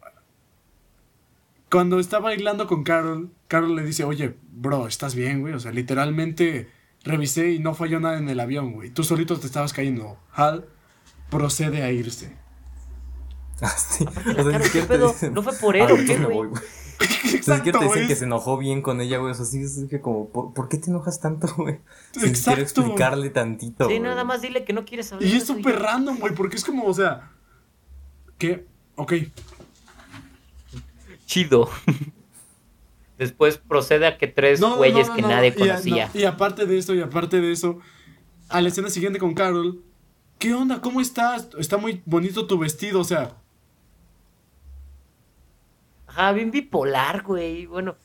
Cuando 1.71 1.99
está 2.01 2.19
bailando 2.19 2.67
con 2.67 2.83
Carol, 2.83 3.31
Carol 3.47 3.77
le 3.77 3.83
dice, 3.85 4.05
oye, 4.05 4.37
bro, 4.53 4.87
¿estás 4.87 5.15
bien, 5.15 5.41
güey? 5.41 5.53
O 5.55 5.61
sea, 5.61 5.71
literalmente 5.73 6.71
revisé 7.05 7.53
y 7.53 7.59
no 7.59 7.75
falló 7.75 8.01
nada 8.01 8.17
en 8.19 8.29
el 8.29 8.41
avión, 8.41 8.73
güey. 8.73 8.91
Tú 8.91 9.05
solito 9.05 9.39
te 9.39 9.47
estabas 9.47 9.73
cayendo. 9.75 10.19
Hal 10.33 10.67
procede 11.31 11.83
a 11.83 11.91
irse. 11.93 12.35
Ah, 13.61 13.69
sí. 13.77 14.05
Aparte, 14.07 14.31
O 14.31 14.35
la 14.35 14.43
sea, 14.45 14.53
ni 14.53 14.59
cara, 14.65 14.71
¿qué 14.73 14.83
pedo? 14.83 15.09
dicen, 15.09 15.35
¿No 15.35 15.43
fue 15.43 15.53
por 15.55 15.77
él 15.77 15.87
"Ah, 15.89 15.93
o 15.93 15.97
qué, 15.97 16.17
güey? 16.17 16.51
Voy, 17.49 17.57
güey. 17.57 17.57
O 17.57 17.57
sea, 17.57 17.57
ni 17.57 17.59
siquiera 17.61 17.79
te 17.79 17.85
Exacto, 17.85 17.95
dicen 17.95 18.09
que 18.09 18.17
se 18.17 18.25
enojó 18.25 18.59
bien 18.59 18.83
con 18.83 19.01
ella, 19.01 19.19
güey. 19.19 19.33
O 19.33 19.35
sea, 19.35 19.45
sí 19.45 19.61
es 19.63 19.85
que 19.89 20.01
como, 20.01 20.29
¿por, 20.29 20.53
por 20.55 20.69
qué 20.69 20.79
te 20.79 20.91
enojas 20.91 21.21
tanto, 21.21 21.49
güey? 21.57 21.79
Sin 22.13 22.25
Exacto. 22.29 22.61
explicarle 22.63 23.31
tantito, 23.31 23.89
Sí, 23.89 23.99
nada 24.01 24.25
más 24.25 24.43
dile 24.43 24.65
que 24.65 24.73
no 24.73 24.85
quieres 24.85 25.07
saber. 25.07 25.27
Y 25.27 25.37
es 25.37 25.47
súper 25.47 25.79
random, 25.81 26.19
güey, 26.19 26.35
porque 26.35 26.57
es 26.57 26.65
como, 26.65 26.85
o 26.87 26.95
sea... 26.95 27.33
¿Qué? 28.39 28.67
Ok, 28.97 29.13
Chido. 31.27 31.69
Después 33.19 33.59
procede 33.59 34.07
a 34.07 34.17
que 34.17 34.29
tres 34.29 34.61
No, 34.61 34.77
güeyes 34.77 35.09
no, 35.09 35.13
no, 35.13 35.17
que 35.17 35.23
no, 35.23 35.29
nadie 35.29 35.49
y 35.57 35.63
a- 35.63 35.67
conocía. 35.73 36.11
no, 36.15 36.21
Y, 36.21 36.25
aparte 36.25 36.67
de 36.67 36.79
eso, 36.79 36.95
y 36.95 37.01
aparte 37.01 37.41
de 37.41 37.51
eso, 37.53 37.81
a 38.49 38.61
la 38.61 38.69
escena 38.69 38.91
siguiente 38.91 39.19
con 39.19 39.35
Carol, 39.35 39.83
¿qué 40.39 40.55
onda? 40.55 40.81
¿Cómo 40.81 41.01
estás? 41.01 41.49
Está 41.59 41.77
muy 41.79 42.01
bonito 42.07 42.47
tu 42.47 42.59
vestido, 42.59 43.01
o 43.01 43.05
sea, 43.05 43.35
Ajá, 46.19 46.33
bien 46.33 46.51
bipolar, 46.51 47.23
güey. 47.23 47.67
Bueno, 47.67 47.97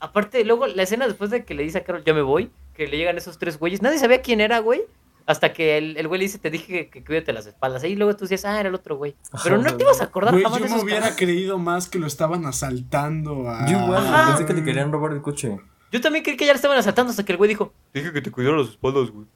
aparte, 0.00 0.44
luego 0.44 0.66
la 0.66 0.82
escena 0.82 1.06
después 1.06 1.30
de 1.30 1.44
que 1.44 1.54
le 1.54 1.62
dice 1.62 1.78
a 1.78 1.84
Carol, 1.84 2.02
ya 2.04 2.12
me 2.14 2.22
voy, 2.22 2.50
que 2.74 2.86
le 2.88 2.96
llegan 2.96 3.16
esos 3.16 3.38
tres 3.38 3.58
güeyes. 3.58 3.80
Nadie 3.80 3.98
sabía 3.98 4.22
quién 4.22 4.40
era, 4.40 4.58
güey. 4.58 4.82
Hasta 5.26 5.52
que 5.52 5.76
el, 5.76 5.96
el 5.98 6.08
güey 6.08 6.18
le 6.20 6.24
dice, 6.24 6.38
te 6.38 6.50
dije 6.50 6.66
que, 6.66 6.88
que 6.90 7.04
cuídate 7.04 7.32
las 7.34 7.46
espaldas. 7.46 7.84
Y 7.84 7.94
luego 7.96 8.16
tú 8.16 8.24
decías, 8.24 8.44
ah, 8.46 8.58
era 8.58 8.70
el 8.70 8.74
otro 8.74 8.96
güey. 8.96 9.14
Pero 9.44 9.58
no 9.58 9.76
te 9.76 9.84
ibas 9.84 10.00
a 10.00 10.04
acordar 10.04 10.32
güey, 10.32 10.42
jamás 10.42 10.58
yo 10.58 10.64
de 10.64 10.70
me 10.70 10.74
esos 10.76 10.84
hubiera 10.84 11.00
cabrones. 11.02 11.18
creído 11.18 11.58
más 11.58 11.88
que 11.88 11.98
lo 11.98 12.06
estaban 12.06 12.46
asaltando 12.46 13.48
a... 13.48 13.66
Yo 13.70 13.78
igual, 13.78 14.06
Ajá. 14.06 14.28
pensé 14.30 14.46
que 14.46 14.54
le 14.54 14.64
querían 14.64 14.90
robar 14.90 15.12
el 15.12 15.20
coche. 15.20 15.58
Yo 15.92 16.00
también 16.00 16.24
creí 16.24 16.36
que 16.38 16.46
ya 16.46 16.52
le 16.52 16.56
estaban 16.56 16.78
asaltando 16.78 17.10
hasta 17.10 17.24
que 17.24 17.32
el 17.32 17.38
güey 17.38 17.48
dijo, 17.48 17.72
dije 17.92 18.10
que 18.12 18.22
te 18.22 18.30
cuidara 18.30 18.56
las 18.56 18.70
espaldas, 18.70 19.10
güey. 19.10 19.26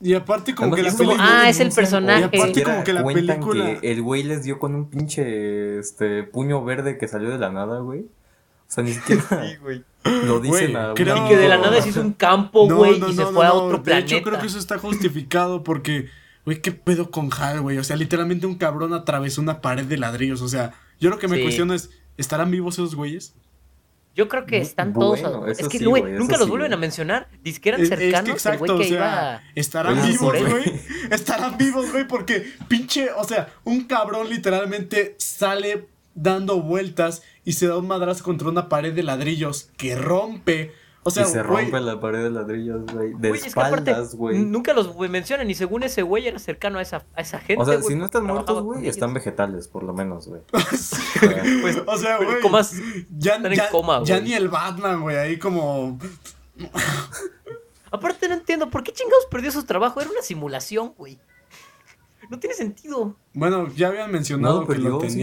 Y 0.00 0.14
aparte 0.14 0.54
como 0.54 0.74
Además, 0.74 0.76
que 0.76 0.82
la 0.82 0.88
es 0.88 0.94
como, 0.96 1.10
película... 1.10 1.40
ah, 1.42 1.48
es 1.48 1.60
el 1.60 1.70
personaje. 1.70 2.20
Y 2.20 2.24
aparte 2.38 2.62
como 2.62 2.84
que 2.84 2.92
la 2.92 3.04
película- 3.04 3.80
que 3.80 3.90
el 3.92 4.02
güey 4.02 4.22
les 4.22 4.42
dio 4.42 4.58
con 4.58 4.74
un 4.74 4.90
pinche 4.90 5.78
este 5.78 6.24
puño 6.24 6.62
verde 6.64 6.98
que 6.98 7.08
salió 7.08 7.30
de 7.30 7.38
la 7.38 7.50
nada, 7.50 7.80
güey. 7.80 8.00
O 8.00 8.06
sea, 8.74 8.82
ni 8.84 8.92
siquiera 8.92 9.22
güey. 9.62 9.84
lo 10.04 10.40
dicen 10.40 10.72
Güey, 10.72 10.76
a 10.84 10.94
creo- 10.94 11.24
Y 11.24 11.28
que 11.28 11.36
de 11.36 11.48
la 11.48 11.58
nada 11.58 11.80
se 11.80 11.88
hizo 11.90 12.00
un 12.00 12.12
campo, 12.12 12.66
No, 12.68 12.76
güey, 12.76 12.98
no, 12.98 13.08
y 13.08 13.14
se 13.14 13.22
no, 13.22 13.30
fue 13.32 13.44
no, 13.44 13.50
a 13.50 13.54
otro 13.54 13.78
De 13.78 13.84
planeta. 13.84 14.14
hecho, 14.16 14.22
creo 14.24 14.40
que 14.40 14.46
eso 14.46 14.58
está 14.58 14.78
justificado 14.78 15.62
porque, 15.62 16.08
güey, 16.44 16.60
¿qué 16.60 16.72
pedo 16.72 17.10
con 17.10 17.30
Hal, 17.38 17.60
güey? 17.62 17.78
O 17.78 17.84
sea, 17.84 17.96
literalmente 17.96 18.46
un 18.46 18.56
cabrón 18.56 18.92
atravesó 18.94 19.40
una 19.40 19.60
pared 19.60 19.84
de 19.84 19.96
ladrillos. 19.96 20.42
O 20.42 20.48
sea, 20.48 20.72
yo 21.00 21.08
lo 21.10 21.18
que 21.18 21.28
me 21.28 21.36
Sí. 21.36 21.42
cuestiono 21.44 21.72
es, 21.72 21.90
¿estarán 22.16 22.50
vivos 22.50 22.74
esos 22.74 22.94
güeyes? 22.94 23.34
Yo 24.14 24.28
creo 24.28 24.46
que 24.46 24.58
están 24.58 24.92
Bueno, 24.92 25.16
todos. 25.30 25.58
Es 25.58 25.68
que, 25.68 25.78
sí, 25.78 25.84
güey, 25.84 26.02
güey, 26.02 26.14
nunca 26.14 26.36
los 26.36 26.44
sí, 26.44 26.50
vuelven 26.50 26.68
güey. 26.70 26.78
a 26.78 26.80
mencionar. 26.80 27.28
Dice 27.42 27.60
que 27.60 27.68
eran 27.70 27.80
Es, 27.82 27.90
es 27.90 27.98
cercanos. 27.98 28.24
que 28.26 28.30
exacto, 28.32 28.58
güey 28.58 28.70
o 28.70 28.78
que 28.78 28.84
sea, 28.88 28.96
iba. 28.96 29.42
estarán 29.54 29.98
Oye, 29.98 30.08
vivos, 30.12 30.34
güey. 30.50 30.80
Estarán 31.10 31.58
vivos, 31.58 31.90
güey, 31.90 32.06
porque 32.06 32.46
pinche, 32.68 33.10
o 33.16 33.24
sea, 33.24 33.52
un 33.64 33.84
cabrón 33.84 34.28
literalmente 34.30 35.16
sale 35.18 35.88
dando 36.14 36.62
vueltas 36.62 37.22
y 37.44 37.54
se 37.54 37.66
da 37.66 37.76
un 37.76 37.88
madrazo 37.88 38.22
contra 38.22 38.48
una 38.48 38.68
pared 38.68 38.92
de 38.94 39.02
ladrillos 39.02 39.70
que 39.76 39.96
rompe. 39.96 40.72
O 41.06 41.10
sea, 41.10 41.24
y 41.24 41.26
se 41.26 41.42
güey, 41.42 41.64
rompe 41.66 41.80
la 41.80 42.00
pared 42.00 42.22
de 42.22 42.30
ladrillos, 42.30 42.86
güey. 42.92 43.12
De 43.14 43.28
Güey, 43.28 43.40
es 43.40 43.52
que 43.54 43.60
aparte, 43.60 43.90
espaldas, 43.90 44.14
güey. 44.14 44.38
Nunca 44.38 44.72
los 44.72 44.96
mencionan 44.96 45.50
y 45.50 45.54
según 45.54 45.82
ese 45.82 46.02
güey 46.02 46.26
era 46.26 46.38
cercano 46.38 46.78
a 46.78 46.82
esa, 46.82 47.04
a 47.14 47.20
esa 47.20 47.38
gente. 47.38 47.62
O 47.62 47.66
sea, 47.66 47.76
güey, 47.76 47.88
si 47.88 47.94
no 47.94 48.06
están 48.06 48.24
muertos, 48.24 48.62
güey, 48.62 48.88
están 48.88 49.12
vegetales, 49.12 49.68
por 49.68 49.82
lo 49.82 49.92
menos, 49.92 50.28
güey. 50.28 50.40
Pues, 51.60 51.82
o 51.86 51.98
sea, 51.98 52.16
güey, 52.16 52.40
comas- 52.40 52.72
ya, 53.18 53.36
están 53.36 53.52
en 53.52 53.60
coma, 53.70 54.02
ya 54.04 54.20
ni 54.20 54.32
el 54.32 54.48
Batman, 54.48 55.02
güey, 55.02 55.16
ahí 55.16 55.38
como... 55.38 55.98
Aparte 57.90 58.28
no 58.28 58.34
entiendo, 58.34 58.70
¿por 58.70 58.82
qué 58.82 58.92
chingados 58.92 59.26
perdió 59.30 59.52
su 59.52 59.64
trabajo? 59.64 60.00
Era 60.00 60.10
una 60.10 60.22
simulación, 60.22 60.94
güey. 60.96 61.18
No 62.30 62.38
tiene 62.38 62.56
sentido. 62.56 63.16
Bueno, 63.34 63.68
ya 63.74 63.88
habían 63.88 64.10
mencionado 64.10 64.62
No 64.62 64.66
que 64.66 64.74
lo 64.78 64.98
perdió, 64.98 65.10
sí. 65.10 65.22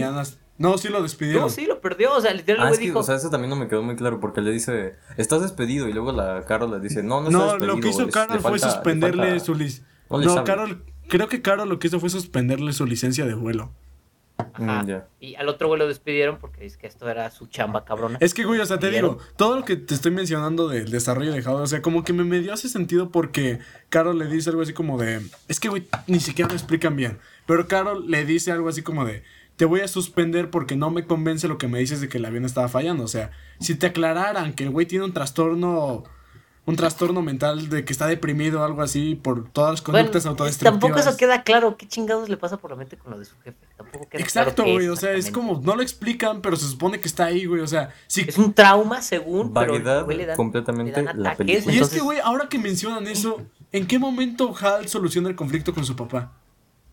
No, 0.58 0.78
sí 0.78 0.88
lo 0.88 1.02
despidieron. 1.02 1.42
No, 1.42 1.48
sí, 1.48 1.66
lo 1.66 1.80
perdió. 1.80 2.14
O 2.14 2.20
sea, 2.20 2.32
literal, 2.34 2.68
Ah, 2.68 2.70
que, 2.72 2.78
dijo. 2.78 2.98
o 3.00 3.02
sea, 3.02 3.16
eso 3.16 3.30
también 3.30 3.50
no 3.50 3.56
me 3.56 3.68
quedó 3.68 3.82
muy 3.82 3.96
claro 3.96 4.20
porque 4.20 4.40
le 4.40 4.52
dice, 4.52 4.96
estás 5.16 5.42
despedido 5.42 5.88
y 5.88 5.92
luego 5.92 6.12
la 6.12 6.44
Carol 6.46 6.70
le 6.70 6.80
dice, 6.80 7.02
no, 7.02 7.20
no 7.20 7.28
estás 7.28 7.32
No, 7.32 7.46
despedido. 7.52 7.74
lo 7.76 7.80
que 7.80 7.88
hizo 7.88 8.08
Carol 8.10 8.40
fue 8.40 8.50
falta- 8.52 8.70
suspenderle 8.70 9.28
falta- 9.30 9.44
su 9.44 9.54
licencia. 9.54 9.86
No 10.10 10.18
No. 10.18 10.44
Carol, 10.44 10.84
creo 11.08 11.28
que 11.28 11.40
Carol 11.42 11.68
lo 11.68 11.78
que 11.78 11.88
hizo 11.88 11.98
fue 11.98 12.10
suspenderle 12.10 12.72
su 12.74 12.84
licencia 12.86 13.24
de 13.24 13.34
vuelo. 13.34 13.72
Ajá. 14.38 14.82
Mm, 14.82 14.86
ya. 14.86 15.08
Y 15.20 15.34
al 15.36 15.48
otro 15.48 15.68
güey 15.68 15.78
lo 15.78 15.86
despidieron 15.86 16.38
porque 16.38 16.64
es 16.66 16.76
que 16.76 16.86
esto 16.86 17.08
era 17.08 17.30
su 17.30 17.46
chamba 17.46 17.84
cabrona. 17.84 18.18
Es 18.20 18.34
que, 18.34 18.44
güey, 18.44 18.60
o 18.60 18.66
sea, 18.66 18.78
te 18.78 18.90
digo, 18.90 19.18
todo 19.36 19.56
lo 19.56 19.64
que 19.64 19.76
te 19.76 19.94
estoy 19.94 20.10
mencionando 20.10 20.68
del 20.68 20.90
desarrollo 20.90 21.32
de 21.32 21.40
Howard, 21.46 21.62
o 21.62 21.66
sea, 21.66 21.80
como 21.80 22.02
que 22.02 22.12
me, 22.12 22.24
me 22.24 22.40
dio 22.40 22.52
ese 22.52 22.68
sentido 22.68 23.10
porque 23.10 23.60
Carol 23.88 24.18
le 24.18 24.26
dice 24.26 24.50
algo 24.50 24.62
así 24.62 24.72
como 24.72 24.98
de. 24.98 25.20
Es 25.48 25.60
que, 25.60 25.68
güey, 25.68 25.86
ni 26.08 26.18
siquiera 26.20 26.48
lo 26.48 26.54
explican 26.56 26.96
bien. 26.96 27.18
Pero 27.46 27.66
Carol 27.68 28.10
le 28.10 28.24
dice 28.24 28.50
algo 28.52 28.68
así 28.68 28.82
como 28.82 29.04
de. 29.04 29.22
Te 29.62 29.66
voy 29.66 29.78
a 29.82 29.86
suspender 29.86 30.50
porque 30.50 30.74
no 30.74 30.90
me 30.90 31.06
convence 31.06 31.46
lo 31.46 31.56
que 31.56 31.68
me 31.68 31.78
dices 31.78 32.00
de 32.00 32.08
que 32.08 32.18
el 32.18 32.24
avión 32.24 32.44
estaba 32.44 32.66
fallando. 32.66 33.04
O 33.04 33.06
sea, 33.06 33.30
si 33.60 33.76
te 33.76 33.86
aclararan 33.86 34.54
que 34.54 34.64
el 34.64 34.70
güey 34.70 34.86
tiene 34.86 35.04
un 35.04 35.12
trastorno. 35.12 36.02
Un 36.66 36.74
trastorno 36.74 37.22
mental 37.22 37.68
de 37.68 37.84
que 37.84 37.92
está 37.92 38.08
deprimido 38.08 38.60
o 38.60 38.64
algo 38.64 38.82
así 38.82 39.14
por 39.14 39.48
todas 39.50 39.70
las 39.70 39.82
Bueno, 39.84 39.98
conductas 39.98 40.26
autodestructivas. 40.26 40.80
tampoco 40.80 40.98
eso 41.08 41.16
queda 41.16 41.44
claro. 41.44 41.76
¿Qué 41.76 41.86
chingados 41.86 42.28
le 42.28 42.36
pasa 42.36 42.56
por 42.56 42.70
la 42.72 42.76
mente 42.76 42.96
con 42.96 43.12
lo 43.12 43.20
de 43.20 43.24
su 43.24 43.36
jefe? 43.44 43.56
Tampoco 43.76 44.08
queda 44.08 44.20
Exacto, 44.20 44.64
claro 44.64 44.72
güey. 44.72 44.88
O 44.88 44.96
sea, 44.96 45.12
es 45.12 45.30
como. 45.30 45.60
No 45.64 45.76
lo 45.76 45.82
explican, 45.82 46.40
pero 46.42 46.56
se 46.56 46.66
supone 46.66 46.98
que 46.98 47.06
está 47.06 47.26
ahí, 47.26 47.44
güey. 47.46 47.60
O 47.60 47.68
sea, 47.68 47.90
si 48.08 48.22
Es 48.22 48.38
un 48.38 48.52
trauma, 48.54 49.00
según. 49.00 49.54
pero 49.54 49.74
al 49.74 50.02
güey 50.04 50.16
le 50.16 50.26
dan- 50.26 50.36
completamente 50.36 50.98
le 51.00 51.04
dan 51.06 51.22
la 51.22 51.36
película. 51.36 51.72
Y 51.72 51.76
entonces- 51.76 51.82
es 51.98 52.00
que, 52.00 52.04
güey, 52.04 52.18
ahora 52.18 52.48
que 52.48 52.58
mencionan 52.58 53.06
eso, 53.06 53.42
¿en 53.70 53.86
qué 53.86 54.00
momento 54.00 54.52
Hal 54.60 54.88
soluciona 54.88 55.28
el 55.28 55.36
conflicto 55.36 55.72
con 55.72 55.84
su 55.84 55.94
papá? 55.94 56.32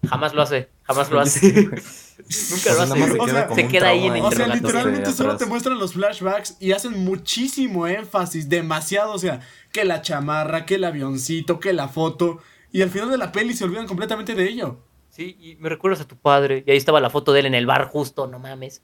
Jamás 0.08 0.34
lo 0.34 0.42
hace, 0.42 0.70
jamás 0.84 1.12
lo 1.12 1.20
hace. 1.20 1.52
Nunca 2.52 2.74
lo 2.74 2.82
hace. 2.82 2.96
se 2.96 3.18
queda 3.18 3.56
se 3.56 3.68
queda 3.68 3.90
ahí 3.90 4.06
en 4.06 4.14
trauma 4.14 4.28
O 4.28 4.32
sea, 4.32 4.48
literalmente 4.48 5.12
solo 5.12 5.36
te 5.38 5.46
muestran 5.46 5.78
los 5.78 5.94
flashbacks 5.94 6.58
y 6.60 6.72
hacen 6.72 7.04
muchísimo 7.04 7.88
énfasis, 7.88 8.48
demasiado, 8.48 9.14
o 9.14 9.20
sea, 9.20 9.42
que 9.72 9.84
la 9.84 10.02
chamarra, 10.02 10.66
que 10.66 10.76
el 10.76 10.84
avioncito, 10.84 11.60
que 11.60 11.74
la 11.74 11.88
foto, 11.88 12.40
y 12.72 12.82
al 12.82 12.90
final 12.90 13.10
de 13.10 13.18
la 13.18 13.32
peli 13.32 13.54
se 13.54 13.64
olvidan 13.64 13.88
completamente 13.88 14.36
de 14.36 14.48
ello. 14.48 14.80
Sí, 15.10 15.36
y 15.40 15.56
me 15.58 15.70
recuerdas 15.70 16.02
a 16.02 16.08
tu 16.08 16.16
padre. 16.16 16.64
Y 16.66 16.72
ahí 16.72 16.78
estaba 16.78 17.02
la 17.02 17.10
foto 17.10 17.34
de 17.34 17.42
él 17.42 17.46
en 17.48 17.56
el 17.56 17.66
bar 17.66 17.90
justo, 17.90 18.28
no 18.28 18.40
mames. 18.40 18.84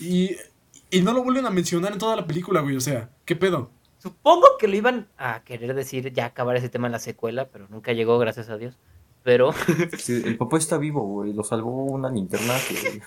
Y, 0.00 0.36
y 0.90 1.02
no 1.02 1.12
lo 1.12 1.22
vuelven 1.22 1.46
a 1.46 1.50
mencionar 1.50 1.92
en 1.92 1.98
toda 1.98 2.16
la 2.16 2.26
película, 2.26 2.60
güey, 2.60 2.76
o 2.76 2.80
sea, 2.80 3.10
¿qué 3.24 3.36
pedo? 3.36 3.70
Supongo 3.98 4.46
que 4.58 4.68
lo 4.68 4.76
iban 4.76 5.08
a 5.18 5.42
querer 5.44 5.74
decir 5.74 6.12
ya 6.12 6.26
acabar 6.26 6.56
ese 6.56 6.68
tema 6.68 6.86
en 6.86 6.92
la 6.92 6.98
secuela, 6.98 7.48
pero 7.48 7.66
nunca 7.68 7.92
llegó, 7.92 8.18
gracias 8.18 8.48
a 8.48 8.56
Dios. 8.56 8.78
Pero 9.28 9.52
Sí, 9.98 10.22
el 10.24 10.38
papá 10.38 10.56
está 10.56 10.78
vivo, 10.78 11.02
güey. 11.02 11.34
Lo 11.34 11.44
salvó 11.44 11.84
una 11.84 12.08
linterna 12.10 12.54
que... 12.66 13.02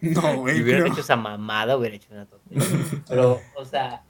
No, 0.00 0.20
si 0.20 0.36
güey, 0.36 0.62
hubieran 0.62 0.82
pero- 0.84 0.92
hecho 0.92 1.00
esa 1.00 1.16
mamada, 1.16 1.76
hubiera 1.76 1.96
hecho 1.96 2.06
una 2.12 2.26
tontería. 2.26 2.64
Pero, 3.08 3.40
o 3.56 3.64
sea, 3.64 4.04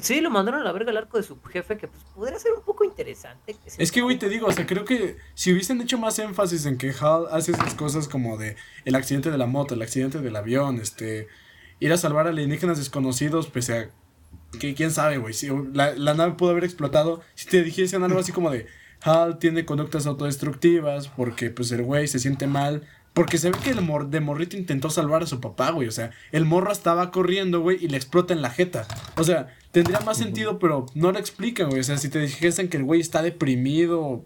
sí, 0.00 0.20
lo 0.20 0.30
mandaron 0.30 0.60
a 0.60 0.64
la 0.64 0.72
verga 0.72 0.90
el 0.90 0.96
arco 0.96 1.16
de 1.16 1.22
su 1.22 1.40
jefe, 1.42 1.76
que 1.76 1.86
pues 1.86 2.02
podría 2.14 2.38
ser 2.40 2.52
un 2.54 2.62
poco 2.64 2.82
interesante. 2.84 3.54
se- 3.66 3.80
Es 3.80 3.92
que, 3.92 4.00
güey, 4.00 4.18
te 4.18 4.28
digo, 4.28 4.48
o 4.48 4.52
sea, 4.52 4.66
creo 4.66 4.84
que 4.84 5.16
si 5.34 5.52
hubiesen 5.52 5.80
hecho 5.80 5.96
más 5.96 6.18
énfasis 6.18 6.66
en 6.66 6.76
que 6.76 6.92
Hal 7.00 7.26
hace 7.30 7.52
esas 7.52 7.74
cosas 7.74 8.08
como 8.08 8.36
de 8.36 8.56
el 8.84 8.96
accidente 8.96 9.30
de 9.30 9.38
la 9.38 9.46
moto, 9.46 9.74
el 9.74 9.82
accidente 9.82 10.18
del 10.18 10.34
avión, 10.34 10.80
este, 10.80 11.28
ir 11.78 11.92
a 11.92 11.96
salvar 11.96 12.26
a 12.26 12.30
alienígenas 12.30 12.78
desconocidos, 12.78 13.46
pese 13.46 13.78
a 13.78 13.90
que 14.58 14.74
quién 14.74 14.90
sabe, 14.90 15.18
güey. 15.18 15.34
Si 15.34 15.48
la, 15.72 15.94
la 15.94 16.14
nave 16.14 16.32
pudo 16.34 16.50
haber 16.50 16.64
explotado. 16.64 17.22
Si 17.36 17.46
te 17.48 17.62
dijesen 17.62 18.02
algo 18.02 18.18
así 18.18 18.32
como 18.32 18.50
de. 18.50 18.66
Hal 19.04 19.38
tiene 19.38 19.64
conductas 19.64 20.06
autodestructivas 20.06 21.08
porque 21.08 21.50
pues 21.50 21.70
el 21.72 21.82
güey 21.82 22.06
se 22.08 22.18
siente 22.18 22.46
mal. 22.46 22.82
Porque 23.14 23.36
se 23.36 23.50
ve 23.50 23.58
que 23.62 23.68
el 23.68 23.82
mor 23.82 24.08
de 24.08 24.20
morrito 24.20 24.56
intentó 24.56 24.88
salvar 24.88 25.22
a 25.22 25.26
su 25.26 25.38
papá, 25.38 25.70
güey. 25.70 25.86
O 25.86 25.92
sea, 25.92 26.12
el 26.30 26.46
morro 26.46 26.72
estaba 26.72 27.10
corriendo, 27.10 27.60
güey, 27.60 27.76
y 27.84 27.88
le 27.88 27.98
explota 27.98 28.32
en 28.32 28.40
la 28.40 28.48
jeta. 28.48 28.86
O 29.18 29.24
sea, 29.24 29.54
tendría 29.70 30.00
más 30.00 30.16
sentido, 30.16 30.58
pero 30.58 30.86
no 30.94 31.12
lo 31.12 31.18
explican, 31.18 31.68
güey. 31.68 31.80
O 31.80 31.84
sea, 31.84 31.98
si 31.98 32.08
te 32.08 32.20
dijesen 32.20 32.68
que 32.70 32.78
el 32.78 32.84
güey 32.84 33.02
está 33.02 33.20
deprimido. 33.20 34.24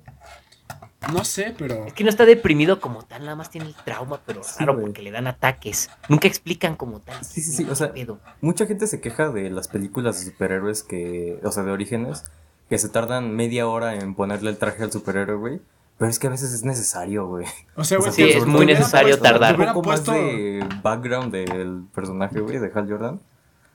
No 1.12 1.24
sé, 1.24 1.52
pero. 1.58 1.86
Es 1.86 1.94
que 1.94 2.04
no 2.04 2.10
está 2.10 2.24
deprimido 2.26 2.80
como 2.80 3.02
tal, 3.04 3.22
nada 3.24 3.34
más 3.36 3.50
tiene 3.50 3.66
el 3.66 3.74
trauma, 3.74 4.20
pero 4.24 4.42
Sí, 4.44 4.54
raro 4.60 4.74
güey. 4.74 4.86
porque 4.86 5.02
le 5.02 5.10
dan 5.10 5.26
ataques. 5.26 5.90
Nunca 6.08 6.28
explican 6.28 6.76
como 6.76 7.00
tal. 7.00 7.24
Sí, 7.24 7.40
sí, 7.40 7.52
sí, 7.52 7.64
o 7.64 7.68
¿Qué 7.70 7.74
sea, 7.76 7.92
pedo? 7.92 8.20
Mucha 8.40 8.66
gente 8.66 8.86
se 8.86 9.00
queja 9.00 9.30
de 9.30 9.50
las 9.50 9.66
películas 9.66 10.20
de 10.24 10.30
superhéroes 10.30 10.82
que, 10.84 11.40
o 11.44 11.50
sea, 11.50 11.64
de 11.64 11.72
orígenes, 11.72 12.24
que 12.68 12.78
se 12.78 12.88
tardan 12.88 13.34
media 13.34 13.66
hora 13.68 13.94
en 13.94 14.14
ponerle 14.14 14.50
el 14.50 14.56
traje 14.58 14.82
al 14.82 14.92
superhéroe, 14.92 15.36
güey. 15.36 15.60
Pero 15.98 16.10
es 16.10 16.18
que 16.18 16.26
a 16.26 16.30
veces 16.30 16.52
es 16.52 16.62
necesario, 16.64 17.26
güey. 17.26 17.46
O 17.74 17.84
sea, 17.84 17.98
güey, 17.98 18.12
sí, 18.12 18.22
es 18.24 18.44
muy 18.46 18.66
necesario 18.66 19.16
puesto- 19.18 19.22
tardar. 19.22 19.58
Un 19.58 19.66
poco 19.66 19.82
más 19.88 20.04
de 20.04 20.66
background 20.82 21.32
del 21.32 21.84
personaje, 21.94 22.40
güey, 22.40 22.58
de 22.58 22.70
Hal 22.74 22.88
Jordan. 22.88 23.20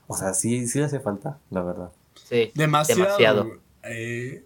O 0.06 0.16
sea, 0.16 0.34
sí, 0.34 0.66
sí 0.68 0.78
le 0.78 0.84
hace 0.84 1.00
falta, 1.00 1.38
la 1.50 1.62
verdad. 1.62 1.90
Sí, 2.14 2.52
Demasiado. 2.54 3.02
demasiado. 3.02 3.50
Eh, 3.84 4.44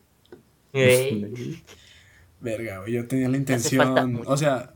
verga, 2.40 2.78
güey. 2.80 2.92
Yo 2.92 3.06
tenía 3.06 3.28
la 3.28 3.36
intención. 3.36 4.22
O 4.26 4.36
sea, 4.36 4.72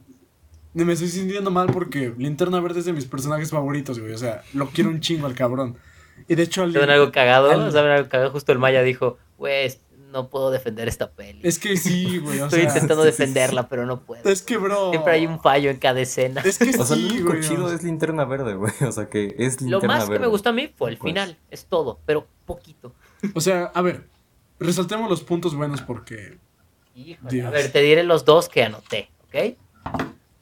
me 0.75 0.93
estoy 0.93 1.09
sintiendo 1.09 1.51
mal 1.51 1.69
porque 1.73 2.13
Linterna 2.17 2.61
Verde 2.61 2.81
es 2.81 2.85
de 2.87 2.93
mis 2.93 3.05
personajes 3.07 3.51
favoritos, 3.51 3.99
güey. 3.99 4.13
O 4.13 4.19
sea, 4.19 4.43
lo 4.55 4.69
quiero 4.69 4.91
un 4.91 5.01
chingo 5.01 5.27
al 5.27 5.35
cabrón. 5.35 5.77
Y 6.29 6.35
de 6.35 6.43
hecho, 6.43 6.63
al- 6.63 6.73
¿Saben 6.73 6.91
algo 6.91 7.13
cagado? 7.13 7.51
al- 7.51 7.73
¿Saben 7.73 7.93
algo 7.93 8.09
cagado? 8.09 8.31
Justo 8.31 8.53
el 8.53 8.59
Maya 8.59 8.83
dijo, 8.83 9.19
güey, 9.39 9.73
no 10.13 10.29
puedo 10.29 10.51
defender 10.51 10.89
esta 10.89 11.11
peli. 11.13 11.41
es 11.45 11.59
que 11.59 11.77
sí, 11.77 12.19
güey. 12.23 12.41
O 12.41 12.45
Estoy 12.47 12.61
sea, 12.63 12.69
intentando 12.69 13.05
sí, 13.05 13.11
sí, 13.13 13.17
defenderla, 13.19 13.69
pero 13.69 13.87
no 13.87 14.01
puedo. 14.01 14.29
es 14.29 14.43
que, 14.43 14.57
bro. 14.57 14.91
Siempre 14.91 15.13
hay 15.13 15.27
un 15.27 15.41
fallo 15.41 15.71
en 15.71 15.77
cada 15.79 16.01
escena. 16.01 16.41
Es 16.45 16.59
que 16.59 16.71
O 16.71 16.85
sea, 16.85 16.97
lo 16.97 17.33
sí, 17.43 17.49
chido 17.49 17.73
es 17.73 17.83
linterna 17.85 18.25
verde, 18.25 18.55
güey. 18.55 18.73
O 18.87 18.93
sea, 18.93 19.09
que 19.09 19.35
es 19.39 19.61
Lo 19.63 19.69
linterna 19.79 19.95
más 19.97 20.05
que 20.05 20.11
verde. 20.11 20.25
me 20.25 20.29
gustó 20.31 20.49
a 20.51 20.53
mí 20.53 20.73
fue 20.77 20.91
el 20.91 20.97
Pues. 20.99 21.11
final, 21.11 21.37
es 21.51 21.65
todo, 21.67 22.01
pero 22.07 22.27
poquito. 22.47 22.93
O 23.35 23.41
sea, 23.41 23.71
a 23.75 23.83
ver, 23.83 24.07
resaltemos 24.59 25.09
los 25.09 25.23
puntos 25.23 25.55
buenos 25.55 25.81
porque. 25.83 26.39
Híjole, 26.97 27.31
Dios. 27.31 27.47
A 27.47 27.51
ver, 27.51 27.71
te 27.71 27.81
diré 27.81 28.03
los 28.03 28.25
dos 28.25 28.49
que 28.49 28.65
anoté, 28.65 29.11
¿ok? 29.29 29.57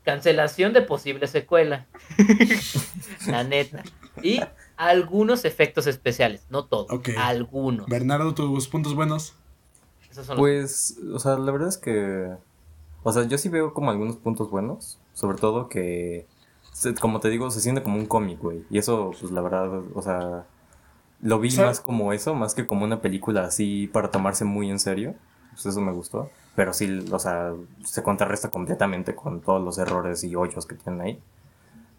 Cancelación 0.03 0.73
de 0.73 0.81
posible 0.81 1.27
secuela. 1.27 1.87
La 3.27 3.45
neta. 3.45 3.83
Y 4.23 4.41
algunos 4.79 5.45
efectos 5.45 5.87
especiales, 5.87 6.47
no 6.49 6.65
todos, 6.65 6.87
algunos. 7.19 7.87
Bernardo, 7.89 8.33
tus 8.35 8.69
puntos 8.69 8.95
buenos. 8.95 9.35
Esos 10.11 10.25
son 10.27 10.37
los- 10.37 10.41
Pues, 10.41 10.99
o 11.13 11.19
sea, 11.19 11.37
la 11.37 11.53
verdad 11.53 11.69
es 11.69 11.77
que. 11.77 12.33
O 13.03 13.13
sea, 13.13 13.25
yo 13.25 13.37
sí 13.39 13.49
veo 13.49 13.75
como 13.75 13.91
algunos 13.91 14.17
puntos 14.17 14.51
buenos. 14.51 14.99
Sobre 15.13 15.37
todo 15.39 15.69
que. 15.69 16.27
Como 17.01 17.19
te 17.21 17.29
digo, 17.29 17.51
se 17.51 17.61
siente 17.61 17.83
como 17.83 17.97
un 17.99 18.07
cómic, 18.07 18.39
güey. 18.41 18.65
Y 18.71 18.79
eso, 18.79 19.11
pues 19.21 19.33
la 19.33 19.41
verdad, 19.41 19.83
o 19.95 20.01
sea. 20.03 20.47
Lo 21.21 21.41
vi 21.41 21.49
O 21.49 21.51
sea- 21.51 21.67
más 21.67 21.81
como 21.81 22.13
eso, 22.13 22.35
más 22.35 22.55
que 22.55 22.67
como 22.67 22.85
una 22.85 23.01
película 23.03 23.43
así 23.43 23.89
para 23.93 24.11
tomarse 24.11 24.45
muy 24.45 24.71
en 24.71 24.79
serio. 24.79 25.15
Pues 25.51 25.67
eso 25.67 25.81
me 25.81 25.91
gustó. 25.93 26.31
Pero 26.55 26.73
sí, 26.73 27.05
o 27.11 27.19
sea, 27.19 27.53
se 27.85 28.03
contrarresta 28.05 28.51
completamente 28.51 29.15
con 29.17 29.41
todos 29.41 29.63
los 29.63 29.79
errores 29.79 30.23
y 30.25 30.35
hoyos 30.37 30.67
que 30.67 30.77
tienen 30.77 31.01
ahí. 31.01 31.23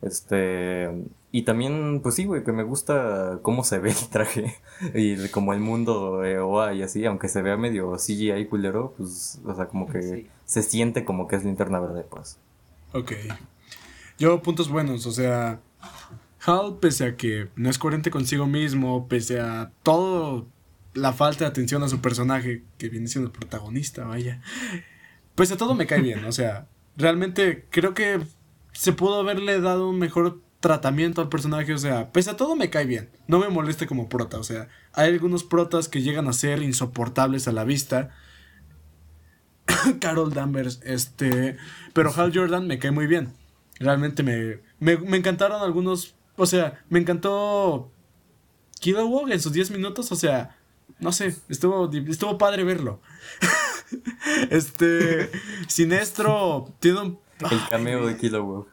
Este. 0.01 0.89
Y 1.31 1.43
también, 1.43 1.99
pues 2.01 2.15
sí, 2.15 2.25
güey, 2.25 2.43
que 2.43 2.51
me 2.51 2.63
gusta 2.63 3.39
cómo 3.43 3.63
se 3.63 3.79
ve 3.79 3.91
el 3.91 4.09
traje. 4.09 4.55
Y 4.95 5.27
como 5.29 5.53
el 5.53 5.59
mundo 5.59 6.19
de 6.21 6.39
OA 6.39 6.73
y 6.73 6.83
así, 6.83 7.05
aunque 7.05 7.27
se 7.27 7.41
vea 7.41 7.57
medio 7.57 7.95
CGI 7.97 8.45
culero, 8.47 8.93
pues, 8.97 9.39
o 9.45 9.53
sea, 9.53 9.65
como 9.67 9.87
que 9.89 10.01
Sí. 10.01 10.27
se 10.45 10.63
siente 10.63 11.03
como 11.05 11.27
que 11.27 11.35
es 11.35 11.43
linterna 11.43 11.79
verde, 11.79 12.05
pues. 12.09 12.37
Ok. 12.93 13.11
Yo, 14.17 14.41
puntos 14.41 14.69
buenos, 14.69 15.05
o 15.05 15.11
sea. 15.11 15.59
Hal, 16.45 16.77
pese 16.79 17.05
a 17.05 17.15
que 17.17 17.49
no 17.57 17.69
es 17.69 17.77
coherente 17.77 18.09
consigo 18.11 18.47
mismo, 18.47 19.07
pese 19.09 19.41
a 19.41 19.71
todo 19.83 20.47
la 20.93 21.11
falta 21.13 21.43
de 21.43 21.49
atención 21.49 21.83
a 21.83 21.89
su 21.89 21.99
personaje, 21.99 22.63
que 22.77 22.87
viene 22.89 23.07
siendo 23.07 23.29
el 23.29 23.37
protagonista, 23.37 24.05
vaya. 24.05 24.41
Pese 25.35 25.53
a 25.55 25.57
todo 25.57 25.75
me 25.75 25.85
cae 25.85 26.01
bien, 26.01 26.23
o 26.25 26.31
sea, 26.31 26.67
realmente 26.95 27.65
creo 27.69 27.93
que 27.93 28.21
se 28.71 28.93
pudo 28.93 29.19
haberle 29.19 29.59
dado 29.61 29.89
un 29.89 29.99
mejor 29.99 30.41
tratamiento 30.59 31.21
al 31.21 31.29
personaje, 31.29 31.73
o 31.73 31.77
sea, 31.77 32.11
pese 32.11 32.31
a 32.31 32.37
todo 32.37 32.55
me 32.55 32.69
cae 32.69 32.85
bien, 32.85 33.09
no 33.27 33.39
me 33.39 33.49
moleste 33.49 33.87
como 33.87 34.09
prota, 34.09 34.37
o 34.37 34.43
sea, 34.43 34.67
hay 34.93 35.11
algunos 35.13 35.43
protas 35.43 35.87
que 35.87 36.01
llegan 36.01 36.27
a 36.27 36.33
ser 36.33 36.61
insoportables 36.61 37.47
a 37.47 37.53
la 37.53 37.63
vista. 37.63 38.11
Carol 40.01 40.33
Danvers, 40.33 40.81
este, 40.83 41.57
pero 41.93 42.13
Hal 42.13 42.31
Jordan 42.33 42.67
me 42.67 42.79
cae 42.79 42.91
muy 42.91 43.07
bien. 43.07 43.33
Realmente 43.79 44.23
me, 44.23 44.59
me, 44.79 44.97
me 44.97 45.17
encantaron 45.17 45.61
algunos, 45.61 46.15
o 46.35 46.45
sea, 46.45 46.83
me 46.89 46.99
encantó 46.99 47.91
Kilowog 48.79 49.31
en 49.31 49.39
sus 49.39 49.53
10 49.53 49.71
minutos, 49.71 50.11
o 50.11 50.15
sea, 50.15 50.57
no 50.99 51.11
sé, 51.11 51.35
estuvo, 51.47 51.89
estuvo 51.91 52.37
padre 52.37 52.63
verlo. 52.63 53.01
este, 54.49 55.29
Sinestro 55.67 56.73
tiene 56.79 57.01
un... 57.01 57.19
El 57.51 57.59
cameo 57.69 58.05
de 58.05 58.17
Kilowog. 58.17 58.67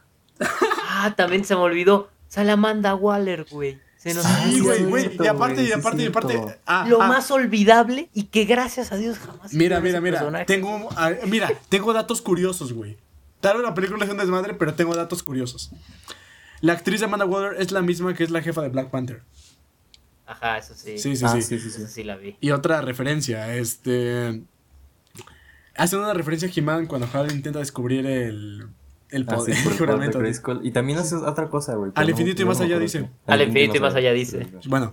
Ah, 0.89 1.13
también 1.15 1.45
se 1.45 1.55
me 1.55 1.61
olvidó. 1.61 2.09
Sale 2.27 2.51
Amanda 2.51 2.95
Waller, 2.95 3.45
güey. 3.49 3.79
Se 3.97 4.13
nos 4.13 4.25
Sí, 4.25 4.59
güey, 4.59 4.83
güey, 4.85 5.17
y 5.19 5.27
aparte, 5.27 5.63
y 5.63 5.71
aparte, 5.71 6.03
y 6.03 6.07
aparte, 6.07 6.59
ah, 6.65 6.85
Lo 6.87 7.01
ah, 7.01 7.07
más 7.07 7.31
olvidable 7.31 8.09
y 8.13 8.23
que 8.25 8.45
gracias 8.45 8.91
a 8.91 8.97
Dios 8.97 9.17
jamás. 9.17 9.53
Mira, 9.53 9.79
mira, 9.79 9.99
mira. 10.01 10.19
personaje. 10.19 10.45
Tengo, 10.45 10.89
ah, 10.95 11.11
mira, 11.25 11.49
tengo 11.69 11.93
datos 11.93 12.21
curiosos, 12.21 12.73
güey. 12.73 12.97
Tal 13.39 13.57
vez 13.57 13.65
la 13.65 13.73
película 13.73 14.03
es 14.05 14.11
un 14.11 14.17
desmadre, 14.17 14.53
pero 14.53 14.73
tengo 14.75 14.95
datos 14.95 15.23
curiosos. 15.23 15.71
La 16.61 16.73
actriz 16.73 16.99
de 16.99 17.05
Amanda 17.05 17.25
Waller 17.25 17.59
es 17.61 17.71
la 17.71 17.81
misma 17.81 18.13
que 18.13 18.23
es 18.23 18.29
la 18.29 18.41
jefa 18.41 18.61
de 18.61 18.69
Black 18.69 18.89
Panther. 18.89 19.23
Ajá, 20.25 20.57
eso 20.57 20.73
sí. 20.75 20.97
Sí, 20.97 21.15
sí, 21.15 21.25
Ah, 21.25 21.29
sí. 21.29 21.41
sí, 21.41 21.59
sí, 21.59 21.69
sí. 21.71 21.81
Eso 21.81 21.87
sí 21.91 22.03
la 22.03 22.17
vi. 22.17 22.35
Y 22.41 22.51
otra 22.51 22.81
referencia, 22.81 23.55
este. 23.55 24.41
Hacen 25.77 25.99
una 25.99 26.13
referencia 26.13 26.47
a 26.47 26.51
He-Man 26.53 26.87
cuando 26.87 27.07
Hal 27.13 27.31
intenta 27.31 27.59
descubrir 27.59 28.05
el. 28.05 28.67
El 29.09 29.25
Ah, 29.29 29.37
sí, 29.39 29.53
poder, 29.63 29.89
el 30.03 30.11
de. 30.11 30.19
Grayskull. 30.19 30.59
Y 30.65 30.71
también 30.71 30.99
hace 30.99 31.15
otra 31.15 31.49
cosa, 31.49 31.75
güey. 31.75 31.91
Al 31.95 32.05
no- 32.07 32.11
infinito 32.11 32.41
y 32.41 32.45
más 32.45 32.59
allá 32.59 32.77
dice. 32.77 33.09
Al 33.25 33.41
infinito 33.41 33.77
y 33.77 33.79
más 33.79 33.95
allá 33.95 34.11
dice. 34.11 34.47
Bueno, 34.67 34.91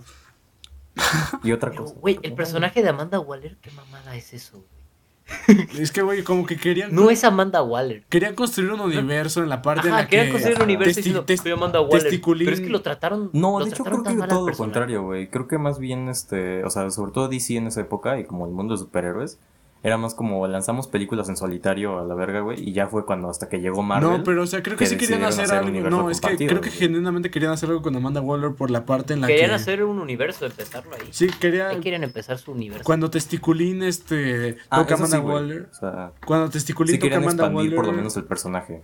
Y 1.43 1.51
otra 1.51 1.71
cosa. 1.71 1.93
Güey, 1.99 2.19
el 2.23 2.33
personaje 2.33 2.81
de 2.81 2.89
Amanda 2.89 3.19
Waller, 3.19 3.57
¿qué 3.61 3.71
mamada 3.71 4.15
es 4.15 4.33
eso, 4.33 4.53
güey? 4.53 5.67
es 5.79 5.91
que, 5.91 6.01
güey, 6.03 6.23
como 6.23 6.45
que 6.45 6.55
querían. 6.55 6.93
No 6.95 7.09
es 7.09 7.23
Amanda 7.25 7.61
Waller. 7.63 8.03
Querían 8.09 8.35
construir 8.35 8.71
un 8.71 8.79
universo 8.79 9.41
en 9.43 9.49
la 9.49 9.61
parte 9.61 9.87
en 9.87 9.93
Ajá, 9.93 10.03
la 10.03 10.07
querían 10.07 10.27
que. 10.27 10.31
construir 10.33 10.57
un 10.59 10.63
universo 10.63 11.01
testi- 11.01 11.41
soy 11.41 11.51
Amanda 11.51 11.81
Waller. 11.81 12.03
testiculín- 12.09 12.45
Pero 12.45 12.51
es 12.55 12.61
que 12.61 12.69
lo 12.69 12.81
trataron. 12.81 13.31
No, 13.33 13.57
lo 13.59 13.65
de 13.65 13.71
hecho 13.71 13.83
trataron 13.83 14.03
creo 14.03 14.17
tan 14.19 14.27
que 14.29 14.33
todo 14.33 14.49
lo 14.49 14.55
contrario, 14.55 15.03
güey. 15.03 15.29
Creo 15.29 15.47
que 15.47 15.57
más 15.57 15.79
bien, 15.79 16.07
este, 16.09 16.63
o 16.63 16.69
sea, 16.69 16.89
sobre 16.91 17.11
todo 17.11 17.27
DC 17.27 17.57
en 17.57 17.67
esa 17.67 17.81
época 17.81 18.17
y 18.19 18.23
como 18.25 18.45
el 18.45 18.53
mundo 18.53 18.75
de 18.75 18.79
superhéroes, 18.79 19.39
era 19.85 19.97
más 19.97 20.15
como 20.15 20.47
lanzamos 20.47 20.87
películas 20.87 21.29
en 21.29 21.37
solitario 21.37 21.99
a 21.99 22.03
la 22.03 22.15
verga, 22.15 22.39
güey, 22.39 22.59
y 22.69 22.73
ya 22.73 22.87
fue 22.87 23.05
cuando 23.05 23.29
hasta 23.29 23.47
que 23.49 23.59
llegó 23.59 23.83
Marvel. 23.83 24.09
No, 24.17 24.23
pero 24.23 24.41
o 24.41 24.47
sea, 24.47 24.63
creo 24.63 24.75
que, 24.77 24.85
que 24.85 24.89
sí 24.89 24.97
querían 24.97 25.23
hacer, 25.23 25.45
hacer 25.45 25.59
algo. 25.59 25.89
No, 25.91 26.09
es 26.09 26.19
que 26.19 26.35
creo 26.35 26.59
que 26.59 26.71
genuinamente 26.71 27.29
querían 27.29 27.51
hacer 27.51 27.69
algo 27.69 27.83
con 27.83 27.95
Amanda 27.95 28.19
Waller 28.19 28.55
por 28.55 28.71
la 28.71 28.83
parte 28.85 29.13
en 29.13 29.21
la 29.21 29.27
Querían 29.27 29.49
que. 29.49 29.55
hacer 29.55 29.83
un 29.83 29.99
universo, 29.99 30.47
empezarlo 30.47 30.95
ahí. 30.95 31.07
Sí, 31.11 31.27
quería. 31.39 31.67
Ahí 31.69 31.79
quieren 31.81 32.03
empezar 32.03 32.39
su 32.39 32.51
universo. 32.51 32.83
Cuando 32.83 33.11
Testiculín 33.11 33.83
este, 33.83 34.57
Ah, 34.71 34.79
toca 34.81 34.95
Amanda 34.95 35.17
sí. 35.17 35.23
Waller. 35.23 35.69
O 35.71 35.73
sea, 35.75 36.11
Cuando 36.25 36.49
Testiculín 36.49 36.93
sí 36.93 36.97
toca 36.97 37.09
querían 37.09 37.21
Amanda 37.23 37.43
expandir 37.43 37.69
Waller. 37.69 37.75
por 37.75 37.85
lo 37.85 37.91
menos 37.93 38.17
el 38.17 38.23
personaje 38.23 38.81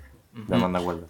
de. 0.47 0.55
Amanda 0.55 0.79
Waller. 0.81 1.05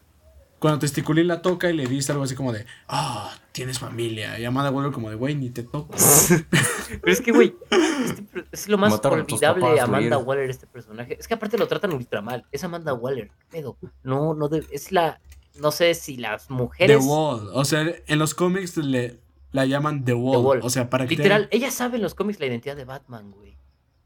Cuando 0.61 0.77
Testiculín 0.77 1.27
la 1.27 1.41
toca 1.41 1.71
y 1.71 1.73
le 1.73 1.87
dice 1.87 2.11
algo 2.11 2.23
así 2.23 2.35
como 2.35 2.53
de, 2.53 2.67
ah, 2.87 3.35
tienes 3.51 3.79
familia. 3.79 4.37
Y 4.37 4.45
Amanda 4.45 4.69
Waller 4.69 4.91
como 4.91 5.09
de, 5.09 5.15
güey, 5.15 5.33
ni 5.33 5.49
te 5.49 5.63
toco. 5.63 5.95
Pero 7.01 7.11
es 7.11 7.19
que, 7.19 7.31
güey, 7.31 7.55
este 7.71 8.45
es 8.51 8.69
lo 8.69 8.77
más 8.77 8.91
Mataron 8.91 9.21
olvidable 9.21 9.59
papás, 9.61 9.73
de 9.75 9.81
Amanda 9.81 10.15
güey. 10.17 10.27
Waller, 10.27 10.49
este 10.51 10.67
personaje. 10.67 11.17
Es 11.19 11.27
que 11.27 11.33
aparte 11.33 11.57
lo 11.57 11.67
tratan 11.67 11.93
ultra 11.93 12.21
mal. 12.21 12.45
Es 12.51 12.63
Amanda 12.63 12.93
Waller. 12.93 13.29
¿qué 13.29 13.57
pedo? 13.57 13.75
No, 14.03 14.35
no, 14.35 14.49
de- 14.49 14.63
es 14.71 14.91
la. 14.91 15.19
No 15.59 15.71
sé 15.71 15.95
si 15.95 16.15
las 16.17 16.45
The 16.47 16.53
mujeres. 16.53 17.03
Wall. 17.03 17.49
O 17.53 17.65
sea, 17.65 17.83
en 18.05 18.19
los 18.19 18.35
cómics 18.35 18.77
le, 18.77 19.19
la 19.51 19.65
llaman 19.65 20.05
The 20.05 20.13
Wall. 20.13 20.45
Wall. 20.45 20.59
O 20.61 20.69
sea, 20.69 20.91
para 20.91 21.05
que 21.07 21.15
te- 21.15 21.23
Literal, 21.23 21.47
ella 21.49 21.71
sabe 21.71 21.95
en 21.97 22.03
los 22.03 22.13
cómics 22.13 22.39
la 22.39 22.45
identidad 22.45 22.75
de 22.75 22.85
Batman, 22.85 23.31
güey. 23.31 23.57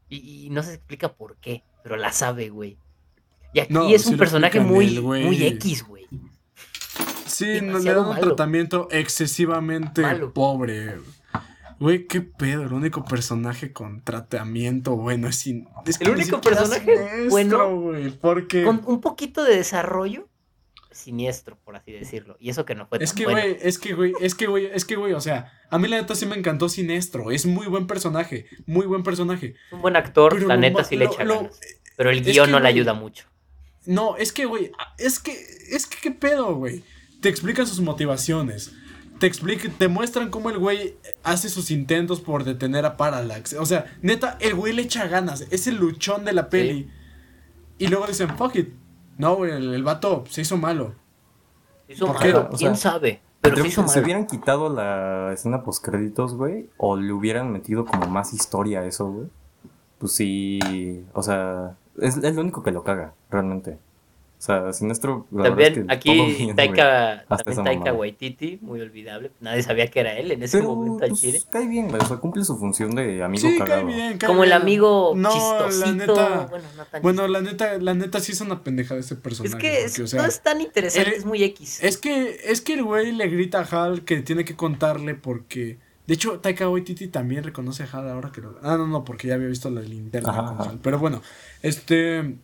Y, 0.08 0.46
y 0.46 0.50
no 0.50 0.62
se 0.62 0.72
explica 0.72 1.12
por 1.12 1.36
qué, 1.36 1.64
pero 1.82 1.96
la 1.96 2.12
sabe, 2.12 2.48
güey. 2.48 2.78
Y 3.52 3.60
aquí 3.60 3.72
No, 3.74 3.88
es 3.88 4.06
un 4.06 4.16
personaje 4.16 4.58
muy, 4.60 4.96
el 4.96 5.02
muy 5.02 5.42
X, 5.44 5.84
güey. 5.86 5.95
Sí, 7.36 7.60
no, 7.60 7.78
le 7.78 7.90
dan 7.92 8.04
un 8.04 8.08
malo. 8.10 8.20
tratamiento 8.28 8.88
excesivamente 8.90 10.02
Malo. 10.02 10.32
pobre. 10.32 10.94
Güey, 11.78 12.06
qué 12.06 12.22
pedo. 12.22 12.62
El 12.62 12.72
único 12.72 13.04
personaje 13.04 13.72
con 13.72 14.00
tratamiento 14.02 14.96
bueno 14.96 15.28
es, 15.28 15.46
in- 15.46 15.68
es 15.84 15.98
que 15.98 16.04
El 16.04 16.14
ni 16.14 16.22
único 16.22 16.40
personaje 16.40 16.86
nuestro, 16.86 17.28
bueno 17.28 17.76
güey, 17.80 18.10
porque. 18.10 18.64
Con 18.64 18.82
un 18.86 19.00
poquito 19.02 19.44
de 19.44 19.56
desarrollo, 19.56 20.26
siniestro, 20.90 21.58
por 21.64 21.76
así 21.76 21.92
decirlo. 21.92 22.36
Y 22.40 22.48
eso 22.48 22.64
que 22.64 22.74
no 22.74 22.86
fue 22.86 22.98
Es 23.02 23.10
tan 23.10 23.18
que, 23.18 23.24
bueno. 23.24 23.40
güey, 23.42 23.56
es 23.60 23.78
que, 23.78 23.92
güey, 23.92 24.12
es 24.20 24.34
que, 24.34 24.46
güey, 24.46 24.66
es 24.72 24.84
que, 24.86 24.96
güey, 24.96 25.12
o 25.12 25.20
sea, 25.20 25.52
a 25.68 25.78
mí 25.78 25.86
la 25.88 25.98
neta 26.00 26.14
sí 26.14 26.24
me 26.24 26.36
encantó 26.36 26.70
Sinestro. 26.70 27.30
Es 27.30 27.44
muy 27.44 27.66
buen 27.66 27.86
personaje, 27.86 28.46
muy 28.64 28.86
buen 28.86 29.02
personaje. 29.02 29.54
Un 29.70 29.82
buen 29.82 29.96
actor, 29.96 30.32
Pero 30.34 30.48
la 30.48 30.56
neta 30.56 30.82
sí 30.84 30.96
le 30.96 31.04
echa 31.04 31.24
lo- 31.24 31.40
ganas. 31.42 31.60
Pero 31.98 32.08
el 32.10 32.22
guion 32.24 32.50
no 32.50 32.60
le 32.60 32.68
ayuda 32.68 32.94
mucho. 32.94 33.26
No, 33.84 34.16
es 34.16 34.32
que, 34.32 34.46
güey, 34.46 34.72
es 34.98 35.18
que, 35.18 35.32
es 35.70 35.86
que, 35.86 35.96
¿qué 36.02 36.10
pedo, 36.10 36.54
güey? 36.56 36.82
Te 37.20 37.28
explican 37.28 37.66
sus 37.66 37.80
motivaciones. 37.80 38.72
Te 39.18 39.26
explican, 39.26 39.72
te 39.72 39.88
muestran 39.88 40.30
cómo 40.30 40.50
el 40.50 40.58
güey 40.58 40.96
hace 41.22 41.48
sus 41.48 41.70
intentos 41.70 42.20
por 42.20 42.44
detener 42.44 42.84
a 42.84 42.96
Parallax. 42.98 43.54
O 43.54 43.64
sea, 43.64 43.86
neta, 44.02 44.36
el 44.40 44.54
güey 44.54 44.74
le 44.74 44.82
echa 44.82 45.06
ganas. 45.08 45.46
Es 45.50 45.66
el 45.66 45.76
luchón 45.76 46.24
de 46.24 46.32
la 46.34 46.50
peli. 46.50 46.90
Y 47.78 47.88
luego 47.88 48.06
dicen, 48.06 48.36
fuck 48.36 48.56
it. 48.56 48.68
No, 49.16 49.36
güey, 49.36 49.52
el, 49.52 49.72
el 49.74 49.82
vato 49.82 50.24
se 50.28 50.42
hizo 50.42 50.58
malo. 50.58 50.94
Se 51.86 51.94
hizo 51.94 52.06
¿Por 52.08 52.18
qué? 52.18 52.26
malo, 52.34 52.50
O 52.52 52.56
quién 52.56 52.76
sea, 52.76 52.92
sabe. 52.92 53.20
Pero 53.40 53.56
se 53.62 53.68
hizo 53.68 53.82
se 53.82 53.86
malo. 53.88 54.02
hubieran 54.04 54.26
quitado 54.26 54.68
la 54.68 55.32
escena 55.32 55.62
post 55.62 55.82
créditos, 55.84 56.34
güey, 56.34 56.68
o 56.76 56.96
le 56.96 57.12
hubieran 57.12 57.50
metido 57.52 57.86
como 57.86 58.06
más 58.08 58.34
historia 58.34 58.80
a 58.80 58.86
eso, 58.86 59.10
güey. 59.10 59.28
Pues 59.98 60.12
sí, 60.12 61.04
o 61.14 61.22
sea, 61.22 61.76
es, 61.98 62.18
es 62.18 62.34
lo 62.34 62.42
único 62.42 62.62
que 62.62 62.70
lo 62.72 62.84
caga, 62.84 63.14
realmente. 63.30 63.78
O 64.38 64.42
sea, 64.46 64.70
Sinestro, 64.74 65.26
la 65.30 65.44
verdad 65.44 65.60
es 65.60 65.66
También 65.74 65.86
que 65.86 65.92
aquí. 65.94 66.52
Taika, 66.54 67.24
también 67.26 67.64
Taika. 67.64 67.92
Waititi, 67.94 68.58
muy 68.60 68.80
olvidable. 68.82 69.30
Nadie 69.40 69.62
sabía 69.62 69.86
que 69.90 70.00
era 70.00 70.12
él 70.18 70.30
en 70.30 70.42
ese 70.42 70.58
Pero, 70.58 70.74
momento 70.74 71.04
al 71.04 71.08
pues, 71.10 71.20
chile. 71.22 71.40
cae 71.50 71.66
bien, 71.66 71.88
güey, 71.88 72.02
o 72.02 72.04
sea, 72.04 72.18
cumple 72.18 72.44
su 72.44 72.56
función 72.58 72.94
de 72.94 73.22
amigo 73.24 73.48
Sí, 73.48 73.56
cae 73.56 73.66
cagado. 73.66 73.86
bien, 73.86 74.18
cae 74.18 74.28
Como 74.28 74.44
el 74.44 74.52
amigo 74.52 75.14
No, 75.16 75.30
chistosito. 75.32 75.86
la 75.86 75.92
neta. 75.92 76.46
bueno, 76.50 76.64
no 76.76 76.84
tan 76.84 77.02
Bueno, 77.02 77.28
la 77.28 77.40
neta, 77.40 77.78
la 77.78 77.94
neta 77.94 78.20
sí 78.20 78.32
es 78.32 78.40
una 78.42 78.62
pendejada 78.62 79.00
este 79.00 79.16
personaje. 79.16 79.56
Es 79.56 79.62
que 79.62 79.84
es- 79.86 79.98
o 80.00 80.06
sea, 80.06 80.20
no 80.22 80.28
es 80.28 80.40
tan 80.42 80.60
interesante, 80.60 81.08
el- 81.10 81.16
es 81.16 81.24
muy 81.24 81.42
X. 81.42 81.82
Es 81.82 81.96
que, 81.96 82.38
es 82.44 82.60
que 82.60 82.74
el 82.74 82.84
güey 82.84 83.12
le 83.12 83.28
grita 83.28 83.60
a 83.60 83.84
Hal 83.86 84.02
que 84.04 84.20
tiene 84.20 84.44
que 84.44 84.54
contarle 84.54 85.14
porque. 85.14 85.78
De 86.06 86.14
hecho, 86.14 86.38
Taika 86.38 86.68
Waititi 86.68 87.08
también 87.08 87.42
reconoce 87.42 87.82
a 87.82 87.86
Hal 87.90 88.08
ahora 88.10 88.30
que 88.30 88.40
lo. 88.42 88.56
Ah, 88.62 88.76
no, 88.76 88.86
no, 88.86 89.02
porque 89.04 89.26
ya 89.28 89.34
había 89.34 89.48
visto 89.48 89.70
la 89.70 89.80
linterna. 89.80 90.28
Ajá, 90.30 90.44
con 90.44 90.60
ajá. 90.60 90.70
Hal. 90.70 90.78
Pero 90.82 90.98
bueno, 91.00 91.20
este. 91.62 92.36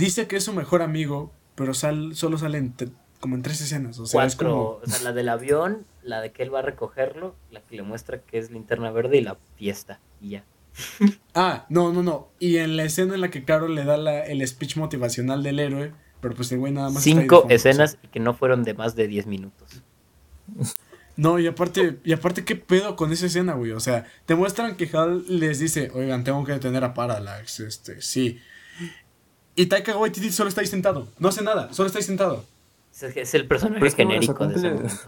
Dice 0.00 0.26
que 0.26 0.36
es 0.36 0.44
su 0.44 0.52
mejor 0.52 0.82
amigo, 0.82 1.32
pero 1.54 1.74
sal, 1.74 2.14
solo 2.14 2.38
sale 2.38 2.58
en 2.58 2.72
te- 2.72 2.88
como 3.20 3.36
en 3.36 3.42
tres 3.42 3.60
escenas. 3.60 3.98
O 3.98 4.06
sea, 4.06 4.24
es 4.24 4.34
Cuatro, 4.36 4.50
como. 4.50 4.62
o 4.82 4.86
sea, 4.86 5.00
la 5.04 5.12
del 5.12 5.28
avión, 5.28 5.84
la 6.02 6.20
de 6.20 6.32
que 6.32 6.42
él 6.42 6.52
va 6.52 6.60
a 6.60 6.62
recogerlo, 6.62 7.36
la 7.50 7.60
que 7.60 7.76
le 7.76 7.82
muestra 7.82 8.20
que 8.22 8.38
es 8.38 8.50
linterna 8.50 8.90
verde 8.90 9.18
y 9.18 9.20
la 9.22 9.36
fiesta. 9.56 10.00
Y 10.20 10.30
ya. 10.30 10.44
Ah, 11.34 11.66
no, 11.68 11.92
no, 11.92 12.02
no. 12.02 12.28
Y 12.40 12.56
en 12.58 12.76
la 12.76 12.84
escena 12.84 13.14
en 13.14 13.20
la 13.20 13.30
que 13.30 13.44
Carol 13.44 13.74
le 13.74 13.84
da 13.84 13.96
la, 13.96 14.20
el 14.26 14.46
speech 14.46 14.76
motivacional 14.76 15.42
del 15.42 15.60
héroe, 15.60 15.92
pero 16.20 16.34
pues 16.34 16.50
el 16.52 16.58
güey 16.58 16.72
nada 16.72 16.90
más. 16.90 17.02
Cinco 17.04 17.40
fondo, 17.42 17.54
o 17.54 17.58
sea. 17.58 17.70
escenas 17.70 17.98
y 18.02 18.08
que 18.08 18.20
no 18.20 18.34
fueron 18.34 18.64
de 18.64 18.74
más 18.74 18.96
de 18.96 19.06
10 19.06 19.26
minutos. 19.26 19.82
No, 21.16 21.38
y 21.38 21.46
aparte, 21.46 21.98
y 22.02 22.12
aparte, 22.14 22.44
¿qué 22.46 22.56
pedo 22.56 22.96
con 22.96 23.12
esa 23.12 23.26
escena, 23.26 23.52
güey? 23.52 23.72
O 23.72 23.80
sea, 23.80 24.06
te 24.24 24.34
muestran 24.34 24.76
que 24.76 24.88
Hal 24.96 25.24
les 25.28 25.58
dice, 25.58 25.90
oigan, 25.92 26.24
tengo 26.24 26.42
que 26.44 26.52
detener 26.52 26.82
a 26.82 26.94
Parallax, 26.94 27.60
este, 27.60 28.00
sí. 28.00 28.40
Y 29.60 29.66
Taika 29.66 29.96
Waititi 29.96 30.30
solo 30.30 30.48
está 30.48 30.60
ahí 30.60 30.66
sentado, 30.66 31.08
no 31.18 31.28
hace 31.28 31.42
nada, 31.42 31.72
solo 31.72 31.86
está 31.88 31.98
ahí 31.98 32.04
sentado. 32.04 32.44
Es, 33.14 33.34
el 33.34 33.46
personaje 33.46 33.86
es 33.86 33.94
genérico 33.94 34.46
de 34.46 34.54
ese 34.56 34.70
momento. 34.70 34.94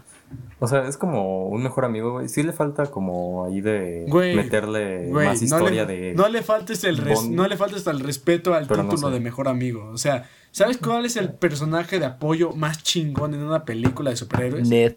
O 0.59 0.67
sea, 0.67 0.87
es 0.87 0.97
como 0.97 1.47
un 1.49 1.61
mejor 1.61 1.83
amigo, 1.85 2.13
güey. 2.13 2.27
Sí 2.29 2.41
le 2.41 2.53
falta 2.53 2.85
como 2.87 3.45
ahí 3.45 3.59
de 3.61 4.05
Güey, 4.07 4.33
meterle 4.35 5.09
Güey, 5.09 5.27
más 5.27 5.39
no 5.41 5.45
historia 5.45 5.85
le, 5.85 5.93
de... 5.95 6.13
no 6.15 6.27
le 6.29 6.41
faltes 6.41 6.83
el 6.85 6.97
res- 6.97 7.27
no 7.29 7.47
le 7.47 7.55
faltes 7.57 7.85
el 7.85 7.99
respeto 7.99 8.53
al 8.55 8.65
Pero 8.65 8.81
no 8.83 8.89
título 8.89 9.09
sé. 9.09 9.13
de 9.15 9.19
mejor 9.19 9.47
amigo. 9.47 9.89
O 9.93 9.97
sea, 9.97 10.27
¿sabes 10.51 10.77
cuál 10.77 11.05
es 11.05 11.17
el 11.17 11.33
personaje 11.33 11.99
de 11.99 12.05
apoyo 12.05 12.51
más 12.53 12.81
chingón 12.81 13.33
en 13.35 13.43
una 13.43 13.63
película 13.65 14.09
de 14.11 14.15
superhéroes? 14.15 14.67
Ned. 14.69 14.95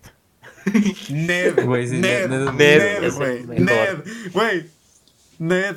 Ned, 1.10 1.64
Güey, 1.66 1.88
sí, 1.88 1.96
Ned, 1.98 2.28
Ned- 2.30 2.52
Ned- 2.52 3.00
Ned, 3.02 3.12
güey, 3.14 3.46
Ned, 3.46 3.96
güey, 4.32 4.66
Ned, 5.38 5.76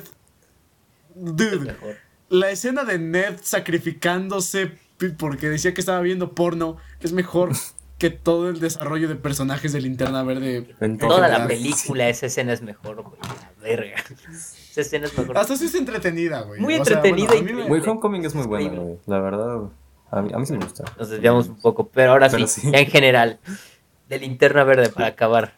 dude, 1.16 1.58
mejor. 1.58 1.96
La 2.30 2.50
escena 2.50 2.84
de 2.84 2.98
Ned 2.98 3.36
sacrificándose 3.42 4.72
porque 5.18 5.48
decía 5.48 5.74
que 5.74 5.80
estaba 5.80 6.00
viendo 6.00 6.32
porno 6.34 6.76
es 7.00 7.12
mejor 7.12 7.50
que 7.98 8.08
todo 8.10 8.48
el 8.48 8.60
desarrollo 8.60 9.08
de 9.08 9.16
personajes 9.16 9.72
de 9.74 9.80
Linterna 9.82 10.22
Verde. 10.22 10.74
En 10.80 10.96
Toda 10.96 11.28
la 11.28 11.46
película, 11.46 12.08
esa 12.08 12.26
escena 12.26 12.52
es 12.54 12.62
mejor, 12.62 13.02
güey. 13.02 13.16
La 13.20 13.62
verga. 13.62 13.96
Esa 14.70 14.80
escena 14.82 15.06
es 15.06 15.18
mejor. 15.18 15.36
Hasta 15.36 15.56
sí 15.56 15.66
es 15.66 15.74
entretenida, 15.74 16.42
güey. 16.42 16.60
Muy 16.60 16.76
O 16.76 16.84
sea, 16.84 16.96
entretenida 16.96 17.26
bueno, 17.32 17.40
a 17.40 17.44
mí 17.44 17.52
me- 17.52 17.64
y- 17.64 17.68
Güey, 17.68 17.82
Homecoming 17.88 18.24
es 18.24 18.34
muy 18.34 18.46
buena, 18.46 18.70
güey. 18.78 18.98
La 19.06 19.20
verdad, 19.20 19.58
a 20.12 20.22
mí, 20.22 20.30
a 20.32 20.38
mí 20.38 20.46
sí 20.46 20.52
me 20.54 20.60
gusta. 20.60 20.84
Nos 20.98 21.10
desviamos 21.10 21.48
un 21.48 21.56
poco, 21.60 21.88
pero 21.88 22.12
ahora 22.12 22.28
Pero 22.30 22.46
sí, 22.46 22.60
sí. 22.62 22.70
ya 22.70 22.78
en 22.78 22.86
general, 22.86 23.40
de 24.08 24.18
linterna 24.20 24.62
verde 24.64 24.88
para 24.90 25.08
acabar. 25.08 25.56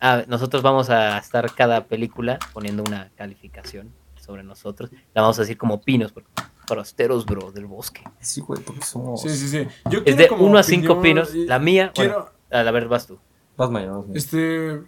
Ah, 0.00 0.22
nosotros 0.28 0.62
vamos 0.62 0.90
a 0.90 1.16
estar 1.18 1.50
cada 1.54 1.86
película 1.86 2.38
poniendo 2.52 2.82
una 2.86 3.10
calificación 3.16 3.90
sobre 4.26 4.42
nosotros. 4.42 4.90
La 5.14 5.22
vamos 5.22 5.38
a 5.38 5.42
decir 5.42 5.56
como 5.56 5.80
pinos, 5.80 6.12
porque 6.12 6.28
forasteros, 6.66 7.24
bro, 7.24 7.52
del 7.52 7.66
bosque. 7.66 8.02
Sí, 8.20 8.40
güey, 8.40 8.60
porque 8.62 8.82
somos... 8.84 9.22
Sí, 9.22 9.30
sí, 9.30 9.48
sí. 9.48 9.66
Yo 9.90 10.00
Es 10.04 10.16
de 10.16 10.26
como 10.28 10.44
1 10.44 10.58
a 10.58 10.62
5 10.62 10.92
opinión, 10.92 11.26
pinos. 11.26 11.48
La 11.48 11.58
mía, 11.58 11.92
Quiero, 11.94 12.32
bueno, 12.50 12.68
a 12.68 12.72
ver, 12.72 12.88
vas 12.88 13.06
tú. 13.06 13.18
Vas 13.56 13.70
mayor, 13.70 13.90
vas 13.92 14.00
mayor. 14.06 14.16
este, 14.16 14.82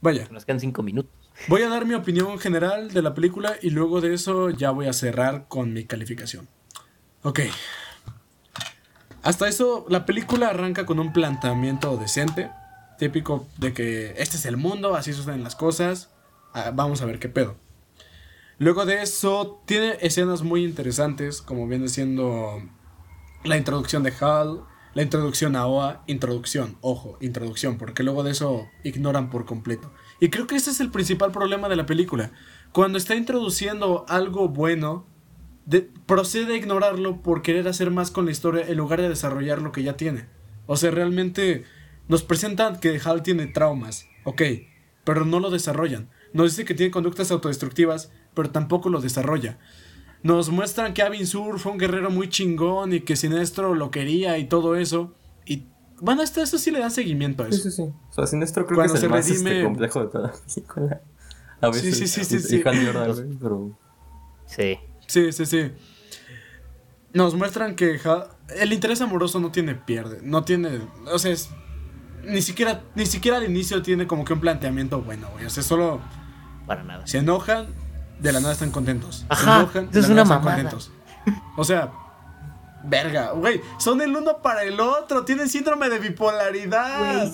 vaya, 0.00 0.28
Nos 0.30 0.44
quedan 0.44 0.60
5 0.60 0.82
minutos. 0.82 1.10
voy 1.48 1.62
a 1.62 1.68
dar 1.68 1.86
mi 1.86 1.94
opinión 1.94 2.38
general 2.38 2.92
de 2.92 3.02
la 3.02 3.14
película 3.14 3.56
y 3.62 3.70
luego 3.70 4.00
de 4.00 4.12
eso 4.14 4.50
ya 4.50 4.70
voy 4.70 4.86
a 4.86 4.92
cerrar 4.92 5.48
con 5.48 5.72
mi 5.72 5.84
calificación. 5.84 6.46
Ok. 7.22 7.40
Hasta 9.22 9.48
eso, 9.48 9.84
la 9.88 10.06
película 10.06 10.48
arranca 10.48 10.86
con 10.86 10.98
un 10.98 11.12
planteamiento 11.12 11.96
decente, 11.96 12.50
típico 12.98 13.46
de 13.58 13.72
que 13.74 14.14
este 14.16 14.36
es 14.36 14.46
el 14.46 14.56
mundo, 14.56 14.94
así 14.94 15.12
suceden 15.12 15.42
las 15.44 15.56
cosas, 15.56 16.10
ah, 16.54 16.70
vamos 16.74 17.02
a 17.02 17.06
ver 17.06 17.18
qué 17.18 17.28
pedo. 17.28 17.56
Luego 18.60 18.84
de 18.84 19.00
eso, 19.00 19.62
tiene 19.64 19.96
escenas 20.02 20.42
muy 20.42 20.64
interesantes, 20.64 21.40
como 21.40 21.66
viene 21.66 21.88
siendo 21.88 22.62
la 23.42 23.56
introducción 23.56 24.02
de 24.02 24.12
Hal, 24.20 24.64
la 24.92 25.02
introducción 25.02 25.56
a 25.56 25.64
Oa, 25.66 26.04
introducción, 26.06 26.76
ojo, 26.82 27.16
introducción, 27.22 27.78
porque 27.78 28.02
luego 28.02 28.22
de 28.22 28.32
eso 28.32 28.68
ignoran 28.84 29.30
por 29.30 29.46
completo. 29.46 29.90
Y 30.20 30.28
creo 30.28 30.46
que 30.46 30.56
ese 30.56 30.72
es 30.72 30.80
el 30.80 30.90
principal 30.90 31.32
problema 31.32 31.70
de 31.70 31.76
la 31.76 31.86
película. 31.86 32.32
Cuando 32.72 32.98
está 32.98 33.14
introduciendo 33.14 34.04
algo 34.10 34.50
bueno, 34.50 35.06
de- 35.64 35.88
procede 36.04 36.52
a 36.52 36.56
ignorarlo 36.58 37.22
por 37.22 37.40
querer 37.40 37.66
hacer 37.66 37.90
más 37.90 38.10
con 38.10 38.26
la 38.26 38.30
historia 38.32 38.66
en 38.68 38.76
lugar 38.76 39.00
de 39.00 39.08
desarrollar 39.08 39.62
lo 39.62 39.72
que 39.72 39.84
ya 39.84 39.96
tiene. 39.96 40.26
O 40.66 40.76
sea, 40.76 40.90
realmente 40.90 41.64
nos 42.08 42.22
presentan 42.24 42.78
que 42.78 43.00
Hal 43.02 43.22
tiene 43.22 43.46
traumas, 43.46 44.06
ok, 44.24 44.42
pero 45.04 45.24
no 45.24 45.40
lo 45.40 45.48
desarrollan. 45.48 46.10
Nos 46.34 46.50
dice 46.50 46.66
que 46.66 46.74
tiene 46.74 46.92
conductas 46.92 47.30
autodestructivas, 47.30 48.12
pero 48.34 48.50
tampoco 48.50 48.88
lo 48.88 49.00
desarrolla. 49.00 49.58
Nos 50.22 50.50
muestran 50.50 50.92
que 50.94 51.02
Avin 51.02 51.26
Sur 51.26 51.58
fue 51.58 51.72
un 51.72 51.78
guerrero 51.78 52.10
muy 52.10 52.28
chingón 52.28 52.92
y 52.92 53.00
que 53.00 53.16
Sinestro 53.16 53.74
lo 53.74 53.90
quería 53.90 54.36
y 54.38 54.44
todo 54.44 54.76
eso. 54.76 55.14
Y 55.46 55.64
bueno, 56.00 56.22
hasta 56.22 56.42
eso 56.42 56.58
sí 56.58 56.70
le 56.70 56.78
dan 56.80 56.90
seguimiento 56.90 57.42
a 57.42 57.46
Sí, 57.50 57.54
eso. 57.58 57.70
sí, 57.70 57.76
sí. 57.76 57.82
O 57.82 58.12
sea, 58.12 58.26
Sinestro 58.26 58.66
creo 58.66 58.76
Cuando 58.76 58.92
que 58.92 58.96
es 58.96 59.00
se 59.00 59.06
el 59.06 59.12
más 59.12 59.26
redime- 59.28 59.50
este, 59.50 59.64
complejo 59.64 60.00
de 60.00 60.06
toda 60.08 60.28
la 60.28 60.32
película. 60.54 61.00
A 61.62 61.66
veces. 61.68 61.96
sí, 61.98 62.06
sí, 62.06 62.24
sí, 62.24 62.38
sí. 62.40 62.62
pero... 63.40 63.76
Sí. 64.46 64.78
Sí, 65.06 65.32
sí, 65.32 65.46
sí. 65.46 65.72
Nos 67.12 67.34
muestran 67.34 67.74
que 67.74 67.98
Ha- 68.04 68.28
el 68.60 68.72
interés 68.72 69.00
amoroso 69.00 69.40
no 69.40 69.50
tiene 69.50 69.74
pierde, 69.74 70.20
no 70.22 70.44
tiene, 70.44 70.80
o 71.12 71.18
sea, 71.18 71.32
es- 71.32 71.50
ni 72.24 72.42
siquiera 72.42 72.82
ni 72.94 73.06
siquiera 73.06 73.38
al 73.38 73.44
inicio 73.44 73.80
tiene 73.82 74.06
como 74.06 74.24
que 74.24 74.32
un 74.34 74.40
planteamiento 74.40 75.00
bueno, 75.02 75.28
güey. 75.32 75.46
O 75.46 75.50
sea, 75.50 75.62
solo 75.62 76.00
Para 76.66 76.84
nada. 76.84 77.06
se 77.06 77.18
enojan, 77.18 77.66
de 78.20 78.32
la 78.32 78.40
nada 78.40 78.52
están 78.52 78.70
contentos. 78.70 79.24
Ajá, 79.28 79.42
se 79.42 79.50
enojan, 79.60 79.84
eso 79.84 79.92
de 79.92 80.00
es 80.00 80.08
una 80.08 80.24
mamada. 80.24 80.56
contentos. 80.56 80.90
O 81.56 81.64
sea, 81.64 81.92
verga, 82.84 83.32
güey, 83.32 83.60
son 83.78 84.00
el 84.00 84.14
uno 84.16 84.38
para 84.42 84.64
el 84.64 84.80
otro, 84.80 85.24
tienen 85.24 85.48
síndrome 85.48 85.88
de 85.88 85.98
bipolaridad. 85.98 87.30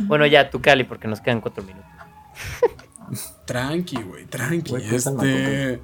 Bueno, 0.00 0.26
ya, 0.26 0.50
tu 0.50 0.60
Cali, 0.60 0.84
porque 0.84 1.08
nos 1.08 1.20
quedan 1.20 1.40
4 1.40 1.64
minutos. 1.64 1.90
Tranqui, 3.46 4.02
güey, 4.02 4.26
tranqui. 4.26 4.70
Güey, 4.70 4.94
este... 4.94 5.80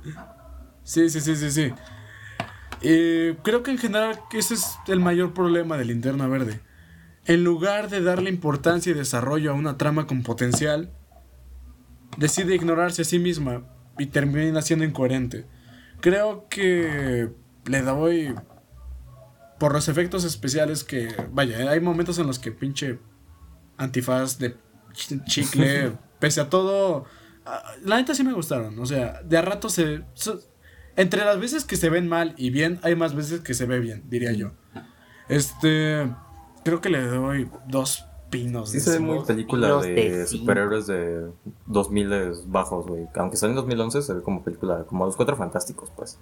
Sí, 0.83 1.09
sí, 1.09 1.21
sí, 1.21 1.37
sí, 1.37 1.51
sí. 1.51 1.73
Eh, 2.83 3.39
creo 3.43 3.63
que 3.63 3.71
en 3.71 3.79
general 3.79 4.21
ese 4.33 4.55
es 4.55 4.77
el 4.87 5.01
mayor 5.01 5.33
problema 5.33 5.79
de 5.79 5.87
Linterna 5.87 6.27
Verde. 6.27 6.61
En 7.25 7.43
lugar 7.43 7.89
de 7.89 8.03
darle 8.03 8.29
importancia 8.29 8.91
y 8.91 8.95
desarrollo 8.95 9.51
a 9.51 9.55
una 9.55 9.79
trama 9.79 10.07
con 10.07 10.23
potencial, 10.23 10.91
decide 12.19 12.55
ignorarse 12.55 13.01
a 13.01 13.05
sí 13.07 13.19
misma 13.19 13.63
y 13.99 14.07
termina 14.07 14.63
siendo 14.63 14.85
incoherente. 14.85 15.47
Creo 16.01 16.47
que 16.49 17.31
le 17.67 17.83
doy 17.83 18.35
por 19.59 19.73
los 19.73 19.89
efectos 19.89 20.25
especiales 20.25 20.85
que, 20.85 21.15
vaya, 21.33 21.71
hay 21.71 21.81
momentos 21.81 22.19
en 22.19 22.27
los 22.27 22.39
que 22.39 22.53
pinche 22.53 22.99
antifaz 23.77 24.39
de 24.39 24.57
ch- 24.93 25.25
chicle, 25.27 25.93
pese 26.19 26.41
a 26.41 26.51
todo, 26.51 27.05
ah, 27.47 27.63
la 27.83 27.97
neta 27.97 28.15
sí 28.15 28.25
me 28.25 28.33
gustaron, 28.33 28.79
o 28.79 28.87
sea, 28.87 29.23
de 29.23 29.39
a 29.39 29.43
rato 29.43 29.69
se... 29.71 30.03
entre 30.97 31.25
las 31.25 31.41
veces 31.41 31.65
que 31.65 31.77
se 31.77 31.89
ven 31.89 32.09
mal 32.09 32.35
y 32.37 32.51
bien, 32.51 32.79
hay 32.83 32.95
más 32.97 33.15
veces 33.15 33.41
que 33.41 33.55
se 33.55 33.67
ve 33.67 33.79
bien, 33.81 34.03
diría 34.09 34.33
yo. 34.33 34.53
Este. 35.29 36.11
Creo 36.65 36.81
que 36.81 36.89
le 36.91 37.03
doy 37.03 37.49
dos 37.69 38.07
pinos. 38.39 38.71
Sí 38.71 38.77
de 38.79 38.83
se 38.83 38.91
ve 38.91 38.97
cinco. 38.99 39.15
muy 39.15 39.25
película 39.25 39.77
de, 39.79 40.27
superhéroes 40.27 40.87
de 40.87 41.31
2000 41.67 42.33
bajos, 42.47 42.87
güey. 42.87 43.07
Aunque 43.15 43.37
salió 43.37 43.53
en 43.53 43.57
2011, 43.57 44.03
se 44.03 44.15
ve 44.15 44.23
como 44.23 44.43
película, 44.43 44.85
como 44.85 45.07
los 45.07 45.17
cuatro 45.17 45.37
fantásticos, 45.37 45.91
pues. 45.97 46.19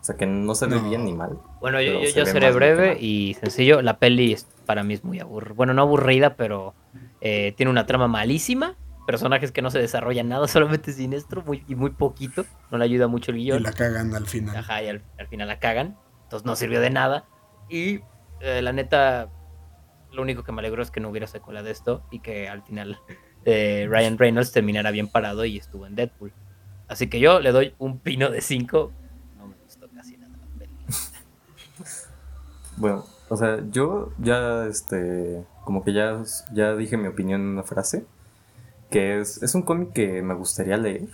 O 0.00 0.04
sea 0.06 0.16
que 0.16 0.26
no 0.26 0.54
se 0.54 0.66
ve 0.66 0.76
No. 0.76 0.88
bien 0.88 1.04
ni 1.04 1.12
mal. 1.12 1.38
Bueno, 1.60 1.80
yo, 1.80 1.94
yo, 2.00 2.06
se 2.06 2.12
yo 2.20 2.26
seré 2.26 2.52
breve 2.52 2.96
y 3.00 3.34
sencillo. 3.34 3.82
La 3.82 3.98
peli 3.98 4.32
es- 4.34 4.46
para 4.64 4.82
mí 4.84 4.94
es 4.94 5.02
muy 5.04 5.18
aburrida. 5.20 5.54
Bueno, 5.54 5.74
no 5.74 5.82
aburrida, 5.82 6.36
pero 6.36 6.74
eh, 7.20 7.54
tiene 7.56 7.70
una 7.70 7.86
trama 7.86 8.06
malísima. 8.06 8.76
Personajes 9.06 9.50
que 9.52 9.62
no 9.62 9.70
se 9.70 9.78
desarrollan 9.80 10.28
nada, 10.28 10.46
solamente 10.48 10.92
siniestro 10.92 11.42
muy, 11.42 11.64
y 11.68 11.74
muy 11.74 11.90
poquito. 11.90 12.44
No 12.70 12.78
le 12.78 12.84
ayuda 12.84 13.08
mucho 13.08 13.30
el 13.32 13.38
Y 13.38 13.44
guion. 13.44 13.62
la 13.64 13.72
cagan 13.72 14.14
al 14.14 14.26
final. 14.26 14.56
Ajá, 14.56 14.82
y 14.82 14.88
al, 14.88 15.02
al 15.18 15.26
final 15.28 15.48
la 15.48 15.58
cagan. 15.58 15.96
Entonces 16.24 16.46
no 16.46 16.54
sirvió 16.56 16.80
de 16.80 16.90
nada. 16.90 17.24
Y 17.68 18.00
eh, 18.40 18.62
la 18.62 18.72
neta, 18.72 19.28
lo 20.12 20.22
único 20.22 20.42
que 20.42 20.52
me 20.52 20.60
alegró 20.60 20.82
es 20.82 20.90
que 20.90 21.00
no 21.00 21.10
hubiera 21.10 21.26
secuela 21.26 21.62
de 21.62 21.70
esto 21.70 22.02
y 22.10 22.20
que 22.20 22.48
al 22.48 22.62
final 22.62 22.98
eh, 23.44 23.86
Ryan 23.88 24.18
Reynolds 24.18 24.52
terminara 24.52 24.90
bien 24.90 25.08
parado 25.08 25.44
y 25.44 25.58
estuvo 25.58 25.86
en 25.86 25.94
Deadpool. 25.94 26.32
Así 26.88 27.08
que 27.08 27.20
yo 27.20 27.40
le 27.40 27.52
doy 27.52 27.74
un 27.78 27.98
pino 27.98 28.30
de 28.30 28.40
5. 28.40 28.92
No 29.38 29.46
me 29.46 29.56
gustó 29.64 29.88
casi 29.88 30.16
nada. 30.16 30.34
Bueno, 32.78 33.06
o 33.30 33.36
sea, 33.38 33.58
yo 33.70 34.12
ya, 34.18 34.66
este, 34.66 35.44
como 35.64 35.82
que 35.82 35.94
ya, 35.94 36.22
ya 36.52 36.76
dije 36.76 36.98
mi 36.98 37.08
opinión 37.08 37.40
en 37.40 37.46
una 37.48 37.62
frase, 37.62 38.04
que 38.90 39.18
es, 39.18 39.42
es 39.42 39.54
un 39.54 39.62
cómic 39.62 39.92
que 39.94 40.20
me 40.22 40.34
gustaría 40.34 40.76
leer, 40.76 41.08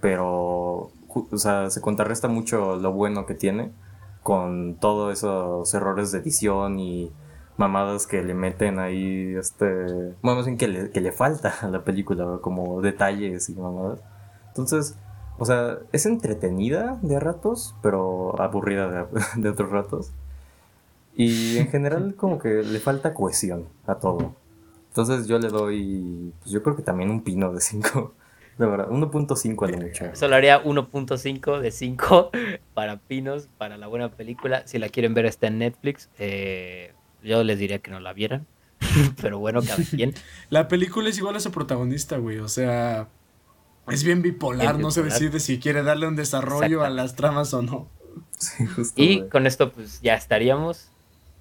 pero, 0.00 0.90
o 1.08 1.36
sea, 1.36 1.68
se 1.68 1.82
contrarresta 1.82 2.28
mucho 2.28 2.76
lo 2.76 2.92
bueno 2.92 3.26
que 3.26 3.34
tiene 3.34 3.70
con 4.22 4.76
todos 4.76 5.12
esos 5.12 5.74
errores 5.74 6.10
de 6.10 6.18
edición 6.20 6.78
y 6.80 7.12
mamadas 7.56 8.06
que 8.06 8.22
le 8.22 8.34
meten 8.34 8.78
ahí, 8.78 9.34
este, 9.36 10.14
bueno, 10.22 10.42
bien 10.42 10.56
que 10.56 10.68
le, 10.68 10.90
que 10.90 11.00
le 11.00 11.12
falta 11.12 11.54
a 11.60 11.68
la 11.68 11.84
película, 11.84 12.38
como 12.40 12.80
detalles 12.80 13.48
y 13.48 13.54
mamadas. 13.54 14.00
Entonces, 14.48 14.96
o 15.38 15.44
sea, 15.44 15.78
es 15.92 16.06
entretenida 16.06 16.98
de 17.02 17.20
ratos, 17.20 17.74
pero 17.82 18.40
aburrida 18.40 18.88
de, 18.88 19.06
de 19.36 19.48
otros 19.48 19.70
ratos. 19.70 20.12
Y 21.16 21.58
en 21.58 21.68
general 21.68 22.14
como 22.16 22.38
que 22.38 22.48
le 22.48 22.80
falta 22.80 23.14
cohesión 23.14 23.68
a 23.86 23.96
todo. 23.96 24.34
Entonces 24.88 25.26
yo 25.26 25.38
le 25.38 25.48
doy, 25.48 26.32
pues 26.40 26.52
yo 26.52 26.62
creo 26.62 26.76
que 26.76 26.82
también 26.82 27.10
un 27.10 27.22
pino 27.22 27.52
de 27.52 27.60
5. 27.60 28.14
De 28.58 28.66
verdad, 28.66 28.88
1.5 28.88 29.66
a 29.66 29.70
lo 29.70 29.78
mucho. 29.78 30.04
Solo 30.14 30.36
haría 30.36 30.62
1.5 30.62 31.58
de 31.58 31.70
5 31.72 32.30
para 32.74 32.98
Pinos, 32.98 33.48
para 33.58 33.76
la 33.76 33.88
buena 33.88 34.10
película. 34.10 34.64
Si 34.66 34.78
la 34.78 34.88
quieren 34.88 35.14
ver 35.14 35.26
está 35.26 35.48
en 35.48 35.58
Netflix. 35.58 36.08
Eh, 36.18 36.93
yo 37.24 37.42
les 37.42 37.58
diría 37.58 37.78
que 37.80 37.90
no 37.90 38.00
la 38.00 38.12
vieran. 38.12 38.46
Pero 39.20 39.38
bueno, 39.38 39.60
cada 39.62 39.82
quien. 39.90 40.14
La 40.50 40.68
película 40.68 41.08
es 41.08 41.18
igual 41.18 41.36
a 41.36 41.40
su 41.40 41.50
protagonista, 41.50 42.18
güey. 42.18 42.38
O 42.38 42.48
sea, 42.48 43.08
es 43.88 44.04
bien 44.04 44.22
bipolar. 44.22 44.74
Bien 44.74 44.82
no 44.82 44.90
se 44.90 45.02
decide 45.02 45.40
si 45.40 45.58
quiere 45.58 45.82
darle 45.82 46.06
un 46.06 46.16
desarrollo 46.16 46.84
a 46.84 46.90
las 46.90 47.16
tramas 47.16 47.52
o 47.54 47.62
no. 47.62 47.88
Sí, 48.38 48.66
justo, 48.66 49.00
Y 49.02 49.18
güey. 49.18 49.28
con 49.30 49.46
esto 49.46 49.72
pues 49.72 50.00
ya 50.02 50.14
estaríamos. 50.14 50.88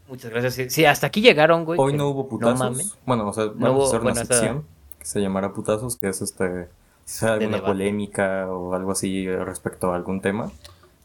Muchas 0.07 0.31
gracias. 0.31 0.73
Sí, 0.73 0.85
hasta 0.85 1.07
aquí 1.07 1.22
llegaron, 1.22 1.65
güey. 1.65 1.80
Hoy 1.80 1.93
no 1.93 2.07
hubo 2.10 2.27
putazos. 2.27 2.60
mames. 2.60 2.97
bueno, 3.05 3.27
o 3.30 3.34
sea, 3.34 3.45
vamos 3.55 3.69
hubo- 3.77 3.84
a 3.84 3.88
hacer 3.88 3.99
una 4.01 4.11
bueno, 4.11 4.22
esa- 4.22 4.34
sección 4.34 4.65
que 4.99 5.05
se 5.05 5.22
llamará 5.22 5.53
putazos, 5.53 5.95
que 5.97 6.07
es 6.10 6.22
este, 6.22 6.68
si 7.05 7.19
sale 7.19 7.34
alguna 7.34 7.57
debate. 7.57 7.72
polémica 7.73 8.47
o 8.49 8.73
algo 8.73 8.91
así 8.91 9.27
respecto 9.27 9.91
a 9.91 9.95
algún 9.95 10.22
tema, 10.22 10.51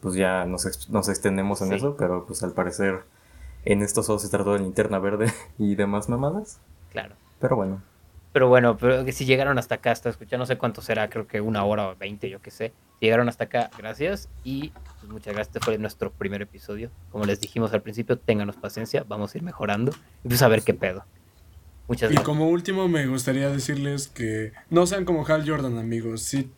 pues 0.00 0.14
ya 0.14 0.44
nos, 0.46 0.66
ex- 0.66 0.88
nos 0.90 1.08
extendemos 1.08 1.62
en 1.62 1.68
Sí. 1.70 1.74
eso, 1.76 1.96
pero 1.96 2.24
pues 2.26 2.42
al 2.42 2.52
parecer 2.52 3.02
en 3.72 3.82
esto 3.82 4.02
solo 4.02 4.18
se 4.18 4.28
trató 4.28 4.54
de 4.54 4.60
linterna 4.60 4.98
verde 4.98 5.32
y 5.58 5.74
demás 5.74 6.08
mamadas. 6.08 6.60
Claro. 6.90 7.14
Pero 7.40 7.56
bueno, 7.56 7.82
Pero 8.32 8.48
bueno, 8.48 8.76
pero 8.76 9.04
que 9.04 9.12
si 9.12 9.24
llegaron 9.24 9.58
hasta 9.58 9.76
acá, 9.76 9.90
hasta 9.92 10.08
escuchar, 10.08 10.38
no 10.38 10.46
sé 10.46 10.56
cuánto 10.58 10.80
será, 10.82 11.08
creo 11.08 11.26
que 11.26 11.40
una 11.40 11.64
hora 11.64 11.88
o 11.88 11.96
veinte, 11.96 12.28
yo 12.30 12.40
qué 12.40 12.50
sé. 12.50 12.72
Si 12.98 13.06
llegaron 13.06 13.28
hasta 13.28 13.44
acá, 13.44 13.70
gracias. 13.78 14.28
Y 14.44 14.70
pues, 15.00 15.12
muchas 15.12 15.34
gracias. 15.34 15.56
Este 15.56 15.60
fue 15.64 15.78
nuestro 15.78 16.10
primer 16.10 16.42
episodio. 16.42 16.90
Como 17.10 17.24
les 17.24 17.40
dijimos 17.40 17.72
al 17.72 17.82
principio, 17.82 18.18
ténganos 18.18 18.56
paciencia, 18.56 19.04
vamos 19.08 19.34
a 19.34 19.38
ir 19.38 19.44
mejorando. 19.44 19.92
Y 20.24 20.28
pues 20.28 20.42
a 20.42 20.48
ver 20.48 20.62
qué 20.62 20.74
pedo. 20.74 21.04
Muchas 21.88 22.10
Y 22.10 22.14
gracias. 22.14 22.24
como 22.26 22.48
último 22.48 22.86
me 22.88 23.06
gustaría 23.06 23.48
decirles 23.50 24.08
que 24.08 24.52
no 24.68 24.86
sean 24.86 25.04
como 25.04 25.26
Hal 25.26 25.48
Jordan, 25.48 25.78
amigos. 25.78 26.22
Si, 26.22 26.50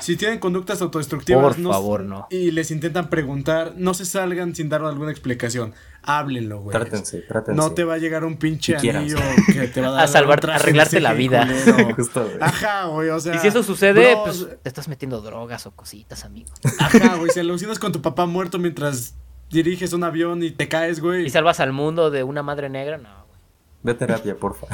si 0.00 0.16
tienen 0.16 0.38
conductas 0.38 0.80
autodestructivas 0.82 1.42
Por 1.54 1.58
no- 1.58 1.70
favor, 1.72 2.02
no. 2.02 2.26
y 2.30 2.50
les 2.50 2.70
intentan 2.70 3.10
preguntar, 3.10 3.74
no 3.76 3.94
se 3.94 4.04
salgan 4.04 4.54
sin 4.54 4.68
dar 4.68 4.82
alguna 4.82 5.10
explicación. 5.10 5.74
Háblenlo, 6.02 6.60
güey. 6.60 6.72
trátense, 6.76 7.20
trátense. 7.22 7.60
No 7.60 7.72
te 7.72 7.84
va 7.84 7.94
a 7.94 7.98
llegar 7.98 8.24
un 8.24 8.36
pinche 8.36 8.76
quiéranse. 8.76 9.16
anillo 9.16 9.44
que 9.52 9.68
te 9.68 9.80
va 9.80 9.88
a 9.88 9.90
dar 9.92 10.04
A 10.04 10.06
salvar- 10.06 10.48
a 10.50 10.54
arreglarte 10.56 11.00
la 11.00 11.12
vida. 11.12 11.46
Justo, 11.96 12.22
güey. 12.24 12.38
Ajá, 12.40 12.86
güey, 12.86 13.08
o 13.10 13.20
sea. 13.20 13.34
Y 13.34 13.38
si 13.38 13.48
eso 13.48 13.62
sucede, 13.62 14.12
bro, 14.14 14.24
pues 14.24 14.46
te 14.62 14.68
estás 14.68 14.88
metiendo 14.88 15.20
drogas 15.20 15.66
o 15.66 15.72
cositas, 15.72 16.24
amigo. 16.24 16.50
Ajá, 16.78 17.16
güey, 17.16 17.30
si 17.30 17.40
alucinas 17.40 17.78
con 17.78 17.92
tu 17.92 18.00
papá 18.00 18.26
muerto 18.26 18.58
mientras 18.58 19.16
diriges 19.50 19.92
un 19.92 20.04
avión 20.04 20.42
y 20.42 20.50
te 20.50 20.68
caes, 20.68 21.00
güey. 21.00 21.26
Y 21.26 21.30
salvas 21.30 21.60
al 21.60 21.72
mundo 21.72 22.10
de 22.10 22.22
una 22.22 22.42
madre 22.42 22.68
negra, 22.68 22.96
no, 22.98 23.08
güey. 23.26 23.38
Ve 23.82 23.92
a 23.92 23.98
terapia, 23.98 24.36
porfa. 24.36 24.66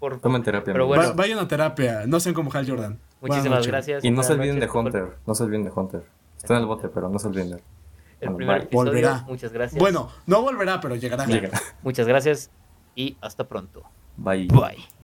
Por 0.00 0.18
Tomen 0.20 0.42
terapia. 0.42 0.72
Pero 0.72 0.84
amigos. 0.86 0.96
bueno. 0.96 1.10
Va- 1.10 1.16
vayan 1.16 1.38
a 1.38 1.46
terapia, 1.46 2.02
no 2.06 2.18
sean 2.18 2.34
como 2.34 2.50
Hal 2.52 2.68
Jordan. 2.68 2.98
Muchísimas 3.20 3.66
gracias. 3.66 4.02
Y 4.04 4.10
no 4.10 4.22
se 4.22 4.32
olviden 4.32 4.58
de 4.58 4.68
Hunter. 4.68 5.18
No 5.26 5.34
se 5.34 5.44
olviden 5.44 5.62
de 5.64 5.70
Hunter. 5.70 6.02
Está 6.38 6.54
en 6.54 6.60
el 6.60 6.66
bote, 6.66 6.88
pero 6.88 7.08
no 7.10 7.18
se 7.18 7.28
olviden 7.28 7.50
de 7.50 7.56
él. 7.56 7.62
El 8.20 8.28
Bueno, 8.30 8.36
primer 8.38 8.56
bye. 8.56 8.64
episodio. 8.66 8.90
Volverá. 8.92 9.24
Muchas 9.28 9.52
gracias. 9.52 9.78
Bueno, 9.78 10.08
no 10.26 10.42
volverá, 10.42 10.80
pero 10.80 10.94
llegará. 10.96 11.26
Llega. 11.26 11.50
Muchas 11.82 12.06
gracias 12.08 12.50
y 12.94 13.16
hasta 13.20 13.44
pronto. 13.46 13.82
Bye. 14.16 14.48
Bye. 14.48 14.99